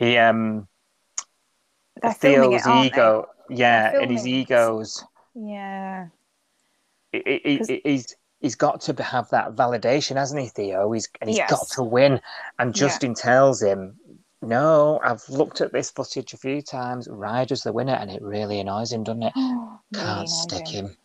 He 0.00 0.16
um 0.16 0.66
They're 2.02 2.12
Theo's 2.14 2.66
it, 2.66 2.86
ego, 2.86 3.28
yeah, 3.50 3.92
They're 3.92 4.00
and 4.00 4.10
his 4.10 4.26
egos. 4.26 5.04
Yeah. 5.34 6.06
he- 7.12 7.40
he- 7.44 7.80
he's 7.84 8.16
he's 8.40 8.54
got 8.54 8.80
to 8.80 9.02
have 9.02 9.28
that 9.30 9.54
validation, 9.54 10.16
hasn't 10.16 10.40
he, 10.40 10.48
Theo? 10.48 10.90
He's 10.92 11.08
and 11.20 11.28
he's 11.28 11.38
got 11.48 11.68
to 11.72 11.82
win. 11.82 12.20
And 12.58 12.74
Yeah. 12.74 12.80
Justin 12.80 13.12
tells 13.14 13.60
him, 13.62 14.00
"No, 14.40 14.98
I've 15.04 15.28
looked 15.28 15.60
at 15.60 15.72
this 15.72 15.90
footage 15.90 16.32
a 16.32 16.38
few 16.38 16.62
times. 16.62 17.06
Ryder's 17.06 17.62
the 17.62 17.72
winner, 17.74 17.92
and 17.94 18.10
it 18.10 18.22
really 18.22 18.58
annoys 18.58 18.90
him, 18.92 19.04
doesn't 19.04 19.24
it? 19.24 19.34
Can't 19.36 19.80
annoyed 19.92 20.28
stick 20.30 20.66
him." 20.68 20.96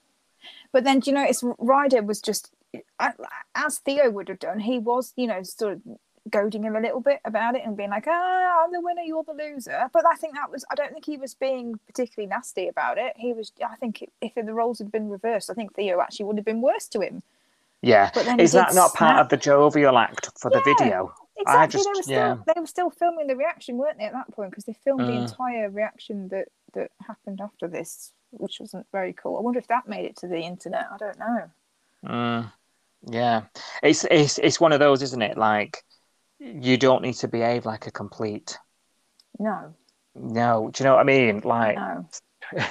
But 0.72 0.86
then, 0.86 1.00
do 1.02 1.10
you 1.12 1.16
notice 1.16 1.44
Ryder 1.58 2.02
was 2.04 2.22
just, 2.22 2.52
as 3.00 3.78
Theo 3.80 4.10
would 4.10 4.30
have 4.30 4.40
done, 4.40 4.60
he 4.60 4.80
was, 4.80 5.12
you 5.18 5.28
know, 5.28 5.42
sort 5.44 5.74
of 5.74 5.82
goading 6.30 6.64
him 6.64 6.76
a 6.76 6.80
little 6.82 7.00
bit 7.02 7.20
about 7.26 7.56
it 7.56 7.62
and 7.66 7.78
being 7.78 7.92
like, 7.92 8.06
ah, 8.08 8.64
I'm 8.64 8.72
the 8.72 8.82
winner, 8.82 9.02
you're 9.04 9.24
the 9.24 9.34
loser. 9.34 9.90
But 9.94 10.06
I 10.08 10.16
think 10.16 10.34
that 10.34 10.52
was, 10.52 10.66
I 10.72 10.76
don't 10.76 10.92
think 10.92 11.06
he 11.06 11.18
was 11.18 11.34
being 11.36 11.80
particularly 11.86 12.28
nasty 12.30 12.68
about 12.68 12.98
it. 12.98 13.14
He 13.16 13.34
was, 13.34 13.52
I 13.66 13.76
think 13.76 14.10
if 14.22 14.34
the 14.36 14.54
roles 14.54 14.80
had 14.80 14.92
been 14.92 15.10
reversed, 15.10 15.50
I 15.50 15.54
think 15.54 15.76
Theo 15.76 16.00
actually 16.02 16.26
would 16.26 16.38
have 16.38 16.46
been 16.46 16.62
worse 16.62 16.88
to 16.90 17.02
him. 17.02 17.22
Yeah, 17.82 18.10
But 18.14 18.26
then 18.26 18.40
is 18.40 18.54
that 18.54 18.74
not 18.74 18.96
part 18.96 19.20
of 19.20 19.30
the 19.30 19.38
jovial 19.38 19.98
act 20.00 20.30
for 20.40 20.50
the 20.50 20.62
video? 20.66 21.14
Exactly. 21.38 21.78
just- 21.78 21.86
they 21.86 21.92
were 21.92 22.02
still 22.04 22.16
yeah. 22.16 22.38
they 22.54 22.60
were 22.62 22.66
still 22.68 22.90
filming 22.90 23.28
the 23.28 23.36
reaction, 23.36 23.78
weren't 23.78 23.98
they, 24.00 24.06
at 24.06 24.14
that 24.14 24.32
point? 24.32 24.50
Because 24.52 24.66
they 24.66 24.74
filmed 24.74 25.02
the 25.02 25.12
Mm. 25.12 25.28
entire 25.30 25.70
reaction 25.70 26.30
that 26.30 26.48
that 26.74 26.92
happened 27.06 27.42
after 27.42 27.68
this, 27.68 28.14
which 28.32 28.60
wasn't 28.60 28.88
very 28.92 29.14
cool. 29.14 29.38
I 29.38 29.42
wonder 29.42 29.60
if 29.60 29.68
that 29.68 29.88
made 29.88 30.06
it 30.06 30.16
to 30.18 30.28
the 30.28 30.40
internet. 30.40 30.88
I 30.92 30.98
don't 30.98 31.20
know. 31.20 31.52
Mm, 32.06 32.52
yeah, 33.08 33.42
it's 33.84 34.06
it's 34.10 34.40
it's 34.40 34.60
one 34.60 34.72
of 34.72 34.80
those, 34.80 35.02
isn't 35.04 35.22
it? 35.22 35.38
Like 35.38 35.84
you 36.40 36.78
don't 36.78 37.02
need 37.02 37.14
to 37.16 37.28
behave 37.28 37.66
like 37.66 37.88
a 37.88 37.92
complete. 37.92 38.58
No, 39.40 39.74
No, 40.16 40.70
do 40.74 40.84
you 40.84 40.90
know 40.90 40.96
what 40.96 41.02
I 41.02 41.04
mean? 41.04 41.42
Like, 41.44 41.76
no. 41.76 42.08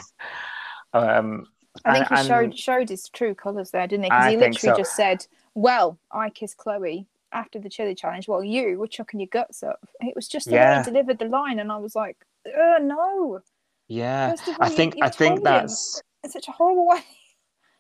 um, 0.92 1.46
I 1.84 1.94
think 1.94 2.08
he 2.08 2.14
and- 2.14 2.26
showed 2.26 2.58
showed 2.58 2.88
his 2.88 3.08
true 3.08 3.34
colours 3.34 3.70
there, 3.70 3.86
didn't 3.86 4.04
he? 4.04 4.10
Because 4.10 4.30
he 4.30 4.36
literally 4.36 4.74
so. 4.74 4.76
just 4.76 4.94
said, 4.96 5.26
"Well, 5.54 5.98
I 6.12 6.30
kissed 6.30 6.56
Chloe 6.56 7.06
after 7.32 7.58
the 7.58 7.68
chili 7.68 7.94
challenge, 7.94 8.28
while 8.28 8.44
you 8.44 8.78
were 8.78 8.86
chucking 8.86 9.20
your 9.20 9.26
guts 9.30 9.62
up." 9.62 9.80
It 10.00 10.14
was 10.14 10.28
just 10.28 10.46
the 10.48 10.54
way 10.56 10.76
he 10.78 10.84
delivered 10.84 11.18
the 11.18 11.24
line, 11.26 11.58
and 11.58 11.70
I 11.72 11.76
was 11.78 11.94
like, 11.96 12.16
"Uh, 12.46 12.78
no!" 12.80 13.40
yeah, 13.88 14.32
of 14.32 14.40
I 14.60 14.68
think 14.68 14.94
you 14.96 15.02
I 15.04 15.10
think 15.10 15.42
that's. 15.42 16.00
in 16.22 16.30
such 16.30 16.48
a 16.48 16.52
horrible 16.52 16.86
way. 16.86 17.02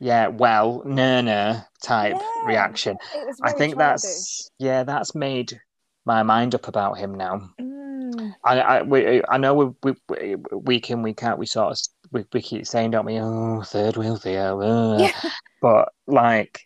Yeah, 0.00 0.26
well, 0.26 0.82
no, 0.84 1.20
no 1.22 1.60
type 1.82 2.16
Yeah. 2.18 2.46
reaction. 2.46 2.98
I 3.42 3.52
think 3.52 3.76
childish. 3.76 3.76
that's 3.76 4.50
yeah, 4.58 4.82
that's 4.82 5.14
made 5.14 5.60
my 6.04 6.22
mind 6.22 6.54
up 6.54 6.68
about 6.68 6.98
him 6.98 7.14
now. 7.14 7.48
Mm, 7.60 8.34
I 8.44 8.60
I 8.60 8.82
we, 8.82 9.22
I 9.28 9.38
know 9.38 9.54
we, 9.54 9.72
we, 9.82 9.94
we 10.08 10.36
week 10.56 10.90
in 10.90 11.02
week 11.02 11.22
out 11.22 11.38
we 11.38 11.46
sort 11.46 11.72
of 11.72 11.78
we, 12.12 12.24
we 12.32 12.42
keep 12.42 12.66
saying, 12.66 12.90
don't 12.92 13.06
we? 13.06 13.18
Oh, 13.18 13.62
third 13.62 13.96
wheel 13.96 14.16
Theo. 14.16 14.60
uh." 14.60 14.98
Yeah. 14.98 15.30
But 15.62 15.88
like, 16.06 16.60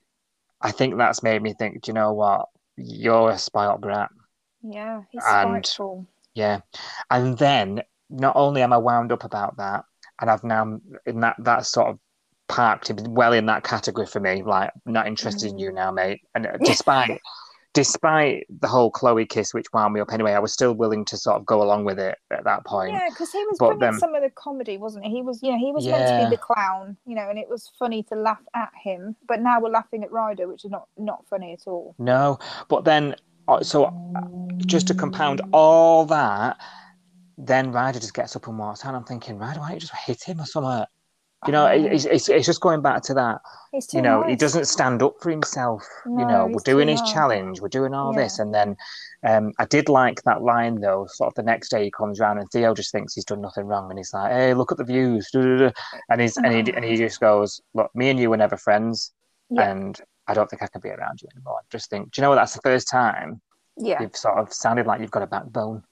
I 0.60 0.72
think 0.72 0.96
that's 0.96 1.22
made 1.22 1.40
me 1.42 1.54
think. 1.54 1.82
Do 1.82 1.90
you 1.90 1.94
know 1.94 2.12
what? 2.12 2.46
You're 2.76 3.30
a 3.30 3.38
spoiled 3.38 3.80
brat. 3.80 4.10
Yeah, 4.62 5.02
he's 5.10 5.22
And- 5.26 5.64
spiteful. 5.64 6.06
Yeah. 6.34 6.60
And 7.10 7.36
then 7.38 7.82
not 8.10 8.36
only 8.36 8.62
am 8.62 8.72
I 8.72 8.78
wound 8.78 9.10
up 9.12 9.24
about 9.24 9.56
that, 9.56 9.84
and 10.20 10.30
I've 10.30 10.44
now 10.44 10.80
in 11.06 11.20
that 11.20 11.36
that 11.40 11.66
sort 11.66 11.88
of 11.88 11.98
parked 12.48 12.88
him 12.90 12.96
well 13.14 13.32
in 13.32 13.46
that 13.46 13.62
category 13.64 14.06
for 14.06 14.20
me. 14.20 14.42
Like, 14.42 14.70
not 14.86 15.06
interested 15.06 15.50
in 15.50 15.58
you 15.58 15.72
now, 15.72 15.90
mate. 15.90 16.20
And 16.34 16.46
despite 16.64 17.20
despite 17.74 18.46
the 18.60 18.66
whole 18.66 18.90
Chloe 18.90 19.26
kiss, 19.26 19.52
which 19.54 19.66
wound 19.72 19.94
me 19.94 20.00
up 20.00 20.12
anyway, 20.12 20.32
I 20.32 20.38
was 20.38 20.52
still 20.52 20.72
willing 20.72 21.04
to 21.06 21.16
sort 21.16 21.36
of 21.36 21.46
go 21.46 21.62
along 21.62 21.84
with 21.84 21.98
it 21.98 22.16
at 22.30 22.44
that 22.44 22.64
point. 22.64 22.92
Yeah, 22.92 23.08
because 23.10 23.30
he 23.32 23.38
was 23.46 23.56
But 23.58 23.78
bringing 23.78 23.80
then- 23.92 24.00
some 24.00 24.14
of 24.14 24.22
the 24.22 24.30
comedy, 24.30 24.78
wasn't 24.78 25.04
he? 25.04 25.10
He 25.16 25.22
was, 25.22 25.42
you 25.42 25.52
know, 25.52 25.58
he 25.58 25.72
was 25.72 25.86
meant 25.86 26.08
to 26.08 26.28
be 26.30 26.36
the 26.36 26.40
clown, 26.42 26.96
you 27.06 27.14
know, 27.14 27.28
and 27.28 27.38
it 27.38 27.48
was 27.48 27.70
funny 27.78 28.02
to 28.04 28.14
laugh 28.14 28.40
at 28.54 28.70
him. 28.82 29.16
But 29.26 29.40
now 29.40 29.60
we're 29.60 29.70
laughing 29.70 30.02
at 30.04 30.10
Ryder, 30.12 30.48
which 30.48 30.64
is 30.64 30.70
not 30.70 30.88
not 30.96 31.24
funny 31.28 31.52
at 31.52 31.66
all. 31.66 31.94
No, 31.98 32.38
but 32.68 32.84
then 32.84 33.14
uh, 33.48 33.62
so 33.62 33.84
uh, 33.84 33.92
just 34.58 34.86
to 34.88 34.94
compound 34.94 35.40
all 35.52 36.04
that, 36.06 36.58
then 37.38 37.72
Ryder 37.72 37.98
just 38.00 38.14
gets 38.14 38.34
up 38.36 38.46
and 38.48 38.58
walks 38.58 38.84
out. 38.84 38.94
I'm 38.94 39.04
thinking, 39.04 39.38
Ryder, 39.38 39.60
why 39.60 39.68
don't 39.68 39.74
you 39.76 39.80
just 39.80 39.94
hit 39.94 40.22
him 40.22 40.40
or 40.40 40.44
something? 40.46 40.84
You 41.46 41.52
know, 41.52 41.66
it- 41.66 41.84
it's, 41.92 42.04
it's, 42.04 42.28
it's 42.28 42.46
just 42.46 42.60
going 42.60 42.82
back 42.82 43.02
to 43.02 43.14
that. 43.14 43.40
You 43.92 44.02
know, 44.02 44.22
he 44.22 44.34
doesn't 44.34 44.64
stand 44.64 45.02
up 45.02 45.14
for 45.20 45.30
himself. 45.30 45.86
you 46.06 46.24
know, 46.26 46.46
we're 46.50 46.60
doing 46.64 46.88
his 46.88 47.00
nice. 47.00 47.12
challenge, 47.12 47.60
we're 47.60 47.68
doing 47.68 47.94
all 47.94 48.12
Yeah. 48.14 48.22
this, 48.22 48.38
and 48.40 48.52
then 48.52 48.76
um, 49.24 49.52
I 49.58 49.66
did 49.66 49.88
like 49.88 50.22
that 50.24 50.42
line 50.42 50.80
though. 50.80 51.06
Sort 51.08 51.28
of 51.28 51.34
the 51.34 51.42
next 51.42 51.68
day 51.68 51.84
he 51.84 51.90
comes 51.90 52.18
round 52.18 52.38
and 52.40 52.50
Theo 52.50 52.74
just 52.74 52.90
thinks 52.90 53.14
he's 53.14 53.24
done 53.26 53.40
nothing 53.40 53.66
wrong, 53.66 53.88
and 53.90 53.98
he's 53.98 54.12
like, 54.14 54.32
"Hey, 54.32 54.54
look 54.54 54.72
at 54.72 54.78
the 54.78 54.84
views," 54.84 55.28
and 55.34 56.20
he's 56.20 56.36
and 56.38 56.46
he 56.52 56.72
and 56.72 56.84
he 56.84 56.96
just 56.96 57.20
goes, 57.20 57.60
"Look, 57.74 57.94
me 57.94 58.08
and 58.10 58.18
you 58.18 58.30
were 58.30 58.36
never 58.36 58.56
friends, 58.56 59.12
Yeah. 59.50 59.70
and 59.70 60.00
I 60.26 60.34
don't 60.34 60.48
think 60.50 60.62
I 60.62 60.66
can 60.66 60.80
be 60.80 60.88
around 60.90 61.20
you 61.22 61.28
anymore." 61.36 61.58
I 61.60 61.64
just 61.70 61.88
think, 61.90 62.10
do 62.12 62.20
you 62.20 62.22
know 62.22 62.30
what? 62.30 62.36
That's 62.36 62.54
the 62.54 62.62
first 62.62 62.88
time 62.88 63.40
Yeah, 63.76 64.00
you've 64.02 64.16
sort 64.16 64.38
of 64.38 64.52
sounded 64.52 64.86
like 64.86 65.00
you've 65.00 65.10
got 65.12 65.22
a 65.22 65.26
backbone. 65.26 65.84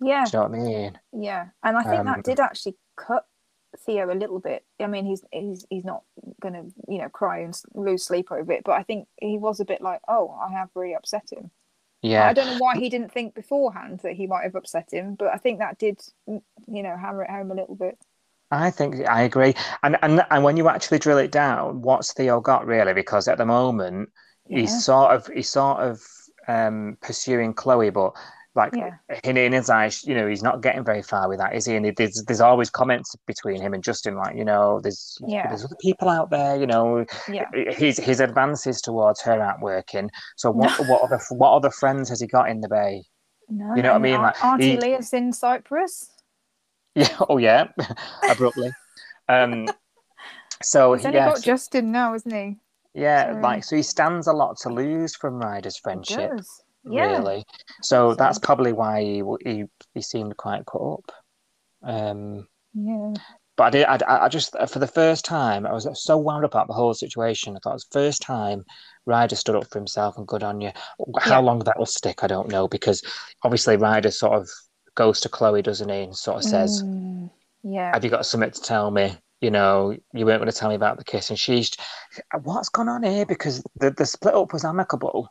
yeah, 0.00 0.24
Do 0.24 0.30
you 0.38 0.42
know 0.44 0.48
what 0.48 0.58
I 0.58 0.62
mean? 0.62 0.98
yeah. 1.12 1.46
And 1.64 1.76
I 1.76 1.82
think 1.82 2.00
Um, 2.00 2.06
that 2.06 2.22
did 2.24 2.38
actually 2.40 2.76
cut 2.96 3.24
Theo 3.86 4.12
a 4.12 4.14
little 4.14 4.40
bit. 4.40 4.64
I 4.80 4.86
mean, 4.86 5.06
he's 5.06 5.22
he's 5.32 5.66
he's 5.70 5.84
not 5.84 6.02
gonna 6.40 6.64
you 6.88 6.98
know 6.98 7.08
cry 7.08 7.40
and 7.40 7.54
lose 7.74 8.04
sleep 8.04 8.32
over 8.32 8.52
it, 8.52 8.64
but 8.64 8.72
I 8.72 8.82
think 8.82 9.08
he 9.20 9.38
was 9.38 9.60
a 9.60 9.64
bit 9.64 9.80
like, 9.82 10.00
oh, 10.08 10.30
I 10.30 10.52
have 10.52 10.70
really 10.74 10.94
upset 10.94 11.30
him. 11.32 11.50
Yeah. 12.02 12.28
I 12.28 12.32
don't 12.32 12.46
know 12.46 12.58
why 12.58 12.76
he 12.76 12.88
didn't 12.90 13.12
think 13.12 13.34
beforehand 13.34 14.00
that 14.02 14.14
he 14.14 14.26
might 14.26 14.44
have 14.44 14.54
upset 14.54 14.92
him, 14.92 15.14
but 15.16 15.28
I 15.28 15.38
think 15.38 15.58
that 15.58 15.78
did, 15.78 16.00
you 16.26 16.42
know, 16.82 16.96
hammer 16.96 17.22
it 17.24 17.30
home 17.30 17.50
a 17.50 17.54
little 17.54 17.74
bit. 17.76 17.98
I 18.50 18.70
think 18.70 19.06
I 19.08 19.22
agree. 19.22 19.54
And 19.82 19.96
and 20.02 20.24
and 20.30 20.44
when 20.44 20.56
you 20.56 20.68
actually 20.68 20.98
drill 20.98 21.18
it 21.18 21.32
down, 21.32 21.82
what's 21.82 22.12
Theo 22.12 22.40
got 22.40 22.66
really? 22.66 22.92
Because 22.94 23.26
at 23.28 23.38
the 23.38 23.46
moment 23.46 24.10
Yeah. 24.48 24.60
he's 24.60 24.76
sort 24.76 25.12
of 25.14 25.26
he's 25.28 25.48
sort 25.50 25.78
of 25.80 26.00
um 26.48 26.96
pursuing 27.00 27.54
Chloe, 27.54 27.90
but 27.90 28.12
like 28.56 28.72
Yeah. 28.74 28.96
his 29.22 29.70
eyes, 29.70 30.02
you 30.04 30.14
know, 30.14 30.26
he's 30.26 30.42
not 30.42 30.62
getting 30.62 30.82
very 30.84 31.02
far 31.02 31.28
with 31.28 31.38
that, 31.38 31.54
is 31.54 31.66
he? 31.66 31.76
And 31.76 31.94
there's 31.96 32.24
there's 32.24 32.40
always 32.40 32.70
comments 32.70 33.14
between 33.26 33.60
him 33.60 33.74
and 33.74 33.84
Justin, 33.84 34.16
like, 34.16 34.34
you 34.36 34.44
know, 34.44 34.80
there's 34.80 35.18
Yeah. 35.26 35.48
there's 35.48 35.64
other 35.64 35.76
people 35.80 36.08
out 36.08 36.30
there, 36.30 36.56
you 36.56 36.66
know. 36.66 37.04
Yeah. 37.30 37.46
His 37.70 37.98
his 37.98 38.20
advances 38.20 38.80
towards 38.80 39.20
her 39.22 39.40
aren't 39.42 39.60
working. 39.60 40.10
So 40.36 40.50
what 40.50 40.72
what 40.88 41.02
other 41.02 41.20
what 41.30 41.52
other 41.52 41.70
friends 41.70 42.08
has 42.08 42.20
he 42.20 42.26
got 42.26 42.48
in 42.48 42.60
the 42.62 42.68
bay? 42.68 43.04
No, 43.48 43.74
You 43.76 43.82
know 43.82 43.90
what 43.90 43.96
I 43.98 44.02
mean? 44.02 44.20
Like, 44.20 44.44
Auntie 44.44 44.70
he- 44.72 44.76
Leah's 44.80 45.12
in 45.12 45.32
Cyprus. 45.32 46.10
Yeah, 46.96 47.14
oh 47.28 47.36
yeah, 47.36 47.68
abruptly. 48.30 48.72
Um, 49.28 49.68
so 50.62 50.94
He's 50.94 51.04
only 51.04 51.18
yeah, 51.18 51.26
got 51.28 51.42
Justin 51.42 51.92
now, 51.92 52.14
isn't 52.14 52.32
he? 52.32 52.56
Yeah, 52.94 53.34
So- 53.34 53.40
like 53.40 53.64
so 53.64 53.76
he 53.76 53.82
stands 53.82 54.26
a 54.26 54.32
lot 54.32 54.56
to 54.62 54.70
lose 54.70 55.14
from 55.14 55.34
Ryder's 55.38 55.76
He 55.76 55.80
friendship, 55.82 56.30
does. 56.38 56.62
Yeah. 56.86 57.18
really. 57.20 57.44
So 57.82 58.14
that's 58.14 58.38
probably 58.38 58.72
why 58.72 59.02
he 59.02 59.22
he 59.44 59.64
he 59.94 60.02
seemed 60.02 60.36
quite 60.36 60.64
caught 60.66 61.00
up. 61.00 61.12
Um, 61.88 62.46
Yeah. 62.74 63.14
but 63.56 63.64
I 63.64 63.70
did 63.70 63.84
I, 63.86 64.24
I 64.24 64.28
just 64.28 64.56
for 64.68 64.78
the 64.78 64.86
first 64.86 65.24
time 65.24 65.66
I 65.66 65.72
was 65.72 65.88
so 65.94 66.16
wound 66.18 66.44
up 66.44 66.52
about 66.52 66.68
the 66.68 66.74
whole 66.74 66.94
situation. 66.94 67.56
I 67.56 67.60
thought 67.62 67.70
it 67.70 67.74
was 67.74 67.86
first 67.90 68.22
time 68.22 68.64
Ryder 69.06 69.36
stood 69.36 69.56
up 69.56 69.70
for 69.70 69.78
himself 69.78 70.16
and 70.18 70.26
good 70.26 70.42
on 70.42 70.60
you. 70.60 70.72
How 71.20 71.36
Yeah. 71.36 71.38
long 71.40 71.60
that 71.60 71.78
will 71.78 71.86
stick, 71.86 72.22
I 72.22 72.26
don't 72.26 72.50
know, 72.50 72.68
because 72.68 73.02
obviously 73.42 73.76
Ryder 73.76 74.10
sort 74.10 74.34
of 74.40 74.48
goes 74.94 75.20
to 75.20 75.28
Chloe, 75.28 75.62
doesn't 75.62 75.88
he, 75.88 76.02
and 76.02 76.16
sort 76.16 76.38
of 76.38 76.44
says, 76.44 76.82
Mm, 76.82 77.30
yeah. 77.62 77.92
have 77.92 78.04
you 78.04 78.10
got 78.10 78.26
something 78.26 78.50
to 78.50 78.60
tell 78.60 78.90
me? 78.90 79.16
You 79.40 79.50
know, 79.50 79.94
you 80.14 80.24
weren't 80.24 80.40
going 80.40 80.50
to 80.50 80.56
tell 80.56 80.70
me 80.70 80.74
about 80.74 80.96
the 80.98 81.04
kiss. 81.04 81.30
And 81.30 81.38
she's, 81.38 81.70
what's 82.42 82.70
gone 82.70 82.88
on 82.88 83.02
here? 83.02 83.26
Because 83.26 83.62
the, 83.76 83.90
the 83.90 84.06
split 84.06 84.34
up 84.34 84.52
was 84.52 84.64
amicable 84.64 85.28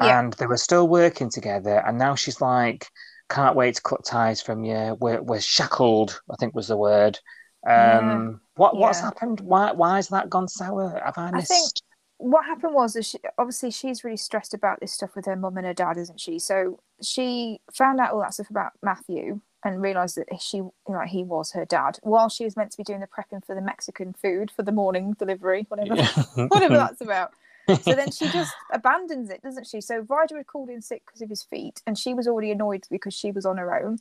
Yeah. 0.00 0.20
and 0.20 0.32
they 0.34 0.46
were 0.46 0.56
still 0.56 0.88
working 0.88 1.30
together. 1.30 1.82
And 1.86 1.96
now 1.98 2.14
she's 2.14 2.40
like, 2.40 2.88
can't 3.30 3.56
wait 3.56 3.76
to 3.76 3.82
cut 3.82 4.04
ties 4.04 4.42
from 4.42 4.62
you. 4.64 4.96
We're, 5.00 5.22
we're 5.22 5.40
shackled, 5.40 6.20
I 6.30 6.36
think 6.36 6.54
was 6.54 6.68
the 6.68 6.76
word. 6.76 7.18
Um, 7.66 8.40
what 8.56 8.76
What's 8.76 8.98
Yeah. 9.00 9.06
happened? 9.06 9.40
Why, 9.40 9.72
why 9.72 9.96
has 9.96 10.08
that 10.08 10.30
gone 10.30 10.48
sour? 10.48 11.00
Have 11.04 11.18
I 11.18 11.30
missed? 11.30 11.50
I 11.50 11.54
think 11.54 11.70
what 12.18 12.44
happened 12.44 12.74
was, 12.74 12.96
she, 13.02 13.18
obviously 13.38 13.70
she's 13.70 14.04
really 14.04 14.16
stressed 14.16 14.54
about 14.54 14.80
this 14.80 14.92
stuff 14.92 15.16
with 15.16 15.26
her 15.26 15.36
mum 15.36 15.56
and 15.56 15.66
her 15.66 15.74
dad, 15.74 15.96
isn't 15.98 16.20
she? 16.20 16.38
So 16.38 16.78
she 17.02 17.60
found 17.72 17.98
out 18.00 18.12
all 18.12 18.20
that 18.20 18.34
stuff 18.34 18.50
about 18.50 18.72
Matthew 18.82 19.40
and 19.64 19.82
realised 19.82 20.16
that 20.16 20.28
she, 20.40 20.62
like, 20.86 21.08
he 21.08 21.24
was 21.24 21.50
her 21.52 21.64
dad 21.64 21.98
while 22.02 22.28
she 22.28 22.44
was 22.44 22.56
meant 22.56 22.70
to 22.70 22.76
be 22.76 22.84
doing 22.84 23.00
the 23.00 23.08
prepping 23.08 23.44
for 23.44 23.54
the 23.54 23.60
Mexican 23.60 24.12
food 24.12 24.50
for 24.50 24.62
the 24.62 24.72
morning 24.72 25.14
delivery, 25.18 25.66
whatever, 25.68 25.96
whatever 26.48 26.76
that's 26.76 27.00
about. 27.00 27.32
So 27.80 27.96
then 27.96 28.10
she 28.10 28.30
just 28.30 28.64
abandons 28.72 29.30
it, 29.30 29.42
doesn't 29.42 29.66
she? 29.66 29.80
So 29.80 30.06
Ryder 30.08 30.38
had 30.38 30.48
called 30.48 30.70
in 30.70 30.82
sick 30.82 31.02
because 31.06 31.22
of 31.22 31.30
his 31.30 31.42
feet, 31.44 31.82
and 31.86 31.98
she 31.98 32.14
was 32.14 32.28
already 32.28 32.50
annoyed 32.52 32.84
because 32.90 33.14
she 33.14 33.32
was 33.32 33.46
on 33.46 33.58
her 33.58 33.74
own. 33.84 33.98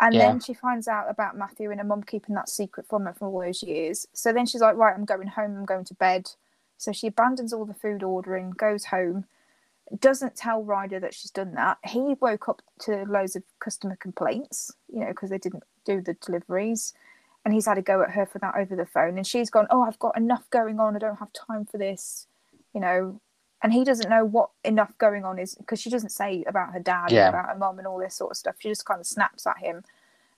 And 0.00 0.18
Yeah. 0.18 0.20
then 0.20 0.40
she 0.40 0.54
finds 0.54 0.88
out 0.88 1.10
about 1.10 1.36
Matthew 1.38 1.70
and 1.70 1.80
her 1.80 1.86
mum 1.86 2.02
keeping 2.02 2.34
that 2.34 2.48
secret 2.50 2.86
from 2.88 3.06
her 3.06 3.14
for 3.14 3.28
all 3.28 3.40
those 3.40 3.62
years. 3.62 4.06
So 4.14 4.32
then 4.32 4.46
she's 4.46 4.60
like, 4.62 4.76
right, 4.76 4.94
I'm 4.96 5.06
going 5.06 5.28
home, 5.28 5.56
I'm 5.58 5.64
going 5.66 5.84
to 5.86 5.94
bed. 5.94 6.30
So 6.78 6.92
she 6.92 7.08
abandons 7.08 7.52
all 7.52 7.66
the 7.66 7.74
food 7.74 8.02
ordering, 8.02 8.50
goes 8.50 8.86
home, 8.86 9.26
doesn't 10.00 10.36
tell 10.36 10.62
Ryder 10.64 11.00
that 11.00 11.14
she's 11.14 11.30
done 11.32 11.54
that. 11.54 11.78
He 11.84 12.16
woke 12.20 12.48
up 12.48 12.62
to 12.82 13.04
loads 13.08 13.36
of 13.36 13.44
customer 13.60 13.96
complaints, 13.96 14.72
you 14.92 15.00
know, 15.00 15.08
because 15.08 15.30
they 15.30 15.38
didn't 15.38 15.64
do 15.86 16.00
the 16.00 16.14
deliveries. 16.14 16.94
And 17.44 17.54
he's 17.54 17.66
had 17.66 17.78
a 17.78 17.82
go 17.82 18.02
at 18.02 18.12
her 18.12 18.26
for 18.26 18.38
that 18.40 18.56
over 18.56 18.76
the 18.76 18.86
phone. 18.86 19.16
And 19.18 19.26
she's 19.26 19.50
gone, 19.50 19.66
Oh, 19.70 19.82
I've 19.82 19.98
got 20.00 20.16
enough 20.16 20.48
going 20.50 20.80
on. 20.80 20.96
I 20.96 21.00
don't 21.00 21.18
have 21.20 21.32
time 21.32 21.66
for 21.66 21.78
this, 21.78 22.26
you 22.74 22.80
know. 22.80 23.20
And 23.62 23.74
he 23.74 23.84
doesn't 23.84 24.08
know 24.08 24.24
what 24.24 24.48
enough 24.64 24.96
going 24.96 25.22
on 25.22 25.38
is 25.38 25.54
because 25.54 25.78
she 25.78 25.90
doesn't 25.90 26.08
say 26.08 26.42
about 26.46 26.72
her 26.72 26.80
dad 26.80 27.12
Yeah. 27.12 27.26
and 27.26 27.34
about 27.34 27.48
her 27.50 27.58
mom 27.58 27.76
and 27.78 27.86
all 27.86 27.98
this 27.98 28.14
sort 28.14 28.30
of 28.30 28.38
stuff. 28.38 28.54
She 28.58 28.70
just 28.70 28.86
kind 28.86 29.00
of 29.00 29.06
snaps 29.06 29.46
at 29.46 29.58
him. 29.58 29.84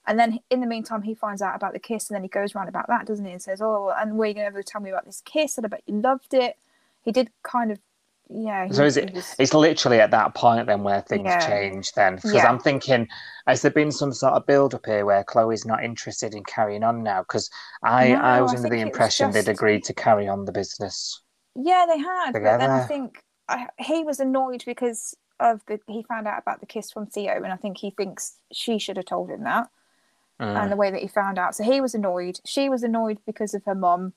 And 0.05 0.19
then 0.19 0.39
in 0.49 0.59
the 0.59 0.67
meantime, 0.67 1.03
he 1.03 1.15
finds 1.15 1.41
out 1.41 1.55
about 1.55 1.71
the 1.71 1.79
kiss, 1.79 2.09
and 2.09 2.15
then 2.15 2.23
he 2.23 2.27
goes 2.27 2.53
around 2.53 2.67
about 2.67 2.87
that, 2.87 3.05
doesn't 3.05 3.23
he? 3.23 3.31
And 3.31 3.41
says, 3.41 3.61
"Oh, 3.61 3.93
and 3.97 4.17
were 4.17 4.25
you 4.25 4.33
going 4.33 4.51
to 4.53 4.61
tell 4.63 4.81
me 4.81 4.89
about 4.89 5.05
this 5.05 5.21
kiss? 5.21 5.57
And 5.57 5.65
I 5.65 5.69
bet 5.69 5.83
you 5.85 6.01
loved 6.01 6.33
it." 6.33 6.57
He 7.03 7.13
did 7.13 7.29
kind 7.43 7.71
of, 7.71 7.79
yeah. 8.29 8.67
So 8.71 8.83
is 8.83 8.97
it? 8.97 9.13
was- 9.13 9.35
It's 9.39 9.53
literally 9.53 10.01
at 10.01 10.11
that 10.11 10.35
point 10.35 10.67
then 10.67 10.83
where 10.83 10.99
things 10.99 11.23
Yeah. 11.23 11.39
change. 11.47 11.93
Then 11.93 12.15
because 12.15 12.33
Yeah. 12.33 12.49
I'm 12.49 12.59
thinking, 12.59 13.07
has 13.47 13.61
there 13.61 13.71
been 13.71 13.93
some 13.93 14.11
sort 14.11 14.33
of 14.33 14.45
build 14.45 14.75
up 14.75 14.85
here 14.85 15.05
where 15.05 15.23
Chloe's 15.23 15.65
not 15.65 15.81
interested 15.81 16.33
in 16.35 16.43
carrying 16.43 16.83
on 16.83 17.03
now? 17.03 17.21
Because 17.21 17.49
I 17.83 18.09
No, 18.09 18.19
I 18.19 18.41
was 18.41 18.51
I 18.53 18.57
under 18.57 18.69
the 18.69 18.81
impression 18.81 19.31
they'd 19.31 19.47
agreed 19.47 19.85
to 19.85 19.93
carry 19.93 20.27
on 20.27 20.43
the 20.43 20.51
business. 20.51 21.21
Yeah, 21.55 21.85
they 21.87 21.99
had, 21.99 22.31
but 22.33 22.43
then 22.43 22.71
I 22.71 22.83
think 22.85 23.23
I, 23.47 23.67
he 23.79 24.03
was 24.03 24.19
annoyed 24.19 24.63
because 24.65 25.15
of 25.39 25.61
the 25.67 25.79
he 25.87 26.03
found 26.03 26.27
out 26.27 26.39
about 26.39 26.59
the 26.59 26.65
kiss 26.65 26.91
from 26.91 27.05
Theo, 27.07 27.33
and 27.43 27.51
I 27.53 27.57
think 27.57 27.77
he 27.77 27.91
thinks 27.91 28.37
she 28.51 28.79
should 28.79 28.97
have 28.97 29.05
told 29.05 29.29
him 29.29 29.43
that, 29.43 29.69
Mm. 30.39 30.63
and 30.63 30.71
the 30.71 30.75
way 30.75 30.89
that 30.89 30.99
he 31.01 31.07
found 31.07 31.37
out. 31.37 31.55
So 31.55 31.63
he 31.63 31.79
was 31.79 31.93
annoyed. 31.93 32.39
She 32.43 32.67
was 32.69 32.81
annoyed 32.83 33.19
because 33.25 33.53
of 33.53 33.63
her 33.65 33.75
mum, 33.75 34.13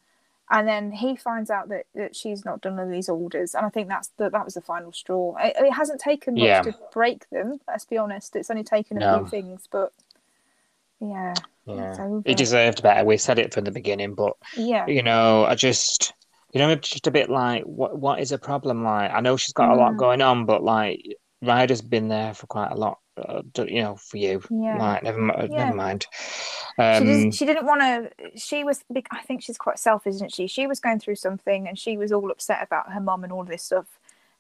and 0.51 0.67
then 0.67 0.93
he 0.93 1.15
finds 1.15 1.51
out 1.51 1.69
that, 1.69 1.85
that 1.95 2.17
she's 2.17 2.43
not 2.45 2.63
done 2.63 2.79
all 2.81 2.89
these 2.89 3.09
orders, 3.11 3.55
and 3.55 3.67
I 3.67 3.69
think 3.69 3.89
that's 3.89 4.09
the, 4.17 4.31
that 4.31 4.45
was 4.45 4.55
the 4.55 4.63
final 4.63 4.93
straw. 4.93 5.35
It, 5.39 5.55
it 5.59 5.73
hasn't 5.75 6.01
taken 6.01 6.35
much 6.35 6.43
Yeah. 6.45 6.63
to 6.63 6.75
break 6.93 7.29
them. 7.29 7.61
Let's 7.69 7.85
be 7.85 7.99
honest. 7.99 8.35
It's 8.35 8.51
only 8.51 8.65
taken 8.65 8.97
a 8.97 9.01
No. 9.01 9.19
few 9.19 9.29
things, 9.29 9.69
but 9.71 9.93
yeah, 11.01 11.35
Yeah. 11.67 12.21
He 12.25 12.35
deserved 12.35 12.83
better. 12.83 13.05
We 13.05 13.19
said 13.19 13.39
it 13.39 13.53
from 13.53 13.65
the 13.65 13.71
beginning, 13.71 14.15
but 14.15 14.35
yeah, 14.57 14.87
you 14.87 15.03
know, 15.03 15.45
I 15.45 15.55
just, 15.55 16.15
you 16.57 16.63
know, 16.63 16.75
just 16.77 17.07
a 17.07 17.11
bit 17.11 17.29
like, 17.29 17.65
what, 17.65 17.99
what 17.99 18.19
is 18.19 18.33
a 18.33 18.39
problem? 18.39 18.83
Like, 18.83 19.11
I 19.11 19.21
know 19.21 19.37
she's 19.37 19.53
got 19.53 19.73
a 19.73 19.77
lot 19.77 19.93
Mm. 19.93 19.99
going 19.99 20.23
on, 20.23 20.47
but 20.47 20.63
like, 20.63 21.05
Ryder's 21.43 21.83
been 21.83 22.09
there 22.09 22.33
for 22.33 22.47
quite 22.47 22.71
a 22.73 22.75
lot, 22.75 22.99
uh, 23.19 23.43
you 23.69 23.83
know, 23.83 23.97
for 23.97 24.17
you. 24.17 24.43
yeah. 24.49 24.79
Like, 24.79 25.03
never, 25.03 25.21
Yeah. 25.21 25.49
never 25.49 25.75
mind. 25.75 26.07
she, 26.11 26.79
Um, 26.79 27.05
didn't, 27.05 27.35
she 27.35 27.45
didn't 27.45 27.67
want 27.67 27.81
to 27.83 28.11
she 28.39 28.65
was 28.65 28.83
i 29.11 29.21
think 29.23 29.43
she's 29.43 29.59
quite 29.59 29.79
selfish 29.79 30.15
isn't 30.15 30.33
she 30.35 30.47
she 30.47 30.67
was 30.67 30.81
going 30.81 30.99
through 30.99 31.17
something 31.17 31.69
and 31.69 31.79
she 31.79 31.97
was 31.99 32.11
all 32.13 32.31
upset 32.31 32.63
about 32.63 32.91
her 32.93 33.01
mum 33.01 33.23
and 33.25 33.33
all 33.33 33.45
this 33.45 33.63
stuff 33.63 33.87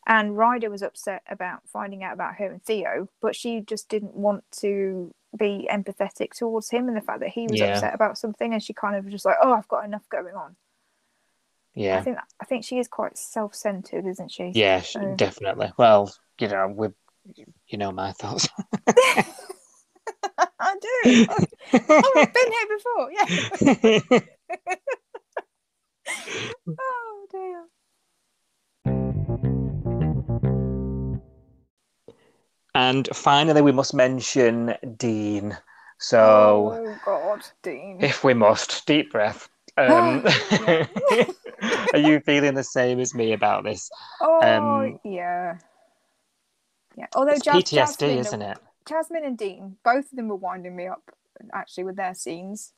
and 0.07 0.37
ryder 0.39 0.71
was 0.71 0.83
upset 0.83 1.23
about 1.31 1.61
finding 1.67 2.03
out 2.03 2.12
about 2.14 2.35
her 2.37 2.47
and 2.53 2.62
theo 2.62 3.09
but 3.21 3.37
she 3.37 3.61
just 3.61 3.89
didn't 3.89 4.14
want 4.14 4.43
to 4.53 5.12
be 5.37 5.69
empathetic 5.71 6.31
towards 6.35 6.71
him 6.71 6.89
and 6.89 6.97
the 6.97 7.01
fact 7.01 7.21
that 7.21 7.31
he 7.31 7.47
was 7.49 7.61
Yeah. 7.61 7.75
upset 7.77 7.95
about 7.95 8.17
something, 8.19 8.53
and 8.55 8.62
she 8.62 8.73
kind 8.73 8.97
of 8.97 9.05
was 9.05 9.12
just 9.12 9.25
like, 9.27 9.37
"Oh, 9.43 9.53
I've 9.53 9.69
got 9.69 9.85
enough 9.85 10.09
going 10.09 10.35
on." 10.35 10.57
I 11.77 11.81
Yeah, 11.81 12.01
think 12.03 12.16
I 12.41 12.45
think 12.47 12.64
she 12.64 12.79
is 12.79 12.89
quite 12.89 13.18
self-centered, 13.18 14.07
isn't 14.07 14.31
she? 14.31 14.51
yeah, 14.55 14.81
So- 14.81 15.14
definitely. 15.16 15.72
Well, 15.77 16.11
you 16.41 16.49
know, 16.49 16.68
we, 16.74 16.89
you 17.68 17.77
know, 17.79 17.93
my 17.93 18.12
thoughts. 18.12 18.49
I 20.59 20.77
do. 20.81 21.27
Oh, 21.89 22.12
I've 22.16 22.33
been 22.33 22.53
here 22.53 22.68
before. 22.77 23.11
Yeah. 23.12 24.20
oh 26.79 27.27
dear. 27.31 27.64
and 32.74 33.09
finally, 33.14 33.62
we 33.62 33.72
must 33.72 33.95
mention 33.95 34.74
Dean. 34.97 35.57
So. 35.99 36.72
oh 36.74 36.97
God, 37.05 37.41
Dean. 37.62 37.99
If 38.01 38.22
we 38.22 38.33
must, 38.35 38.87
deep 38.87 39.12
breath. 39.12 39.49
Um, 39.77 40.24
are 41.93 41.99
you 41.99 42.20
feeling 42.20 42.55
the 42.55 42.64
same 42.64 43.01
as 43.01 43.14
me 43.14 43.33
about 43.33 43.64
this? 43.64 43.91
oh 44.20 44.41
um, 44.43 44.99
yeah. 45.05 45.59
Yeah. 46.97 47.07
Although 47.14 47.33
It's 47.33 47.45
Jas- 47.45 47.62
PTSD, 47.62 47.74
Jasmine, 47.77 48.18
isn't 48.18 48.43
it? 48.43 48.59
Jasmine 48.87 49.24
and 49.24 49.37
Dean, 49.37 49.77
both 49.85 50.11
of 50.11 50.16
them 50.16 50.29
were 50.29 50.37
winding 50.37 50.74
me 50.74 50.87
up. 50.87 51.03
Actually, 51.53 51.85
with 51.85 51.97
their 51.97 52.14
scenes. 52.14 52.72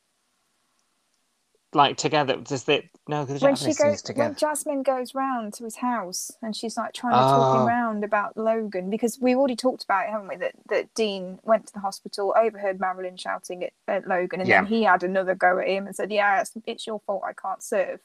Like 1.75 1.99
together, 1.99 2.37
does 2.37 2.67
it? 2.69 2.89
No, 3.09 3.25
when 3.25 3.55
she 3.55 3.75
goes, 3.75 4.03
when 4.15 4.35
Jasmine 4.37 4.83
goes 4.83 5.15
round 5.15 5.53
to 5.55 5.65
his 5.65 5.77
house 5.77 6.31
and 6.41 6.57
she's 6.57 6.79
like 6.79 6.95
trying 6.95 7.13
to 7.13 7.19
talk 7.19 7.57
Oh. 7.57 7.61
him 7.61 7.67
round 7.69 8.05
about 8.05 8.39
Logan 8.39 8.89
because 8.89 9.19
we 9.21 9.35
already 9.35 9.55
talked 9.57 9.85
about 9.85 10.07
it, 10.07 10.11
haven't 10.11 10.29
we? 10.29 10.37
That 10.37 10.53
that 10.71 10.95
Dean 10.95 11.39
went 11.43 11.67
to 11.67 11.73
the 11.75 11.81
hospital, 11.81 12.35
overheard 12.39 12.81
Marilyn 12.81 13.19
shouting 13.19 13.65
at, 13.65 13.73
at 13.87 14.09
Logan, 14.09 14.41
and 14.41 14.49
then 14.51 14.65
Yeah. 14.65 14.69
he 14.69 14.83
had 14.85 15.03
another 15.03 15.35
go 15.35 15.59
at 15.59 15.69
him 15.69 15.87
and 15.87 15.95
said, 15.95 16.11
"Yeah, 16.11 16.41
it's, 16.41 16.53
it's 16.67 16.87
your 16.87 17.01
fault. 17.01 17.23
I 17.27 17.35
can't 17.35 17.63
serve." 17.63 18.01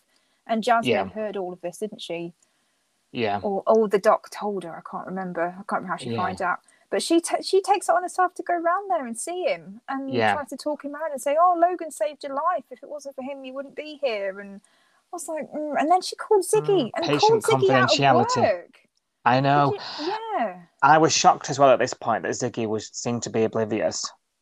And 0.45 0.61
Jasmine 0.61 0.91
Yeah. 0.91 1.07
heard 1.09 1.37
all 1.37 1.53
of 1.53 1.61
this, 1.61 1.77
didn't 1.77 2.01
she? 2.01 2.33
Yeah, 3.13 3.39
Or, 3.43 3.63
or 3.65 3.87
the 3.87 3.99
doc 3.99 4.29
told 4.29 4.63
her. 4.65 4.75
I 4.75 4.81
can't 4.89 5.07
remember. 5.07 5.41
I 5.59 5.63
can't 5.69 5.83
remember 5.83 5.87
how 5.91 5.97
she 5.97 6.09
Yeah. 6.09 6.17
finds 6.17 6.41
out. 6.41 6.59
But 6.93 7.01
she 7.01 7.19
ta 7.21 7.37
she 7.41 7.59
takes 7.59 7.89
it 7.89 7.95
on 7.95 8.03
herself 8.03 8.35
to 8.35 8.43
go 8.43 8.53
round 8.53 8.91
there 8.91 9.07
and 9.07 9.17
see 9.17 9.45
him 9.45 9.81
and 9.89 10.13
Yeah. 10.13 10.35
try 10.35 10.43
to 10.45 10.55
talk 10.55 10.85
him 10.85 10.93
out 10.93 11.11
and 11.11 11.19
say, 11.19 11.35
"Oh, 11.43 11.57
Logan 11.59 11.89
saved 11.89 12.23
your 12.23 12.35
life. 12.35 12.65
If 12.69 12.83
it 12.83 12.89
wasn't 12.95 13.15
for 13.15 13.23
him, 13.23 13.43
you 13.43 13.51
wouldn't 13.55 13.75
be 13.75 13.99
here." 14.03 14.39
And 14.39 14.61
I 15.11 15.15
was 15.15 15.27
like, 15.27 15.51
mm. 15.51 15.73
and 15.79 15.89
then 15.89 16.03
she 16.03 16.15
called 16.15 16.43
Ziggy 16.45 16.91
Mm, 16.91 16.91
and 16.95 17.19
called 17.19 17.43
Ziggy 17.43 17.69
out 17.71 17.99
of 17.99 18.35
work. 18.37 18.79
I 19.25 19.39
know. 19.39 19.73
you- 19.73 20.05
yeah. 20.37 20.61
I 20.83 20.99
was 20.99 21.11
shocked 21.13 21.49
as 21.49 21.57
well 21.57 21.71
at 21.71 21.79
this 21.79 21.95
point 21.95 22.21
that 22.23 22.29
Ziggy 22.41 22.67
was 22.67 22.89
seemed 22.93 23.23
to 23.23 23.31
be 23.31 23.43
oblivious. 23.43 23.97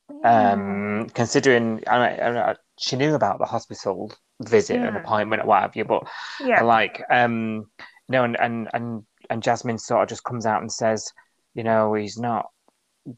yeah. 0.09 0.51
Um, 0.51 1.07
considering 1.13 1.83
I, 1.87 2.17
I, 2.17 2.51
I, 2.51 2.55
she 2.77 2.97
knew 2.97 3.15
about 3.15 3.39
the 3.39 3.45
hospital 3.45 4.11
visit 4.41 4.75
and 4.81 4.97
Mm. 4.97 5.01
appointment 5.01 5.43
or 5.43 5.45
what 5.45 5.61
have 5.61 5.77
you, 5.77 5.85
but 5.85 6.03
yeah. 6.41 6.63
like 6.63 7.01
um 7.09 7.69
you 8.09 8.13
know 8.13 8.25
and, 8.25 8.37
and 8.41 8.67
and 8.73 9.05
and 9.29 9.41
jasmine 9.41 9.77
sort 9.77 10.03
of 10.03 10.09
just 10.09 10.25
comes 10.25 10.45
out 10.45 10.59
and 10.61 10.69
says 10.71 11.13
you 11.55 11.63
know 11.63 11.93
he's 11.93 12.17
not 12.17 12.47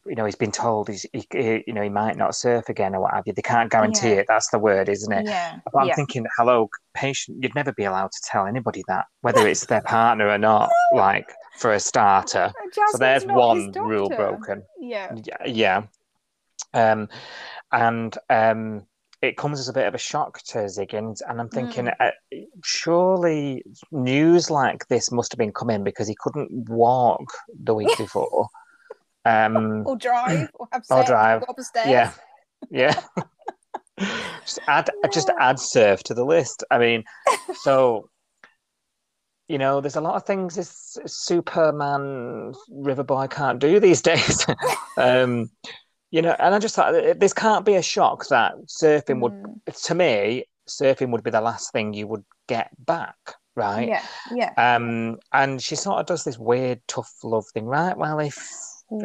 you 0.06 0.14
know 0.14 0.24
he's 0.24 0.34
been 0.34 0.50
told 0.50 0.88
he's 0.88 1.04
he, 1.12 1.26
he- 1.30 1.64
you 1.66 1.72
know 1.74 1.82
he 1.82 1.90
might 1.90 2.16
not 2.16 2.34
surf 2.34 2.68
again 2.70 2.94
or 2.94 3.00
what 3.02 3.12
have 3.14 3.24
you 3.26 3.32
they 3.34 3.42
can't 3.42 3.70
guarantee 3.70 4.10
Yeah. 4.10 4.20
it 4.20 4.26
that's 4.26 4.48
the 4.48 4.58
word 4.58 4.88
isn't 4.88 5.12
it 5.12 5.26
yeah. 5.26 5.58
but 5.70 5.78
i'm 5.80 5.88
yeah. 5.88 5.94
thinking 5.94 6.24
hello 6.38 6.70
patient 6.94 7.38
you'd 7.42 7.54
never 7.54 7.72
be 7.72 7.84
allowed 7.84 8.10
to 8.10 8.20
tell 8.24 8.46
anybody 8.46 8.82
that 8.88 9.04
whether 9.20 9.46
it's 9.46 9.66
their 9.66 9.82
partner 9.96 10.28
or 10.28 10.38
not 10.38 10.70
like 10.94 11.30
for 11.58 11.74
a 11.74 11.80
starter 11.80 12.50
And 12.62 12.72
so 12.92 12.98
there's 12.98 13.26
one 13.26 13.72
rule 13.72 14.08
broken 14.08 14.62
Yeah. 14.80 15.14
yeah, 15.22 15.36
yeah. 15.46 15.82
Um, 16.72 17.08
and 17.70 18.16
um, 18.30 18.86
it 19.24 19.36
comes 19.36 19.58
as 19.60 19.68
a 19.68 19.72
bit 19.72 19.86
of 19.86 19.94
a 19.94 19.98
shock 19.98 20.40
to 20.48 20.58
Ziggins, 20.58 21.20
and 21.28 21.40
I'm 21.40 21.48
thinking, 21.48 21.86
Mm. 21.86 21.94
uh, 22.00 22.10
surely 22.64 23.64
news 23.90 24.50
like 24.50 24.86
this 24.88 25.10
must 25.10 25.32
have 25.32 25.38
been 25.38 25.52
coming 25.52 25.82
because 25.84 26.06
he 26.08 26.16
couldn't 26.18 26.50
walk 26.68 27.24
the 27.62 27.74
week 27.74 27.88
before. 27.98 28.48
Um, 29.24 29.82
Or 29.86 29.96
drive, 29.96 30.48
or 30.54 30.68
have 30.72 30.82
Or 30.90 31.02
drive. 31.04 31.40
go 31.40 31.46
up 31.48 31.56
the 31.56 31.64
stairs. 31.64 31.88
yeah, 31.88 32.12
yeah. 32.70 33.00
just 34.44 34.58
add, 34.66 34.90
just 35.12 35.30
add 35.38 35.58
surf 35.58 36.02
to 36.04 36.14
the 36.14 36.24
list. 36.24 36.64
I 36.70 36.78
mean, 36.78 37.04
so 37.62 38.08
you 39.46 39.58
know, 39.58 39.82
there's 39.82 39.96
a 39.96 40.00
lot 40.00 40.14
of 40.14 40.24
things 40.24 40.54
this 40.56 40.96
Superman 41.06 42.54
Riverboy 42.72 43.28
can't 43.30 43.58
do 43.58 43.78
these 43.78 44.00
days. 44.00 44.46
um, 44.96 45.50
you 46.14 46.22
know, 46.22 46.36
and 46.38 46.54
I 46.54 46.60
just 46.60 46.76
thought 46.76 46.94
uh, 46.94 47.14
this 47.16 47.32
can't 47.32 47.64
be 47.64 47.74
a 47.74 47.82
shock 47.82 48.28
that 48.28 48.52
surfing 48.68 49.20
would, 49.20 49.32
Mm. 49.32 49.86
to 49.86 49.94
me, 49.96 50.44
surfing 50.68 51.10
would 51.10 51.24
be 51.24 51.30
the 51.32 51.40
last 51.40 51.72
thing 51.72 51.92
you 51.92 52.06
would 52.06 52.24
get 52.46 52.70
back, 52.78 53.16
right? 53.56 53.88
Yeah. 53.88 54.02
Yeah. 54.32 54.52
Um, 54.56 55.18
and 55.32 55.60
she 55.60 55.74
sort 55.74 55.98
of 55.98 56.06
does 56.06 56.22
this 56.22 56.38
weird 56.38 56.80
tough 56.86 57.12
love 57.24 57.46
thing, 57.52 57.66
right? 57.66 57.96
Well, 57.96 58.20
if 58.20 58.38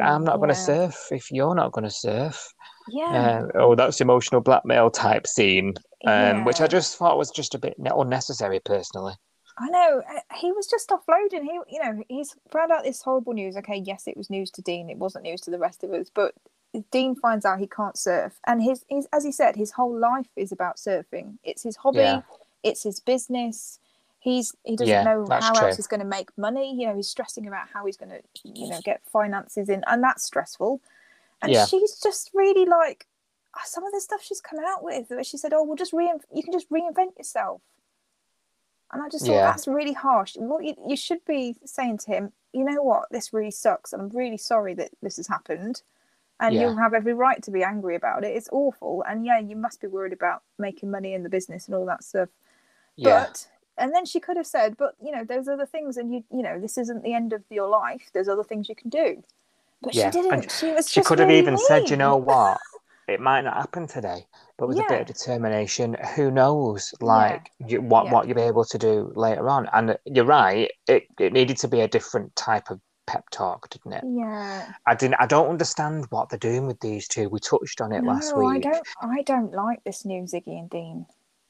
I'm 0.00 0.22
not 0.22 0.36
going 0.36 0.50
to 0.50 0.54
surf, 0.54 1.08
if 1.10 1.32
you're 1.32 1.56
not 1.56 1.72
going 1.72 1.82
to 1.82 1.90
surf, 1.90 2.54
Yeah. 2.88 3.42
uh, 3.54 3.58
oh, 3.58 3.74
that's 3.74 4.00
emotional 4.00 4.40
blackmail 4.40 4.88
type 4.90 5.26
scene, 5.26 5.74
um, 6.06 6.44
which 6.44 6.60
I 6.60 6.68
just 6.68 6.96
thought 6.96 7.18
was 7.18 7.32
just 7.32 7.56
a 7.56 7.58
bit 7.58 7.74
unnecessary, 7.76 8.60
personally. 8.60 9.14
I 9.58 9.68
know 9.68 10.00
uh, 10.08 10.20
he 10.36 10.52
was 10.52 10.68
just 10.68 10.90
offloading. 10.90 11.42
He, 11.42 11.58
you 11.74 11.82
know, 11.82 12.04
he's 12.08 12.36
found 12.52 12.70
out 12.70 12.84
this 12.84 13.02
horrible 13.02 13.32
news. 13.32 13.56
Okay, 13.56 13.82
yes, 13.84 14.06
it 14.06 14.16
was 14.16 14.30
news 14.30 14.52
to 14.52 14.62
Dean. 14.62 14.88
It 14.88 14.96
wasn't 14.96 15.24
news 15.24 15.40
to 15.42 15.50
the 15.50 15.58
rest 15.58 15.82
of 15.82 15.90
us. 15.92 16.08
But 16.14 16.34
Dean 16.90 17.14
finds 17.16 17.44
out 17.44 17.58
he 17.58 17.66
can't 17.66 17.98
surf, 17.98 18.38
and 18.46 18.62
his, 18.62 18.84
his 18.88 19.08
as 19.12 19.24
he 19.24 19.32
said, 19.32 19.56
his 19.56 19.72
whole 19.72 19.96
life 19.96 20.28
is 20.36 20.52
about 20.52 20.76
surfing. 20.76 21.38
It's 21.42 21.62
his 21.62 21.76
hobby. 21.76 21.98
Yeah. 21.98 22.22
It's 22.62 22.82
his 22.82 23.00
business. 23.00 23.80
He's 24.20 24.54
he 24.64 24.76
doesn't 24.76 24.92
Yeah, 24.92 25.02
know 25.02 25.26
how 25.30 25.52
true. 25.54 25.68
else 25.68 25.76
he's 25.76 25.86
going 25.86 26.00
to 26.00 26.06
make 26.06 26.28
money. 26.36 26.74
You 26.78 26.88
know, 26.88 26.96
he's 26.96 27.08
stressing 27.08 27.46
about 27.46 27.68
how 27.72 27.86
he's 27.86 27.96
going 27.96 28.10
to, 28.10 28.20
you 28.44 28.68
know, 28.68 28.80
get 28.84 29.00
finances 29.06 29.68
in, 29.68 29.82
and 29.86 30.02
that's 30.02 30.24
stressful. 30.24 30.80
And 31.42 31.52
Yeah. 31.52 31.64
she's 31.64 31.98
just 32.00 32.30
really 32.34 32.66
like 32.66 33.06
uh, 33.54 33.60
some 33.64 33.82
of 33.84 33.92
the 33.92 34.00
stuff 34.00 34.22
she's 34.22 34.40
come 34.40 34.60
out 34.64 34.84
with. 34.84 35.08
Where 35.08 35.24
she 35.24 35.38
said, 35.38 35.52
"Oh, 35.52 35.64
well, 35.64 35.76
just 35.76 35.92
rein- 35.92 36.20
you 36.34 36.42
can 36.42 36.52
just 36.52 36.70
reinvent 36.70 37.16
yourself." 37.18 37.62
And 38.92 39.02
I 39.02 39.08
just 39.08 39.24
thought 39.24 39.52
that's 39.52 39.68
really 39.68 39.92
harsh. 39.92 40.36
What 40.36 40.64
you, 40.64 40.74
you 40.86 40.96
should 40.96 41.24
be 41.24 41.56
saying 41.64 41.98
to 41.98 42.10
him, 42.10 42.32
you 42.52 42.64
know 42.64 42.82
what, 42.82 43.04
this 43.12 43.32
really 43.32 43.52
sucks. 43.52 43.92
I'm 43.92 44.08
really 44.08 44.36
sorry 44.36 44.74
that 44.74 44.90
this 45.00 45.16
has 45.16 45.28
happened. 45.28 45.82
And 46.40 46.54
Yeah. 46.54 46.62
you'll 46.62 46.76
have 46.78 46.94
every 46.94 47.12
right 47.14 47.42
to 47.42 47.50
be 47.50 47.62
angry 47.62 47.96
about 47.96 48.24
it. 48.24 48.36
It's 48.36 48.48
awful. 48.52 49.04
And 49.08 49.26
yeah, 49.26 49.38
you 49.38 49.56
must 49.56 49.80
be 49.80 49.86
worried 49.88 50.14
about 50.14 50.42
making 50.58 50.90
money 50.90 51.14
in 51.14 51.22
the 51.22 51.28
business 51.28 51.66
and 51.66 51.74
all 51.74 51.86
that 51.86 52.02
stuff. 52.04 52.30
Yeah, 52.96 53.20
But 53.20 53.46
and 53.78 53.94
then 53.94 54.06
she 54.06 54.20
could 54.20 54.36
have 54.36 54.46
said, 54.46 54.76
but 54.76 54.94
you 55.02 55.12
know, 55.12 55.24
there's 55.24 55.48
other 55.48 55.66
things 55.66 55.96
and 55.96 56.12
you 56.14 56.24
you 56.32 56.42
know, 56.42 56.60
this 56.60 56.78
isn't 56.78 57.02
the 57.02 57.14
end 57.14 57.32
of 57.32 57.42
your 57.50 57.68
life. 57.68 58.10
There's 58.12 58.28
other 58.28 58.44
things 58.44 58.68
you 58.68 58.74
can 58.74 58.90
do. 58.90 59.22
But 59.82 59.94
Yeah, 59.94 60.06
she 60.06 60.10
didn't. 60.10 60.50
She 60.52 60.72
was 60.72 60.90
she 60.90 60.94
just 60.94 61.08
could 61.08 61.18
have 61.18 61.28
really 61.28 61.38
even 61.38 61.56
said, 61.58 61.90
you 61.90 61.96
know 61.96 62.16
what, 62.16 62.58
it 63.08 63.20
might 63.20 63.42
not 63.42 63.56
happen 63.56 63.86
today, 63.86 64.26
but 64.58 64.68
with 64.68 64.78
a 64.80 64.84
bit 64.84 65.00
of 65.02 65.06
determination, 65.06 65.94
who 66.16 66.30
knows, 66.30 66.94
like 67.00 67.50
you, 67.58 67.80
what 67.82 68.06
Yeah. 68.06 68.10
what 68.10 68.26
you'll 68.26 68.36
be 68.36 68.42
able 68.42 68.64
to 68.64 68.78
do 68.78 69.12
later 69.14 69.48
on. 69.48 69.68
And 69.72 69.98
you're 70.06 70.24
right, 70.24 70.70
it, 70.88 71.04
it 71.18 71.32
needed 71.32 71.56
to 71.58 71.68
be 71.68 71.80
a 71.80 71.88
different 71.88 72.34
type 72.36 72.70
of 72.70 72.80
pep 73.10 73.28
talk, 73.30 73.68
didn't 73.70 73.92
it? 73.92 74.04
Yeah. 74.06 74.72
I 74.86 74.94
didn't. 74.94 75.16
I 75.18 75.26
don't 75.26 75.48
understand 75.48 76.06
what 76.10 76.28
they're 76.28 76.38
doing 76.38 76.66
with 76.66 76.78
these 76.78 77.08
two. 77.08 77.28
We 77.28 77.40
touched 77.40 77.80
on 77.80 77.92
it 77.92 78.04
last 78.04 78.32
No, 78.36 78.46
I 78.46 78.60
don't 78.60 78.88
I 79.02 79.22
don't 79.22 79.52
like 79.52 79.82
this 79.84 80.04
new 80.04 80.22
Ziggy 80.22 80.58
and 80.58 80.70
Dean. 80.70 81.06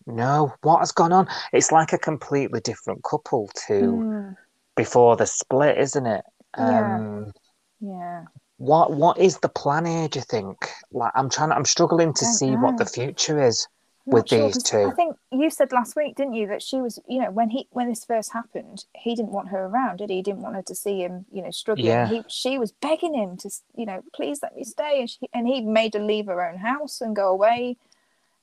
No, 0.06 0.54
what 0.62 0.78
has 0.78 0.92
gone 0.92 1.12
on? 1.12 1.28
It's 1.52 1.70
like 1.70 1.92
a 1.92 1.98
completely 1.98 2.60
different 2.60 3.04
couple 3.04 3.50
to 3.66 4.00
Mm, 4.00 4.36
before 4.74 5.16
the 5.16 5.26
split, 5.26 5.76
isn't 5.76 6.06
it? 6.06 6.24
Yeah. 6.56 6.96
Um, 6.96 7.32
yeah. 7.80 8.24
what 8.56 8.92
what 8.92 9.18
is 9.18 9.38
the 9.38 9.50
plan 9.50 9.84
here? 9.84 10.08
Do 10.08 10.18
you 10.18 10.24
think? 10.24 10.56
Like, 10.92 11.12
I'm 11.14 11.28
trying. 11.28 11.52
I'm 11.52 11.66
struggling 11.66 12.14
to 12.14 12.24
see 12.24 12.52
what 12.52 12.78
the 12.78 12.86
future 12.86 13.42
is. 13.42 13.68
With 14.06 14.28
sure, 14.28 14.46
these 14.46 14.62
two. 14.62 14.86
I 14.90 14.94
think 14.94 15.16
you 15.30 15.50
said 15.50 15.72
last 15.72 15.94
week, 15.94 16.16
didn't 16.16 16.34
you, 16.34 16.46
that 16.48 16.62
she 16.62 16.80
was, 16.80 16.98
you 17.06 17.20
know, 17.20 17.30
when 17.30 17.50
he 17.50 17.68
when 17.70 17.88
this 17.88 18.04
first 18.04 18.32
happened, 18.32 18.84
he 18.94 19.14
didn't 19.14 19.30
want 19.32 19.48
her 19.48 19.66
around, 19.66 19.98
did 19.98 20.10
he? 20.10 20.16
He 20.16 20.22
didn't 20.22 20.40
want 20.40 20.56
her 20.56 20.62
to 20.62 20.74
see 20.74 21.00
him, 21.02 21.26
you 21.30 21.42
know, 21.42 21.50
struggling. 21.50 21.86
Yeah. 21.86 22.08
He 22.08 22.24
she 22.28 22.58
was 22.58 22.72
begging 22.72 23.14
him 23.14 23.36
to, 23.38 23.50
you 23.76 23.86
know, 23.86 24.02
please 24.14 24.40
let 24.42 24.56
me 24.56 24.64
stay, 24.64 25.00
and 25.00 25.10
she 25.10 25.18
and 25.32 25.46
he 25.46 25.60
made 25.60 25.94
her 25.94 26.00
leave 26.00 26.26
her 26.26 26.42
own 26.46 26.58
house 26.58 27.00
and 27.00 27.14
go 27.14 27.28
away, 27.28 27.76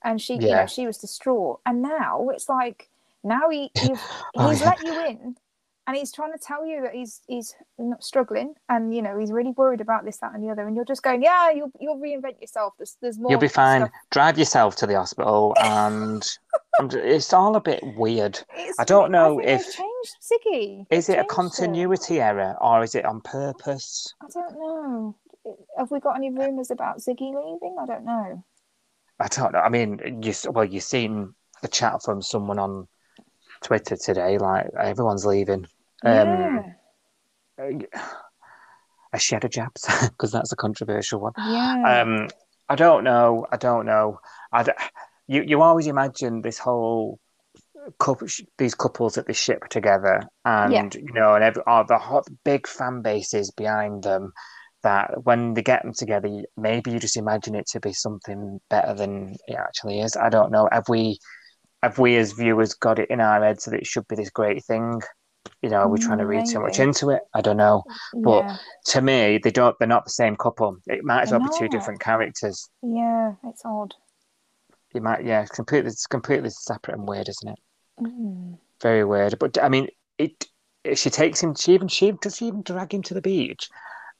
and 0.02 0.20
she, 0.22 0.34
you 0.34 0.50
know, 0.52 0.66
she 0.66 0.86
was 0.86 0.98
distraught. 0.98 1.60
And 1.66 1.82
now 1.82 2.28
it's 2.30 2.48
like 2.48 2.88
now 3.24 3.48
he 3.50 3.70
you've, 3.82 4.00
Oh, 4.36 4.50
he's 4.50 4.60
yeah. 4.60 4.66
let 4.70 4.82
you 4.82 5.06
in, 5.06 5.36
and 5.88 5.96
he's 5.96 6.12
trying 6.12 6.32
to 6.32 6.38
tell 6.38 6.66
you 6.66 6.82
that 6.82 6.94
he's 6.94 7.22
he's 7.26 7.54
not 7.78 8.04
struggling, 8.04 8.52
and 8.68 8.94
you 8.94 9.00
know 9.00 9.18
he's 9.18 9.32
really 9.32 9.52
worried 9.56 9.80
about 9.80 10.04
this, 10.04 10.18
that, 10.18 10.34
and 10.34 10.44
the 10.44 10.50
other, 10.50 10.66
and 10.66 10.76
you're 10.76 10.84
just 10.84 11.02
going, 11.02 11.22
yeah, 11.22 11.50
you'll 11.50 11.72
you'll 11.80 11.96
reinvent 11.98 12.38
yourself. 12.42 12.74
There's 12.76 12.98
there's 13.00 13.18
more. 13.18 13.30
You'll 13.30 13.40
be 13.40 13.48
fine. 13.48 13.80
stuff." 13.80 13.92
Drive 14.10 14.38
yourself 14.38 14.76
to 14.76 14.86
the 14.86 14.96
hospital, 14.96 15.54
and 15.62 16.22
it's 16.78 17.32
all 17.32 17.56
a 17.56 17.60
bit 17.60 17.82
weird. 17.96 18.38
It's 18.54 18.78
I 18.78 18.84
don't 18.84 19.10
know 19.10 19.38
they've 19.38 19.60
if- 19.60 19.74
changed 19.74 20.16
Ziggy. 20.22 20.86
Is 20.90 21.08
it 21.08 21.18
a 21.18 21.24
continuity 21.24 22.20
error 22.20 22.54
or 22.60 22.82
is 22.82 22.94
it 22.94 23.06
on 23.06 23.22
purpose? 23.22 24.12
I 24.22 24.26
don't 24.32 24.58
know. 24.58 25.16
have 25.78 25.90
we 25.90 26.00
got 26.00 26.16
any 26.16 26.30
rumours 26.30 26.70
about 26.70 26.98
Ziggy 26.98 27.32
leaving? 27.32 27.76
I 27.80 27.86
don't 27.86 28.04
know. 28.04 28.44
I 29.18 29.28
don't 29.28 29.52
know. 29.52 29.60
I 29.60 29.70
mean, 29.70 30.20
you 30.22 30.34
well, 30.50 30.66
you've 30.66 30.82
seen 30.82 31.34
the 31.62 31.68
chat 31.68 32.02
from 32.02 32.20
someone 32.20 32.58
on 32.58 32.86
Twitter 33.62 33.96
today. 33.96 34.36
Like 34.36 34.66
everyone's 34.78 35.24
leaving. 35.24 35.66
Um, 36.04 36.64
yeah, 37.58 37.88
a 39.12 39.18
shadow 39.18 39.48
jabs 39.48 39.86
because 40.10 40.32
that's 40.32 40.52
a 40.52 40.56
controversial 40.56 41.20
one. 41.20 41.32
yeah, 41.36 42.02
Um, 42.02 42.28
I 42.68 42.74
don't 42.74 43.04
know. 43.04 43.46
I 43.50 43.56
don't 43.56 43.86
know. 43.86 44.20
I 44.52 44.62
d- 44.64 44.72
you 45.26 45.42
you 45.42 45.62
always 45.62 45.86
imagine 45.86 46.42
this 46.42 46.58
whole 46.58 47.18
couple, 47.98 48.28
these 48.58 48.74
couples 48.74 49.14
that 49.14 49.26
they 49.26 49.32
ship 49.32 49.68
together, 49.70 50.22
and 50.44 50.72
Yeah. 50.72 51.00
you 51.00 51.12
know, 51.12 51.34
and 51.34 51.44
every, 51.44 51.62
oh, 51.66 51.84
the 51.88 51.98
hot 51.98 52.26
big 52.44 52.66
fan 52.66 53.02
bases 53.02 53.50
behind 53.52 54.02
them. 54.04 54.32
That 54.84 55.24
when 55.24 55.54
they 55.54 55.62
get 55.62 55.82
them 55.82 55.92
together, 55.92 56.28
maybe 56.56 56.92
you 56.92 57.00
just 57.00 57.16
imagine 57.16 57.56
it 57.56 57.66
to 57.72 57.80
be 57.80 57.92
something 57.92 58.60
better 58.70 58.94
than 58.94 59.34
it 59.48 59.56
actually 59.56 60.00
is. 60.00 60.14
I 60.16 60.28
don't 60.28 60.52
know. 60.52 60.68
Have 60.70 60.88
we, 60.88 61.18
have 61.82 61.98
we 61.98 62.16
as 62.16 62.32
viewers 62.32 62.74
got 62.74 63.00
it 63.00 63.10
in 63.10 63.20
our 63.20 63.42
heads 63.42 63.64
that 63.64 63.74
it 63.74 63.86
should 63.86 64.06
be 64.08 64.16
this 64.16 64.30
great 64.30 64.64
thing? 64.64 65.00
You 65.62 65.70
know, 65.70 65.78
are 65.78 65.88
we 65.88 65.98
trying 65.98 66.18
to 66.18 66.26
read 66.26 66.46
too 66.46 66.60
much 66.60 66.78
into 66.78 67.10
it? 67.10 67.22
I 67.34 67.40
don't 67.40 67.56
know 67.56 67.82
but- 68.14 68.44
yeah, 68.44 68.56
to 68.86 69.02
me, 69.02 69.38
they 69.42 69.50
don't. 69.50 69.74
They're 69.78 69.88
not 69.88 70.04
the 70.04 70.10
same 70.10 70.36
couple. 70.36 70.76
It 70.86 71.02
might 71.04 71.22
as 71.22 71.30
They're 71.30 71.40
well 71.40 71.48
be 71.48 71.58
two 71.58 71.64
not. 71.64 71.72
different 71.72 72.00
characters. 72.00 72.68
yeah. 72.82 73.32
It's 73.44 73.62
odd. 73.64 73.94
You 74.94 75.00
might, 75.02 75.24
yeah, 75.24 75.42
it's 75.42 75.50
completely, 75.50 75.88
it's 75.90 76.06
completely 76.06 76.48
separate 76.50 76.96
and 76.96 77.06
weird, 77.08 77.28
isn't 77.28 77.48
it? 77.48 77.58
Mm. 78.00 78.56
Very 78.80 79.04
weird. 79.04 79.38
But 79.38 79.62
I 79.62 79.68
mean, 79.68 79.88
it. 80.16 80.46
She 80.94 81.10
takes 81.10 81.42
him. 81.42 81.54
She 81.56 81.74
even 81.74 81.88
she 81.88 82.12
does 82.12 82.36
she 82.36 82.46
even 82.46 82.62
drag 82.62 82.94
him 82.94 83.02
to 83.02 83.14
the 83.14 83.20
beach, 83.20 83.68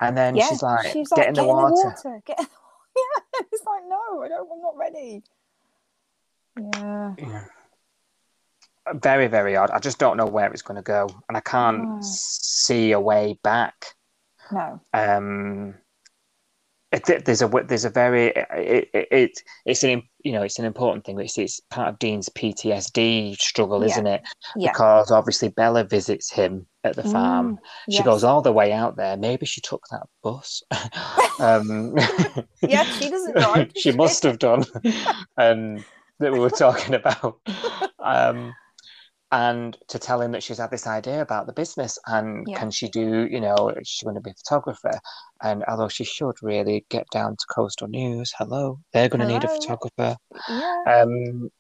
and 0.01 0.17
then 0.17 0.35
Yeah, 0.37 0.49
she's 0.49 0.63
like, 0.63 0.93
she's 0.93 1.09
"Get 1.09 1.19
like, 1.21 1.29
in 1.29 1.35
the 1.35 1.45
water." 1.45 2.21
Get. 2.27 2.37
yeah, 2.39 2.47
it's 3.53 3.65
like 3.65 3.85
no, 3.89 4.23
I 4.23 4.29
don't. 4.29 4.49
I'm 4.53 4.61
not 4.61 4.77
ready. 4.77 5.23
Yeah, 6.59 7.15
Yeah. 7.19 7.45
Very, 8.95 9.27
very 9.27 9.57
odd. 9.57 9.71
I 9.71 9.79
just 9.79 9.99
don't 9.99 10.17
know 10.17 10.27
where 10.27 10.51
it's 10.53 10.63
going 10.63 10.77
to 10.77 10.83
go, 10.83 11.09
and 11.29 11.37
I 11.37 11.41
can't 11.41 11.83
No. 11.85 11.99
see 12.01 12.93
a 12.93 13.01
way 13.01 13.39
back. 13.43 13.87
no, 14.53 14.81
um 14.95 15.75
it, 16.91 17.25
there's 17.27 17.43
a 17.43 17.49
there's 17.67 17.85
a 17.85 17.91
very 17.91 18.29
it, 18.29 18.89
it, 18.95 19.09
it 19.13 19.43
it's 19.67 19.85
an 19.85 20.03
you 20.25 20.33
know 20.33 20.41
it's 20.41 20.59
an 20.59 20.65
important 20.65 21.05
thing 21.05 21.21
it's, 21.21 21.37
it's 21.37 21.61
part 21.69 21.89
of 21.91 21.99
Dean's 21.99 22.31
PTSD 22.31 23.37
struggle 23.39 23.81
Yeah. 23.83 23.91
isn't 23.91 24.07
it 24.07 24.23
yeah. 24.57 24.73
because 24.73 25.11
obviously 25.11 25.51
Bella 25.51 25.85
visits 25.85 26.31
him 26.33 26.67
at 26.85 26.97
the 26.97 27.03
farm 27.03 27.57
Mm, 27.57 27.59
she 27.91 27.97
yes. 27.99 28.05
goes 28.07 28.25
all 28.25 28.41
the 28.41 28.53
way 28.55 28.73
out 28.73 28.97
there 28.97 29.19
maybe 29.19 29.45
she 29.45 29.61
took 29.61 29.85
that 29.91 30.07
bus 30.23 30.63
um 31.41 31.95
Yeah, 32.63 32.85
she 32.85 33.11
doesn't 33.11 33.37
drive. 33.37 33.71
she 33.77 33.93
must 33.93 34.23
have 34.23 34.39
done 34.39 34.65
um 35.37 35.85
that 36.21 36.33
we 36.33 36.39
were 36.39 36.49
talking 36.49 36.95
about 36.95 37.39
um 38.03 38.55
and 39.31 39.77
to 39.89 39.99
tell 39.99 40.21
him 40.21 40.33
that 40.33 40.43
she's 40.43 40.59
had 40.59 40.71
this 40.71 40.87
idea 40.87 41.21
about 41.21 41.47
the 41.47 41.53
business 41.53 41.99
and 42.07 42.47
Yeah. 42.49 42.59
can 42.59 42.71
she 42.71 42.89
do 42.89 43.29
you 43.31 43.41
know 43.41 43.75
she's 43.85 44.03
going 44.03 44.15
to 44.15 44.21
be 44.21 44.31
a 44.31 44.35
photographer 44.35 44.99
and 45.43 45.65
although 45.69 45.89
she 45.89 46.05
should 46.05 46.37
really 46.43 46.87
get 46.89 47.07
down 47.11 47.37
to 47.37 47.47
coastal 47.55 47.89
news 47.89 48.33
hello 48.39 48.81
they're 48.93 49.09
going 49.09 49.21
to 49.21 49.27
need 49.27 49.45
a 49.45 49.49
photographer 49.49 50.17
Yeah, 50.49 50.83
um 50.87 51.51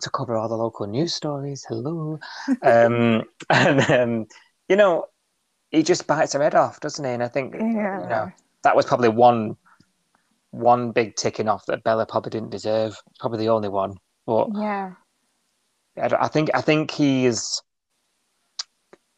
to 0.00 0.10
cover 0.10 0.36
all 0.36 0.48
the 0.48 0.56
local 0.56 0.86
news 0.86 1.14
stories 1.14 1.64
hello 1.68 2.18
um 2.62 3.22
and 3.50 3.90
um 3.90 4.26
you 4.68 4.76
know 4.76 5.06
he 5.70 5.82
just 5.82 6.06
bites 6.06 6.34
her 6.34 6.42
head 6.42 6.54
off 6.54 6.80
doesn't 6.80 7.04
he 7.04 7.10
and 7.12 7.22
i 7.22 7.28
think 7.28 7.54
you 7.54 8.08
know 8.08 8.30
that 8.62 8.76
was 8.76 8.84
probably 8.86 9.08
one 9.08 9.56
one 10.54 10.92
big 10.92 11.16
ticking 11.16 11.48
off 11.48 11.66
that 11.66 11.82
Bella 11.82 12.06
probably 12.06 12.30
didn't 12.30 12.50
deserve. 12.50 12.96
Probably 13.18 13.38
the 13.40 13.48
only 13.48 13.68
one. 13.68 13.94
But 14.26 14.48
Yeah. 14.54 14.92
I, 15.96 16.28
think 16.28 16.50
I 16.54 16.60
think 16.60 16.90
he 16.90 17.26
is. 17.26 17.62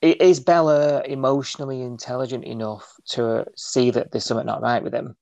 Is 0.03 0.41
Bella 0.41 1.03
emotionally 1.05 1.81
intelligent 1.83 2.45
enough 2.45 2.87
to 3.11 3.47
see 3.57 3.91
that 3.91 4.13
there's 4.13 4.25
something 4.25 4.47
not 4.47 4.63
right 4.63 4.83
with 4.83 4.95
him, 4.95 5.17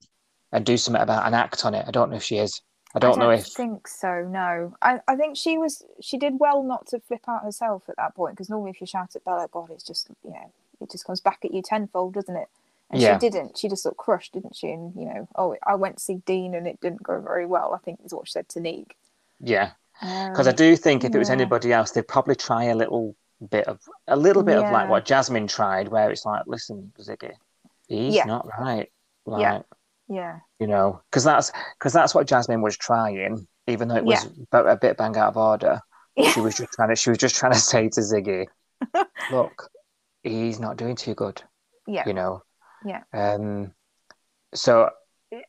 and 0.53 0.67
do 0.67 0.77
something 0.77 1.03
about 1.03 1.27
and 1.27 1.35
act 1.35 1.65
on 1.65 1.75
it? 1.75 1.85
I 1.87 1.91
don't 1.91 2.11
know 2.11 2.17
if 2.17 2.25
she 2.25 2.39
is. 2.39 2.61
I 2.95 3.01
don't, 3.01 3.19
know 3.19 3.31
if. 3.31 3.41
I 3.41 3.43
think 3.43 3.89
so. 3.89 4.25
No, 4.29 4.75
I, 4.81 5.01
I 5.09 5.17
think 5.17 5.37
she 5.37 5.59
was. 5.59 5.85
She 6.01 6.17
did 6.17 6.35
well 6.39 6.63
not 6.63 6.87
to 6.89 7.01
flip 7.01 7.23
out 7.29 7.45
herself 7.45 7.85
at 7.89 7.97
that 7.97 8.15
point 8.15 8.35
because 8.35 8.49
normally 8.49 8.71
if 8.71 8.81
you 8.81 8.87
shout 8.87 9.17
at 9.17 9.25
Bella, 9.25 9.49
God, 9.51 9.71
it's 9.71 9.85
just 9.85 10.09
you 10.25 10.31
know 10.31 10.53
it 10.81 10.91
just 10.91 11.05
comes 11.05 11.21
back 11.21 11.41
at 11.45 11.53
you 11.53 11.63
tenfold, 11.63 12.15
doesn't 12.15 12.37
it? 12.37 12.49
And 12.91 13.01
Yeah. 13.01 13.19
she 13.19 13.31
didn't. 13.31 13.59
She 13.59 13.69
just 13.69 13.85
looked 13.85 13.97
crushed, 13.97 14.35
didn't 14.35 14.55
she? 14.55 14.71
And 14.71 14.95
you 14.95 15.07
know, 15.07 15.29
oh, 15.35 15.57
I 15.67 15.75
went 15.75 15.97
to 15.97 16.05
see 16.05 16.23
Dean 16.27 16.55
and 16.55 16.69
it 16.69 16.81
didn't 16.81 17.03
go 17.03 17.21
very 17.21 17.47
well. 17.47 17.75
I 17.75 17.79
think 17.79 18.01
is 18.05 18.15
what 18.15 18.29
she 18.29 18.33
said 18.33 18.49
to 18.51 18.61
Neek. 18.61 18.97
Yeah, 19.41 19.73
because 20.01 20.47
I 20.47 20.51
Um, 20.51 20.57
do 20.57 20.77
think 20.77 21.05
if 21.05 21.15
it 21.15 21.19
was 21.19 21.31
anybody 21.31 21.73
else, 21.73 21.93
they'd 21.93 22.07
probably 22.07 22.35
try 22.35 22.65
a 22.65 22.75
little 22.75 23.17
bit 23.51 23.67
of 23.69 23.81
a 24.09 24.17
little 24.17 24.43
bit 24.43 24.59
of 24.59 24.71
like 24.71 24.89
what 24.89 25.05
Jasmine 25.05 25.47
tried, 25.47 25.89
where 25.89 26.11
it's 26.11 26.25
like, 26.25 26.43
listen, 26.47 26.93
Ziggy, 26.99 27.33
he's 27.89 28.15
Yeah. 28.15 28.25
not 28.25 28.47
right. 28.59 28.91
Like, 29.27 29.41
Yeah. 29.41 29.63
Yeah. 30.09 30.39
you 30.59 30.67
know, 30.67 31.01
because 31.11 31.25
that's 31.25 31.53
because 31.79 31.93
that's 31.93 32.15
what 32.15 32.27
Jasmine 32.27 32.63
was 32.63 32.77
trying, 32.77 33.47
even 33.67 33.89
though 33.89 33.97
it 33.97 34.05
was 34.05 34.25
Yeah. 34.53 34.61
a 34.73 34.77
bit 34.77 34.97
bang 34.97 35.17
out 35.17 35.29
of 35.29 35.37
order. 35.37 35.81
Yeah. 36.17 36.31
She 36.31 36.41
was 36.41 36.57
just 36.57 36.73
trying 36.73 36.91
to 36.91 36.97
she 36.97 37.11
was 37.11 37.19
just 37.19 37.37
trying 37.37 37.53
to 37.53 37.59
say 37.73 37.89
to 37.89 38.01
Ziggy, 38.01 38.47
look, 39.31 39.71
he's 40.23 40.61
not 40.61 40.77
doing 40.77 40.97
too 40.97 41.15
good, 41.15 41.43
Yeah. 41.87 42.05
you 42.07 42.15
know. 42.15 42.43
Yeah. 42.85 43.03
Um. 43.13 43.73
So, 44.55 44.91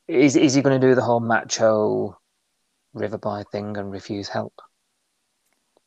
is 0.08 0.34
is 0.36 0.54
he 0.54 0.62
going 0.62 0.80
to 0.80 0.84
do 0.86 0.94
the 0.94 1.02
whole 1.02 1.20
macho 1.20 2.18
river 2.96 3.18
boy 3.18 3.44
thing 3.52 3.76
and 3.76 3.92
refuse 3.92 4.28
help? 4.28 4.60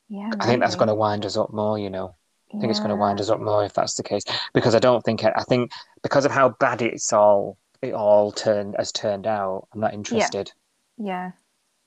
Yeah. 0.07 0.31
I 0.39 0.45
think 0.45 0.61
that's 0.61 0.75
going 0.75 0.87
to 0.87 0.95
wind 0.95 1.25
us 1.25 1.37
up 1.37 1.51
more, 1.51 1.77
you 1.77 1.89
know. 1.89 2.15
I 2.53 2.59
think 2.59 2.71
it's 2.71 2.79
going 2.79 2.89
to 2.89 2.95
wind 2.95 3.21
us 3.21 3.29
up 3.29 3.39
more 3.39 3.63
if 3.63 3.73
that's 3.73 3.93
the 3.93 4.01
case, 4.01 4.23
because 4.53 4.73
I 4.73 4.79
don't 4.79 5.03
think 5.03 5.23
I 5.23 5.43
think 5.47 5.71
because 6.01 6.25
of 6.25 6.31
how 6.31 6.49
bad 6.49 6.81
it's 6.81 7.13
all 7.13 7.57
it 7.83 7.93
all 7.93 8.31
turned 8.31 8.75
has 8.79 8.91
turned 8.91 9.27
out. 9.27 9.67
I'm 9.71 9.79
not 9.79 9.93
interested. 9.93 10.51
Yeah. 10.97 11.31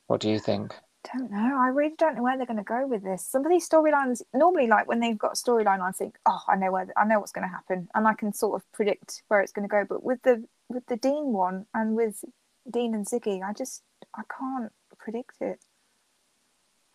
What 0.07 0.20
do 0.20 0.31
you 0.31 0.39
think? 0.39 0.73
Don't 1.12 1.32
know. 1.32 1.59
I 1.59 1.66
really 1.69 1.94
don't 1.99 2.15
know 2.15 2.23
where 2.23 2.36
they're 2.36 2.47
going 2.47 2.59
to 2.59 2.62
go 2.62 2.86
with 2.86 3.03
this. 3.03 3.27
Some 3.27 3.44
of 3.44 3.51
these 3.51 3.69
storylines, 3.69 4.23
normally, 4.32 4.69
like 4.69 4.86
when 4.86 5.01
they've 5.01 5.19
got 5.19 5.32
a 5.32 5.35
storyline, 5.35 5.81
I 5.81 5.90
think, 5.90 6.16
oh, 6.27 6.43
I 6.47 6.55
know 6.55 6.70
where, 6.70 6.86
I 6.97 7.05
know 7.05 7.19
what's 7.19 7.32
going 7.32 7.49
to 7.49 7.53
happen, 7.53 7.89
and 7.94 8.07
I 8.07 8.15
can 8.15 8.32
sort 8.32 8.55
of 8.55 8.73
predict 8.73 9.23
where 9.27 9.40
it's 9.40 9.51
going 9.51 9.69
to 9.69 9.73
go. 9.73 9.85
But 9.89 10.05
with 10.05 10.23
the 10.23 10.44
with 10.69 10.86
the 10.86 10.97
Dean 10.97 11.32
one 11.32 11.66
and 11.74 11.97
with 11.97 12.24
Dean 12.70 12.94
and 12.94 13.05
Ziggy, 13.05 13.43
I 13.43 13.53
just 13.53 13.82
I 14.15 14.23
can't 14.39 14.70
predict 15.02 15.36
it. 15.40 15.58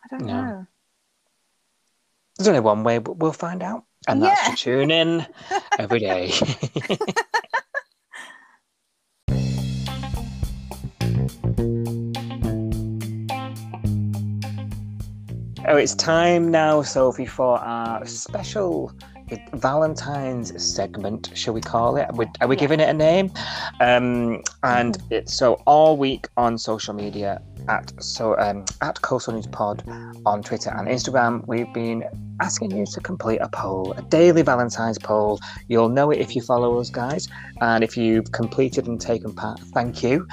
I 0.03 0.07
don't 0.09 0.25
No. 0.27 0.41
know. 0.41 0.67
There's 2.37 2.47
only 2.47 2.59
one 2.59 2.83
way, 2.83 2.99
but 2.99 3.17
we'll 3.17 3.33
find 3.33 3.61
out, 3.63 3.83
and 4.07 4.21
that's 4.21 4.49
to 4.49 4.55
tune 4.55 4.91
in 4.91 5.25
every 5.79 5.99
day. 5.99 6.31
Oh, 15.69 15.75
it's 15.75 15.95
time 15.95 16.49
now, 16.49 16.81
Sophie, 16.81 17.25
for 17.25 17.57
our 17.59 18.05
special 18.05 18.93
Valentine's 19.53 20.63
segment, 20.63 21.31
shall 21.33 21.53
we 21.53 21.61
call 21.61 21.97
it? 21.97 22.07
Are 22.09 22.15
we, 22.15 22.25
are 22.41 22.47
we 22.47 22.55
Yeah. 22.55 22.59
giving 22.59 22.79
it 22.79 22.89
a 22.89 22.93
name? 22.93 23.31
Um, 23.79 24.41
and 24.63 24.97
it's 25.09 25.33
so 25.33 25.55
all 25.65 25.97
week 25.97 26.27
on 26.37 26.57
social 26.57 26.93
media 26.93 27.41
at 27.67 27.91
so 28.01 28.37
um, 28.39 28.63
at 28.81 29.01
Coastal 29.01 29.33
News 29.33 29.47
Pod 29.47 29.83
on 30.25 30.41
Twitter 30.41 30.69
and 30.69 30.87
Instagram, 30.87 31.45
we've 31.47 31.71
been 31.73 32.03
asking 32.39 32.71
you 32.71 32.85
to 32.85 33.01
complete 33.01 33.39
a 33.41 33.49
poll, 33.49 33.93
a 33.97 34.01
daily 34.03 34.41
Valentine's 34.41 34.97
poll. 34.97 35.39
You'll 35.67 35.89
know 35.89 36.11
it 36.11 36.19
if 36.19 36.35
you 36.35 36.41
follow 36.41 36.79
us, 36.79 36.89
guys. 36.89 37.27
And 37.61 37.83
if 37.83 37.97
you've 37.97 38.31
completed 38.31 38.87
and 38.87 39.01
taken 39.01 39.33
part, 39.33 39.59
thank 39.73 40.03
you. 40.03 40.27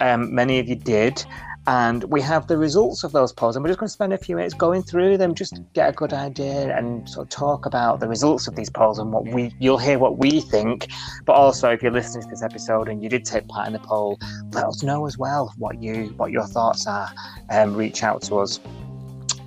Um, 0.00 0.34
many 0.34 0.58
of 0.58 0.68
you 0.68 0.76
did. 0.76 1.24
And 1.66 2.04
we 2.04 2.22
have 2.22 2.46
the 2.46 2.56
results 2.56 3.04
of 3.04 3.12
those 3.12 3.32
polls, 3.32 3.54
and 3.54 3.62
we're 3.62 3.68
just 3.68 3.78
going 3.78 3.88
to 3.88 3.92
spend 3.92 4.12
a 4.12 4.18
few 4.18 4.34
minutes 4.34 4.54
going 4.54 4.82
through 4.82 5.18
them, 5.18 5.34
just 5.34 5.60
get 5.74 5.90
a 5.90 5.92
good 5.92 6.12
idea 6.12 6.74
and 6.76 7.08
sort 7.08 7.26
of 7.26 7.30
talk 7.30 7.66
about 7.66 8.00
the 8.00 8.08
results 8.08 8.48
of 8.48 8.56
these 8.56 8.70
polls 8.70 8.98
and 8.98 9.12
what 9.12 9.26
we 9.26 9.54
you'll 9.58 9.78
hear 9.78 9.98
what 9.98 10.18
we 10.18 10.40
think. 10.40 10.88
But 11.26 11.34
also, 11.34 11.70
if 11.70 11.82
you're 11.82 11.92
listening 11.92 12.24
to 12.24 12.30
this 12.30 12.42
episode 12.42 12.88
and 12.88 13.02
you 13.02 13.10
did 13.10 13.24
take 13.26 13.46
part 13.48 13.66
in 13.66 13.74
the 13.74 13.78
poll, 13.78 14.18
let 14.52 14.64
us 14.64 14.82
know 14.82 15.06
as 15.06 15.18
well 15.18 15.52
what 15.58 15.82
you 15.82 16.14
what 16.16 16.30
your 16.30 16.46
thoughts 16.46 16.86
are. 16.86 17.10
And 17.50 17.76
reach 17.76 18.02
out 18.02 18.22
to 18.22 18.36
us 18.36 18.58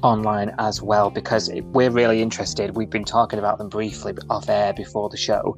online 0.03 0.53
as 0.60 0.81
well 0.81 1.10
because 1.10 1.49
we're 1.72 1.90
really 1.90 2.22
interested. 2.22 2.76
We've 2.76 2.90
been 2.90 3.06
talking 3.06 3.40
about 3.40 3.57
them 3.57 3.69
briefly 3.69 4.14
off 4.30 4.49
air 4.49 4.73
before 4.73 5.10
the 5.10 5.18
show, 5.18 5.57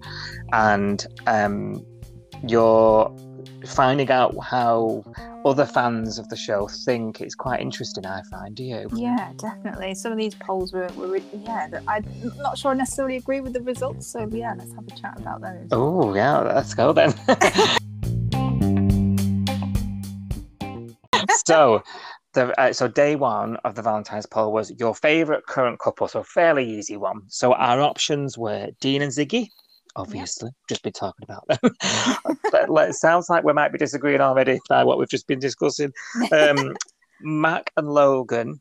and 0.53 1.06
um, 1.27 1.86
you're 2.48 3.14
finding 3.65 4.10
out 4.10 4.36
how 4.41 5.03
other 5.46 5.66
fans 5.66 6.18
of 6.18 6.28
the 6.30 6.36
show 6.36 6.68
think 6.68 7.22
it's 7.22 7.36
quite 7.36 7.62
interesting. 7.62 8.06
I 8.06 8.24
find, 8.24 8.56
do 8.56 8.64
you? 8.64 8.90
Yeah, 8.94 9.32
definitely. 9.38 9.94
Some 9.94 10.12
of 10.12 10.18
these 10.18 10.36
polls 10.36 10.74
were, 10.74 10.90
were 10.98 11.20
yeah. 11.34 11.70
I'm 11.88 12.04
not 12.38 12.58
sure 12.58 12.72
I 12.72 12.74
necessarily 12.74 13.18
agree 13.18 13.42
with 13.42 13.54
the 13.54 13.62
results. 13.62 14.08
So 14.08 14.28
yeah, 14.32 14.56
let's 14.58 14.74
have 14.74 14.88
a 14.88 15.00
chat 15.00 15.20
about 15.20 15.42
those. 15.42 15.68
Oh 15.72 16.16
yeah, 16.16 16.40
let's 16.40 16.74
go 16.74 16.92
then. 16.92 17.12
so. 21.46 21.84
The, 22.34 22.60
uh, 22.60 22.74
so 22.74 22.90
day 22.90 23.16
one 23.16 23.56
of 23.64 23.76
the 23.76 23.82
Valentine's 23.82 24.26
poll 24.26 24.52
was 24.52 24.70
your 24.78 24.94
favourite 24.94 25.46
current 25.46 25.80
couple, 25.80 26.10
so 26.10 26.22
fairly 26.22 26.70
easy 26.70 26.98
one. 26.98 27.22
So 27.30 27.54
our 27.54 27.80
options 27.80 28.38
were 28.38 28.72
Dean 28.82 29.02
and 29.02 29.10
Ziggy, 29.10 29.48
Obviously, 29.98 30.52
just 30.68 30.84
been 30.84 30.94
talking 30.94 31.24
about 31.24 31.48
them. 31.48 31.72
But, 32.52 32.90
it 32.90 32.96
sounds 32.96 33.30
like 33.30 33.44
we 33.44 33.54
might 33.54 33.72
be 33.72 33.78
disagreeing 33.78 34.22
already 34.22 34.60
by 34.70 34.84
what 34.84 34.98
we've 34.98 35.10
just 35.10 35.28
been 35.28 35.40
discussing. 35.40 35.92
Um, 36.32 36.76
Mac 37.22 37.72
and 37.78 37.88
Logan, 37.88 38.60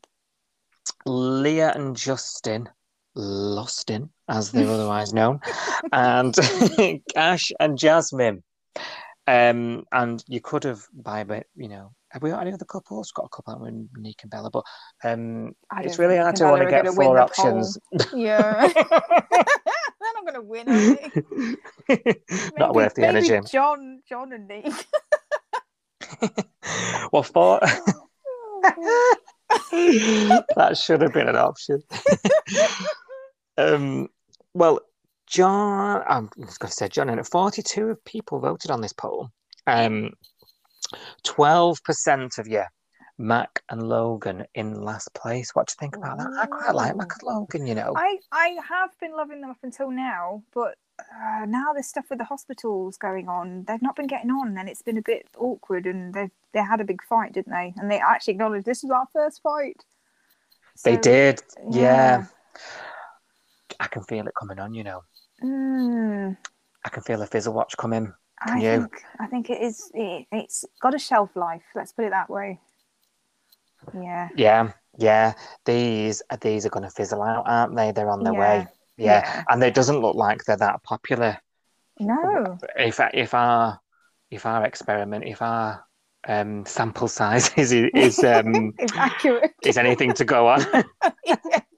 Leah 1.05 1.71
and 1.75 1.95
Justin, 1.95 2.69
Lostin, 3.15 4.09
as 4.27 4.51
they're 4.51 4.69
otherwise 4.69 5.13
known, 5.13 5.39
and 5.91 6.35
Ash 7.15 7.51
and 7.59 7.77
Jasmine. 7.77 8.43
Um, 9.27 9.85
and 9.91 10.23
you 10.27 10.41
could 10.41 10.63
have 10.65 10.85
by 10.93 11.23
but 11.23 11.47
you 11.55 11.67
know, 11.69 11.91
have 12.15 12.23
we 12.23 12.29
got 12.29 12.41
any 12.41 12.53
other 12.53 12.63
couples? 12.63 13.11
Got 13.11 13.25
a 13.25 13.29
couple 13.29 13.59
with 13.59 13.73
Nick 13.97 14.21
and 14.23 14.31
Bella, 14.31 14.49
but 14.49 14.63
um, 15.03 15.53
it's 15.79 15.99
really 15.99 16.15
hard 16.15 16.37
to 16.37 16.45
want 16.45 16.63
to 16.63 16.69
get 16.69 16.87
four 16.87 17.19
options. 17.19 17.77
Yeah. 18.13 18.67
They're 18.73 20.13
not 20.13 20.25
going 20.25 20.35
to 20.35 20.41
win? 20.41 20.65
Not 22.57 22.73
worth 22.73 22.93
the 22.93 23.05
energy. 23.05 23.37
John, 23.51 24.01
John 24.07 24.31
and 24.31 24.47
Nick. 24.47 24.65
well, 27.11 27.23
four. 27.23 27.59
that 30.55 30.77
should 30.77 31.01
have 31.01 31.11
been 31.11 31.27
an 31.27 31.35
option. 31.35 31.83
um, 33.57 34.07
well, 34.53 34.79
John, 35.27 36.01
I'm 36.07 36.29
going 36.37 36.47
to 36.47 36.67
say 36.67 36.87
John, 36.87 37.09
and 37.09 37.27
42 37.27 37.89
of 37.89 38.05
people 38.05 38.39
voted 38.39 38.71
on 38.71 38.79
this 38.79 38.93
poll. 38.93 39.31
Um, 39.67 40.11
12% 41.25 42.37
of 42.37 42.47
you, 42.47 42.63
Mac 43.17 43.63
and 43.69 43.87
Logan 43.87 44.45
in 44.55 44.81
last 44.81 45.13
place. 45.13 45.51
What 45.53 45.67
do 45.67 45.71
you 45.71 45.79
think 45.79 45.95
about 45.95 46.17
that? 46.17 46.29
I 46.37 46.45
quite 46.45 46.75
like 46.75 46.95
Mac 46.95 47.11
and 47.13 47.23
Logan, 47.23 47.65
you 47.65 47.75
know. 47.75 47.93
I, 47.95 48.19
I 48.31 48.57
have 48.67 48.91
been 48.99 49.15
loving 49.15 49.41
them 49.41 49.49
up 49.49 49.59
until 49.63 49.89
now, 49.89 50.43
but 50.53 50.75
uh, 50.99 51.45
now 51.45 51.73
there's 51.73 51.87
stuff 51.87 52.05
with 52.09 52.19
the 52.19 52.25
hospitals 52.25 52.97
going 52.97 53.27
on. 53.29 53.63
They've 53.67 53.81
not 53.81 53.95
been 53.95 54.07
getting 54.07 54.31
on, 54.31 54.57
and 54.57 54.67
it's 54.67 54.81
been 54.81 54.97
a 54.97 55.01
bit 55.01 55.27
awkward. 55.37 55.85
And 55.85 56.13
they 56.13 56.29
they 56.53 56.61
had 56.61 56.81
a 56.81 56.85
big 56.85 57.01
fight, 57.03 57.33
didn't 57.33 57.51
they? 57.51 57.73
And 57.77 57.89
they 57.89 57.99
actually 57.99 58.33
acknowledged 58.33 58.65
this 58.65 58.83
is 58.83 58.91
our 58.91 59.07
first 59.13 59.41
fight. 59.41 59.83
they 60.83 60.97
did, 60.97 61.41
yeah. 61.69 61.79
yeah. 61.81 62.25
I 63.79 63.87
can 63.87 64.03
feel 64.03 64.27
it 64.27 64.33
coming 64.39 64.59
on, 64.59 64.73
you 64.73 64.83
know. 64.83 65.03
Mm, 65.43 66.37
I 66.83 66.89
can 66.89 67.03
feel 67.03 67.21
a 67.21 67.27
fizzle 67.27 67.53
watch 67.53 67.75
coming. 67.77 68.13
I 68.41 68.59
you? 68.59 68.79
think 68.79 69.01
I 69.19 69.27
think 69.27 69.49
it 69.49 69.61
is. 69.61 69.91
It, 69.93 70.27
it's 70.31 70.65
got 70.81 70.93
a 70.93 70.99
shelf 70.99 71.35
life. 71.35 71.63
Let's 71.75 71.93
put 71.93 72.05
it 72.05 72.11
that 72.11 72.29
way. 72.29 72.59
Yeah. 73.93 74.29
Yeah, 74.35 74.71
yeah. 74.97 75.33
These 75.65 76.21
these 76.41 76.65
are 76.65 76.69
going 76.69 76.83
to 76.83 76.89
fizzle 76.89 77.21
out, 77.21 77.43
aren't 77.45 77.75
they? 77.75 77.91
They're 77.91 78.09
on 78.09 78.23
their 78.23 78.33
way. 78.33 78.67
Yeah. 78.97 79.23
Yeah. 79.23 79.43
and 79.49 79.63
it 79.63 79.73
doesn't 79.73 79.99
look 79.99 80.15
like 80.15 80.43
they're 80.45 80.57
that 80.57 80.83
popular. 80.83 81.37
No. 81.99 82.57
If 82.77 82.99
if 83.13 83.33
our 83.33 83.79
if 84.31 84.45
our 84.45 84.65
experiment, 84.65 85.25
if 85.25 85.41
our 85.41 85.85
um, 86.27 86.65
sample 86.65 87.07
size 87.07 87.51
is 87.57 87.71
is 87.71 88.19
um, 88.23 88.73
accurate. 88.95 89.53
is 89.63 89.77
anything 89.77 90.13
to 90.13 90.25
go 90.25 90.47
on, 90.47 90.61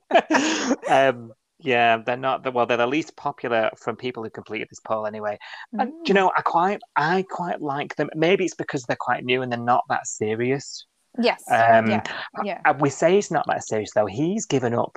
um, 0.90 1.34
yeah, 1.60 1.98
they're 1.98 2.18
not. 2.18 2.44
the- 2.44 2.52
Well, 2.52 2.66
they're 2.66 2.78
the 2.78 2.88
least 2.88 3.16
popular 3.16 3.70
from 3.78 3.96
people 3.96 4.24
who 4.24 4.30
completed 4.30 4.68
this 4.70 4.80
poll 4.80 5.06
anyway. 5.08 5.38
And 5.74 5.92
do 6.04 6.10
you 6.10 6.14
know, 6.14 6.32
I 6.38 6.42
quite 6.42 6.80
I 6.96 7.26
quite 7.30 7.62
like 7.62 7.96
them. 7.96 8.10
Maybe 8.16 8.46
it's 8.46 8.56
because 8.56 8.84
they're 8.84 8.98
quite 9.00 9.24
new 9.26 9.42
and 9.42 9.52
they're 9.52 9.60
not 9.60 9.84
that 9.90 10.06
serious. 10.08 10.86
Yes. 11.20 11.44
Um, 11.50 11.90
yeah. 11.90 12.04
Yeah. 12.44 12.72
We 12.80 12.90
say 12.92 13.16
he's 13.16 13.32
not 13.32 13.46
that 13.48 13.64
serious 13.64 13.90
though. 13.96 14.06
He's 14.06 14.46
given 14.46 14.74
up 14.76 14.96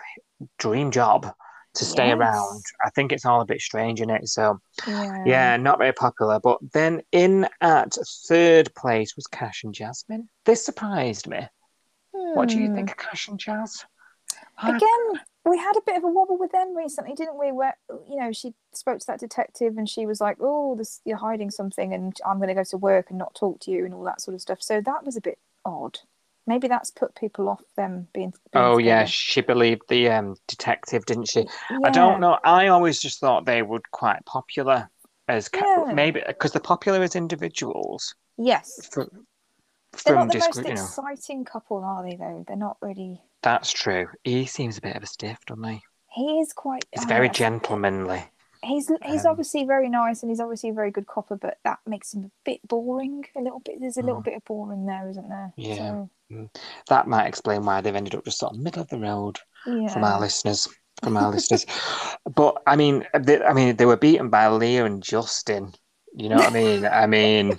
dream 0.58 0.90
job 0.90 1.32
to 1.74 1.84
stay 1.84 2.08
Yes. 2.08 2.18
around. 2.18 2.62
I 2.84 2.90
think 2.90 3.12
it's 3.12 3.24
all 3.24 3.40
a 3.40 3.46
bit 3.46 3.60
strange 3.60 4.00
in 4.02 4.10
it. 4.10 4.28
So 4.28 4.58
Yeah. 4.86 5.22
yeah, 5.24 5.56
not 5.56 5.78
very 5.78 5.92
popular. 5.92 6.40
But 6.40 6.58
then 6.72 7.00
in 7.12 7.48
at 7.60 7.96
third 8.28 8.74
place 8.74 9.16
was 9.16 9.26
Cash 9.28 9.64
and 9.64 9.72
Jasmine. 9.72 10.28
This 10.44 10.64
surprised 10.64 11.26
me. 11.28 11.48
What 12.10 12.48
do 12.48 12.58
you 12.58 12.68
Hmm. 12.68 12.74
think 12.74 12.90
of 12.90 12.96
Cash 12.98 13.28
and 13.28 13.38
Jazz? 13.38 13.86
Again, 14.62 15.20
we 15.44 15.56
had 15.58 15.76
a 15.76 15.82
bit 15.86 15.96
of 15.96 16.04
a 16.04 16.08
wobble 16.08 16.38
with 16.38 16.52
them 16.52 16.76
recently, 16.76 17.14
didn't 17.14 17.38
we? 17.38 17.50
Where 17.52 17.76
you 18.08 18.16
know 18.16 18.32
she 18.32 18.54
spoke 18.72 18.98
to 19.00 19.06
that 19.06 19.20
detective 19.20 19.76
and 19.78 19.88
she 19.88 20.06
was 20.06 20.20
like, 20.20 20.36
"Oh, 20.40 20.74
this 20.76 21.00
you're 21.04 21.16
hiding 21.16 21.50
something, 21.50 21.94
and 21.94 22.16
I'm 22.26 22.38
going 22.38 22.48
to 22.48 22.54
go 22.54 22.64
to 22.64 22.76
work 22.76 23.10
and 23.10 23.18
not 23.18 23.34
talk 23.34 23.60
to 23.60 23.70
you 23.70 23.84
and 23.84 23.94
all 23.94 24.04
that 24.04 24.20
sort 24.20 24.34
of 24.34 24.40
stuff." 24.40 24.62
So 24.62 24.80
that 24.80 25.04
was 25.04 25.16
a 25.16 25.20
bit 25.20 25.38
odd. 25.64 25.98
Maybe 26.46 26.68
that's 26.68 26.90
put 26.90 27.14
people 27.14 27.48
off 27.48 27.62
them 27.76 28.08
being. 28.12 28.34
being 28.52 28.64
Oh 28.64 28.78
yeah, 28.78 29.04
she 29.04 29.40
believed 29.40 29.82
the 29.88 30.10
um, 30.10 30.36
detective, 30.46 31.06
didn't 31.06 31.28
she? 31.28 31.46
I 31.84 31.90
don't 31.90 32.20
know. 32.20 32.38
I 32.44 32.68
always 32.68 33.00
just 33.00 33.20
thought 33.20 33.46
they 33.46 33.62
were 33.62 33.80
quite 33.92 34.24
popular 34.26 34.90
as 35.28 35.48
ca- 35.48 35.84
Yeah. 35.86 35.92
maybe 35.92 36.22
because 36.26 36.52
they're 36.52 36.60
popular 36.60 37.02
as 37.02 37.14
individuals. 37.14 38.14
Yes, 38.36 38.88
From, 38.90 39.26
they're 40.04 40.16
not 40.16 40.28
the 40.28 40.32
disc- 40.34 40.56
most 40.56 40.68
you 40.68 40.74
know, 40.74 40.80
exciting 40.80 41.44
couple, 41.44 41.84
are 41.84 42.02
they? 42.02 42.16
Though 42.16 42.44
they're 42.46 42.56
not 42.56 42.78
really. 42.80 43.22
That's 43.42 43.72
true. 43.72 44.08
He 44.24 44.46
seems 44.46 44.78
a 44.78 44.80
bit 44.80 44.96
of 44.96 45.02
a 45.02 45.06
stiff, 45.06 45.38
doesn't 45.46 45.64
he? 45.64 45.80
He 46.12 46.40
is 46.40 46.52
quite. 46.52 46.84
He's 46.92 47.04
oh, 47.04 47.08
very 47.08 47.28
gentlemanly. 47.28 48.24
He's 48.62 48.90
he's 49.04 49.24
Um, 49.24 49.30
obviously 49.30 49.64
very 49.64 49.88
nice 49.88 50.22
and 50.22 50.30
he's 50.30 50.40
obviously 50.40 50.70
a 50.70 50.74
very 50.74 50.90
good 50.90 51.06
copper, 51.06 51.36
but 51.36 51.58
that 51.64 51.78
makes 51.86 52.12
him 52.12 52.24
a 52.24 52.30
bit 52.44 52.60
boring. 52.68 53.24
A 53.36 53.40
little 53.40 53.60
bit. 53.60 53.76
There's 53.80 53.96
a 53.96 54.02
little 54.02 54.20
Mm. 54.20 54.24
bit 54.24 54.34
of 54.36 54.44
boring 54.44 54.84
there, 54.86 55.08
isn't 55.08 55.28
there? 55.28 55.52
Yeah. 55.56 56.04
So, 56.30 56.50
That 56.88 57.08
might 57.08 57.26
explain 57.26 57.64
why 57.64 57.80
they've 57.80 57.94
ended 57.94 58.14
up 58.14 58.24
just 58.24 58.38
sort 58.38 58.52
of 58.54 58.60
middle 58.60 58.82
of 58.82 58.88
the 58.88 58.98
road 58.98 59.38
yeah. 59.66 59.88
from 59.88 60.04
our 60.04 60.20
listeners. 60.20 60.68
From 61.02 61.16
our 61.16 61.30
listeners, 61.30 61.64
but 62.34 62.60
I 62.66 62.76
mean, 62.76 63.06
they, 63.18 63.42
I 63.42 63.54
mean, 63.54 63.74
they 63.76 63.86
were 63.86 63.96
beaten 63.96 64.28
by 64.28 64.48
Leah 64.48 64.84
and 64.84 65.02
Justin. 65.02 65.72
You 66.14 66.28
know 66.28 66.36
what 66.36 66.48
I 66.48 66.50
mean? 66.50 66.84
I 66.84 67.06
mean, 67.06 67.58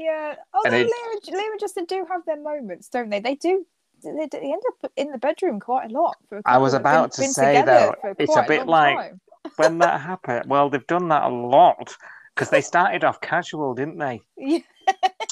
Yeah. 0.00 0.34
Although 0.54 0.76
it- 0.76 0.86
Leah, 0.86 1.36
Leah 1.36 1.50
and 1.50 1.60
Justin 1.60 1.84
do 1.84 2.06
have 2.10 2.24
their 2.24 2.40
moments, 2.40 2.88
don't 2.88 3.10
they? 3.10 3.20
They 3.20 3.34
do. 3.34 3.66
They, 4.02 4.28
they 4.32 4.38
end 4.40 4.62
up 4.82 4.90
in 4.96 5.10
the 5.10 5.18
bedroom 5.18 5.60
quite 5.60 5.90
a 5.90 5.92
lot. 5.92 6.16
For 6.28 6.38
a 6.38 6.42
I 6.46 6.56
was 6.58 6.72
couple 6.72 6.84
that 6.84 6.88
have 6.88 6.98
about 7.04 7.10
been- 7.10 7.10
to 7.16 7.20
been 7.20 7.32
say, 7.32 7.62
though, 7.62 7.94
it's 8.18 8.36
a 8.36 8.44
bit 8.48 8.66
like- 8.66 8.96
time. 8.96 9.20
when 9.56 9.78
that 9.78 10.00
happened, 10.00 10.48
well, 10.48 10.70
they've 10.70 10.86
done 10.86 11.08
that 11.08 11.24
a 11.24 11.28
lot 11.28 11.94
because 12.34 12.48
they 12.50 12.62
started 12.62 13.04
off 13.04 13.20
casual, 13.20 13.74
didn't 13.74 13.98
they? 13.98 14.20
Yeah. 14.36 14.60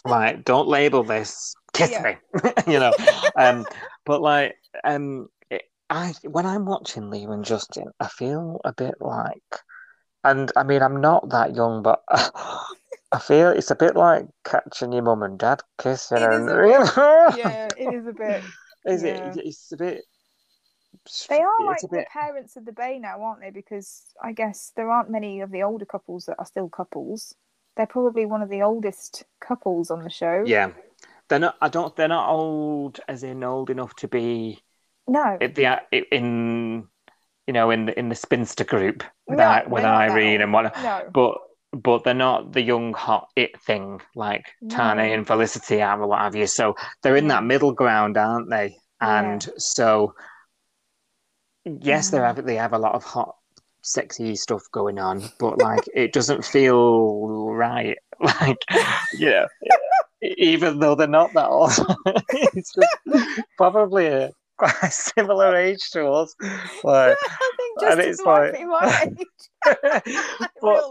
like 0.04 0.44
don't 0.44 0.68
label 0.68 1.02
this 1.02 1.54
kiss 1.72 1.90
Yeah. 1.90 2.02
me 2.02 2.40
you 2.72 2.78
know 2.78 2.92
um 3.34 3.66
but 4.04 4.20
like 4.22 4.54
um 4.84 5.28
it, 5.50 5.62
i 5.90 6.12
when 6.22 6.46
i'm 6.46 6.64
watching 6.64 7.10
Leah 7.10 7.30
and 7.30 7.44
justin 7.44 7.86
i 7.98 8.06
feel 8.06 8.60
a 8.64 8.72
bit 8.72 8.94
like 9.00 9.42
and 10.22 10.52
i 10.54 10.62
mean 10.62 10.80
i'm 10.82 11.00
not 11.00 11.30
that 11.30 11.56
young 11.56 11.82
but 11.82 12.04
i 13.12 13.18
feel 13.18 13.48
it's 13.50 13.70
a 13.70 13.76
bit 13.76 13.96
like 13.96 14.26
catching 14.44 14.92
your 14.92 15.02
mum 15.02 15.22
and 15.22 15.38
dad 15.38 15.60
kissing 15.78 16.18
It 16.18 16.22
is 16.22 16.26
and 16.36 16.46
bit, 16.46 17.38
yeah, 17.38 17.68
it 17.76 17.94
is 17.94 18.06
a 18.06 18.12
bit. 18.12 18.42
is 18.86 19.02
yeah. 19.02 19.30
it 19.30 19.36
it's 19.44 19.72
a 19.72 19.76
bit 19.76 20.04
They 21.28 21.40
are 21.40 21.64
like 21.64 21.76
it's 21.76 21.84
a 21.84 21.88
the 21.88 22.04
parents 22.12 22.56
of 22.56 22.64
the 22.64 22.72
bay 22.72 22.98
now, 22.98 23.22
aren't 23.22 23.40
they? 23.40 23.50
Because 23.50 24.04
I 24.22 24.32
guess 24.32 24.72
there 24.76 24.90
aren't 24.90 25.10
many 25.10 25.40
of 25.40 25.50
the 25.50 25.62
older 25.62 25.84
couples 25.86 26.26
that 26.26 26.36
are 26.38 26.46
still 26.46 26.68
couples. 26.68 27.34
They're 27.76 27.86
probably 27.86 28.26
one 28.26 28.42
of 28.42 28.48
the 28.50 28.62
oldest 28.62 29.24
couples 29.40 29.90
on 29.90 30.02
the 30.02 30.10
show. 30.10 30.44
yeah 30.46 30.70
they're 31.28 31.38
not 31.38 31.56
i 31.60 31.68
don't 31.68 31.94
they're 31.96 32.08
not 32.08 32.28
old 32.30 33.00
as 33.06 33.22
in 33.22 33.44
old 33.44 33.68
enough 33.70 33.94
to 33.96 34.08
be 34.08 34.58
No. 35.06 35.36
at 35.40 35.54
the 35.54 35.78
in 36.10 36.88
you 37.46 37.52
know 37.52 37.70
in 37.70 37.86
the 37.86 37.98
in 37.98 38.08
the 38.08 38.14
spinster 38.14 38.64
group 38.64 39.04
with, 39.26 39.38
No, 39.38 39.44
I, 39.44 39.66
with 39.66 39.82
they're 39.82 39.92
not 39.92 40.08
that 40.08 40.10
Irene 40.10 40.40
and 40.40 40.52
whatnot. 40.52 40.76
no. 40.82 41.10
but 41.12 41.38
but 41.72 42.02
they're 42.04 42.14
not 42.14 42.52
the 42.52 42.62
young 42.62 42.92
hot 42.94 43.28
it 43.36 43.60
thing 43.62 44.00
like 44.14 44.44
Tane 44.70 44.98
and 45.12 45.26
Felicity 45.26 45.82
are 45.82 46.00
or 46.02 46.06
what 46.08 46.20
have 46.20 46.34
you. 46.34 46.46
So 46.46 46.74
they're 47.02 47.16
in 47.16 47.28
that 47.28 47.44
middle 47.44 47.72
ground, 47.72 48.16
aren't 48.16 48.48
they? 48.50 48.76
And 49.00 49.46
so 49.58 50.14
yes, 51.64 52.10
they 52.10 52.18
Mm. 52.18 52.26
have 52.36 52.44
they 52.46 52.56
have 52.56 52.72
a 52.72 52.78
lot 52.78 52.94
of 52.94 53.04
hot, 53.04 53.34
sexy 53.82 54.34
stuff 54.36 54.62
going 54.72 54.98
on, 54.98 55.22
but 55.38 55.58
like 55.58 55.84
it 55.94 56.12
doesn't 56.12 56.44
feel 56.44 57.50
right. 57.50 57.96
Like 58.20 58.56
yeah, 59.16 59.44
even 60.22 60.80
though 60.80 60.96
they're 60.96 61.06
not 61.06 61.32
that 61.34 61.46
old, 61.48 61.70
it's 62.32 62.74
just 62.74 63.42
probably 63.56 64.06
a 64.08 64.32
quite 64.56 64.74
a 64.82 64.90
similar 64.90 65.54
age 65.54 65.88
to 65.92 66.04
us. 66.08 66.34
Like, 66.82 67.16
I 67.22 67.50
think 67.56 67.82
and 67.82 67.96
Justin's 67.96 68.18
it's 68.18 68.26
like- 68.26 68.66
my 68.66 69.14
age. 69.20 70.44
but. 70.60 70.82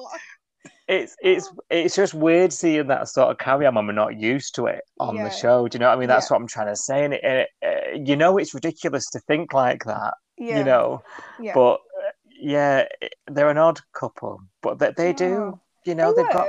It's 0.88 1.16
it's 1.22 1.52
it's 1.70 1.96
just 1.96 2.14
weird 2.14 2.54
seeing 2.54 2.88
that 2.88 3.08
sort 3.10 3.30
of 3.32 3.38
carry 3.38 3.66
on 3.66 3.76
when 3.76 3.88
we're 3.88 3.94
not 3.94 4.18
used 4.18 4.56
to 4.56 4.68
it 4.68 4.82
on 5.00 5.16
Yeah. 5.18 5.26
the 5.26 5.30
show. 5.30 5.68
Do 5.68 5.76
you 5.76 5.80
know 5.80 5.88
what 5.90 5.96
I 5.98 6.00
mean? 6.00 6.08
That's 6.08 6.30
Yeah. 6.30 6.36
what 6.36 6.42
I'm 6.42 6.48
trying 6.48 6.68
to 6.68 6.76
say. 6.76 7.04
And 7.06 7.14
it, 7.14 7.24
it, 7.24 7.50
uh, 7.66 7.98
you 8.04 8.16
know, 8.16 8.38
it's 8.38 8.54
ridiculous 8.54 9.10
to 9.12 9.20
think 9.22 9.54
like 9.54 9.84
that. 9.86 10.14
yeah. 10.38 10.58
You 10.60 10.64
know, 10.64 11.02
but 11.54 11.74
uh, 11.76 12.12
yeah, 12.40 12.86
they're 13.28 13.50
an 13.50 13.58
odd 13.58 13.80
couple, 13.94 14.40
but 14.62 14.80
they, 14.80 14.92
they 14.96 15.14
do. 15.14 15.60
You 15.86 15.96
know, 15.96 16.14
they 16.14 16.24
they've 16.24 16.32
got. 16.32 16.48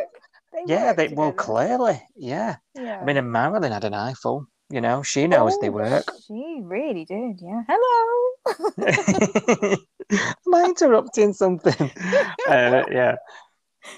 They 0.52 0.65
yeah, 0.66 0.93
they 0.93 1.09
well 1.09 1.32
clearly, 1.32 2.01
yeah. 2.16 2.56
Yeah. 2.74 3.01
I 3.01 3.05
mean, 3.05 3.16
and 3.16 3.31
Marilyn 3.31 3.70
had 3.73 3.85
an 3.85 3.94
eyeful. 3.94 4.47
You 4.70 4.81
know, 4.82 5.02
she 5.02 5.27
knows 5.27 5.59
they 5.60 5.69
Oh, 5.69 5.73
work. 5.73 6.05
She 6.27 6.60
really 6.62 7.05
did. 7.06 7.40
Yeah. 7.40 7.62
Hello. 7.69 8.28
Am 10.10 10.55
I 10.55 10.65
interrupting 10.65 11.32
something? 11.32 11.90
uh, 12.48 12.85
yeah. 12.90 13.16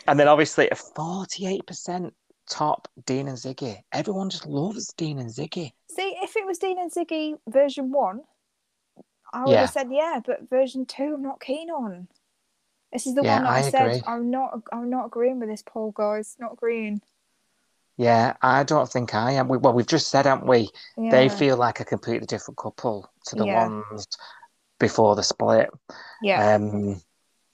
And 0.06 0.18
then 0.18 0.28
obviously 0.28 0.68
a 0.70 0.74
forty-eight 0.74 1.66
percent 1.66 2.14
top 2.48 2.88
Dean 3.06 3.28
and 3.28 3.38
Ziggy. 3.38 3.78
Everyone 3.92 4.30
just 4.30 4.46
loves 4.46 4.92
Dean 4.96 5.18
and 5.18 5.30
Ziggy. 5.30 5.72
See, 5.90 6.16
if 6.22 6.36
it 6.36 6.46
was 6.46 6.58
Dean 6.58 6.78
and 6.78 6.90
Ziggy 6.90 7.38
version 7.48 7.92
one, 7.92 8.22
I 9.32 9.44
would 9.44 9.52
Yeah. 9.52 9.60
have 9.60 9.70
said 9.70 9.88
yeah, 9.90 10.20
but 10.24 10.48
version 10.48 10.86
two, 10.86 11.14
I'm 11.14 11.22
not 11.22 11.40
keen 11.40 11.70
on. 11.70 12.08
This 12.92 13.06
is 13.06 13.14
the 13.14 13.22
Yeah, 13.22 13.36
one 13.36 13.44
that 13.44 13.50
I, 13.50 13.58
I 13.58 13.70
said 13.70 13.86
agree. 13.86 14.02
I'm 14.06 14.30
not. 14.30 14.62
I'm 14.72 14.90
not 14.90 15.06
agreeing 15.06 15.38
with 15.38 15.48
this 15.48 15.62
poll, 15.62 15.92
guys. 15.92 16.36
Not 16.40 16.54
agreeing. 16.54 17.00
Yeah, 17.96 18.34
I 18.40 18.64
don't 18.64 18.90
think 18.90 19.14
I 19.14 19.32
am. 19.32 19.46
We, 19.46 19.58
well, 19.58 19.74
we've 19.74 19.86
just 19.86 20.08
said, 20.08 20.24
haven't 20.24 20.48
we? 20.48 20.70
Yeah. 20.96 21.10
They 21.10 21.28
feel 21.28 21.56
like 21.56 21.80
a 21.80 21.84
completely 21.84 22.26
different 22.26 22.56
couple 22.56 23.08
to 23.26 23.36
the 23.36 23.44
ones 23.44 24.06
before 24.78 25.14
the 25.16 25.22
split. 25.22 25.68
Yeah. 26.22 26.54
Um, 26.54 27.02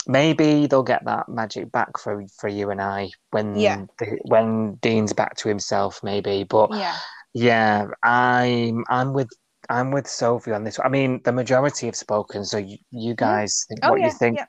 maybe 0.06 0.66
they'll 0.66 0.82
get 0.82 1.04
that 1.04 1.28
magic 1.28 1.70
back 1.72 1.98
for 1.98 2.24
for 2.38 2.48
you 2.48 2.70
and 2.70 2.80
I 2.80 3.10
when 3.30 3.56
Yeah. 3.56 3.86
the, 3.98 4.18
when 4.22 4.74
Dean's 4.76 5.12
back 5.12 5.36
to 5.38 5.48
himself, 5.48 6.00
maybe. 6.02 6.44
But 6.44 6.70
yeah. 6.72 6.96
yeah, 7.34 7.86
I'm 8.02 8.84
I'm 8.88 9.12
with 9.12 9.30
I'm 9.68 9.90
with 9.90 10.06
Sophie 10.06 10.52
on 10.52 10.64
this. 10.64 10.78
I 10.82 10.88
mean, 10.88 11.20
the 11.24 11.32
majority 11.32 11.86
have 11.86 11.96
spoken, 11.96 12.44
so 12.44 12.58
you, 12.58 12.78
you 12.90 13.14
mm-hmm. 13.14 13.24
guys 13.24 13.64
think 13.68 13.80
Oh 13.82 13.90
what 13.92 14.00
yeah. 14.00 14.06
you 14.06 14.12
think. 14.12 14.38
Yeah. 14.38 14.44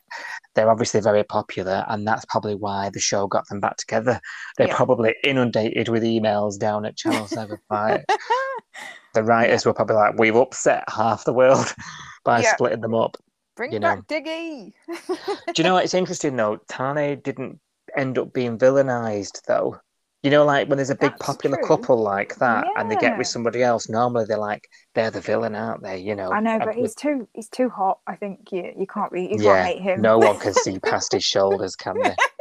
They're 0.55 0.69
obviously 0.69 1.01
very 1.01 1.23
popular, 1.23 1.85
and 1.87 2.07
that's 2.07 2.25
probably 2.25 2.55
why 2.55 2.89
the 2.89 2.99
show 2.99 3.27
got 3.27 3.47
them 3.47 3.59
back 3.59 3.77
together. 3.77 4.19
They're 4.57 4.67
Yeah. 4.67 4.75
probably 4.75 5.15
inundated 5.23 5.89
with 5.89 6.03
emails 6.03 6.59
down 6.59 6.85
at 6.85 6.97
Channel 6.97 7.27
Seven. 7.27 7.57
Like 7.69 8.05
the 9.13 9.23
writers 9.23 9.65
were 9.65 9.73
probably 9.73 9.95
like, 9.95 10.19
"We've 10.19 10.35
upset 10.35 10.83
half 10.87 11.25
the 11.25 11.33
world 11.33 11.73
by 12.23 12.41
splitting 12.43 12.81
them 12.81 12.95
up." 12.95 13.17
Bring 13.57 13.73
you 13.73 13.79
know. 13.79 13.95
back 13.95 14.07
Diggy. 14.07 14.73
Do 14.87 15.53
you 15.57 15.63
know 15.63 15.73
what? 15.73 15.83
It's 15.83 15.93
interesting 15.93 16.35
though. 16.35 16.59
Tane 16.69 17.19
didn't 17.21 17.59
end 17.97 18.17
up 18.17 18.31
being 18.31 18.57
villainized 18.57 19.41
though. 19.47 19.77
You 20.23 20.31
know, 20.31 20.45
like 20.45 20.67
when 20.67 20.77
there's 20.77 20.89
a 20.89 20.95
big 20.95 21.11
That's 21.11 21.25
popular 21.25 21.57
true. 21.57 21.67
couple 21.67 22.01
like 22.01 22.35
that, 22.37 22.65
and 22.75 22.89
they 22.89 22.95
get 22.95 23.17
with 23.17 23.27
somebody 23.27 23.61
else. 23.63 23.87
Normally, 23.87 24.25
they're 24.25 24.37
like 24.37 24.67
they're 24.93 25.11
the 25.11 25.21
villain, 25.21 25.55
aren't 25.55 25.83
they? 25.83 25.99
You 25.99 26.15
know. 26.15 26.31
I 26.31 26.39
know, 26.39 26.55
And 26.55 26.65
but 26.65 26.75
he's 26.75 26.95
too. 26.95 27.27
He's 27.33 27.49
too 27.49 27.69
hot. 27.69 27.99
I 28.07 28.15
think 28.15 28.51
you. 28.51 28.73
You 28.77 28.87
can't 28.87 29.11
be. 29.11 29.23
You 29.23 29.37
yeah. 29.39 29.63
can't 29.63 29.67
hate 29.67 29.81
him. 29.81 30.01
No 30.01 30.17
one 30.17 30.39
can 30.39 30.53
see 30.55 30.79
past 30.79 31.13
his 31.13 31.23
shoulders, 31.23 31.75
can 31.75 31.99
they? 32.01 32.15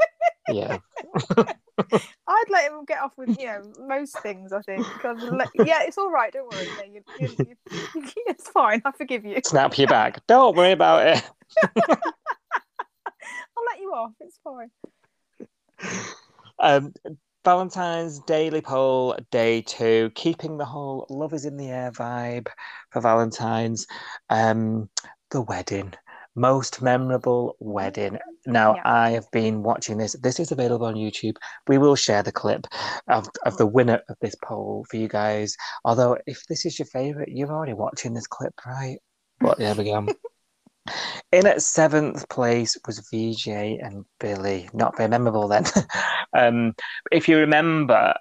Yeah. 0.48 0.78
I'd 2.28 2.44
let 2.51 2.70
him 2.70 2.85
get 2.86 3.01
off 3.01 3.12
with 3.16 3.39
you 3.39 3.47
know 3.47 3.73
most 3.86 4.18
things. 4.20 4.52
I 4.52 4.62
think. 4.62 4.86
Let- 5.05 5.51
yeah, 5.55 5.82
it's 5.82 5.98
all 5.98 6.10
right. 6.10 6.32
Don't 6.32 6.52
worry. 6.52 6.66
Yeah, 6.78 6.85
you, 6.93 7.02
you, 7.20 7.36
you, 7.39 8.05
it's 8.27 8.48
fine. 8.48 8.82
I 8.85 8.93
forgive 8.93 9.24
you. 9.24 9.39
Snap 9.44 9.77
your 9.77 9.89
back. 9.89 10.27
Don't 10.27 10.56
worry 10.56 10.73
about 10.73 11.06
it. 11.06 11.23
I'll 11.77 13.64
let 13.66 13.81
you 13.81 13.93
off. 13.93 14.12
It's 14.20 14.39
fine. 14.43 14.70
Um, 16.59 16.94
Valentine's 17.44 18.20
Daily 18.20 18.60
Poll 18.60 19.16
Day 19.31 19.62
Two, 19.62 20.10
keeping 20.14 20.56
the 20.56 20.64
whole 20.64 21.06
love 21.10 21.32
is 21.35 21.44
in 21.44 21.56
the 21.56 21.68
air 21.68 21.93
vibe 21.93 22.48
for 22.90 23.01
Valentine's. 23.01 23.86
Um, 24.31 24.89
the 25.31 25.43
wedding, 25.43 25.93
most 26.37 26.83
memorable 26.83 27.57
wedding. 27.59 28.19
Now 28.47 28.77
Yeah. 28.77 28.83
I 28.85 29.11
have 29.11 29.29
been 29.33 29.63
watching 29.63 29.97
this. 29.99 30.13
This 30.13 30.39
is 30.39 30.53
available 30.53 30.87
on 30.87 30.95
YouTube. 30.95 31.37
We 31.67 31.79
will 31.79 31.97
share 31.97 32.23
the 32.23 32.31
clip 32.31 32.67
of, 33.09 33.29
of 33.45 33.57
the 33.57 33.67
winner 33.67 34.01
of 34.09 34.17
this 34.21 34.37
poll 34.45 34.87
for 34.89 34.97
you 34.97 35.09
guys. 35.09 35.57
Although 35.85 36.19
if 36.27 36.47
this 36.47 36.65
is 36.67 36.79
your 36.79 36.87
favorite, 36.87 37.31
you're 37.31 37.51
already 37.51 37.73
watching 37.73 38.15
this 38.15 38.27
clip, 38.27 38.55
right? 38.67 38.99
But 39.41 39.59
there 39.59 39.75
we 39.75 39.85
go. 39.85 40.07
In 41.33 41.47
at 41.47 41.63
seventh 41.63 42.29
place 42.29 42.77
was 42.87 43.01
VJ 43.13 43.49
and 43.49 44.05
Billy. 44.21 44.69
Not 44.73 44.97
very 44.97 45.09
memorable 45.09 45.49
then. 45.49 45.65
um, 46.33 46.75
if 47.11 47.29
you 47.29 47.39
remember, 47.39 48.15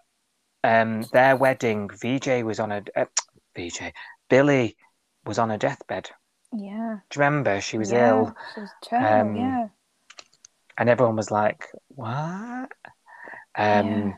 um, 0.63 1.03
their 1.13 1.35
wedding, 1.35 1.89
VJ 1.89 2.43
was 2.43 2.59
on 2.59 2.71
a 2.71 2.81
uh, 2.95 3.05
VJ. 3.55 3.93
Billy 4.29 4.75
was 5.25 5.37
on 5.37 5.51
a 5.51 5.57
deathbed. 5.57 6.09
Yeah. 6.57 6.97
Do 7.09 7.19
you 7.19 7.25
remember? 7.25 7.61
She 7.61 7.77
was 7.77 7.91
yeah. 7.91 8.09
ill, 8.09 8.35
She 8.53 8.61
was 8.61 8.69
terminal. 8.83 9.21
Um, 9.21 9.35
yeah. 9.35 9.67
and 10.77 10.89
everyone 10.89 11.15
was 11.15 11.31
like, 11.31 11.65
"What?" 11.89 12.71
Um, 13.57 13.87
Yeah. 13.87 14.11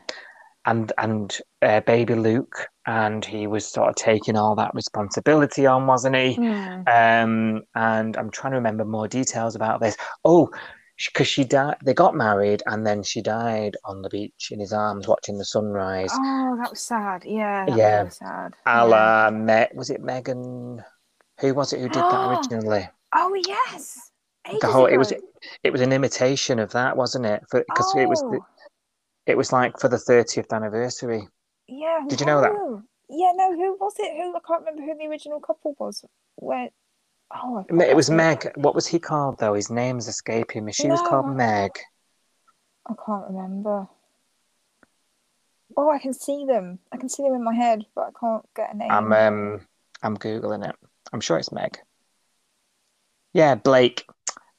and 0.66 0.92
and 0.98 1.38
uh, 1.62 1.80
baby 1.80 2.14
Luke, 2.14 2.68
and 2.86 3.24
he 3.24 3.46
was 3.46 3.66
sort 3.66 3.88
of 3.88 3.94
taking 3.96 4.36
all 4.36 4.54
that 4.56 4.74
responsibility 4.74 5.66
on, 5.66 5.86
wasn't 5.86 6.16
he? 6.16 6.34
Hmm. 6.34 6.82
Um, 6.86 7.62
and 7.74 8.16
I'm 8.16 8.30
trying 8.30 8.52
to 8.52 8.58
remember 8.58 8.84
more 8.84 9.08
details 9.08 9.54
about 9.56 9.80
this. 9.80 9.96
Oh, 10.24 10.50
because 11.06 11.28
she 11.28 11.44
died. 11.44 11.76
They 11.84 11.94
got 11.94 12.16
married, 12.16 12.62
and 12.66 12.84
then 12.86 13.02
she 13.04 13.22
died 13.22 13.76
on 13.84 14.02
the 14.02 14.08
beach 14.08 14.48
in 14.50 14.58
his 14.58 14.72
arms, 14.72 15.06
watching 15.06 15.38
the 15.38 15.44
sunrise. 15.44 16.10
Oh, 16.12 16.56
that 16.60 16.70
was 16.70 16.80
sad. 16.80 17.22
Yeah. 17.24 17.66
That 17.66 17.76
Yeah. 17.76 18.02
Was 18.02 18.18
really 18.20 18.30
sad. 18.32 18.54
A 18.66 18.88
yeah. 18.88 19.30
Me- 19.30 19.76
was 19.76 19.90
it 19.90 20.00
Megan? 20.02 20.82
Who 21.40 21.54
was 21.54 21.72
it 21.72 21.80
who 21.80 21.88
did 21.88 22.02
that 22.02 22.30
originally? 22.30 22.88
Oh 23.14 23.34
yes. 23.46 24.10
The 24.44 24.56
Ages 24.56 24.70
whole 24.70 24.86
it 24.86 24.96
was 24.96 25.12
it 25.62 25.72
was 25.72 25.80
an 25.80 25.92
imitation 25.92 26.58
of 26.58 26.72
that, 26.72 26.96
wasn't 26.96 27.26
it? 27.26 27.42
Because 27.50 27.94
it 27.96 28.08
was 28.08 28.20
the, 28.20 28.40
Oh, 28.40 28.46
it 29.26 29.36
was 29.36 29.52
like 29.52 29.78
for 29.78 29.88
the 29.88 29.96
30th 29.96 30.52
anniversary. 30.52 31.28
Yeah. 31.68 32.00
Did 32.08 32.20
you 32.20 32.26
know 32.26 32.40
that? 32.40 32.52
Yeah. 33.10 33.32
No. 33.34 33.54
Who 33.54 33.76
was 33.78 33.94
it? 33.98 34.16
Who? 34.16 34.34
I 34.34 34.40
can't 34.46 34.64
remember 34.64 34.82
who 34.82 34.98
the 34.98 35.06
original 35.10 35.40
couple 35.40 35.76
was. 35.78 36.04
Where? 36.36 36.70
Oh. 37.34 37.64
It 37.68 37.94
was 37.94 38.08
Meg. 38.08 38.50
What 38.56 38.74
was 38.74 38.86
he 38.86 38.98
called 38.98 39.38
though? 39.38 39.54
His 39.54 39.70
name's 39.70 40.08
escaping 40.08 40.64
me. 40.64 40.72
She 40.72 40.88
was 40.88 41.02
called 41.02 41.36
Meg. 41.36 41.72
I 42.86 42.94
can't 43.04 43.26
remember. 43.28 43.86
Oh, 45.76 45.90
I 45.90 45.98
can 45.98 46.14
see 46.14 46.46
them. 46.46 46.78
I 46.90 46.96
can 46.96 47.10
see 47.10 47.22
them 47.22 47.34
in 47.34 47.44
my 47.44 47.54
head, 47.54 47.84
but 47.94 48.06
I 48.08 48.10
can't 48.18 48.44
get 48.56 48.74
a 48.74 48.76
name. 48.76 48.90
I'm 48.90 49.12
um 49.12 49.60
I'm 50.02 50.16
googling 50.16 50.66
it. 50.68 50.74
I'm 51.12 51.20
sure 51.20 51.38
it's 51.38 51.52
Meg. 51.52 51.78
Yeah, 53.32 53.54
Blake, 53.54 54.06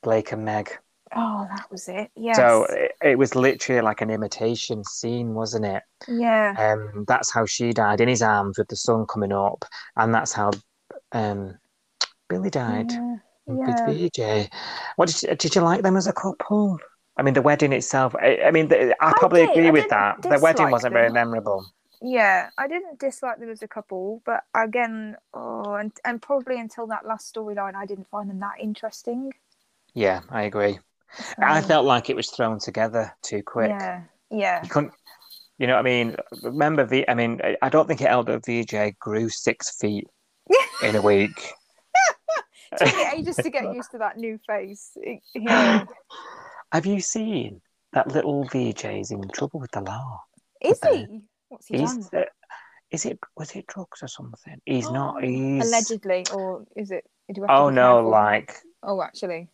Blake 0.04 0.32
and 0.32 0.46
Meg. 0.46 0.78
Oh, 1.16 1.48
that 1.50 1.72
was 1.72 1.88
it. 1.90 2.12
Yes. 2.16 2.36
So 2.38 2.66
it, 2.66 2.92
it 3.04 3.18
was 3.18 3.36
literally 3.36 3.82
like 3.82 4.02
an 4.02 4.12
imitation 4.12 4.84
scene, 4.84 5.34
wasn't 5.34 5.66
it? 5.66 5.84
yeah. 6.08 6.54
Um, 6.58 7.06
that's 7.08 7.32
how 7.32 7.46
she 7.46 7.74
died 7.74 8.00
in 8.00 8.08
his 8.08 8.22
arms 8.22 8.58
with 8.58 8.68
the 8.68 8.76
sun 8.76 9.06
coming 9.08 9.32
up, 9.32 9.66
and 9.96 10.14
that's 10.14 10.34
how 10.34 10.52
um 11.12 11.58
Billy 12.28 12.50
died 12.52 12.92
Yeah. 12.92 13.16
with 13.48 13.60
Yeah. 13.80 14.08
VJ. 14.10 14.50
What 14.98 15.10
did 15.10 15.24
you, 15.24 15.36
did 15.36 15.56
you 15.56 15.62
like 15.62 15.82
them 15.82 15.98
as 15.98 16.06
a 16.08 16.14
couple? 16.14 16.78
I 17.18 17.24
mean, 17.24 17.34
the 17.34 17.42
wedding 17.42 17.74
itself. 17.74 18.16
I, 18.16 18.40
I 18.46 18.52
mean, 18.52 18.68
the, 18.68 18.96
I 19.04 19.12
probably 19.18 19.42
agree 19.42 19.72
with 19.72 19.90
that. 19.90 20.22
The 20.22 20.40
wedding 20.42 20.70
wasn't 20.72 20.94
very 20.94 21.10
memorable. 21.10 21.66
Yeah, 22.02 22.50
I 22.58 22.68
didn't 22.68 23.00
dislike 23.00 23.40
them 23.40 23.50
as 23.50 23.62
a 23.62 23.68
couple, 23.68 24.22
but 24.26 24.44
again, 24.56 25.18
oh, 25.34 25.74
and, 25.74 25.92
and 26.06 26.22
probably 26.22 26.60
until 26.60 26.88
that 26.88 27.06
last 27.06 27.34
storyline, 27.34 27.76
I 27.76 27.86
didn't 27.86 28.08
find 28.10 28.30
them 28.30 28.40
that 28.40 28.56
interesting. 28.62 29.34
Yeah, 29.94 30.22
I 30.30 30.44
agree. 30.44 30.80
I 31.40 31.62
felt 31.62 31.86
like 31.86 32.10
it 32.10 32.16
was 32.16 32.30
thrown 32.30 32.60
together 32.60 33.12
too 33.22 33.44
quick. 33.44 33.70
Yeah, 33.72 34.04
yeah. 34.32 34.64
You 34.64 34.70
couldn't, 34.70 34.94
you 35.58 35.68
know 35.68 35.74
what 35.74 35.80
I 35.80 35.84
mean? 35.84 36.16
Remember, 36.44 36.86
v, 36.86 37.04
I 37.08 37.16
mean, 37.16 37.42
I- 37.44 37.58
I 37.64 37.70
don't 37.70 37.88
think 37.88 38.00
it 38.02 38.08
held 38.08 38.28
that 38.28 38.46
VJ 38.46 38.98
grew 39.00 39.28
six 39.28 39.76
feet 39.78 40.08
in 40.84 40.96
a 40.96 41.02
week. 41.02 41.52
took 42.78 42.96
me 42.96 43.08
ages 43.16 43.36
to 43.38 43.50
get 43.50 43.74
used 43.74 43.92
to 43.92 43.98
that 43.98 44.18
new 44.18 44.40
face. 44.48 44.96
Yeah. 45.34 45.86
Have 46.72 46.86
you 46.86 47.02
seen 47.02 47.62
that 47.94 48.08
little 48.10 48.46
VJ's 48.46 49.12
in 49.12 49.28
trouble 49.30 49.60
with 49.60 49.72
the 49.72 49.82
law? 49.82 50.22
Is 50.62 50.80
the- 50.80 50.96
he? 50.96 51.22
What's 51.50 51.68
he 51.68 51.78
He's, 51.78 51.94
done? 52.10 52.22
uh, 52.22 52.26
is 52.92 53.06
it 53.06 53.20
was 53.36 53.52
it 53.56 53.68
drugs 53.68 54.02
or 54.02 54.08
something? 54.08 54.60
He's 54.66 54.90
not. 54.90 55.24
He's 55.24 55.68
Allegedly, 55.68 56.26
or 56.34 56.66
is 56.76 56.92
it? 56.92 57.04
Do 57.34 57.42
we 57.42 57.48
have 57.48 57.56
to 57.58 57.64
Oh 57.64 57.70
no! 57.70 58.08
Like 58.08 58.56
Oh, 58.82 59.02
actually. 59.02 59.50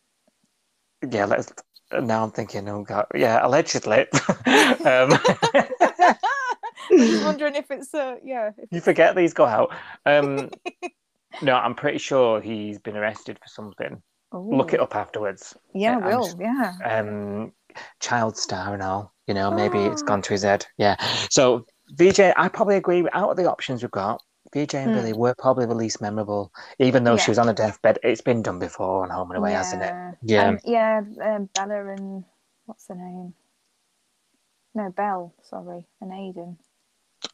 yeah. 1.10 1.26
Let's. 1.26 1.52
Now 1.92 2.24
I'm 2.24 2.32
thinking. 2.32 2.68
Oh 2.70 2.84
god. 2.84 3.08
Yeah. 3.14 3.46
Allegedly. 3.46 4.08
um, 4.46 5.12
I'm 6.92 7.24
wondering 7.24 7.56
if 7.56 7.72
it's 7.72 7.94
uh 7.94 8.16
yeah. 8.24 8.52
If 8.58 8.70
you 8.72 8.82
forget 8.82 9.16
these 9.16 9.34
go 9.34 9.46
out. 9.46 9.74
Um, 10.06 10.50
no, 11.42 11.56
I'm 11.56 11.76
pretty 11.76 11.98
sure 11.98 12.40
he's 12.42 12.80
been 12.80 12.96
arrested 12.96 13.38
for 13.42 13.48
something. 13.48 14.02
Look 14.32 14.74
it 14.74 14.82
up 14.82 14.96
afterwards. 14.96 15.56
Yeah, 15.74 15.98
I'm 15.98 16.06
will. 16.06 16.30
Yeah. 16.40 16.74
um 16.84 17.52
child 18.00 18.38
star 18.38 18.74
and 18.74 18.82
all 18.82 19.14
you 19.28 19.34
know 19.34 19.52
maybe 19.52 19.80
it's 19.80 20.02
gone 20.02 20.22
to 20.22 20.32
his 20.32 20.44
head 20.44 20.66
yeah 20.78 20.96
so 21.30 21.66
vj 21.96 22.34
i 22.38 22.48
probably 22.48 22.76
agree 22.76 23.06
out 23.14 23.30
of 23.32 23.38
the 23.38 23.50
options 23.50 23.82
we've 23.82 23.92
got 23.92 24.22
vj 24.54 24.74
and 24.76 24.92
Hmm. 24.92 24.96
billy 24.98 25.14
were 25.14 25.36
probably 25.38 25.66
the 25.66 25.76
least 25.76 26.02
memorable 26.02 26.52
even 26.80 27.04
though 27.04 27.18
she 27.18 27.32
was 27.32 27.40
on 27.40 27.50
a 27.50 27.54
deathbed 27.54 28.00
it's 28.04 28.22
been 28.22 28.42
done 28.42 28.60
before 28.60 29.04
on 29.04 29.10
home 29.10 29.32
and 29.32 29.38
away 29.38 29.54
hasn't 29.54 29.84
it 29.84 29.94
yeah. 29.94 30.12
yeah 30.22 30.48
Um, 30.50 30.60
yeah. 30.64 31.02
Um, 31.36 31.50
Bella 31.54 31.94
and 31.94 32.24
what's 32.66 32.86
the 32.88 32.96
name? 32.96 33.34
No, 34.74 34.90
Belle. 34.92 35.34
Sorry, 35.44 35.86
and 36.02 36.12
Aden. 36.12 36.58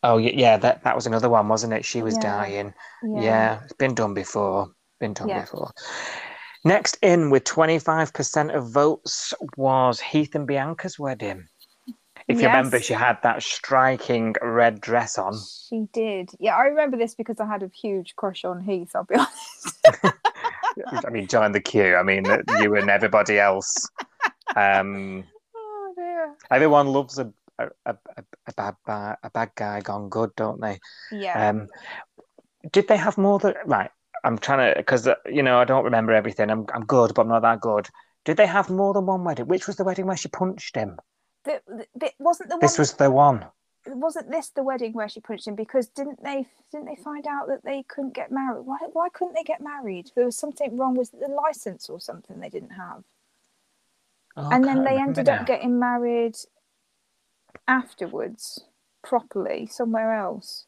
Oh 0.04 0.18
yeah, 0.18 0.58
that 0.58 0.84
that 0.84 0.96
was 0.96 1.08
another 1.08 1.30
one, 1.30 1.48
wasn't 1.48 1.74
it? 1.74 1.84
She 1.86 2.02
was 2.04 2.16
Yeah. 2.16 2.22
dying. 2.22 2.74
Yeah. 3.04 3.62
it's 3.64 3.74
been 3.74 3.96
done 3.96 4.14
before. 4.14 4.68
Been 5.00 5.14
done 5.14 5.30
Yeah. 5.30 5.42
before. 5.42 5.72
Next 6.64 6.98
in 7.02 7.32
with 7.32 7.44
25% 7.46 8.54
of 8.56 8.72
votes 8.72 9.34
was 9.58 10.00
Heath 10.00 10.36
and 10.36 10.48
Bianca's 10.48 11.00
wedding. 11.00 11.48
If 12.32 12.42
you 12.42 12.48
remember, 12.48 12.80
she 12.80 12.94
had 12.94 13.18
that 13.24 13.44
striking 13.44 14.36
red 14.42 14.82
dress 14.82 15.18
on. 15.18 15.34
She 15.70 15.88
did. 15.94 16.32
Yeah, 16.40 16.56
I 16.56 16.64
remember 16.64 16.98
this 16.98 17.16
because 17.16 17.40
I 17.40 17.46
had 17.46 17.64
a 17.64 17.70
huge 17.70 18.16
crush 18.16 18.44
on 18.46 18.62
Heath. 18.62 18.92
I'll 18.96 19.04
be 19.06 19.16
honest. 19.16 20.16
I 21.06 21.10
mean, 21.10 21.28
join 21.28 21.52
the 21.52 21.62
queue. 21.62 21.96
I 21.96 22.04
mean, 22.04 22.26
you 22.60 22.76
and 22.76 22.90
everybody 22.90 23.40
else. 23.40 23.90
Um, 24.56 25.24
oh 25.56 25.94
dear. 25.96 26.36
everyone 26.50 26.88
loves 26.88 27.20
a 27.20 27.32
a, 27.60 27.70
a, 27.86 27.96
a, 28.18 28.24
a 28.48 28.54
bad 28.54 28.76
a 29.24 29.30
bad 29.30 29.52
guy 29.56 29.82
gone 29.82 30.10
good, 30.10 30.32
don't 30.36 30.62
they? 30.62 30.80
Yeah. 31.12 31.50
Um, 31.50 31.68
did 32.72 32.88
they 32.88 32.98
have 32.98 33.18
more 33.18 33.40
than 33.40 33.54
right? 33.66 33.92
I'm 34.24 34.38
trying 34.38 34.74
to 34.74 34.80
because 34.80 35.08
you 35.26 35.44
know 35.44 35.60
I 35.60 35.66
don't 35.66 35.86
remember 35.86 36.14
everything. 36.14 36.50
I'm 36.50 36.66
I'm 36.74 36.86
good, 36.86 37.14
but 37.14 37.24
I'm 37.24 37.30
not 37.30 37.42
that 37.42 37.62
good. 37.62 37.88
Did 38.24 38.38
they 38.38 38.46
have 38.46 38.70
more 38.70 38.94
than 38.94 39.06
one 39.06 39.24
wedding? 39.24 39.48
Which 39.48 39.68
was 39.68 39.78
the 39.78 39.84
wedding 39.84 40.06
where 40.06 40.18
she 40.18 40.30
punched 40.30 40.76
him? 40.76 40.98
The, 41.46 41.62
the, 41.68 41.88
the- 41.96 42.14
wasn't 42.20 42.50
the 42.50 42.58
This 42.60 42.78
was 42.78 42.94
the 42.94 43.10
one. 43.12 43.46
Wasn't 43.88 44.30
this 44.30 44.50
the 44.50 44.62
wedding 44.64 44.94
where 44.94 45.10
she 45.10 45.22
punched 45.22 45.48
him? 45.48 45.56
Because 45.56 45.88
didn't 45.88 46.24
they? 46.24 46.46
Didn't 46.72 46.86
they 46.86 47.02
find 47.04 47.26
out 47.26 47.48
that 47.48 47.66
they 47.66 47.84
couldn't 47.88 48.14
get 48.14 48.32
married? 48.32 48.64
Why? 48.64 48.78
Why 48.94 49.10
couldn't 49.10 49.34
they 49.34 49.44
get 49.44 49.60
married? 49.60 50.12
There 50.16 50.26
was 50.26 50.38
something 50.38 50.78
wrong 50.78 50.96
with 50.96 51.12
the 51.12 51.28
license 51.28 51.90
or 51.90 52.00
something 52.00 52.40
they 52.40 52.50
didn't 52.50 52.72
have. 52.72 53.04
Oh, 54.38 54.50
and 54.52 54.64
then 54.64 54.84
they 54.84 54.98
ended 54.98 55.26
now. 55.26 55.38
up 55.40 55.48
getting 55.48 55.80
married 55.80 56.36
afterwards, 57.68 58.66
properly 59.04 59.66
somewhere 59.66 60.14
else. 60.16 60.68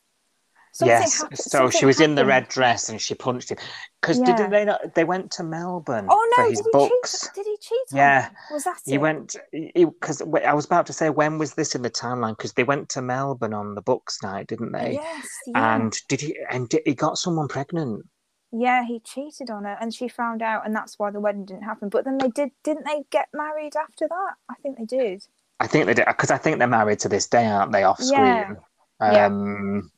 Something 0.76 0.98
yes, 0.98 1.22
happened- 1.22 1.38
so 1.38 1.70
she 1.70 1.86
was 1.86 2.00
in 2.02 2.16
the 2.16 2.26
red 2.26 2.48
dress 2.48 2.90
and 2.90 3.00
she 3.00 3.14
punched 3.14 3.50
him. 3.52 3.60
Because 4.02 4.18
Yeah. 4.18 4.26
didn't 4.26 4.50
they 4.50 4.66
not? 4.66 4.96
They 4.96 5.04
went 5.04 5.30
to 5.34 5.44
Melbourne 5.44 6.08
Oh 6.10 6.34
no! 6.36 6.44
for 6.46 6.50
his 6.50 6.60
Did 6.62 6.66
he 6.66 6.72
books. 6.72 7.22
cheat? 7.22 7.34
Did 7.36 7.46
he 7.46 7.58
cheat? 7.58 7.88
on 7.94 7.98
Yeah. 7.98 8.22
her? 8.24 8.36
Was 8.56 8.64
that 8.64 8.78
He 8.84 8.96
it? 8.96 8.98
went 8.98 9.36
because 9.76 10.22
I 10.22 10.54
was 10.54 10.66
about 10.66 10.88
to 10.88 10.94
say 10.94 11.12
when 11.12 11.38
was 11.38 11.54
this 11.54 11.76
in 11.76 11.84
the 11.84 11.92
timeline? 11.92 12.36
Because 12.36 12.54
they 12.54 12.64
went 12.64 12.90
to 12.90 13.04
Melbourne 13.04 13.54
on 13.54 13.76
the 13.76 13.84
books 13.84 14.18
night, 14.24 14.48
didn't 14.48 14.72
they? 14.72 14.94
Yes. 14.94 15.28
Yeah. 15.46 15.76
And 15.76 15.96
did 16.10 16.22
he? 16.22 16.38
And 16.50 16.68
did, 16.70 16.82
he 16.86 16.96
got 16.96 17.20
someone 17.20 17.48
pregnant. 17.48 18.08
Yeah, 18.52 18.84
he 18.84 19.00
cheated 19.00 19.52
on 19.52 19.66
her, 19.66 19.78
and 19.80 19.94
she 19.94 20.08
found 20.08 20.42
out, 20.42 20.66
and 20.66 20.76
that's 20.76 20.98
why 20.98 21.12
the 21.12 21.20
wedding 21.20 21.46
didn't 21.46 21.64
happen. 21.64 21.90
But 21.90 22.04
then 22.06 22.18
they 22.18 22.30
did, 22.30 22.50
didn't 22.64 22.86
they? 22.86 23.04
Get 23.12 23.28
married 23.34 23.76
after 23.76 24.08
that? 24.08 24.34
I 24.50 24.56
think 24.64 24.78
they 24.80 24.86
did. 24.86 25.24
I 25.60 25.68
think 25.68 25.86
they 25.86 25.94
did 25.94 26.06
because 26.08 26.32
I 26.32 26.38
think 26.38 26.58
they're 26.58 26.68
married 26.68 27.00
to 27.02 27.10
this 27.10 27.28
day, 27.28 27.46
aren't 27.46 27.72
they? 27.72 27.84
Off 27.84 28.00
Yeah. 28.02 28.46
screen. 28.46 28.58
Yeah. 29.02 29.26
Um, 29.26 29.92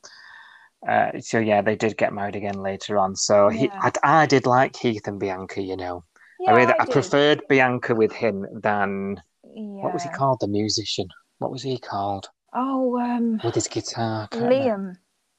uh, 0.88 1.20
so 1.20 1.40
yeah, 1.40 1.62
they 1.62 1.76
did 1.76 1.98
get 1.98 2.14
married 2.14 2.36
again 2.36 2.62
later 2.62 2.98
on. 2.98 3.16
So 3.16 3.49
he, 3.49 3.66
Yeah. 3.66 3.91
I, 4.03 4.22
I 4.22 4.26
did 4.26 4.45
like 4.45 4.76
Heath 4.76 5.07
and 5.07 5.20
Bianca. 5.20 5.62
You 5.62 5.78
know, 5.78 6.03
Yeah, 6.40 6.52
I 6.52 6.56
really, 6.56 6.74
I, 6.80 6.86
did. 6.86 6.91
preferred 6.94 7.41
Bianca 7.49 7.95
with 7.95 8.12
him 8.14 8.45
than 8.62 9.22
Yeah. 9.44 9.84
what 9.84 9.94
was 9.94 10.03
he 10.03 10.10
called? 10.10 10.40
The 10.41 10.48
musician. 10.48 11.07
What 11.40 11.52
was 11.52 11.64
he 11.64 11.78
called 11.78 12.30
Oh, 12.53 12.98
um, 12.99 13.41
with 13.44 13.56
his 13.56 13.68
guitar? 13.68 14.28
Liam. 14.32 14.95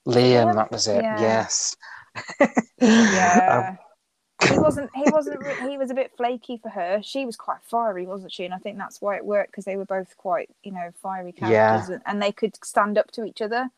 Liam, 0.07 0.53
Liam? 0.53 0.55
that 0.55 0.71
was 0.71 0.87
it. 0.87 1.03
Yes. 1.03 1.77
Yeah. 2.81 3.77
Um, 4.43 4.49
he 4.51 4.59
wasn't. 4.67 4.91
He 4.95 5.05
wasn't. 5.11 5.43
He 5.69 5.79
was 5.79 5.91
a 5.91 5.95
bit 5.95 6.13
flaky 6.17 6.59
for 6.59 6.69
her. 6.69 7.01
She 7.03 7.25
was 7.25 7.37
quite 7.37 7.63
fiery, 7.63 8.07
wasn't 8.07 8.33
she? 8.33 8.45
And 8.45 8.53
I 8.55 8.59
think 8.59 8.77
that's 8.79 9.01
why 9.01 9.17
it 9.17 9.25
worked 9.25 9.51
because 9.51 9.65
they 9.65 9.77
were 9.77 9.87
both 9.87 10.15
quite, 10.19 10.51
you 10.63 10.73
know, 10.73 10.91
fiery 11.03 11.33
characters, 11.33 11.89
and, 11.89 12.03
and 12.07 12.21
they 12.23 12.33
could 12.33 12.55
stand 12.65 12.99
up 12.99 13.11
to 13.13 13.25
each 13.25 13.41
other. 13.41 13.71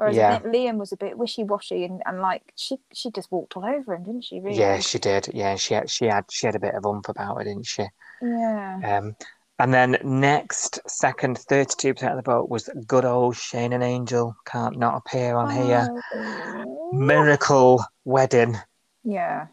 Whereas 0.00 0.16
Yeah. 0.16 0.36
I 0.36 0.38
think 0.38 0.54
Liam 0.54 0.78
was 0.78 0.92
a 0.92 0.96
bit 0.96 1.18
wishy 1.18 1.44
washy, 1.44 1.84
and, 1.84 2.00
and 2.06 2.22
like 2.22 2.54
she 2.56 2.78
she 2.94 3.10
just 3.10 3.30
walked 3.30 3.54
all 3.54 3.66
over 3.66 3.94
him, 3.94 4.04
didn't 4.04 4.24
she? 4.24 4.40
Really? 4.40 4.58
yeah, 4.58 4.78
she 4.78 4.98
did. 4.98 5.28
Yeah, 5.34 5.56
she 5.56 5.74
had, 5.74 5.90
she 5.90 6.06
had 6.06 6.24
she 6.30 6.46
had 6.46 6.54
a 6.56 6.58
bit 6.58 6.74
of 6.74 6.86
oomph 6.86 7.10
about 7.10 7.36
her, 7.36 7.44
didn't 7.44 7.66
she? 7.66 7.84
Yeah. 8.22 8.80
Um, 8.98 9.14
and 9.58 9.74
then 9.74 9.98
next, 10.02 10.80
second, 10.88 11.36
thirty-two 11.36 11.92
percent 11.92 12.16
of 12.18 12.24
the 12.24 12.30
vote 12.30 12.48
was 12.48 12.70
good 12.86 13.04
old 13.04 13.36
Shane 13.36 13.74
and 13.74 13.82
Angel. 13.84 14.34
Can't 14.46 14.78
not 14.78 15.02
appear 15.04 15.36
on 15.36 15.50
here. 15.50 15.86
Oh. 16.14 16.92
Miracle 16.94 17.84
wedding. 18.06 18.56
Yeah. 19.04 19.48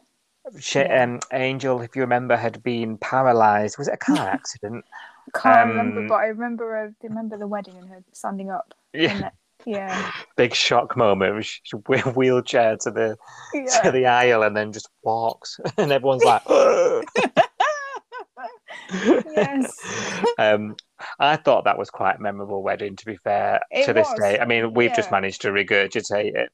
Sh- 0.59 0.77
Yeah. 0.77 1.03
um, 1.03 1.19
Angel, 1.33 1.81
if 1.81 1.93
you 1.93 2.03
remember, 2.03 2.37
had 2.37 2.63
been 2.63 2.97
paralysed. 2.99 3.77
Was 3.77 3.89
it 3.89 3.95
a 3.95 3.97
car 3.97 4.29
accident? 4.29 4.85
Can't 5.35 5.71
remember, 5.71 5.99
Um, 6.03 6.07
but 6.07 6.15
I 6.15 6.27
remember. 6.27 6.77
I 6.77 7.05
remember 7.05 7.37
the 7.37 7.47
wedding 7.47 7.75
and 7.77 7.89
her 7.89 8.01
standing 8.13 8.49
up. 8.49 8.73
yeah, 8.93 9.31
yeah. 9.68 10.11
big 10.35 10.56
shock 10.56 10.95
moment. 10.98 11.45
She 11.45 11.76
wheelchair 11.76 12.77
to 12.77 12.91
the 12.91 13.18
to 13.84 13.91
the 13.91 14.06
aisle 14.06 14.44
and 14.44 14.56
then 14.56 14.72
just 14.72 14.89
walks, 15.03 15.60
and 15.77 15.91
everyone's 15.91 16.23
like. 16.23 16.44
Yes. 19.35 19.77
um, 20.39 20.76
I 21.19 21.35
thought 21.35 21.65
that 21.65 21.77
was 21.77 21.89
quite 21.89 22.18
a 22.18 22.22
memorable 22.22 22.64
wedding. 22.64 22.95
To 22.95 23.06
be 23.06 23.18
fair, 23.18 23.60
It 23.69 23.85
to 23.85 23.94
this 23.94 24.07
was, 24.10 24.19
day, 24.19 24.39
I 24.39 24.45
mean, 24.45 24.73
we've 24.73 24.94
just 24.95 25.11
managed 25.11 25.41
to 25.41 25.49
regurgitate 25.49 26.35
it. 26.35 26.49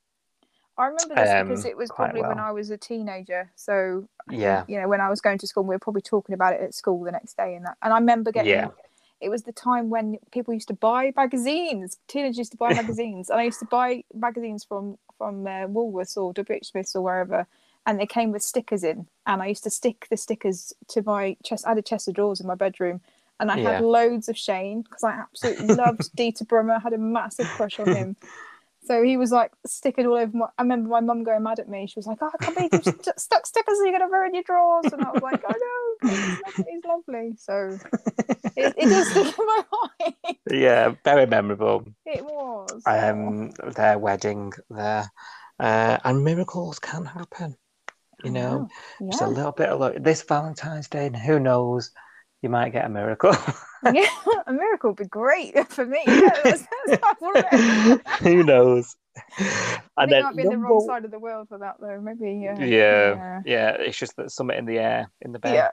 I 0.77 0.85
remember 0.85 1.15
this 1.15 1.43
because 1.43 1.65
Um, 1.65 1.71
it 1.71 1.77
was 1.77 1.91
probably 1.91 2.21
when. 2.21 2.39
I 2.39 2.51
was 2.51 2.71
a 2.71 2.77
teenager. 2.77 3.51
So 3.55 4.07
Yeah, 4.29 4.63
you 4.67 4.81
know, 4.81 4.87
when 4.87 5.01
I 5.01 5.09
was 5.09 5.21
going 5.21 5.37
to 5.37 5.47
school, 5.47 5.63
we 5.63 5.75
were 5.75 5.79
probably 5.79 6.01
talking 6.01 6.33
about 6.33 6.53
it 6.53 6.61
at 6.61 6.73
school 6.73 7.03
the 7.03 7.11
next 7.11 7.37
day, 7.37 7.55
and 7.55 7.65
that. 7.65 7.77
And 7.83 7.93
I 7.93 7.99
remember 7.99 8.31
getting. 8.31 8.51
Yeah. 8.51 8.69
It 9.23 9.29
was 9.29 9.43
the 9.43 9.53
time 9.53 9.89
when 9.89 10.17
people 10.31 10.53
used 10.53 10.67
to 10.67 10.73
buy 10.73 11.13
magazines. 11.15 11.97
Teenagers 12.07 12.37
used 12.37 12.51
to 12.51 12.57
buy 12.57 12.73
magazines, 12.75 13.29
and 13.29 13.39
I 13.39 13.43
used 13.43 13.59
to 13.59 13.65
buy 13.65 14.03
magazines 14.13 14.63
from 14.63 14.97
from 15.17 15.47
uh, 15.47 15.67
Woolworths 15.67 16.17
or 16.17 16.33
WH 16.33 16.65
Smiths 16.65 16.95
or 16.95 17.01
wherever, 17.01 17.47
and 17.85 17.99
they 17.99 18.05
came 18.05 18.31
with 18.31 18.41
stickers 18.43 18.83
in. 18.83 19.07
And 19.25 19.41
I 19.41 19.47
used 19.47 19.63
to 19.63 19.69
stick 19.69 20.07
the 20.09 20.17
stickers 20.17 20.73
to 20.89 21.01
my 21.03 21.37
chest. 21.43 21.65
I 21.65 21.69
had 21.69 21.77
a 21.77 21.81
chest 21.83 22.07
of 22.07 22.15
drawers 22.15 22.41
in 22.41 22.47
my 22.47 22.55
bedroom, 22.55 23.01
and 23.39 23.49
I 23.51 23.57
Yeah. 23.57 23.71
had 23.75 23.81
loads 23.81 24.27
of 24.27 24.37
Shane 24.37 24.81
because 24.81 25.03
I 25.03 25.11
absolutely 25.11 25.69
loved 25.69 26.09
Dieter 26.17 26.45
Brummer. 26.45 26.81
Had 26.81 26.93
a 26.93 26.97
massive 26.97 27.51
crush 27.51 27.79
on 27.79 27.91
him. 27.91 28.15
So 28.85 29.01
he 29.01 29.15
was 29.15 29.31
like 29.31 29.51
sticking 29.65 30.05
all 30.05 30.15
over 30.17 30.35
my. 30.35 30.45
I 30.57 30.61
remember 30.61 30.89
my 30.89 30.99
mum 30.99 31.23
going 31.23 31.43
mad 31.43 31.59
at 31.59 31.69
me. 31.69 31.87
She 31.87 31.97
was 31.97 32.05
like, 32.05 32.17
"Oh, 32.21 32.29
I 32.33 32.43
can't 32.43 32.55
believe 32.55 32.73
you 32.73 32.81
st- 32.81 33.17
stuck 33.19 33.45
stickers. 33.45 33.77
You're 33.81 33.97
gonna 33.97 34.11
ruin 34.11 34.33
your 34.33 34.43
drawers." 34.43 34.91
And 34.91 35.01
I 35.03 35.11
was 35.11 35.21
like, 35.21 35.41
"Oh 35.47 35.99
no, 36.03 36.09
he's 36.67 36.83
lovely." 36.85 37.33
So 37.37 37.77
it, 38.57 38.73
it 38.77 38.89
does 38.89 39.07
stick 39.11 39.39
in 39.39 39.45
my 39.45 39.63
mind. 39.71 40.37
yeah, 40.51 40.93
very 41.05 41.25
memorable. 41.25 41.85
It 42.05 42.23
was. 42.25 42.81
Um, 42.85 43.51
their 43.75 43.97
wedding 43.97 44.51
there, 44.69 45.09
uh, 45.59 45.97
and 46.03 46.23
miracles 46.23 46.79
can 46.79 47.05
happen. 47.05 47.55
You 48.23 48.31
I 48.31 48.33
know, 48.33 48.67
just 49.09 49.21
a 49.21 49.27
little 49.27 49.51
bit 49.53 49.69
of 49.69 49.79
luck. 49.79 49.95
This 49.99 50.23
Valentine's 50.23 50.89
Day, 50.89 51.07
and 51.07 51.15
who 51.15 51.39
knows, 51.39 51.91
you 52.43 52.49
might 52.49 52.71
get 52.71 52.85
a 52.85 52.89
miracle. 52.89 53.33
yeah, 53.93 54.05
a 54.47 54.53
miracle 54.53 54.91
would 54.91 54.97
be 54.97 55.05
great 55.05 55.67
for 55.71 55.85
me. 55.85 56.01
Yeah, 56.05 56.29
that's, 56.43 56.63
that's 56.87 57.01
not 57.01 57.17
what 57.19 57.45
it- 57.51 58.01
who 58.19 58.43
knows? 58.43 58.95
I 59.39 59.79
And 59.97 60.11
then 60.11 60.23
might 60.23 60.35
be 60.35 60.43
in 60.43 60.49
the 60.49 60.57
wrong 60.57 60.85
side 60.85 61.05
of 61.05 61.11
the 61.11 61.19
world 61.19 61.47
for 61.49 61.57
that, 61.59 61.75
though. 61.79 61.99
Maybe. 62.01 62.47
Uh, 62.47 62.59
Yeah, 62.63 63.41
yeah, 63.45 63.69
it's 63.79 63.97
just 63.97 64.15
that 64.17 64.31
something 64.31 64.57
in 64.57 64.65
the 64.65 64.79
air 64.79 65.11
in 65.21 65.31
the 65.31 65.39
bed. 65.39 65.53
Yeah. 65.53 65.69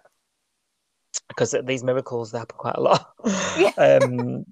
because 1.28 1.55
these 1.64 1.82
miracles 1.84 2.30
they 2.32 2.38
happen 2.38 2.56
quite 2.59 2.76
a 2.76 2.80
lot 2.80 3.06
Yeah. 3.59 3.72
um 3.76 4.44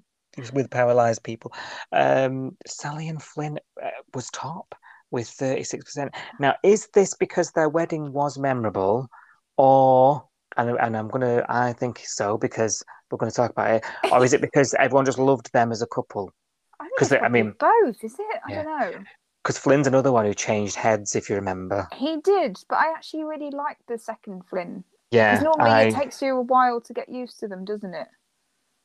with 0.53 0.69
paralyzed 0.69 1.23
people 1.23 1.53
um 1.91 2.55
sally 2.67 3.07
and 3.09 3.21
flynn 3.21 3.59
uh, 3.83 3.89
was 4.13 4.29
top 4.31 4.75
with 5.11 5.27
36% 5.27 6.09
now 6.39 6.53
is 6.63 6.87
this 6.93 7.13
because 7.15 7.51
their 7.51 7.67
wedding 7.69 8.13
was 8.13 8.37
memorable 8.37 9.09
or 9.57 10.23
and, 10.57 10.77
and 10.79 10.97
i'm 10.97 11.07
gonna 11.07 11.45
i 11.49 11.71
think 11.73 11.99
so 12.05 12.37
because 12.37 12.83
we're 13.11 13.17
going 13.17 13.29
to 13.31 13.35
talk 13.35 13.51
about 13.51 13.71
it 13.71 13.83
or 14.11 14.23
is 14.23 14.33
it 14.33 14.41
because 14.41 14.73
everyone 14.75 15.05
just 15.05 15.17
loved 15.19 15.51
them 15.53 15.71
as 15.71 15.81
a 15.81 15.87
couple 15.87 16.31
I 16.79 16.83
think 16.85 16.97
'Cause 16.97 17.11
it's 17.11 17.19
they- 17.21 17.25
I 17.25 17.29
mean- 17.29 17.55
both. 17.59 18.01
Is 18.03 18.13
it? 18.17 18.39
I 18.47 18.51
Yeah. 18.51 18.63
don't 18.63 18.79
know. 18.93 19.03
because 19.43 19.57
flynn's 19.57 19.87
another 19.87 20.11
one 20.11 20.25
who 20.25 20.33
changed 20.33 20.75
heads 20.75 21.15
if 21.15 21.29
you 21.29 21.35
remember 21.35 21.87
He 21.93 22.17
did, 22.21 22.57
but 22.69 22.77
I 22.77 22.91
actually 22.95 23.23
really 23.25 23.49
liked 23.51 23.81
the 23.87 23.97
second 23.97 24.43
Flynn. 24.49 24.83
yeah 25.11 25.31
Because 25.33 25.43
normally 25.43 25.71
I, 25.71 25.81
it 25.83 25.93
takes 25.95 26.21
you 26.21 26.37
a 26.37 26.41
while 26.41 26.79
to 26.81 26.93
get 26.93 27.09
used 27.09 27.39
to 27.41 27.47
them, 27.47 27.65
doesn't 27.65 27.93
it? 27.93 28.07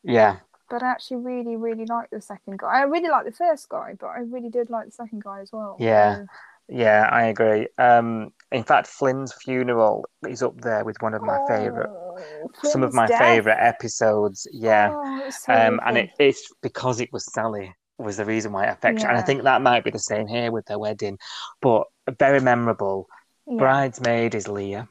yeah 0.02 0.38
But 0.70 0.82
I 0.82 0.88
actually 0.90 1.18
really, 1.18 1.56
really 1.56 1.86
like 1.86 2.10
the 2.10 2.20
second 2.20 2.58
guy. 2.58 2.78
I 2.80 2.82
really 2.82 3.08
like 3.10 3.26
the 3.26 3.32
first 3.32 3.68
guy, 3.68 3.94
but 4.00 4.06
I 4.08 4.20
really 4.20 4.48
did 4.48 4.70
like 4.70 4.86
the 4.86 4.92
second 4.92 5.22
guy 5.22 5.40
as 5.40 5.52
well. 5.52 5.76
Yeah. 5.78 6.16
So- 6.16 6.26
Yeah, 6.68 7.08
I 7.10 7.24
agree. 7.26 7.68
Um, 7.78 8.30
in 8.50 8.64
fact, 8.64 8.86
Flynn's 8.86 9.32
funeral 9.34 10.04
is 10.28 10.42
up 10.42 10.60
there 10.60 10.84
with 10.84 10.96
one 11.00 11.12
of 11.14 11.22
my 11.22 11.38
favorite, 11.46 11.90
Oh, 11.90 12.50
some 12.62 12.82
of 12.82 12.94
my 12.94 13.06
death. 13.06 13.18
favorite 13.20 13.58
episodes. 13.58 14.46
Yeah, 14.52 14.90
Oh, 14.92 15.30
so 15.30 15.52
um, 15.52 15.80
and 15.84 15.98
it, 15.98 16.10
it's 16.18 16.48
because 16.62 17.00
it 17.00 17.12
was 17.12 17.30
Sally 17.32 17.74
was 17.98 18.16
the 18.16 18.24
reason 18.24 18.52
why 18.52 18.64
it 18.66 18.70
affected. 18.72 19.06
And 19.06 19.16
I 19.16 19.22
think 19.22 19.42
that 19.42 19.62
might 19.62 19.84
be 19.84 19.90
the 19.90 19.98
same 19.98 20.26
here 20.26 20.50
with 20.50 20.64
their 20.66 20.78
wedding, 20.78 21.18
but 21.60 21.84
very 22.18 22.40
memorable. 22.40 23.06
Yeah. 23.46 23.58
Bridesmaid 23.58 24.34
is 24.34 24.48
Leah. 24.48 24.88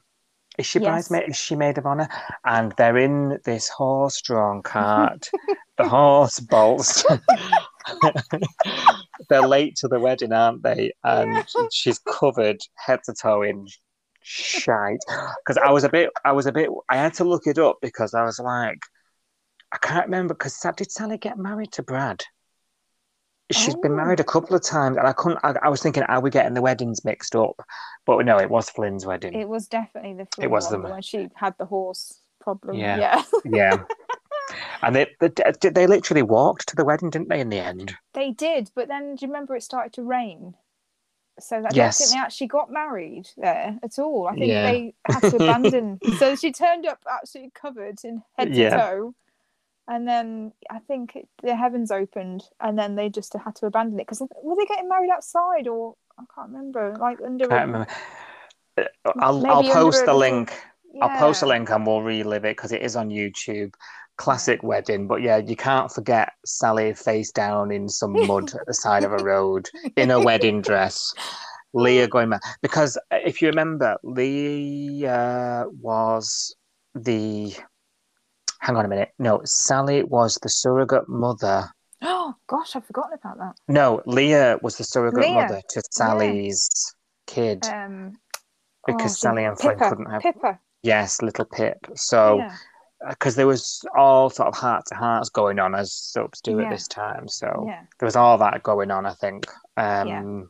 Is 0.59 0.67
she 0.67 0.79
Yes. 0.79 0.87
bridesmaid? 1.09 1.29
Is 1.29 1.35
she 1.35 1.55
maid 1.55 1.79
of 1.79 1.85
honor? 1.87 2.07
And 2.45 2.71
they're 2.77 2.97
in 2.97 3.39
this 3.45 3.67
horse-drawn 3.69 4.61
cart, 4.63 5.29
the 5.77 5.89
horse 5.89 6.39
bolts. 6.39 7.03
They're 9.29 9.47
late 9.47 9.75
to 9.77 9.87
the 9.87 9.99
wedding, 9.99 10.33
aren't 10.33 10.63
they? 10.63 10.93
And 11.03 11.33
Yeah. 11.33 11.43
she's 11.71 11.99
covered 11.99 12.59
head 12.75 12.99
to 13.05 13.13
toe 13.13 13.41
in 13.43 13.67
shite. 14.21 14.99
Because 15.45 15.57
I 15.57 15.71
was 15.71 15.83
a 15.83 15.89
bit, 15.89 16.09
I 16.25 16.31
was 16.31 16.45
a 16.45 16.51
bit, 16.51 16.69
I 16.89 16.97
had 16.97 17.13
to 17.15 17.23
look 17.23 17.47
it 17.47 17.57
up 17.57 17.77
because 17.81 18.13
I 18.13 18.23
was 18.23 18.39
like, 18.39 18.79
I 19.71 19.77
can't 19.77 20.05
remember. 20.05 20.33
Because 20.33 20.59
did 20.75 20.91
Sally 20.91 21.17
get 21.17 21.37
married 21.37 21.71
to 21.73 21.83
Brad? 21.83 22.23
She's 23.51 23.75
been 23.75 23.91
Oh. 23.91 23.95
married 23.97 24.19
a 24.19 24.23
oh. 24.23 24.25
couple 24.25 24.55
of 24.55 24.63
times, 24.63 24.97
and 24.97 25.05
I 25.05 25.13
couldn't. 25.13 25.39
I, 25.43 25.53
I 25.63 25.69
was 25.69 25.81
thinking, 25.81 26.03
are 26.03 26.21
we 26.21 26.29
getting 26.29 26.53
the 26.53 26.61
weddings 26.61 27.03
mixed 27.03 27.35
up? 27.35 27.55
But 28.05 28.25
no, 28.25 28.37
it 28.39 28.49
was 28.49 28.69
Flynn's 28.69 29.05
wedding. 29.05 29.33
It 29.33 29.47
was 29.47 29.67
definitely 29.67 30.13
the 30.13 30.43
It 30.43 30.49
was 30.49 30.71
one 30.71 30.81
the- 30.83 30.89
when 30.89 31.01
she 31.01 31.29
had 31.35 31.55
the 31.59 31.65
horse 31.65 32.19
problem. 32.39 32.77
Yeah. 32.77 32.97
Yeah. 32.97 33.23
Yeah. 33.45 33.83
And 34.81 34.95
they, 34.95 35.07
they 35.19 35.69
they 35.69 35.87
literally 35.87 36.23
walked 36.23 36.67
to 36.69 36.75
the 36.75 36.85
wedding, 36.85 37.09
didn't 37.09 37.29
they? 37.29 37.39
In 37.39 37.49
the 37.49 37.59
end, 37.59 37.95
They 38.13 38.31
did, 38.31 38.71
but 38.75 38.87
then 38.87 39.15
do 39.15 39.25
you 39.25 39.31
remember 39.31 39.55
it 39.55 39.63
started 39.63 39.93
to 39.93 40.03
rain? 40.03 40.55
So 41.39 41.57
I 41.57 41.61
don't 41.61 41.73
Yes. 41.73 41.97
think 41.97 42.11
they 42.11 42.17
actually 42.17 42.47
got 42.47 42.71
married 42.71 43.27
there 43.37 43.79
at 43.81 43.97
all. 43.97 44.27
I 44.27 44.35
think 44.35 44.51
Yeah. 44.51 44.71
they 44.71 44.93
had 45.05 45.21
to 45.21 45.37
abandon. 45.37 45.99
so 46.19 46.35
she 46.35 46.51
turned 46.51 46.85
up 46.85 46.99
absolutely 47.09 47.51
covered 47.55 47.99
in 48.03 48.21
head 48.37 48.53
to 48.53 48.59
Yeah. 48.61 48.69
toe, 48.77 49.15
and 49.87 50.07
then 50.07 50.53
I 50.69 50.79
think 50.79 51.15
it, 51.15 51.27
the 51.41 51.55
heavens 51.55 51.91
opened, 51.91 52.43
and 52.59 52.77
then 52.77 52.95
they 52.95 53.09
just 53.09 53.33
had 53.33 53.55
to 53.55 53.65
abandon 53.65 53.99
it 53.99 54.03
because 54.07 54.21
were 54.21 54.55
they 54.55 54.65
getting 54.65 54.89
married 54.89 55.09
outside 55.09 55.67
or 55.67 55.95
I 56.19 56.23
can't 56.35 56.49
remember, 56.51 56.95
like 56.99 57.19
under. 57.21 57.45
a- 57.45 57.49
remember. 57.49 57.87
I'll 59.05 59.45
I'll 59.47 59.63
post 59.63 60.05
the 60.05 60.13
link. 60.13 60.53
I'll 61.01 61.09
post 61.09 61.41
a 61.41 61.47
link 61.47 61.69
and 61.69 61.85
we'll 61.85 62.01
relive 62.01 62.45
it 62.45 62.55
because 62.55 62.71
it 62.71 62.81
is 62.81 62.95
on 62.95 63.09
YouTube. 63.09 63.73
Classic 64.17 64.61
wedding, 64.61 65.07
but 65.07 65.21
yeah, 65.21 65.37
you 65.37 65.55
can't 65.55 65.91
forget 65.91 66.33
Sally 66.45 66.93
face 66.93 67.31
down 67.31 67.71
in 67.71 67.89
some 67.89 68.13
mud 68.27 68.53
at 68.53 68.65
the 68.67 68.73
side 68.73 69.03
of 69.03 69.11
a 69.11 69.23
road 69.23 69.69
in 69.97 70.11
a 70.11 70.19
wedding 70.19 70.61
dress. 70.61 71.13
Leah 71.73 72.07
going 72.07 72.29
mad 72.29 72.41
because 72.61 72.97
uh, 73.11 73.17
if 73.25 73.41
you 73.41 73.49
remember, 73.49 73.97
Leah 74.03 75.65
was 75.81 76.55
the. 76.95 77.53
Hang 78.59 78.77
on 78.77 78.85
a 78.85 78.87
minute. 78.87 79.09
No, 79.19 79.41
Sally 79.43 80.03
was 80.03 80.37
the 80.41 80.49
surrogate 80.49 81.09
mother. 81.09 81.69
Oh 82.01 82.35
gosh, 82.47 82.75
I've 82.75 82.85
forgotten 82.85 83.13
about 83.13 83.37
that. 83.39 83.55
No, 83.67 84.01
Leah 84.05 84.59
was 84.61 84.77
the 84.77 84.83
surrogate 84.83 85.21
Leah, 85.21 85.33
mother 85.33 85.61
to 85.69 85.81
Sally's 85.91 86.69
kid 87.27 87.65
Um, 87.65 88.13
because 88.85 89.13
oh, 89.13 89.15
Sally 89.15 89.45
and 89.45 89.57
Pippa, 89.57 89.89
couldn't 89.89 90.11
have. 90.11 90.21
Pippa. 90.21 90.59
Yes, 90.83 91.21
little 91.21 91.45
Pip. 91.45 91.77
So. 91.95 92.37
yeah. 92.37 92.55
Because 93.09 93.35
there 93.35 93.47
was 93.47 93.83
all 93.97 94.29
sort 94.29 94.47
of 94.47 94.55
heart 94.55 94.85
to 94.87 94.95
hearts 94.95 95.29
going 95.29 95.59
on 95.59 95.75
as 95.75 95.91
soaps 95.93 96.41
do 96.41 96.57
Yeah. 96.59 96.65
at 96.65 96.69
this 96.71 96.87
time. 96.87 97.27
So 97.27 97.65
yeah. 97.67 97.81
there 97.99 98.05
was 98.07 98.15
all 98.15 98.37
that 98.37 98.63
going 98.63 98.91
on, 98.91 99.05
I 99.05 99.13
think. 99.13 99.45
Um, 99.77 100.07
Yeah. 100.07 100.41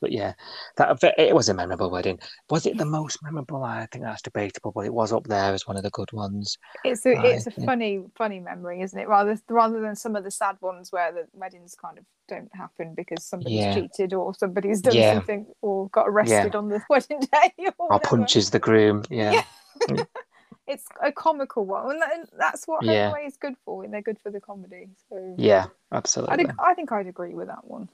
But 0.00 0.12
yeah, 0.12 0.34
that 0.76 1.02
it 1.18 1.34
was 1.34 1.48
a 1.48 1.54
memorable 1.54 1.90
wedding. 1.90 2.20
Was 2.50 2.66
it 2.66 2.78
the 2.78 2.84
most 2.84 3.18
memorable? 3.20 3.64
I 3.64 3.86
think 3.90 4.04
that's 4.04 4.22
debatable, 4.22 4.70
but 4.70 4.86
it 4.86 4.94
was 4.94 5.12
up 5.12 5.26
there 5.26 5.52
as 5.52 5.66
one 5.66 5.76
of 5.76 5.82
the 5.82 5.90
good 5.90 6.12
ones. 6.12 6.56
It's 6.84 7.04
a 7.04 7.16
I 7.16 7.26
it's 7.26 7.48
a 7.48 7.50
think- 7.50 7.66
funny 7.66 8.04
funny 8.16 8.38
memory, 8.38 8.80
isn't 8.82 8.96
it? 8.98 9.08
Rather 9.08 9.36
rather 9.48 9.80
than 9.80 9.96
some 9.96 10.14
of 10.14 10.22
the 10.22 10.30
sad 10.30 10.56
ones 10.60 10.92
where 10.92 11.10
the 11.10 11.26
weddings 11.32 11.74
kind 11.74 11.98
of 11.98 12.04
don't 12.28 12.50
happen 12.54 12.94
because 12.94 13.24
somebody's 13.24 13.58
Yeah. 13.58 13.74
cheated 13.74 14.12
or 14.14 14.32
somebody's 14.34 14.82
done 14.82 14.92
something 15.16 15.46
or 15.62 15.88
got 15.88 16.06
arrested 16.08 16.54
on 16.54 16.68
the 16.68 16.80
wedding 16.90 17.18
day 17.20 17.52
or, 17.78 17.94
Or 17.94 17.98
punches 17.98 18.50
the 18.50 18.60
groom. 18.60 19.02
Yeah, 19.10 19.42
Yeah. 19.90 20.04
It's 20.68 20.86
a 21.02 21.10
comical 21.10 21.64
one, 21.64 21.92
and 21.92 22.02
that- 22.02 22.14
and 22.14 22.28
that's 22.38 22.68
what 22.68 22.84
Yeah. 22.84 23.08
Away 23.10 23.24
is 23.24 23.36
good 23.36 23.56
for. 23.64 23.84
And 23.84 23.92
they're 23.92 24.02
good 24.02 24.20
for 24.20 24.30
the 24.30 24.40
comedy. 24.40 24.90
So 25.08 25.34
yeah, 25.38 25.66
I 25.90 25.96
absolutely. 25.96 26.36
think 26.36 26.52
I 26.58 26.74
think 26.74 26.92
I'd 26.92 27.06
agree 27.06 27.34
with 27.34 27.48
that 27.48 27.64
one. 27.64 27.88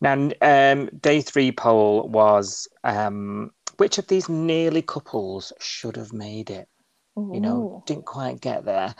Now, 0.00 0.12
um, 0.40 0.86
day 1.00 1.20
three 1.22 1.52
poll 1.52 2.08
was 2.08 2.68
um, 2.84 3.50
which 3.78 3.98
of 3.98 4.06
these 4.06 4.28
nearly 4.28 4.82
couples 4.82 5.52
should 5.58 5.96
have 5.96 6.12
made 6.12 6.50
it? 6.50 6.68
you 7.32 7.40
know, 7.40 7.82
didn't 7.86 8.04
quite 8.04 8.40
get 8.42 8.66
there. 8.66 8.94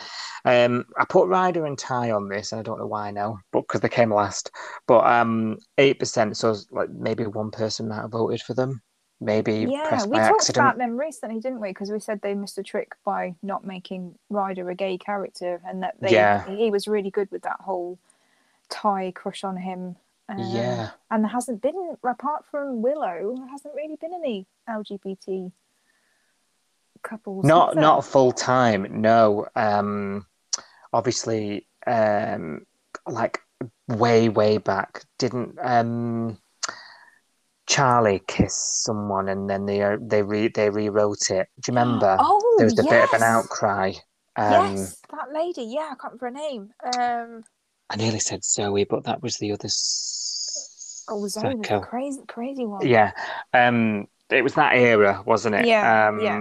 Um, 0.46 0.86
I 0.96 1.04
put 1.04 1.28
Ryder 1.28 1.66
and 1.66 1.78
Ty 1.78 2.12
on 2.12 2.28
this, 2.28 2.50
and 2.50 2.58
I 2.58 2.62
don't 2.62 2.78
know 2.78 2.86
why 2.86 3.10
now, 3.10 3.38
but 3.52 3.62
because 3.62 3.82
they 3.82 3.90
came 3.90 4.12
last. 4.12 4.50
But 4.86 5.06
um, 5.06 5.58
eight 5.76 5.98
percent, 5.98 6.36
so 6.36 6.56
like 6.70 6.88
maybe 6.88 7.26
one 7.26 7.50
person 7.50 7.88
might 7.88 8.00
have 8.00 8.12
voted 8.12 8.40
for 8.40 8.54
them, 8.54 8.80
maybe 9.20 9.66
Yeah, 9.70 10.04
we 10.06 10.16
talked 10.18 10.34
accident. 10.34 10.56
about 10.66 10.78
them 10.78 10.96
recently, 10.98 11.40
didn't 11.40 11.60
we? 11.60 11.68
Because 11.68 11.90
we 11.90 12.00
said 12.00 12.20
they 12.20 12.34
missed 12.34 12.58
a 12.58 12.62
trick 12.62 12.94
by 13.04 13.34
not 13.42 13.64
making 13.64 14.18
Ryder 14.30 14.68
a 14.70 14.74
gay 14.74 14.98
character, 14.98 15.60
and 15.66 15.82
that 15.82 15.96
they 16.00 16.12
Yeah. 16.12 16.44
he 16.46 16.70
was 16.70 16.86
really 16.86 17.10
good 17.10 17.30
with 17.30 17.42
that 17.42 17.60
whole 17.60 17.98
Ty 18.68 19.12
crush 19.12 19.44
on 19.44 19.56
him. 19.56 19.96
Um, 20.28 20.38
Yeah, 20.38 20.90
and 21.10 21.22
there 21.22 21.30
hasn't 21.30 21.62
been, 21.62 21.96
apart 22.02 22.44
from 22.46 22.82
Willow, 22.82 23.36
there 23.36 23.46
hasn't 23.48 23.74
really 23.74 23.94
been 23.96 24.12
any 24.12 24.44
LGBT 24.68 25.52
couples. 27.02 27.44
not 27.44 27.76
not 27.76 28.04
full 28.04 28.32
time. 28.32 29.00
No, 29.00 29.46
um, 29.54 30.26
obviously, 30.92 31.66
um, 31.86 32.66
like 33.06 33.40
way 33.86 34.28
way 34.28 34.58
back, 34.58 35.04
didn't 35.18 35.58
um. 35.62 36.38
Charlie 37.66 38.22
kiss 38.26 38.54
someone 38.84 39.28
and 39.28 39.48
then 39.50 39.66
they 39.66 39.82
uh, 39.82 39.96
they 40.00 40.22
re 40.22 40.48
they 40.48 40.70
rewrote 40.70 41.30
it. 41.30 41.48
Do 41.60 41.72
you 41.72 41.78
remember? 41.78 42.16
Oh, 42.20 42.54
there 42.58 42.66
was 42.66 42.78
a 42.78 42.82
bit 42.84 43.04
of 43.04 43.12
an 43.12 43.22
outcry. 43.22 43.92
Um, 44.36 44.50
yes, 44.50 44.96
that 45.10 45.32
lady. 45.32 45.62
Yeah, 45.64 45.90
I 45.92 45.94
can't 46.00 46.20
remember 46.20 46.26
her 46.26 46.30
name. 46.30 46.70
Um, 46.84 47.44
I 47.90 47.96
nearly 47.96 48.20
said 48.20 48.44
Zoe, 48.44 48.84
but 48.84 49.04
that 49.04 49.22
was 49.22 49.36
the 49.38 49.52
other. 49.52 49.66
s- 49.66 51.04
oh, 51.08 51.26
Zoe 51.28 51.42
psycho. 51.62 51.80
crazy, 51.80 52.20
crazy 52.26 52.66
one. 52.66 52.86
Yeah, 52.86 53.12
um, 53.52 54.06
it 54.30 54.42
was 54.42 54.54
that 54.54 54.74
era, 54.74 55.22
wasn't 55.24 55.54
it? 55.54 55.66
Yeah, 55.66 56.08
um, 56.08 56.20
yeah. 56.20 56.40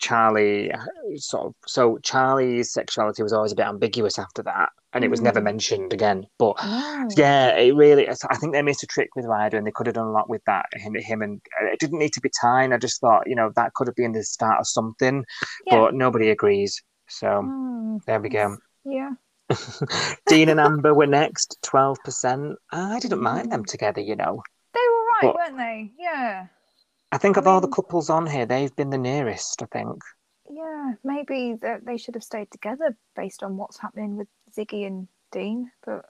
Charlie, 0.00 0.70
sort 1.16 1.46
of. 1.46 1.54
So 1.66 1.98
Charlie's 2.02 2.72
sexuality 2.72 3.22
was 3.22 3.32
always 3.32 3.52
a 3.52 3.56
bit 3.56 3.66
ambiguous 3.66 4.18
after 4.18 4.42
that, 4.44 4.70
and 4.94 5.04
it 5.04 5.10
was 5.10 5.20
never 5.20 5.40
Mm. 5.40 5.44
mentioned 5.44 5.92
again. 5.92 6.26
But 6.38 6.56
No. 6.64 7.08
yeah, 7.16 7.48
it 7.56 7.74
really. 7.74 8.08
I 8.08 8.14
think 8.36 8.52
they 8.54 8.62
missed 8.62 8.82
a 8.82 8.86
trick 8.86 9.10
with 9.16 9.26
Ryder, 9.26 9.58
and 9.58 9.66
they 9.66 9.70
could 9.72 9.86
have 9.86 9.94
done 9.94 10.06
a 10.06 10.10
lot 10.12 10.30
with 10.30 10.42
that. 10.46 10.66
Him, 10.74 10.94
him, 10.94 11.20
and 11.22 11.40
uh, 11.60 11.66
it 11.66 11.78
didn't 11.80 11.98
need 11.98 12.12
to 12.14 12.20
be 12.20 12.30
tying. 12.40 12.72
I 12.72 12.78
just 12.78 13.00
thought, 13.00 13.24
you 13.28 13.34
know, 13.34 13.50
that 13.56 13.74
could 13.74 13.88
have 13.88 13.96
been 13.96 14.12
the 14.12 14.24
start 14.24 14.60
of 14.60 14.66
something, 14.66 15.24
Yeah. 15.66 15.78
but 15.80 15.94
nobody 15.94 16.30
agrees. 16.30 16.82
So 17.08 17.26
Mm, 17.26 18.04
there 18.06 18.20
we 18.20 18.28
go. 18.30 18.56
yeah. 18.84 19.10
Dean 20.26 20.48
and 20.50 20.60
Amber 20.60 20.92
were 20.94 21.06
next, 21.06 21.56
twelve 21.62 21.98
percent. 22.04 22.56
I 22.70 22.98
didn't 23.00 23.22
mind 23.22 23.50
them 23.52 23.64
together, 23.64 24.00
you 24.00 24.14
know. 24.16 24.42
They 24.74 24.80
were 24.80 25.04
right, 25.04 25.20
But- 25.22 25.34
weren't 25.34 25.56
they? 25.56 25.90
Yeah. 25.98 26.46
I 27.10 27.18
think 27.18 27.36
of 27.36 27.46
all 27.46 27.60
the 27.60 27.68
couples 27.68 28.10
on 28.10 28.26
here, 28.26 28.46
they've 28.46 28.74
been 28.76 28.90
the 28.90 28.98
nearest. 28.98 29.62
I 29.62 29.66
think. 29.66 30.02
Yeah. 30.50 30.92
Maybe 31.04 31.54
that 31.62 31.84
they 31.84 31.96
should 31.96 32.14
have 32.14 32.24
stayed 32.24 32.50
together 32.50 32.96
based 33.16 33.42
on 33.42 33.56
what's 33.56 33.78
happening 33.78 34.16
with 34.16 34.28
Ziggy 34.56 34.86
and 34.86 35.08
Dean. 35.32 35.70
But 35.84 36.04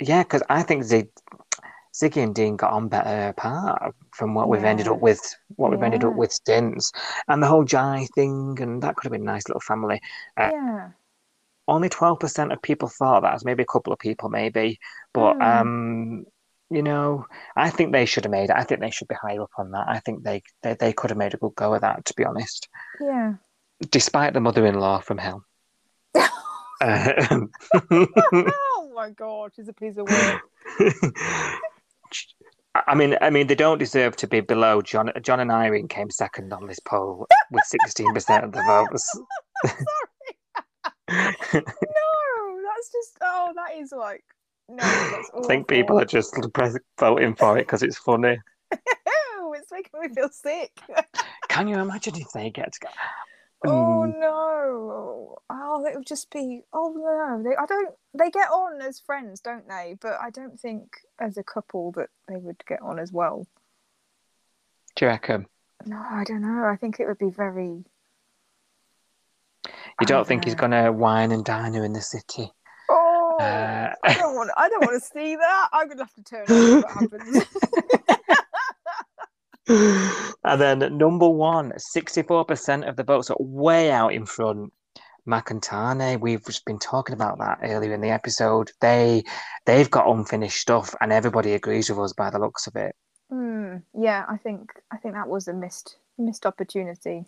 Yeah, 0.00 0.22
because 0.22 0.42
I 0.48 0.62
think 0.62 0.84
Zig, 0.84 1.08
Ziggy 1.94 2.22
and 2.22 2.34
Dean 2.34 2.56
got 2.56 2.72
on 2.72 2.88
better 2.88 3.28
apart 3.28 3.94
from 4.12 4.34
what 4.34 4.48
we've 4.48 4.64
ended 4.64 4.88
up 4.88 5.00
with. 5.00 5.20
What 5.56 5.70
we've 5.70 5.82
ended 5.82 6.04
up 6.04 6.14
with 6.14 6.36
since, 6.46 6.92
and 7.26 7.42
the 7.42 7.46
whole 7.46 7.64
Jai 7.64 8.06
thing, 8.14 8.56
and 8.60 8.82
that 8.82 8.96
could 8.96 9.04
have 9.04 9.12
been 9.12 9.22
a 9.22 9.32
nice 9.32 9.48
little 9.48 9.60
family. 9.60 10.00
Uh, 10.36 10.50
yeah. 10.52 10.90
Only 11.66 11.88
twelve 11.88 12.20
percent 12.20 12.52
of 12.52 12.62
people 12.62 12.88
thought 12.88 13.22
that. 13.22 13.34
As 13.34 13.44
Maybe 13.44 13.62
a 13.62 13.66
couple 13.66 13.92
of 13.92 13.98
people, 13.98 14.28
maybe, 14.28 14.78
but 15.12 15.34
Hmm. 15.34 15.42
um, 15.42 16.26
you 16.70 16.82
know, 16.82 17.26
I 17.56 17.70
think 17.70 17.92
they 17.92 18.04
should 18.06 18.24
have 18.24 18.30
made 18.30 18.50
it. 18.50 18.56
I 18.56 18.64
think 18.64 18.80
they 18.80 18.90
should 18.90 19.08
be 19.08 19.14
higher 19.14 19.42
up 19.42 19.50
on 19.58 19.70
that. 19.72 19.86
I 19.88 20.00
think 20.00 20.22
they 20.22 20.42
they, 20.62 20.74
they 20.74 20.92
could 20.92 21.10
have 21.10 21.18
made 21.18 21.34
a 21.34 21.38
good 21.38 21.54
go 21.54 21.74
of 21.74 21.80
that. 21.82 22.04
To 22.06 22.14
be 22.16 22.24
honest. 22.24 22.68
Yeah. 23.00 23.34
despite 23.90 24.34
the 24.34 24.40
mother-in-law 24.40 25.00
from 25.00 25.18
hell. 25.18 25.44
Um, 26.80 27.50
oh 27.90 28.92
my 28.94 29.10
god, 29.10 29.50
she's 29.56 29.66
a 29.68 29.72
piece 29.72 29.96
of 29.96 30.08
work. 30.08 30.42
I 32.86 32.94
mean, 32.94 33.16
I 33.20 33.30
mean, 33.30 33.48
they 33.48 33.56
don't 33.56 33.78
deserve 33.78 34.14
to 34.16 34.28
be 34.28 34.40
below 34.40 34.80
John. 34.82 35.10
John 35.22 35.40
and 35.40 35.50
Irene 35.50 35.88
came 35.88 36.08
second 36.08 36.52
on 36.52 36.68
this 36.68 36.78
poll 36.78 37.26
with 37.50 37.64
sixteen 37.64 38.14
percent 38.14 38.44
of 38.44 38.52
the 38.52 38.62
votes. 38.66 39.10
Sorry. 39.66 39.76
no, 41.08 41.62
that's 42.62 42.92
just 42.92 43.18
oh, 43.22 43.52
that 43.56 43.74
is 43.76 43.90
like 43.90 44.22
no, 44.68 44.82
I 44.82 45.22
think 45.46 45.68
people 45.68 45.98
are 45.98 46.04
just 46.04 46.36
voting 46.98 47.34
for 47.34 47.58
it 47.58 47.62
because 47.62 47.82
it's 47.82 47.98
funny. 47.98 48.38
Ew, 48.72 49.54
it's 49.56 49.70
making 49.72 50.00
me 50.00 50.08
feel 50.08 50.28
sick. 50.28 50.72
Can 51.48 51.68
you 51.68 51.78
imagine 51.78 52.16
if 52.16 52.30
they 52.32 52.50
get 52.50 52.72
to 52.74 52.80
go? 52.80 52.88
Oh 53.66 54.06
Mm, 54.06 54.20
no! 54.20 55.38
Oh, 55.50 55.84
it 55.84 55.96
would 55.96 56.06
just 56.06 56.30
be. 56.30 56.62
Oh 56.72 56.92
no! 56.96 57.42
They, 57.42 57.56
I 57.56 57.66
don't. 57.66 57.94
They 58.14 58.30
get 58.30 58.50
on 58.50 58.80
as 58.80 59.00
friends, 59.00 59.40
don't 59.40 59.68
they? 59.68 59.96
But 60.00 60.18
I 60.20 60.30
don't 60.30 60.58
think 60.60 60.98
as 61.18 61.36
a 61.36 61.42
couple 61.42 61.90
that 61.92 62.10
they 62.28 62.36
would 62.36 62.62
get 62.68 62.80
on 62.82 63.00
as 63.00 63.12
well. 63.12 63.46
do 64.94 65.04
you 65.06 65.10
reckon? 65.10 65.46
No, 65.86 65.96
I 65.98 66.24
don't 66.24 66.42
know. 66.42 66.64
I 66.64 66.76
think 66.76 67.00
it 67.00 67.06
would 67.08 67.18
be 67.18 67.30
very. 67.30 67.84
You 69.66 69.72
I 70.00 70.04
don't 70.04 70.26
think 70.26 70.44
he's 70.44 70.54
going 70.54 70.70
to 70.70 70.92
wine 70.92 71.32
and 71.32 71.44
dine 71.44 71.74
her 71.74 71.84
in 71.84 71.92
the 71.92 72.00
city? 72.00 72.52
Uh, 73.38 73.94
I 74.04 74.14
don't 74.14 74.34
want. 74.34 74.50
I 74.56 74.68
don't 74.68 74.80
want 74.80 75.02
to 75.02 75.08
see 75.08 75.36
that. 75.36 75.68
I'm 75.72 75.88
gonna 75.88 76.04
have 76.04 76.14
to 76.14 76.22
turn 76.22 76.44
on 76.48 76.82
what 76.82 76.90
happens. 76.90 77.44
and 80.44 80.60
then 80.60 80.96
number 80.96 81.28
one, 81.28 81.72
64% 81.72 82.88
of 82.88 82.96
the 82.96 83.04
votes 83.04 83.30
are 83.30 83.36
way 83.38 83.90
out 83.90 84.12
in 84.12 84.26
front. 84.26 84.72
McIntyre, 85.26 86.18
we've 86.18 86.44
just 86.46 86.64
been 86.64 86.78
talking 86.78 87.12
about 87.12 87.38
that 87.38 87.58
earlier 87.62 87.92
in 87.92 88.00
the 88.00 88.08
episode. 88.08 88.70
They 88.80 89.24
they've 89.66 89.90
got 89.90 90.08
unfinished 90.08 90.58
stuff 90.58 90.94
and 91.02 91.12
everybody 91.12 91.52
agrees 91.52 91.90
with 91.90 91.98
us 91.98 92.14
by 92.14 92.30
the 92.30 92.38
looks 92.38 92.66
of 92.66 92.76
it. 92.76 92.96
Hmm. 93.30 93.76
Yeah, 93.92 94.24
I 94.26 94.38
think 94.38 94.70
I 94.90 94.96
think 94.96 95.14
that 95.14 95.28
was 95.28 95.46
a 95.46 95.52
missed 95.52 95.98
missed 96.16 96.46
opportunity. 96.46 97.26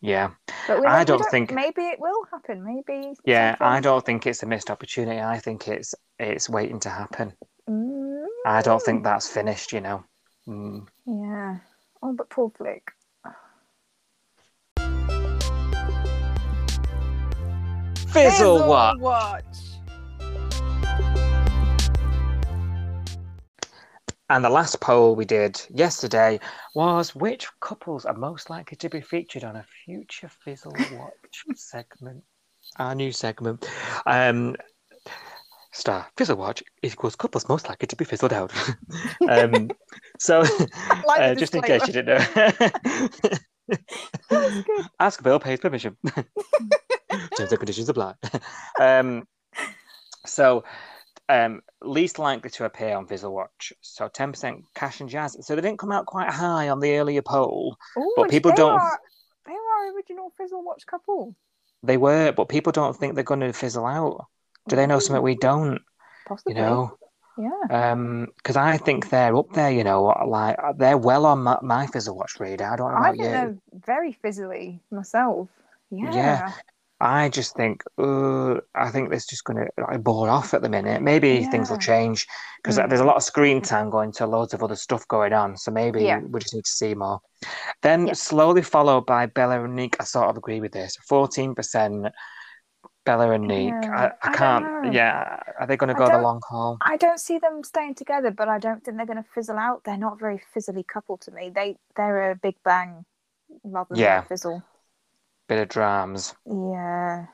Yeah. 0.00 0.30
But 0.66 0.80
we 0.80 0.86
I 0.86 1.00
we 1.00 1.04
don't 1.04 1.24
think- 1.30 1.52
maybe 1.52 1.82
it 1.82 1.98
will 2.00 2.24
happen. 2.30 2.64
Maybe. 2.64 3.14
Yeah, 3.24 3.56
I 3.60 3.80
don't 3.80 4.04
think 4.04 4.26
it's 4.26 4.42
a 4.42 4.46
missed 4.46 4.70
opportunity. 4.70 5.20
I 5.20 5.38
think 5.38 5.68
it's 5.68 5.94
it's 6.18 6.48
waiting 6.48 6.80
to 6.80 6.88
happen. 6.88 7.32
Mm, 7.68 8.24
I 8.46 8.62
don't 8.62 8.82
think 8.82 9.04
that's 9.04 9.28
finished, 9.28 9.72
you 9.72 9.80
know. 9.80 10.04
Mm. 10.46 10.86
Yeah. 11.06 11.56
Oh, 12.02 12.12
but 12.12 12.30
poor 12.30 12.50
Flick. 12.56 12.84
Fizzle 18.12 18.66
what? 18.66 18.98
watch. 18.98 19.44
And 24.30 24.44
the 24.44 24.50
last 24.50 24.80
poll 24.80 25.16
we 25.16 25.24
did 25.24 25.60
yesterday 25.70 26.38
was 26.74 27.14
which 27.14 27.48
couples 27.60 28.04
are 28.04 28.14
most 28.14 28.50
likely 28.50 28.76
to 28.76 28.90
be 28.90 29.00
featured 29.00 29.42
on 29.42 29.56
a 29.56 29.64
future 29.84 30.28
Fizzle 30.28 30.72
Watch 30.92 31.44
segment? 31.54 32.22
Our 32.76 32.94
new 32.94 33.10
segment. 33.10 33.66
Um, 34.04 34.54
star 35.72 36.06
Fizzle 36.18 36.36
Watch 36.36 36.62
equals 36.82 37.16
couples 37.16 37.48
most 37.48 37.68
likely 37.70 37.86
to 37.86 37.96
be 37.96 38.04
fizzled 38.04 38.34
out. 38.34 38.52
um, 39.28 39.70
so, 40.18 40.40
like 41.06 41.20
uh, 41.20 41.34
just 41.34 41.54
in 41.54 41.62
case 41.62 41.86
you 41.86 41.94
didn't 41.94 42.36
know, 42.36 43.76
ask 45.00 45.22
Bill 45.22 45.40
pays 45.40 45.60
permission. 45.60 45.96
Terms 46.14 47.50
and 47.50 47.58
conditions 47.58 47.88
apply. 47.88 48.14
um, 48.78 49.26
so, 50.26 50.64
um, 51.28 51.60
least 51.82 52.18
likely 52.18 52.50
to 52.50 52.64
appear 52.64 52.96
on 52.96 53.06
Fizzle 53.06 53.32
Watch. 53.34 53.72
So, 53.80 54.08
10% 54.08 54.62
Cash 54.74 55.00
and 55.00 55.08
Jazz. 55.08 55.36
So, 55.46 55.54
they 55.54 55.60
didn't 55.60 55.78
come 55.78 55.92
out 55.92 56.06
quite 56.06 56.30
high 56.30 56.68
on 56.68 56.80
the 56.80 56.96
earlier 56.96 57.22
poll. 57.22 57.76
Ooh, 57.98 58.12
But 58.16 58.30
people 58.30 58.50
they 58.52 58.56
don't- 58.56 58.80
Are, 58.80 59.00
they 59.46 59.52
were 59.52 59.58
our 59.58 59.94
original 59.94 60.30
Fizzle 60.36 60.62
Watch 60.64 60.86
couple. 60.86 61.34
They 61.82 61.96
were, 61.96 62.32
but 62.32 62.48
people 62.48 62.72
don't 62.72 62.96
think 62.96 63.14
they're 63.14 63.24
going 63.24 63.40
to 63.40 63.52
fizzle 63.52 63.86
out. 63.86 64.26
Do 64.68 64.76
they 64.76 64.86
know 64.86 64.98
something 64.98 65.22
we 65.22 65.36
don't? 65.36 65.80
Possibly. 66.26 66.54
You 66.56 66.60
know, 66.60 66.98
Yeah. 67.38 67.92
um, 67.92 68.26
because 68.36 68.56
I 68.56 68.76
think 68.78 69.08
they're 69.10 69.34
up 69.36 69.52
there. 69.52 69.70
You 69.70 69.84
know, 69.84 70.02
like 70.26 70.56
they're 70.76 70.98
well 70.98 71.24
on 71.24 71.44
my, 71.44 71.58
my 71.62 71.86
fizzle 71.86 72.16
watch 72.16 72.40
radar. 72.40 72.72
I 72.72 72.76
don't 72.76 72.90
know 72.90 72.96
I 72.98 73.00
about 73.00 73.10
think 73.12 73.22
you. 73.22 73.30
they're 73.30 73.56
very 73.86 74.12
fizzly 74.24 74.80
myself. 74.90 75.48
Yeah. 75.90 76.12
Yeah. 76.12 76.52
I 77.00 77.28
just 77.28 77.54
think, 77.54 77.84
uh, 77.96 78.54
I 78.74 78.90
think 78.90 79.12
it's 79.12 79.26
just 79.26 79.44
going 79.44 79.58
to 79.64 79.82
like, 79.82 80.02
bore 80.02 80.28
off 80.28 80.52
at 80.52 80.62
the 80.62 80.68
minute. 80.68 81.00
Maybe 81.00 81.44
things 81.44 81.70
will 81.70 81.78
change 81.78 82.26
because 82.60 82.76
Mm. 82.76 82.88
there's 82.88 83.00
a 83.00 83.04
lot 83.04 83.16
of 83.16 83.22
screen 83.22 83.62
time 83.62 83.88
going 83.88 84.10
to 84.12 84.26
loads 84.26 84.52
of 84.52 84.62
other 84.64 84.74
stuff 84.74 85.06
going 85.06 85.32
on. 85.32 85.56
So 85.56 85.70
maybe 85.70 86.02
Yeah. 86.02 86.18
we 86.18 86.40
just 86.40 86.54
need 86.54 86.64
to 86.64 86.70
see 86.70 86.94
more. 86.94 87.20
Then 87.82 88.08
Yeah. 88.08 88.14
slowly 88.14 88.62
followed 88.62 89.06
by 89.06 89.26
Bella 89.26 89.62
and 89.62 89.76
Nick. 89.76 89.96
I 90.00 90.04
sort 90.04 90.28
of 90.28 90.36
agree 90.36 90.60
with 90.60 90.72
this. 90.72 90.96
Fourteen 91.06 91.54
percent. 91.54 92.08
Bella 93.04 93.30
and 93.30 93.46
Nick. 93.46 93.72
Yeah, 93.72 94.12
I, 94.22 94.28
I 94.28 94.32
I 94.32 94.34
can't. 94.36 94.92
Yeah, 94.92 95.40
are 95.58 95.66
they 95.66 95.76
going 95.76 95.88
to 95.88 95.94
go 95.94 96.08
the 96.10 96.18
long 96.18 96.42
haul? 96.48 96.76
I 96.82 96.96
don't 96.98 97.18
see 97.18 97.38
them 97.38 97.64
staying 97.64 97.94
together, 97.94 98.30
but 98.30 98.48
I 98.48 98.58
don't 98.58 98.84
think 98.84 98.96
they're 98.98 99.06
going 99.06 99.22
to 99.22 99.30
fizzle 99.34 99.56
out. 99.56 99.84
They're 99.84 99.96
not 99.96 100.18
very 100.18 100.42
fizzly 100.54 100.86
couple 100.86 101.16
to 101.18 101.30
me. 101.30 101.48
They 101.48 101.76
they're 101.96 102.32
a 102.32 102.34
big 102.34 102.56
bang 102.64 103.06
rather 103.64 103.94
than 103.94 103.98
Yeah. 103.98 104.18
a 104.20 104.22
fizzle. 104.24 104.62
Bit 105.48 105.58
of 105.58 105.68
drams. 105.68 106.34
Yeah. 106.46 107.26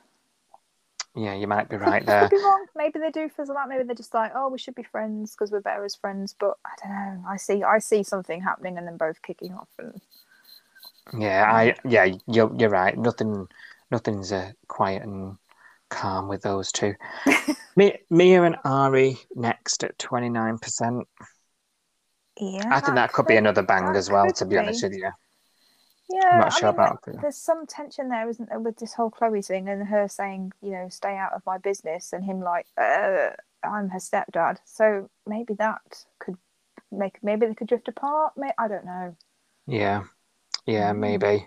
Yeah, 1.16 1.34
you 1.34 1.46
might 1.46 1.68
be 1.68 1.76
right 1.76 2.04
there. 2.04 2.28
Could 2.28 2.36
be 2.38 2.42
wrong. 2.42 2.66
Maybe 2.74 2.98
they 2.98 3.10
do 3.10 3.28
fizzle 3.28 3.56
out. 3.56 3.68
Maybe 3.68 3.84
they're 3.84 3.94
just 3.94 4.14
like, 4.14 4.32
oh, 4.34 4.48
we 4.48 4.58
should 4.58 4.74
be 4.74 4.82
friends 4.82 5.32
because 5.32 5.52
we're 5.52 5.60
better 5.60 5.84
as 5.84 5.94
friends. 5.94 6.34
But 6.38 6.56
I 6.64 6.70
don't 6.82 6.92
know. 7.22 7.28
I 7.28 7.36
see 7.36 7.62
I 7.62 7.78
see 7.78 8.02
something 8.02 8.40
happening 8.40 8.78
and 8.78 8.86
then 8.86 8.96
both 8.96 9.22
kicking 9.22 9.52
off. 9.54 9.68
And 9.78 10.00
Yeah, 11.16 11.44
I 11.52 11.76
yeah, 11.84 12.16
you're 12.26 12.52
you're 12.56 12.70
right. 12.70 12.98
Nothing, 12.98 13.46
nothing's 13.92 14.32
uh, 14.32 14.50
quiet 14.66 15.04
and 15.04 15.36
calm 15.88 16.26
with 16.28 16.42
those 16.42 16.72
two. 16.72 16.94
Mi- 17.76 17.98
Mia 18.10 18.42
and 18.42 18.56
Ari 18.64 19.16
next 19.36 19.84
at 19.84 19.96
twenty 20.00 20.28
nine 20.30 20.58
percent. 20.58 21.06
yeah, 22.40 22.68
I 22.72 22.80
think 22.80 22.96
that 22.96 23.12
could 23.12 23.26
be 23.26 23.36
another 23.36 23.62
bang 23.62 23.94
as 23.94 24.10
well. 24.10 24.26
To 24.32 24.44
be 24.46 24.58
honest 24.58 24.82
with 24.82 24.94
you, 24.94 25.10
Yeah, 26.14 26.30
I'm 26.30 26.38
not 26.38 26.62
I 26.62 26.66
mean, 26.66 26.74
about 26.74 27.02
that. 27.04 27.20
there's 27.20 27.36
some 27.36 27.66
tension 27.66 28.08
there, 28.08 28.28
isn't 28.28 28.48
there, 28.48 28.60
with 28.60 28.76
this 28.78 28.94
whole 28.94 29.10
Chloe 29.10 29.42
thing 29.42 29.68
and 29.68 29.86
her 29.88 30.06
saying, 30.08 30.52
you 30.62 30.70
know, 30.70 30.88
stay 30.90 31.16
out 31.16 31.32
of 31.32 31.42
my 31.46 31.58
business, 31.58 32.12
and 32.12 32.24
him 32.24 32.40
like, 32.40 32.66
uh, 32.78 33.30
I'm 33.64 33.88
her 33.90 33.98
stepdad. 33.98 34.58
So 34.64 35.08
maybe 35.26 35.54
that 35.54 36.04
could 36.18 36.36
make 36.92 37.16
maybe 37.22 37.46
they 37.46 37.54
could 37.54 37.68
drift 37.68 37.88
apart. 37.88 38.32
May 38.36 38.50
I 38.58 38.68
don't 38.68 38.84
know. 38.84 39.16
yeah, 39.66 40.04
yeah, 40.66 40.92
Mm. 40.92 40.98
maybe. 40.98 41.46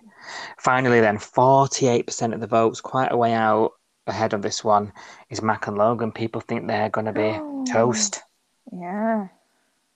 Finally, 0.58 1.00
then 1.02 1.18
forty 1.18 1.88
eight 1.88 2.06
percent 2.08 2.34
of 2.34 2.42
the 2.42 2.48
votes, 2.48 2.82
quite 2.82 3.12
a 3.12 3.18
way 3.18 3.34
out 3.34 3.72
ahead 4.08 4.34
of 4.34 4.42
this 4.42 4.64
one, 4.64 4.92
is 5.30 5.42
Mac 5.42 5.68
and 5.68 5.78
Logan. 5.78 6.12
People 6.12 6.42
think 6.42 6.68
they're 6.68 6.90
going 6.90 7.06
to 7.06 7.14
be 7.14 7.32
Oh. 7.40 7.64
toast. 7.68 8.24
Yeah, 8.72 9.28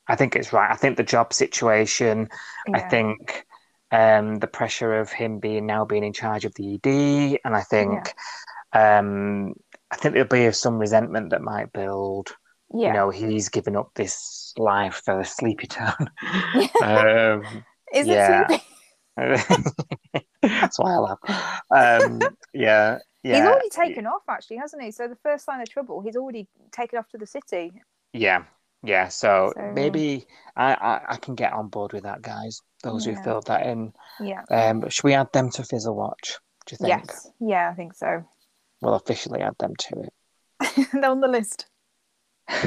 I 0.07 0.15
think 0.15 0.35
it's 0.35 0.53
right. 0.53 0.71
I 0.71 0.75
think 0.75 0.95
the 0.97 1.03
job 1.03 1.33
situation. 1.33 2.29
I 2.73 2.79
think 2.79 3.45
um, 3.91 4.35
the 4.39 4.47
pressure 4.47 4.99
of 4.99 5.11
him 5.11 5.39
being 5.39 5.65
now 5.65 5.85
being 5.85 6.03
in 6.03 6.13
charge 6.13 6.45
of 6.45 6.53
the 6.55 6.75
ED, 6.75 7.39
and 7.43 7.55
I 7.55 7.61
think 7.61 8.13
um, 8.73 9.53
I 9.91 9.95
think 9.97 10.13
there'll 10.13 10.27
be 10.27 10.51
some 10.51 10.77
resentment 10.77 11.31
that 11.31 11.41
might 11.41 11.73
build. 11.73 12.35
yeah. 12.73 12.87
You 12.87 12.93
know, 12.93 13.09
he's 13.09 13.49
given 13.49 13.75
up 13.75 13.91
this 13.95 14.53
life 14.57 15.01
for 15.03 15.19
a 15.19 15.25
Sleepy 15.25 15.67
Town. 15.67 16.09
um, 16.83 17.43
Is 17.93 18.07
yeah. 18.07 18.47
it 18.49 18.61
sleepy? 19.17 20.25
that's 20.41 20.79
why 20.79 20.93
I 20.93 20.97
laugh. 20.97 21.19
Um, 21.69 22.19
yeah, 22.53 22.99
yeah, 23.23 23.35
He's 23.35 23.45
already 23.45 23.69
taken 23.69 24.07
off, 24.07 24.23
actually, 24.29 24.57
hasn't 24.57 24.81
he? 24.81 24.91
So 24.91 25.07
the 25.07 25.17
first 25.21 25.45
sign 25.45 25.61
of 25.61 25.69
trouble, 25.69 26.01
he's 26.01 26.15
already 26.15 26.47
taken 26.71 26.97
off 26.97 27.09
to 27.09 27.17
the 27.17 27.27
city. 27.27 27.73
yeah, 28.13 28.43
yeah. 28.83 29.07
So, 29.09 29.53
So- 29.55 29.71
maybe 29.73 30.27
I, 30.55 30.73
I 30.73 31.01
I 31.13 31.15
can 31.17 31.35
get 31.35 31.53
on 31.53 31.67
board 31.69 31.93
with 31.93 32.03
that, 32.03 32.21
guys. 32.21 32.61
Those 32.83 33.05
who 33.05 33.15
filled 33.23 33.47
that 33.47 33.65
in. 33.67 33.93
Yeah. 34.19 34.41
Um, 34.49 34.89
should 34.89 35.03
we 35.03 35.13
add 35.13 35.31
them 35.33 35.51
to 35.51 35.63
Fizzle 35.63 35.95
Watch? 35.95 36.37
Do 36.65 36.73
you 36.73 36.77
think? 36.77 36.89
Yes. 37.07 37.29
Yeah, 37.39 37.69
I 37.69 37.75
think 37.75 37.93
so. 37.93 38.23
We'll 38.81 38.95
officially 38.95 39.41
add 39.41 39.53
them 39.59 39.75
to 39.75 39.99
it. 40.01 40.87
They're 40.93 41.11
on 41.11 41.21
the 41.21 41.27
list. 41.27 41.67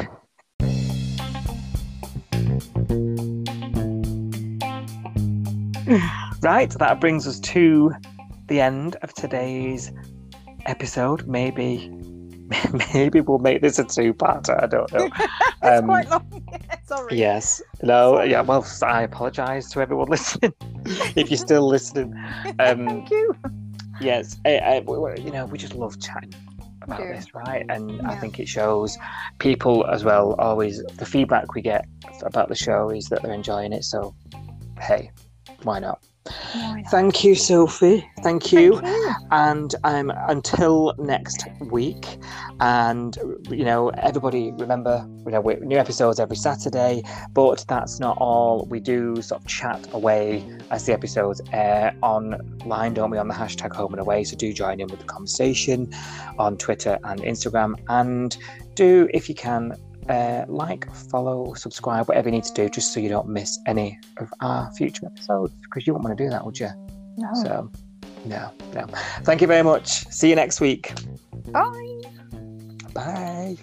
Right, 6.41 6.71
that 6.79 6.99
brings 7.01 7.27
us 7.27 7.41
to 7.41 7.93
the 8.47 8.61
end 8.61 8.97
of 9.03 9.13
today's 9.15 9.93
episode. 10.67 11.27
Maybe, 11.27 11.91
maybe 12.95 13.21
we'll 13.21 13.39
make 13.39 13.63
this 13.63 13.79
a 13.79 13.85
two-parter. 13.85 14.63
I 14.63 14.67
don't 14.67 14.93
know. 14.93 15.09
It's 15.67 15.79
Um, 15.81 15.87
quite 15.87 16.11
long. 16.11 16.47
Sorry. 16.87 17.17
Yes. 17.17 17.63
No. 17.83 18.17
Sorry. 18.17 18.31
Yeah. 18.33 18.43
Well, 18.43 18.67
I 18.83 19.03
apologise 19.03 19.71
to 19.71 19.81
everyone 19.81 20.09
listening. 20.09 20.53
if 21.17 21.31
you're 21.31 21.39
still 21.39 21.67
listening, 21.67 22.13
um, 22.59 22.87
Thank 22.87 23.11
you. 23.11 23.35
yes. 23.99 24.37
I, 24.45 24.59
I, 24.59 24.75
you 25.17 25.31
know, 25.31 25.47
we 25.47 25.57
just 25.57 25.75
love 25.75 25.99
chatting 26.01 26.35
about 26.83 27.01
do. 27.01 27.09
this, 27.09 27.35
right? 27.35 27.65
And 27.71 28.03
I 28.03 28.15
think 28.17 28.39
it 28.39 28.47
shows 28.47 28.99
people 29.39 29.87
as 29.87 30.05
well. 30.05 30.35
Always 30.39 30.83
the 30.99 31.07
feedback 31.07 31.55
we 31.55 31.63
get 31.63 31.87
about 32.23 32.51
the 32.51 32.55
show 32.55 32.91
is 32.91 33.07
that 33.09 33.23
they're 33.23 33.33
enjoying 33.33 33.73
it. 33.73 33.85
So, 33.85 34.15
hey, 34.79 35.11
why 35.63 35.79
not? 35.79 36.03
Thank 36.91 37.23
you, 37.23 37.35
Sophie. 37.35 38.09
Thank 38.23 38.51
you. 38.53 38.81
Thank 38.81 38.87
you. 38.87 39.15
And 39.31 39.75
um, 39.85 40.11
until 40.29 40.95
next 40.99 41.47
week, 41.61 42.19
and 42.61 43.17
you 43.51 43.65
know, 43.65 43.89
everybody 43.91 44.53
remember, 44.53 45.07
you 45.27 45.33
know, 45.33 45.43
new 45.43 45.77
episodes 45.77 46.19
every 46.19 46.37
Saturday, 46.37 47.03
but 47.33 47.65
that's 47.69 48.01
not 48.01 48.17
all. 48.19 48.67
We 48.71 48.81
do 48.81 49.21
sort 49.21 49.43
of 49.43 49.47
chat 49.47 49.87
away 49.93 50.45
as 50.71 50.87
the 50.87 50.95
episodes 50.95 51.43
air 51.53 51.95
online, 52.03 52.95
don't 52.95 53.11
we, 53.11 53.19
on 53.19 53.29
the 53.29 53.35
hashtag 53.35 53.75
home 53.75 53.93
and 53.93 54.01
away. 54.01 54.25
So 54.25 54.37
do 54.37 54.53
join 54.53 54.81
in 54.81 54.89
with 54.89 55.01
the 55.01 55.07
conversation 55.07 55.93
on 56.39 56.57
Twitter 56.57 56.99
and 57.05 57.21
Instagram, 57.21 57.75
and 57.89 58.37
do, 58.75 59.09
if 59.13 59.29
you 59.29 59.35
can, 59.35 59.77
uh, 60.09 60.45
like, 60.49 60.93
follow, 61.11 61.55
subscribe, 61.55 62.09
whatever 62.09 62.29
you 62.29 62.35
need 62.37 62.45
to 62.45 62.55
do, 62.55 62.69
just 62.69 62.93
so 62.93 63.01
you 63.01 63.09
don't 63.09 63.29
miss 63.29 63.59
any 63.67 63.99
of 64.19 64.33
our 64.41 64.73
future 64.73 65.07
episodes, 65.07 65.55
because 65.63 65.87
you 65.87 65.93
wouldn't 65.93 66.09
want 66.09 66.19
to 66.19 66.25
do 66.25 66.31
that, 66.31 66.45
would 66.45 66.59
you? 66.59 66.71
No. 67.17 67.29
So, 67.43 67.71
No, 68.25 68.51
no. 68.75 68.87
Thank 69.23 69.41
you 69.41 69.47
very 69.47 69.63
much. 69.63 69.89
See 69.89 70.29
you 70.31 70.35
next 70.35 70.61
week. 70.61 70.93
Bye. 71.53 72.01
Bye. 72.95 73.57